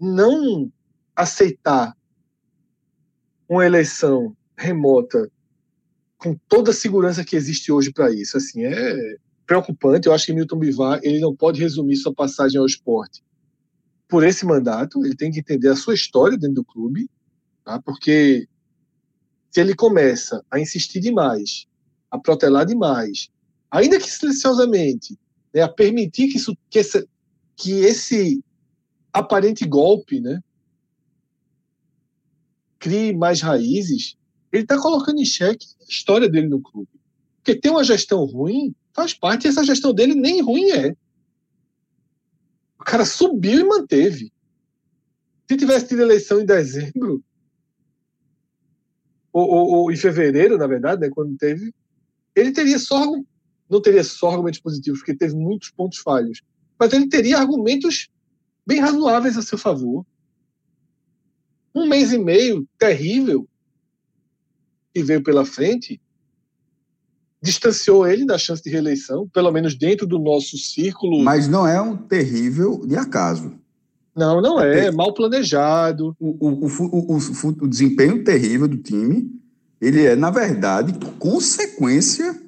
não 0.01 0.73
aceitar 1.15 1.95
uma 3.47 3.66
eleição 3.66 4.35
remota 4.57 5.31
com 6.16 6.35
toda 6.49 6.70
a 6.70 6.74
segurança 6.74 7.24
que 7.24 7.37
existe 7.37 7.70
hoje 7.70 7.93
para 7.93 8.11
isso, 8.11 8.37
assim, 8.39 8.65
é, 8.65 9.16
preocupante. 9.47 10.07
Eu 10.07 10.15
acho 10.15 10.24
que 10.24 10.33
Milton 10.33 10.59
Bivar 10.59 11.01
ele 11.03 11.20
não 11.20 11.37
pode 11.37 11.61
resumir 11.61 11.97
sua 11.97 12.15
passagem 12.15 12.59
ao 12.59 12.65
esporte 12.65 13.23
por 14.12 14.22
esse 14.24 14.44
mandato. 14.44 15.02
Ele 15.02 15.16
tem 15.16 15.30
que 15.30 15.39
entender 15.39 15.68
a 15.68 15.76
sua 15.76 15.94
história 15.94 16.36
dentro 16.36 16.56
do 16.56 16.64
clube, 16.64 17.09
tá? 17.64 17.80
porque 17.80 18.47
se 19.51 19.59
ele 19.59 19.74
começa 19.74 20.44
a 20.51 20.60
insistir 20.60 21.01
demais, 21.01 21.66
a 22.10 22.18
protelar 22.18 22.66
demais, 22.66 23.30
ainda 23.70 23.98
que 23.98 24.10
silenciosamente, 24.10 25.18
né, 25.55 25.62
a 25.62 25.68
permitir 25.68 26.28
que, 26.28 26.36
isso, 26.36 26.55
que, 26.68 26.78
essa, 26.78 27.06
que 27.56 27.72
esse 27.80 28.44
aparente 29.10 29.64
golpe 29.66 30.20
né, 30.20 30.43
crie 32.78 33.14
mais 33.14 33.40
raízes, 33.40 34.14
ele 34.52 34.64
está 34.64 34.78
colocando 34.78 35.22
em 35.22 35.24
xeque 35.24 35.66
a 35.80 35.84
história 35.89 36.28
dele 36.28 36.48
no 36.48 36.60
clube. 36.60 36.90
Porque 37.36 37.59
ter 37.59 37.70
uma 37.70 37.82
gestão 37.82 38.26
ruim 38.26 38.74
faz 38.93 39.14
parte, 39.14 39.47
e 39.47 39.48
essa 39.48 39.64
gestão 39.64 39.94
dele 39.94 40.14
nem 40.14 40.43
ruim 40.43 40.70
é. 40.70 40.94
O 42.83 42.85
cara 42.85 43.05
subiu 43.05 43.61
e 43.61 43.65
manteve. 43.65 44.33
Se 45.49 45.57
tivesse 45.57 45.87
tido 45.87 46.03
eleição 46.03 46.41
em 46.41 46.45
dezembro, 46.45 47.23
ou, 49.33 49.49
ou, 49.49 49.71
ou 49.71 49.93
em 49.93 49.97
fevereiro, 49.97 50.59
na 50.59 50.67
verdade, 50.67 51.01
né, 51.01 51.09
quando 51.09 51.37
teve, 51.37 51.73
ele 52.35 52.51
teria 52.51 52.81
só 52.81 53.01
não 53.71 53.81
teria 53.81 54.03
só 54.03 54.33
argumentos 54.33 54.59
positivos, 54.59 54.99
porque 54.99 55.15
teve 55.15 55.33
muitos 55.37 55.71
pontos 55.71 55.99
falhos, 55.99 56.43
mas 56.77 56.93
ele 56.93 57.09
teria 57.09 57.39
argumentos 57.39 58.11
bem 58.67 58.81
razoáveis 58.81 59.39
a 59.39 59.43
seu 59.43 59.57
favor. 59.57 60.05
Um 61.73 61.87
mês 61.87 62.13
e 62.13 62.19
meio 62.19 62.69
terrível 62.77 63.49
que 64.93 65.05
veio 65.05 65.23
pela 65.23 65.47
frente 65.47 66.01
distanciou 67.43 68.06
ele 68.06 68.24
da 68.24 68.39
chance 68.39 68.62
de 68.62 68.70
reeleição, 68.70 69.28
pelo 69.28 69.51
menos 69.51 69.74
dentro 69.74 70.06
do 70.06 70.19
nosso 70.19 70.56
círculo. 70.56 71.23
Mas 71.24 71.48
não 71.48 71.66
é 71.66 71.81
um 71.81 71.97
terrível 71.97 72.81
de 72.86 72.97
acaso. 72.97 73.52
Não, 74.14 74.40
não 74.40 74.60
é. 74.60 74.86
é 74.86 74.90
mal 74.93 75.12
planejado. 75.12 76.14
O, 76.20 76.48
o, 76.48 76.66
o, 76.66 77.19
o, 77.62 77.69
desempenho 77.69 78.23
terrível 78.23 78.69
do 78.69 78.77
time, 78.77 79.28
ele 79.81 80.05
é, 80.05 80.14
na 80.14 80.31
verdade, 80.31 80.94
consequência 81.19 82.40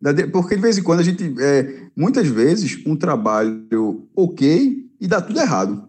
da. 0.00 0.12
Porque 0.28 0.56
de 0.56 0.60
vez 0.60 0.76
em 0.76 0.82
quando 0.82 1.00
a 1.00 1.04
gente. 1.04 1.34
É, 1.40 1.86
muitas 1.96 2.26
vezes, 2.26 2.82
um 2.84 2.96
trabalho 2.96 4.06
ok 4.14 4.86
e 5.00 5.06
dá 5.06 5.20
tudo 5.20 5.40
errado. 5.40 5.88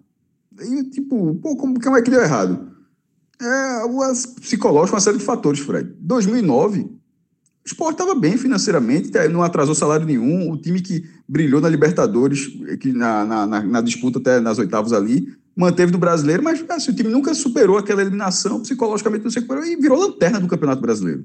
E, 0.62 0.84
tipo, 0.84 1.36
pô, 1.36 1.58
como, 1.58 1.82
como 1.82 1.98
é 1.98 2.02
que 2.02 2.12
deu 2.12 2.22
errado? 2.22 2.72
É, 3.42 3.82
psicológico, 4.40 4.96
uma 4.96 5.02
série 5.02 5.18
de 5.18 5.24
fatores, 5.24 5.60
Fred. 5.60 5.94
2009 6.00 7.03
o 7.64 7.68
esporte 7.68 7.94
estava 7.94 8.14
bem 8.14 8.38
financeiramente, 8.38 9.10
não 9.32 9.42
atrasou 9.42 9.74
salário 9.74 10.06
nenhum. 10.06 10.52
O 10.52 10.58
time 10.58 10.82
que 10.82 11.06
brilhou 11.28 11.62
na 11.62 11.70
Libertadores, 11.70 12.48
que 12.82 12.92
na, 12.92 13.26
na, 13.26 13.48
na, 13.48 13.64
na 13.64 13.82
disputa 13.82 14.20
até 14.20 14.42
nas 14.42 14.60
oitavas 14.60 14.92
ali, 14.92 15.34
manteve 15.56 15.90
do 15.90 15.98
brasileiro, 15.98 16.44
mas 16.44 16.64
assim, 16.68 16.92
o 16.92 16.96
time 16.96 17.10
nunca 17.10 17.34
superou 17.34 17.78
aquela 17.78 18.02
eliminação, 18.02 18.60
psicologicamente 18.62 19.24
não 19.24 19.32
se 19.32 19.40
recuperou 19.40 19.64
e 19.64 19.78
virou 19.78 19.98
lanterna 19.98 20.42
do 20.42 20.48
Campeonato 20.48 20.82
Brasileiro. 20.82 21.24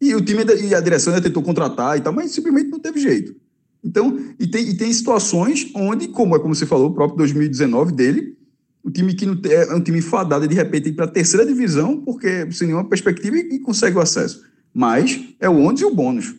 E 0.00 0.14
o 0.14 0.20
time 0.20 0.44
e 0.62 0.74
a 0.76 0.80
direção 0.80 1.12
ainda 1.12 1.26
tentou 1.26 1.42
contratar 1.42 1.98
e 1.98 2.02
tal, 2.02 2.12
mas 2.12 2.30
simplesmente 2.30 2.70
não 2.70 2.78
teve 2.78 3.00
jeito. 3.00 3.34
Então, 3.82 4.16
e 4.38 4.46
tem, 4.46 4.68
e 4.68 4.76
tem 4.76 4.92
situações 4.92 5.72
onde, 5.74 6.06
como 6.06 6.36
é 6.36 6.38
como 6.38 6.54
você 6.54 6.66
falou, 6.66 6.90
o 6.90 6.94
próprio 6.94 7.18
2019 7.18 7.92
dele, 7.92 8.36
o 8.84 8.92
time 8.92 9.12
que 9.12 9.26
não 9.26 9.36
é 9.44 9.74
um 9.74 9.80
time 9.80 10.00
fadado 10.00 10.46
de 10.46 10.54
repente 10.54 10.90
ir 10.90 10.92
para 10.92 11.06
a 11.06 11.08
terceira 11.08 11.44
divisão, 11.44 12.00
porque 12.02 12.48
sem 12.52 12.68
nenhuma 12.68 12.88
perspectiva 12.88 13.36
e, 13.36 13.56
e 13.56 13.58
consegue 13.58 13.96
o 13.96 14.00
acesso 14.00 14.46
mas 14.72 15.20
é 15.40 15.48
o 15.48 15.56
ônus 15.56 15.80
e 15.80 15.84
o 15.84 15.94
bônus. 15.94 16.34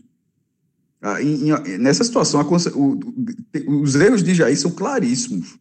Ah, 1.02 1.22
em, 1.22 1.50
em, 1.50 1.78
nessa 1.78 2.04
situação, 2.04 2.42
a, 2.42 2.44
o, 2.76 3.00
os 3.82 3.96
erros 3.96 4.22
de 4.22 4.34
Jair 4.34 4.58
são 4.58 4.72
claríssimos, 4.72 5.58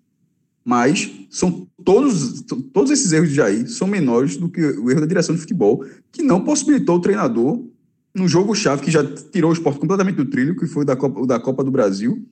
mas 0.65 1.11
são 1.31 1.67
todos, 1.85 2.43
todos 2.73 2.91
esses 2.91 3.13
erros 3.13 3.29
de 3.29 3.37
Jair 3.37 3.69
são 3.71 3.87
menores 3.87 4.37
do 4.37 4.49
que 4.49 4.61
o 4.61 4.91
erro 4.91 5.01
da 5.01 5.07
direção 5.07 5.35
de 5.35 5.41
futebol, 5.41 5.85
que 6.11 6.23
não 6.23 6.45
possibilitou 6.45 6.97
o 6.97 7.01
treinador 7.01 7.65
num 8.15 8.27
jogo-chave 8.27 8.83
que 8.83 8.91
já 8.91 9.05
tirou 9.05 9.51
o 9.51 9.55
esporte 9.55 9.79
completamente 9.79 10.17
do 10.17 10.25
trilho, 10.25 10.57
que 10.57 10.67
foi 10.67 10.85
da 10.85 10.97
Copa, 10.97 11.27
da 11.27 11.39
Copa 11.39 11.63
do 11.63 11.71
Brasil, 11.71 12.27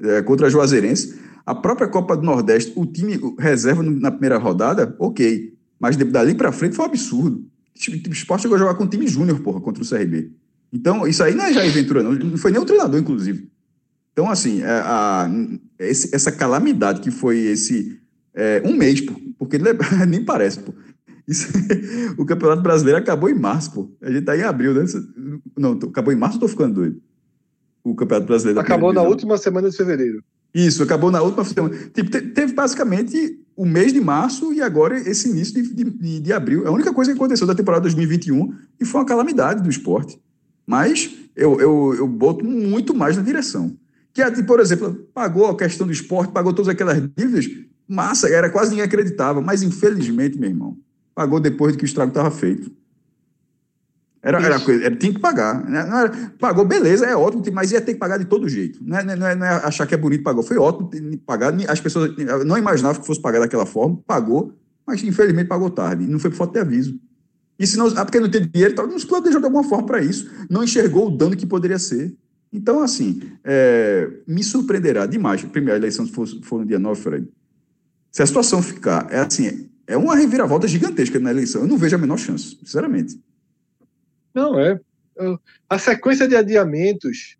é, 0.00 0.22
contra 0.22 0.46
a 0.46 0.50
Juazeirense. 0.50 1.18
A 1.46 1.54
própria 1.54 1.88
Copa 1.88 2.16
do 2.16 2.22
Nordeste, 2.22 2.72
o 2.76 2.84
time 2.84 3.18
reserva 3.38 3.82
na 3.82 4.10
primeira 4.10 4.36
rodada, 4.36 4.94
ok, 4.98 5.54
mas 5.78 5.96
dali 5.96 6.34
para 6.34 6.52
frente 6.52 6.76
foi 6.76 6.84
um 6.84 6.88
absurdo. 6.88 7.44
O 7.88 8.12
esporte 8.12 8.42
chegou 8.42 8.56
a 8.56 8.58
jogar 8.58 8.74
com 8.74 8.84
o 8.84 8.88
time 8.88 9.06
júnior, 9.06 9.40
porra, 9.40 9.60
contra 9.60 9.82
o 9.82 9.88
CRB. 9.88 10.30
Então, 10.72 11.06
isso 11.06 11.22
aí 11.22 11.34
não 11.34 11.44
é 11.44 11.52
Jair 11.52 11.72
Ventura, 11.72 12.02
não. 12.02 12.12
Não 12.12 12.36
foi 12.36 12.50
nem 12.50 12.60
o 12.60 12.64
treinador, 12.64 13.00
inclusive. 13.00 13.48
Então, 14.12 14.28
assim, 14.28 14.62
é, 14.62 14.66
a, 14.66 15.24
a, 15.24 15.30
esse, 15.78 16.14
essa 16.14 16.30
calamidade 16.30 17.00
que 17.00 17.10
foi 17.10 17.38
esse. 17.38 17.98
É, 18.34 18.62
um 18.64 18.74
mês, 18.74 19.00
pô, 19.00 19.14
porque 19.38 19.58
nem 20.06 20.24
parece, 20.24 20.60
pô. 20.60 20.72
Isso, 21.26 21.48
o 22.18 22.24
Campeonato 22.24 22.62
Brasileiro 22.62 22.98
acabou 22.98 23.30
em 23.30 23.38
março, 23.38 23.72
pô. 23.72 23.90
A 24.00 24.10
gente 24.10 24.24
tá 24.24 24.36
em 24.36 24.42
abril, 24.42 24.74
né? 24.74 24.84
Não, 25.56 25.72
acabou 25.72 26.12
em 26.12 26.16
março 26.16 26.36
ou 26.36 26.40
tô 26.40 26.48
ficando 26.48 26.74
doido? 26.74 27.00
O 27.82 27.94
Campeonato 27.94 28.26
Brasileiro. 28.26 28.60
Acabou 28.60 28.92
na 28.92 29.02
última 29.02 29.38
semana 29.38 29.70
de 29.70 29.76
fevereiro. 29.76 30.22
Isso, 30.52 30.82
acabou 30.82 31.10
na 31.10 31.22
última 31.22 31.44
semana. 31.44 31.76
Tipo, 31.94 32.10
teve 32.10 32.52
basicamente 32.52 33.40
o 33.60 33.66
mês 33.66 33.92
de 33.92 34.00
março 34.00 34.54
e 34.54 34.62
agora 34.62 34.98
esse 34.98 35.28
início 35.28 35.52
de, 35.52 35.84
de, 35.84 36.20
de, 36.20 36.32
abril. 36.32 36.64
É 36.64 36.68
a 36.68 36.70
única 36.70 36.94
coisa 36.94 37.12
que 37.12 37.18
aconteceu 37.18 37.46
da 37.46 37.54
temporada 37.54 37.82
2021 37.82 38.54
e 38.80 38.86
foi 38.86 39.02
uma 39.02 39.06
calamidade 39.06 39.62
do 39.62 39.68
esporte. 39.68 40.18
Mas 40.66 41.14
eu, 41.36 41.60
eu, 41.60 41.94
eu 41.94 42.08
boto 42.08 42.42
muito 42.42 42.94
mais 42.94 43.18
na 43.18 43.22
direção. 43.22 43.76
Que, 44.14 44.42
por 44.44 44.60
exemplo, 44.60 45.06
pagou 45.12 45.46
a 45.46 45.54
questão 45.54 45.86
do 45.86 45.92
esporte, 45.92 46.32
pagou 46.32 46.54
todas 46.54 46.70
aquelas 46.70 47.02
dívidas, 47.14 47.50
massa, 47.86 48.30
era 48.30 48.48
quase 48.48 48.70
ninguém 48.70 48.86
acreditava. 48.86 49.42
Mas 49.42 49.62
infelizmente, 49.62 50.38
meu 50.38 50.48
irmão, 50.48 50.78
pagou 51.14 51.38
depois 51.38 51.72
de 51.72 51.78
que 51.80 51.84
o 51.84 51.86
estrago 51.86 52.12
estava 52.12 52.30
feito. 52.30 52.72
Era, 54.22 54.38
era 54.38 54.60
coisa, 54.60 54.84
era, 54.84 54.94
tinha 54.94 55.14
que 55.14 55.18
pagar. 55.18 55.64
Né? 55.68 55.78
Era, 55.78 56.32
pagou, 56.38 56.64
beleza, 56.64 57.06
é 57.06 57.16
ótimo, 57.16 57.42
mas 57.52 57.72
ia 57.72 57.80
ter 57.80 57.94
que 57.94 57.98
pagar 57.98 58.18
de 58.18 58.26
todo 58.26 58.48
jeito. 58.48 58.78
Não 58.82 58.98
é, 58.98 59.16
não 59.16 59.26
é, 59.26 59.34
não 59.34 59.46
é 59.46 59.50
achar 59.64 59.86
que 59.86 59.94
é 59.94 59.96
bonito, 59.96 60.22
pagou. 60.22 60.42
Foi 60.42 60.58
ótimo 60.58 60.90
pagar. 61.24 61.54
As 61.68 61.80
pessoas 61.80 62.14
não 62.44 62.58
imaginavam 62.58 63.00
que 63.00 63.06
fosse 63.06 63.20
pagar 63.20 63.40
daquela 63.40 63.64
forma, 63.64 63.98
pagou, 64.06 64.52
mas 64.86 65.02
infelizmente 65.02 65.46
pagou 65.48 65.70
tarde. 65.70 66.06
Não 66.06 66.18
foi 66.18 66.30
por 66.30 66.36
falta 66.36 66.52
de 66.54 66.58
aviso. 66.60 67.00
E 67.58 67.66
se 67.66 67.76
não, 67.76 67.86
ah, 67.88 68.04
porque 68.04 68.20
não 68.20 68.30
tem 68.30 68.46
dinheiro, 68.46 68.74
não 68.86 68.98
se 68.98 69.06
planejou 69.06 69.40
de 69.40 69.46
alguma 69.46 69.64
forma 69.64 69.86
para 69.86 70.02
isso. 70.02 70.30
Não 70.50 70.64
enxergou 70.64 71.08
o 71.08 71.10
dano 71.10 71.36
que 71.36 71.46
poderia 71.46 71.78
ser. 71.78 72.14
Então, 72.52 72.82
assim, 72.82 73.22
é, 73.44 74.10
me 74.26 74.42
surpreenderá 74.42 75.06
demais. 75.06 75.44
A 75.44 75.48
primeira 75.48 75.78
eleição 75.78 76.06
for, 76.06 76.26
for 76.42 76.60
no 76.60 76.66
dia 76.66 76.78
9, 76.78 77.00
Fred. 77.00 77.28
Se 78.10 78.22
a 78.22 78.26
situação 78.26 78.62
ficar, 78.62 79.06
é 79.10 79.20
assim, 79.20 79.68
é 79.86 79.96
uma 79.96 80.16
reviravolta 80.16 80.66
gigantesca 80.66 81.18
na 81.20 81.30
eleição. 81.30 81.62
Eu 81.62 81.68
não 81.68 81.78
vejo 81.78 81.96
a 81.96 81.98
menor 81.98 82.18
chance, 82.18 82.58
sinceramente. 82.64 83.18
Não, 84.34 84.58
é. 84.58 84.78
A 85.68 85.78
sequência 85.78 86.26
de 86.26 86.36
adiamentos. 86.36 87.36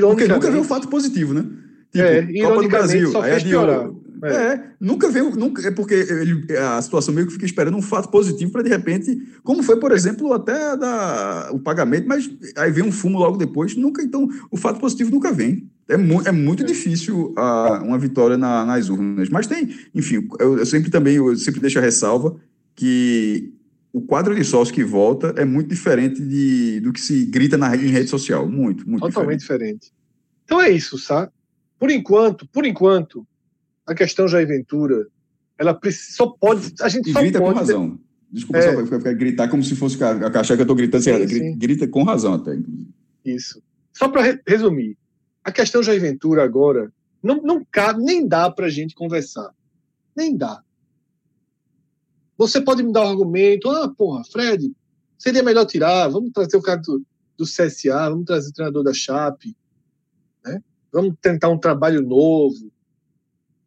Porque 0.00 0.26
nunca 0.26 0.50
veio 0.50 0.62
um 0.62 0.64
fato 0.64 0.88
positivo, 0.88 1.32
né? 1.34 1.44
Tipo, 1.92 2.04
é, 2.04 2.42
Copa 2.42 2.62
do 2.62 2.68
Brasil, 2.68 3.10
só 3.10 3.22
fez 3.22 3.42
piorar. 3.42 3.90
É. 4.24 4.28
é. 4.28 4.64
nunca 4.80 5.10
veio, 5.10 5.30
nunca, 5.36 5.66
é 5.66 5.70
porque 5.70 5.94
ele, 5.94 6.56
a 6.56 6.80
situação 6.80 7.12
meio 7.14 7.26
que 7.26 7.34
fica 7.34 7.44
esperando 7.44 7.76
um 7.76 7.82
fato 7.82 8.08
positivo 8.08 8.50
para 8.50 8.62
de 8.62 8.70
repente, 8.70 9.16
como 9.42 9.62
foi, 9.62 9.78
por 9.78 9.92
exemplo, 9.92 10.32
até 10.32 10.76
da, 10.76 11.50
o 11.52 11.58
pagamento, 11.58 12.08
mas 12.08 12.30
aí 12.56 12.70
vem 12.70 12.84
um 12.84 12.92
fumo 12.92 13.18
logo 13.18 13.36
depois, 13.36 13.76
nunca, 13.76 14.02
então, 14.02 14.28
o 14.50 14.56
fato 14.56 14.80
positivo 14.80 15.10
nunca 15.10 15.32
vem. 15.32 15.68
É, 15.88 15.96
mu 15.96 16.22
é 16.22 16.32
muito 16.32 16.62
é. 16.62 16.66
difícil 16.66 17.34
a, 17.36 17.82
uma 17.84 17.98
vitória 17.98 18.38
na, 18.38 18.64
nas 18.64 18.88
urnas, 18.88 19.28
mas 19.28 19.46
tem, 19.46 19.68
enfim, 19.94 20.26
eu, 20.40 20.58
eu 20.58 20.66
sempre 20.66 20.90
também, 20.90 21.16
eu 21.16 21.36
sempre 21.36 21.60
deixo 21.60 21.78
a 21.78 21.82
ressalva 21.82 22.36
que 22.74 23.52
o 23.92 24.00
quadro 24.02 24.34
de 24.34 24.44
sócio 24.44 24.74
que 24.74 24.84
volta 24.84 25.34
é 25.36 25.44
muito 25.44 25.68
diferente 25.68 26.20
de, 26.20 26.80
do 26.80 26.92
que 26.92 27.00
se 27.00 27.24
grita 27.26 27.56
na, 27.56 27.74
em 27.74 27.88
rede 27.88 28.08
social. 28.08 28.48
Muito, 28.48 28.88
muito 28.88 29.02
Totalmente 29.02 29.40
diferente. 29.40 29.80
diferente. 29.80 29.92
Então 30.44 30.60
é 30.60 30.70
isso, 30.70 30.98
sabe? 30.98 31.32
Por 31.78 31.90
enquanto, 31.90 32.46
por 32.48 32.64
enquanto, 32.64 33.26
a 33.86 33.94
questão 33.94 34.28
Jair 34.28 34.46
Ventura, 34.46 35.06
ela 35.58 35.78
só 35.90 36.26
pode. 36.26 36.74
A 36.80 36.88
gente 36.88 37.10
e 37.10 37.12
só 37.12 37.20
grita 37.20 37.38
pode. 37.38 37.52
com 37.52 37.58
razão. 37.58 38.00
Desculpa 38.30 38.58
é. 38.58 38.86
só 38.86 38.98
ficar 38.98 39.12
gritar 39.14 39.48
como 39.48 39.62
se 39.62 39.76
fosse 39.76 39.96
achar 40.02 40.56
que 40.56 40.60
eu 40.60 40.64
estou 40.64 40.76
gritando 40.76 41.02
sim, 41.02 41.28
sim. 41.28 41.56
Grita 41.56 41.86
com 41.86 42.02
razão 42.02 42.34
até. 42.34 42.58
Isso. 43.24 43.62
Só 43.92 44.08
para 44.08 44.22
re 44.22 44.40
resumir, 44.46 44.96
a 45.42 45.50
questão 45.50 45.82
Jair 45.82 46.00
Ventura 46.00 46.44
agora 46.44 46.92
não, 47.22 47.40
não 47.42 47.66
cabe, 47.70 48.02
nem 48.02 48.26
dá 48.26 48.50
para 48.50 48.66
a 48.66 48.70
gente 48.70 48.94
conversar. 48.94 49.50
Nem 50.14 50.36
dá. 50.36 50.62
Você 52.36 52.60
pode 52.60 52.82
me 52.82 52.92
dar 52.92 53.06
um 53.06 53.10
argumento, 53.10 53.70
ah, 53.70 53.88
porra, 53.88 54.22
Fred, 54.24 54.70
seria 55.18 55.42
melhor 55.42 55.64
tirar, 55.64 56.08
vamos 56.08 56.32
trazer 56.32 56.56
o 56.56 56.62
cara 56.62 56.80
do, 56.80 57.02
do 57.36 57.44
CSA, 57.44 58.10
vamos 58.10 58.26
trazer 58.26 58.50
o 58.50 58.52
treinador 58.52 58.84
da 58.84 58.92
Chape, 58.92 59.56
né? 60.44 60.62
vamos 60.92 61.14
tentar 61.20 61.48
um 61.48 61.58
trabalho 61.58 62.02
novo, 62.02 62.70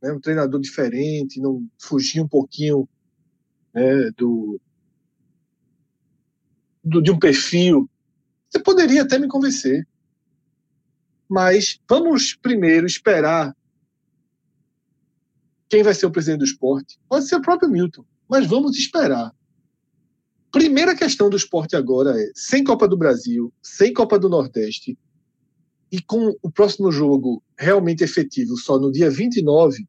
né? 0.02 0.12
um 0.12 0.20
treinador 0.20 0.60
diferente, 0.60 1.42
não 1.42 1.68
fugir 1.80 2.22
um 2.22 2.28
pouquinho 2.28 2.88
né, 3.74 4.12
do, 4.12 4.62
do, 6.84 7.02
de 7.02 7.12
um 7.12 7.18
perfil. 7.18 7.90
Você 8.50 8.60
poderia 8.60 9.02
até 9.04 9.18
me 9.18 9.28
convencer. 9.28 9.88
Mas 11.28 11.80
vamos 11.88 12.34
primeiro 12.34 12.88
esperar 12.88 13.56
quem 15.70 15.84
vai 15.84 15.94
ser 15.94 16.08
o 16.08 16.12
presidente 16.12 16.40
do 16.40 16.46
esporte. 16.46 17.00
Pode 17.08 17.28
ser 17.28 17.36
o 17.36 17.42
próprio 17.42 17.70
Milton 17.70 18.04
mas 18.30 18.46
vamos 18.46 18.78
esperar. 18.78 19.34
Primeira 20.52 20.96
questão 20.96 21.30
do 21.30 21.36
esporte 21.36 21.76
agora 21.76 22.12
é: 22.22 22.32
sem 22.36 22.64
Copa 22.64 22.88
do 22.88 22.96
Brasil, 22.96 23.52
sem 23.62 23.92
Copa 23.92 24.20
do 24.20 24.30
Nordeste, 24.30 24.98
e 25.92 26.02
com 26.02 26.36
o 26.42 26.52
próximo 26.52 26.92
jogo 26.92 27.44
realmente 27.58 28.04
efetivo 28.04 28.56
só 28.56 28.80
no 28.80 28.92
dia 28.92 29.10
29 29.10 29.88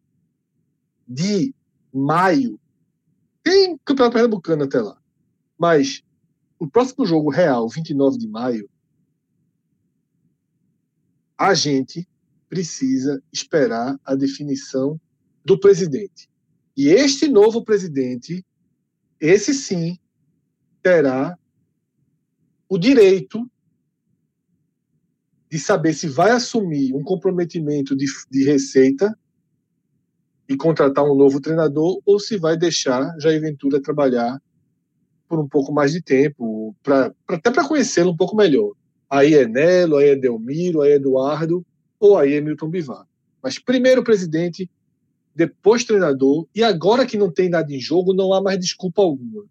de 1.07 1.55
maio, 1.93 2.59
tem 3.43 3.79
Campeonato 3.85 4.15
Pernambucano 4.15 4.65
até 4.65 4.81
lá. 4.81 4.99
Mas 5.59 6.03
o 6.59 6.67
próximo 6.67 7.05
jogo 7.05 7.31
real, 7.31 7.69
29 7.69 8.17
de 8.17 8.29
maio, 8.29 8.69
a 11.37 11.53
gente 11.53 12.09
precisa 12.49 13.23
esperar 13.33 13.99
a 14.05 14.15
definição 14.15 15.01
do 15.45 15.59
presidente. 15.59 16.30
E 16.81 16.89
este 16.89 17.29
novo 17.29 17.63
presidente, 17.63 18.43
esse 19.21 19.53
sim, 19.53 19.99
terá 20.83 21.39
o 22.71 22.79
direito 22.79 23.47
de 25.51 25.59
saber 25.59 25.93
se 25.93 26.09
vai 26.09 26.31
assumir 26.31 26.95
um 26.95 27.03
comprometimento 27.03 27.95
de, 27.95 28.07
de 28.31 28.45
receita 28.45 29.15
e 30.49 30.57
contratar 30.57 31.05
um 31.05 31.15
novo 31.15 31.39
treinador 31.39 32.01
ou 32.07 32.19
se 32.19 32.39
vai 32.39 32.57
deixar 32.57 33.15
Jair 33.21 33.43
Ventura 33.43 33.83
trabalhar 33.83 34.41
por 35.29 35.39
um 35.39 35.47
pouco 35.47 35.75
mais 35.75 35.93
de 35.93 36.01
tempo, 36.01 36.75
pra, 36.83 37.15
pra 37.27 37.37
até 37.37 37.51
para 37.51 37.69
conhecê-lo 37.69 38.13
um 38.13 38.17
pouco 38.17 38.35
melhor. 38.35 38.73
Aí 39.11 39.35
é 39.35 39.47
Nelo, 39.47 39.99
aí 39.99 40.09
é 40.09 40.17
Delmiro, 40.17 40.81
aí 40.81 40.93
é 40.93 40.95
Eduardo, 40.95 41.63
ou 41.99 42.17
aí 42.17 42.33
é 42.33 42.41
Milton 42.41 42.71
Bivar. 42.71 43.07
Mas 43.43 43.59
primeiro 43.59 44.03
presidente, 44.03 44.71
depois 45.41 45.85
treinador, 45.85 46.47
e 46.55 46.63
agora 46.63 47.07
que 47.07 47.17
não 47.17 47.33
tem 47.33 47.49
nada 47.49 47.73
em 47.73 47.81
jogo, 47.81 48.13
não 48.13 48.35
há 48.35 48.43
mais 48.43 48.59
desculpa 48.59 49.01
alguma. 49.01 49.47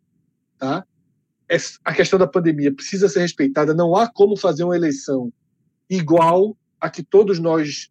Tá? 0.55 0.85
A 1.83 1.93
questão 1.95 2.19
da 2.19 2.27
pandemia 2.27 2.71
precisa 2.71 3.09
ser 3.09 3.21
respeitada, 3.21 3.73
não 3.73 3.95
há 3.95 4.07
como 4.07 4.37
fazer 4.37 4.63
uma 4.63 4.75
eleição 4.75 5.33
igual 5.89 6.55
a 6.79 6.91
que 6.91 7.01
todos 7.01 7.39
nós 7.39 7.89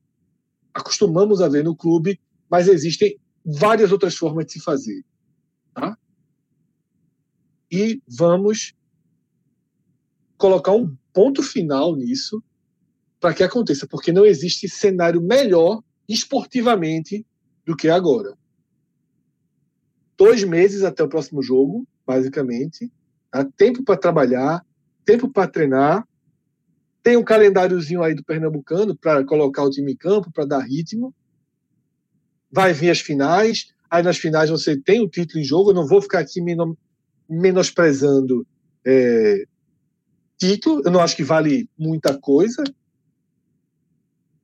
acostumamos 0.73 1.41
a 1.41 1.49
ver 1.49 1.65
no 1.65 1.75
clube, 1.75 2.21
mas 2.49 2.69
existem 2.69 3.19
várias 3.45 3.91
outras 3.91 4.15
formas 4.15 4.47
de 4.47 4.53
se 4.53 4.61
fazer. 4.61 5.05
Tá? 5.75 5.99
E 7.69 8.01
vamos 8.07 8.75
colocar 10.37 10.71
um 10.71 10.97
ponto 11.13 11.43
final 11.43 11.97
nisso 11.97 12.41
para 13.19 13.35
que 13.35 13.43
aconteça, 13.43 13.89
porque 13.89 14.13
não 14.13 14.25
existe 14.25 14.69
cenário 14.69 15.21
melhor 15.21 15.83
esportivamente 16.09 17.27
do 17.69 17.77
que 17.77 17.91
agora. 17.91 18.33
Dois 20.17 20.43
meses 20.43 20.83
até 20.83 21.03
o 21.03 21.09
próximo 21.09 21.43
jogo, 21.43 21.87
basicamente. 22.07 22.91
Tá? 23.31 23.45
Tempo 23.45 23.85
para 23.85 23.99
trabalhar, 23.99 24.65
tempo 25.05 25.29
para 25.29 25.47
treinar. 25.47 26.09
Tem 27.03 27.19
um 27.19 27.23
calendáriozinho 27.23 28.03
aí 28.03 28.15
do 28.15 28.25
Pernambucano 28.25 28.97
para 28.97 29.23
colocar 29.23 29.65
o 29.65 29.71
time 29.71 29.93
em 29.93 29.97
campo, 29.97 30.33
para 30.33 30.47
dar 30.47 30.61
ritmo. 30.61 31.15
Vai 32.51 32.73
vir 32.73 32.89
as 32.89 33.01
finais. 33.01 33.67
Aí 33.91 34.03
nas 34.03 34.17
finais 34.17 34.49
você 34.49 34.75
tem 34.75 35.03
o 35.03 35.09
título 35.09 35.41
em 35.41 35.45
jogo. 35.45 35.71
Eu 35.71 35.75
não 35.75 35.87
vou 35.87 36.01
ficar 36.01 36.21
aqui 36.21 36.41
menosprezando 37.29 38.47
é, 38.83 39.45
título. 40.39 40.81
Eu 40.87 40.91
não 40.91 41.01
acho 41.01 41.15
que 41.15 41.23
vale 41.23 41.69
muita 41.79 42.19
coisa. 42.19 42.65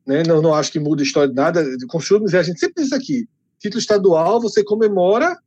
Né? 0.06 0.22
Não, 0.26 0.42
não 0.42 0.54
acho 0.54 0.70
que 0.70 0.78
muda 0.78 1.02
a 1.02 1.04
história 1.06 1.28
de 1.28 1.34
nada. 1.34 1.64
Com 1.88 1.98
a 1.98 2.42
gente 2.42 2.60
sempre 2.60 2.82
diz 2.82 2.92
aqui: 2.92 3.26
título 3.58 3.80
estadual, 3.80 4.40
você 4.40 4.62
comemora. 4.62 5.38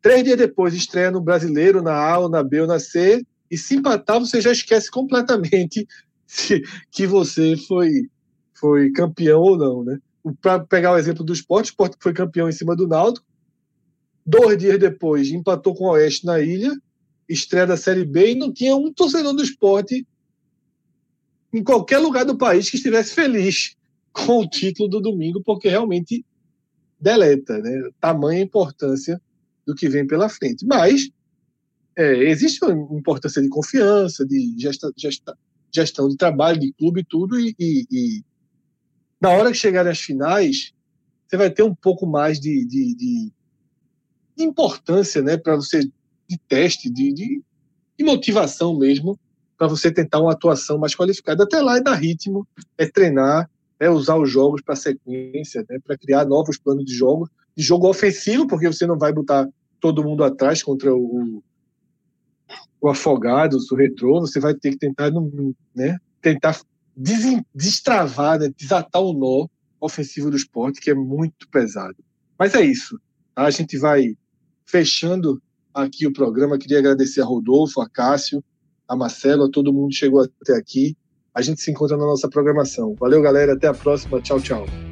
Três 0.00 0.24
dias 0.24 0.36
depois, 0.36 0.74
estreia 0.74 1.10
no 1.10 1.20
brasileiro, 1.20 1.80
na 1.80 1.94
A, 1.94 2.18
ou 2.18 2.28
na 2.28 2.42
B, 2.42 2.60
ou 2.60 2.66
na 2.66 2.78
C. 2.78 3.24
E 3.50 3.56
se 3.56 3.76
empatar, 3.76 4.18
você 4.18 4.40
já 4.40 4.50
esquece 4.50 4.90
completamente 4.90 5.86
que 6.90 7.06
você 7.06 7.56
foi, 7.68 8.08
foi 8.54 8.90
campeão 8.90 9.40
ou 9.40 9.56
não. 9.56 9.84
Né? 9.84 9.98
Para 10.40 10.60
pegar 10.60 10.92
o 10.92 10.98
exemplo 10.98 11.24
do 11.24 11.32
esporte, 11.32 11.66
o 11.66 11.70
esporte 11.70 11.96
foi 12.00 12.12
campeão 12.12 12.48
em 12.48 12.52
cima 12.52 12.74
do 12.74 12.88
Naldo. 12.88 13.20
Dois 14.24 14.56
dias 14.58 14.78
depois, 14.78 15.30
empatou 15.30 15.74
com 15.74 15.84
o 15.84 15.90
Oeste 15.90 16.24
na 16.24 16.40
ilha, 16.40 16.72
estreia 17.28 17.66
da 17.66 17.76
Série 17.76 18.04
B, 18.04 18.32
e 18.32 18.34
não 18.34 18.52
tinha 18.52 18.74
um 18.74 18.92
torcedor 18.92 19.34
do 19.34 19.42
esporte 19.42 20.06
em 21.52 21.62
qualquer 21.62 21.98
lugar 21.98 22.24
do 22.24 22.36
país 22.36 22.70
que 22.70 22.76
estivesse 22.76 23.14
feliz 23.14 23.76
com 24.12 24.40
o 24.40 24.48
título 24.48 24.88
do 24.88 25.00
domingo, 25.00 25.42
porque 25.42 25.68
realmente 25.68 26.24
deleta, 27.00 27.58
né? 27.58 27.90
Tamanha 28.00 28.42
importância 28.42 29.20
do 29.66 29.74
que 29.74 29.88
vem 29.88 30.06
pela 30.06 30.28
frente. 30.28 30.64
Mas 30.64 31.10
é, 31.96 32.30
existe 32.30 32.64
uma 32.64 32.98
importância 32.98 33.42
de 33.42 33.48
confiança, 33.48 34.24
de 34.24 34.54
gesta, 34.58 34.92
gesta, 34.96 35.36
gestão 35.72 36.08
de 36.08 36.16
trabalho, 36.16 36.60
de 36.60 36.72
clube 36.72 37.04
tudo, 37.04 37.38
e, 37.38 37.54
e, 37.58 37.86
e, 37.90 38.24
na 39.20 39.30
hora 39.30 39.50
que 39.50 39.58
chegarem 39.58 39.90
as 39.90 40.00
finais, 40.00 40.72
você 41.26 41.36
vai 41.36 41.50
ter 41.50 41.62
um 41.62 41.74
pouco 41.74 42.06
mais 42.06 42.38
de, 42.38 42.64
de, 42.66 42.94
de 42.94 43.32
importância, 44.38 45.22
né, 45.22 45.36
para 45.36 45.56
você, 45.56 45.84
de 46.28 46.38
teste, 46.48 46.90
de, 46.90 47.12
de, 47.12 47.42
de 47.98 48.04
motivação 48.04 48.78
mesmo, 48.78 49.18
para 49.62 49.68
você 49.68 49.92
tentar 49.92 50.18
uma 50.18 50.32
atuação 50.32 50.76
mais 50.76 50.92
qualificada. 50.92 51.44
Até 51.44 51.60
lá 51.60 51.76
é 51.76 51.80
dar 51.80 51.94
ritmo, 51.94 52.44
é 52.76 52.84
treinar, 52.84 53.48
é 53.78 53.88
usar 53.88 54.16
os 54.16 54.28
jogos 54.28 54.60
para 54.60 54.74
sequência, 54.74 55.64
né, 55.70 55.78
para 55.84 55.96
criar 55.96 56.24
novos 56.24 56.58
planos 56.58 56.84
de 56.84 56.92
jogo, 56.92 57.30
de 57.56 57.62
jogo 57.62 57.88
ofensivo, 57.88 58.48
porque 58.48 58.66
você 58.66 58.88
não 58.88 58.98
vai 58.98 59.12
botar 59.12 59.48
todo 59.78 60.02
mundo 60.02 60.24
atrás 60.24 60.64
contra 60.64 60.92
o, 60.92 61.38
o 61.40 61.42
o 62.80 63.76
Retrô, 63.76 64.20
você 64.20 64.40
vai 64.40 64.52
ter 64.52 64.72
que 64.72 64.78
tentar, 64.78 65.12
né, 65.72 65.96
tentar 66.20 66.60
destravar, 67.54 68.40
né, 68.40 68.52
desatar 68.56 69.00
o 69.00 69.12
nó 69.12 69.46
ofensivo 69.80 70.28
do 70.28 70.36
esporte, 70.36 70.80
que 70.80 70.90
é 70.90 70.94
muito 70.94 71.48
pesado. 71.50 72.02
Mas 72.36 72.52
é 72.56 72.64
isso. 72.64 73.00
Tá? 73.32 73.44
A 73.44 73.50
gente 73.50 73.78
vai 73.78 74.16
fechando 74.66 75.40
aqui 75.72 76.04
o 76.04 76.12
programa. 76.12 76.58
Queria 76.58 76.80
agradecer 76.80 77.20
a 77.20 77.24
Rodolfo, 77.24 77.80
a 77.80 77.88
Cássio, 77.88 78.42
a 78.92 78.96
Marcelo, 78.96 79.44
a 79.44 79.50
todo 79.50 79.72
mundo 79.72 79.94
chegou 79.94 80.20
até 80.20 80.54
aqui. 80.54 80.94
A 81.34 81.40
gente 81.40 81.62
se 81.62 81.70
encontra 81.70 81.96
na 81.96 82.04
nossa 82.04 82.28
programação. 82.28 82.94
Valeu, 83.00 83.22
galera. 83.22 83.54
Até 83.54 83.66
a 83.66 83.74
próxima. 83.74 84.20
Tchau, 84.20 84.38
tchau. 84.38 84.91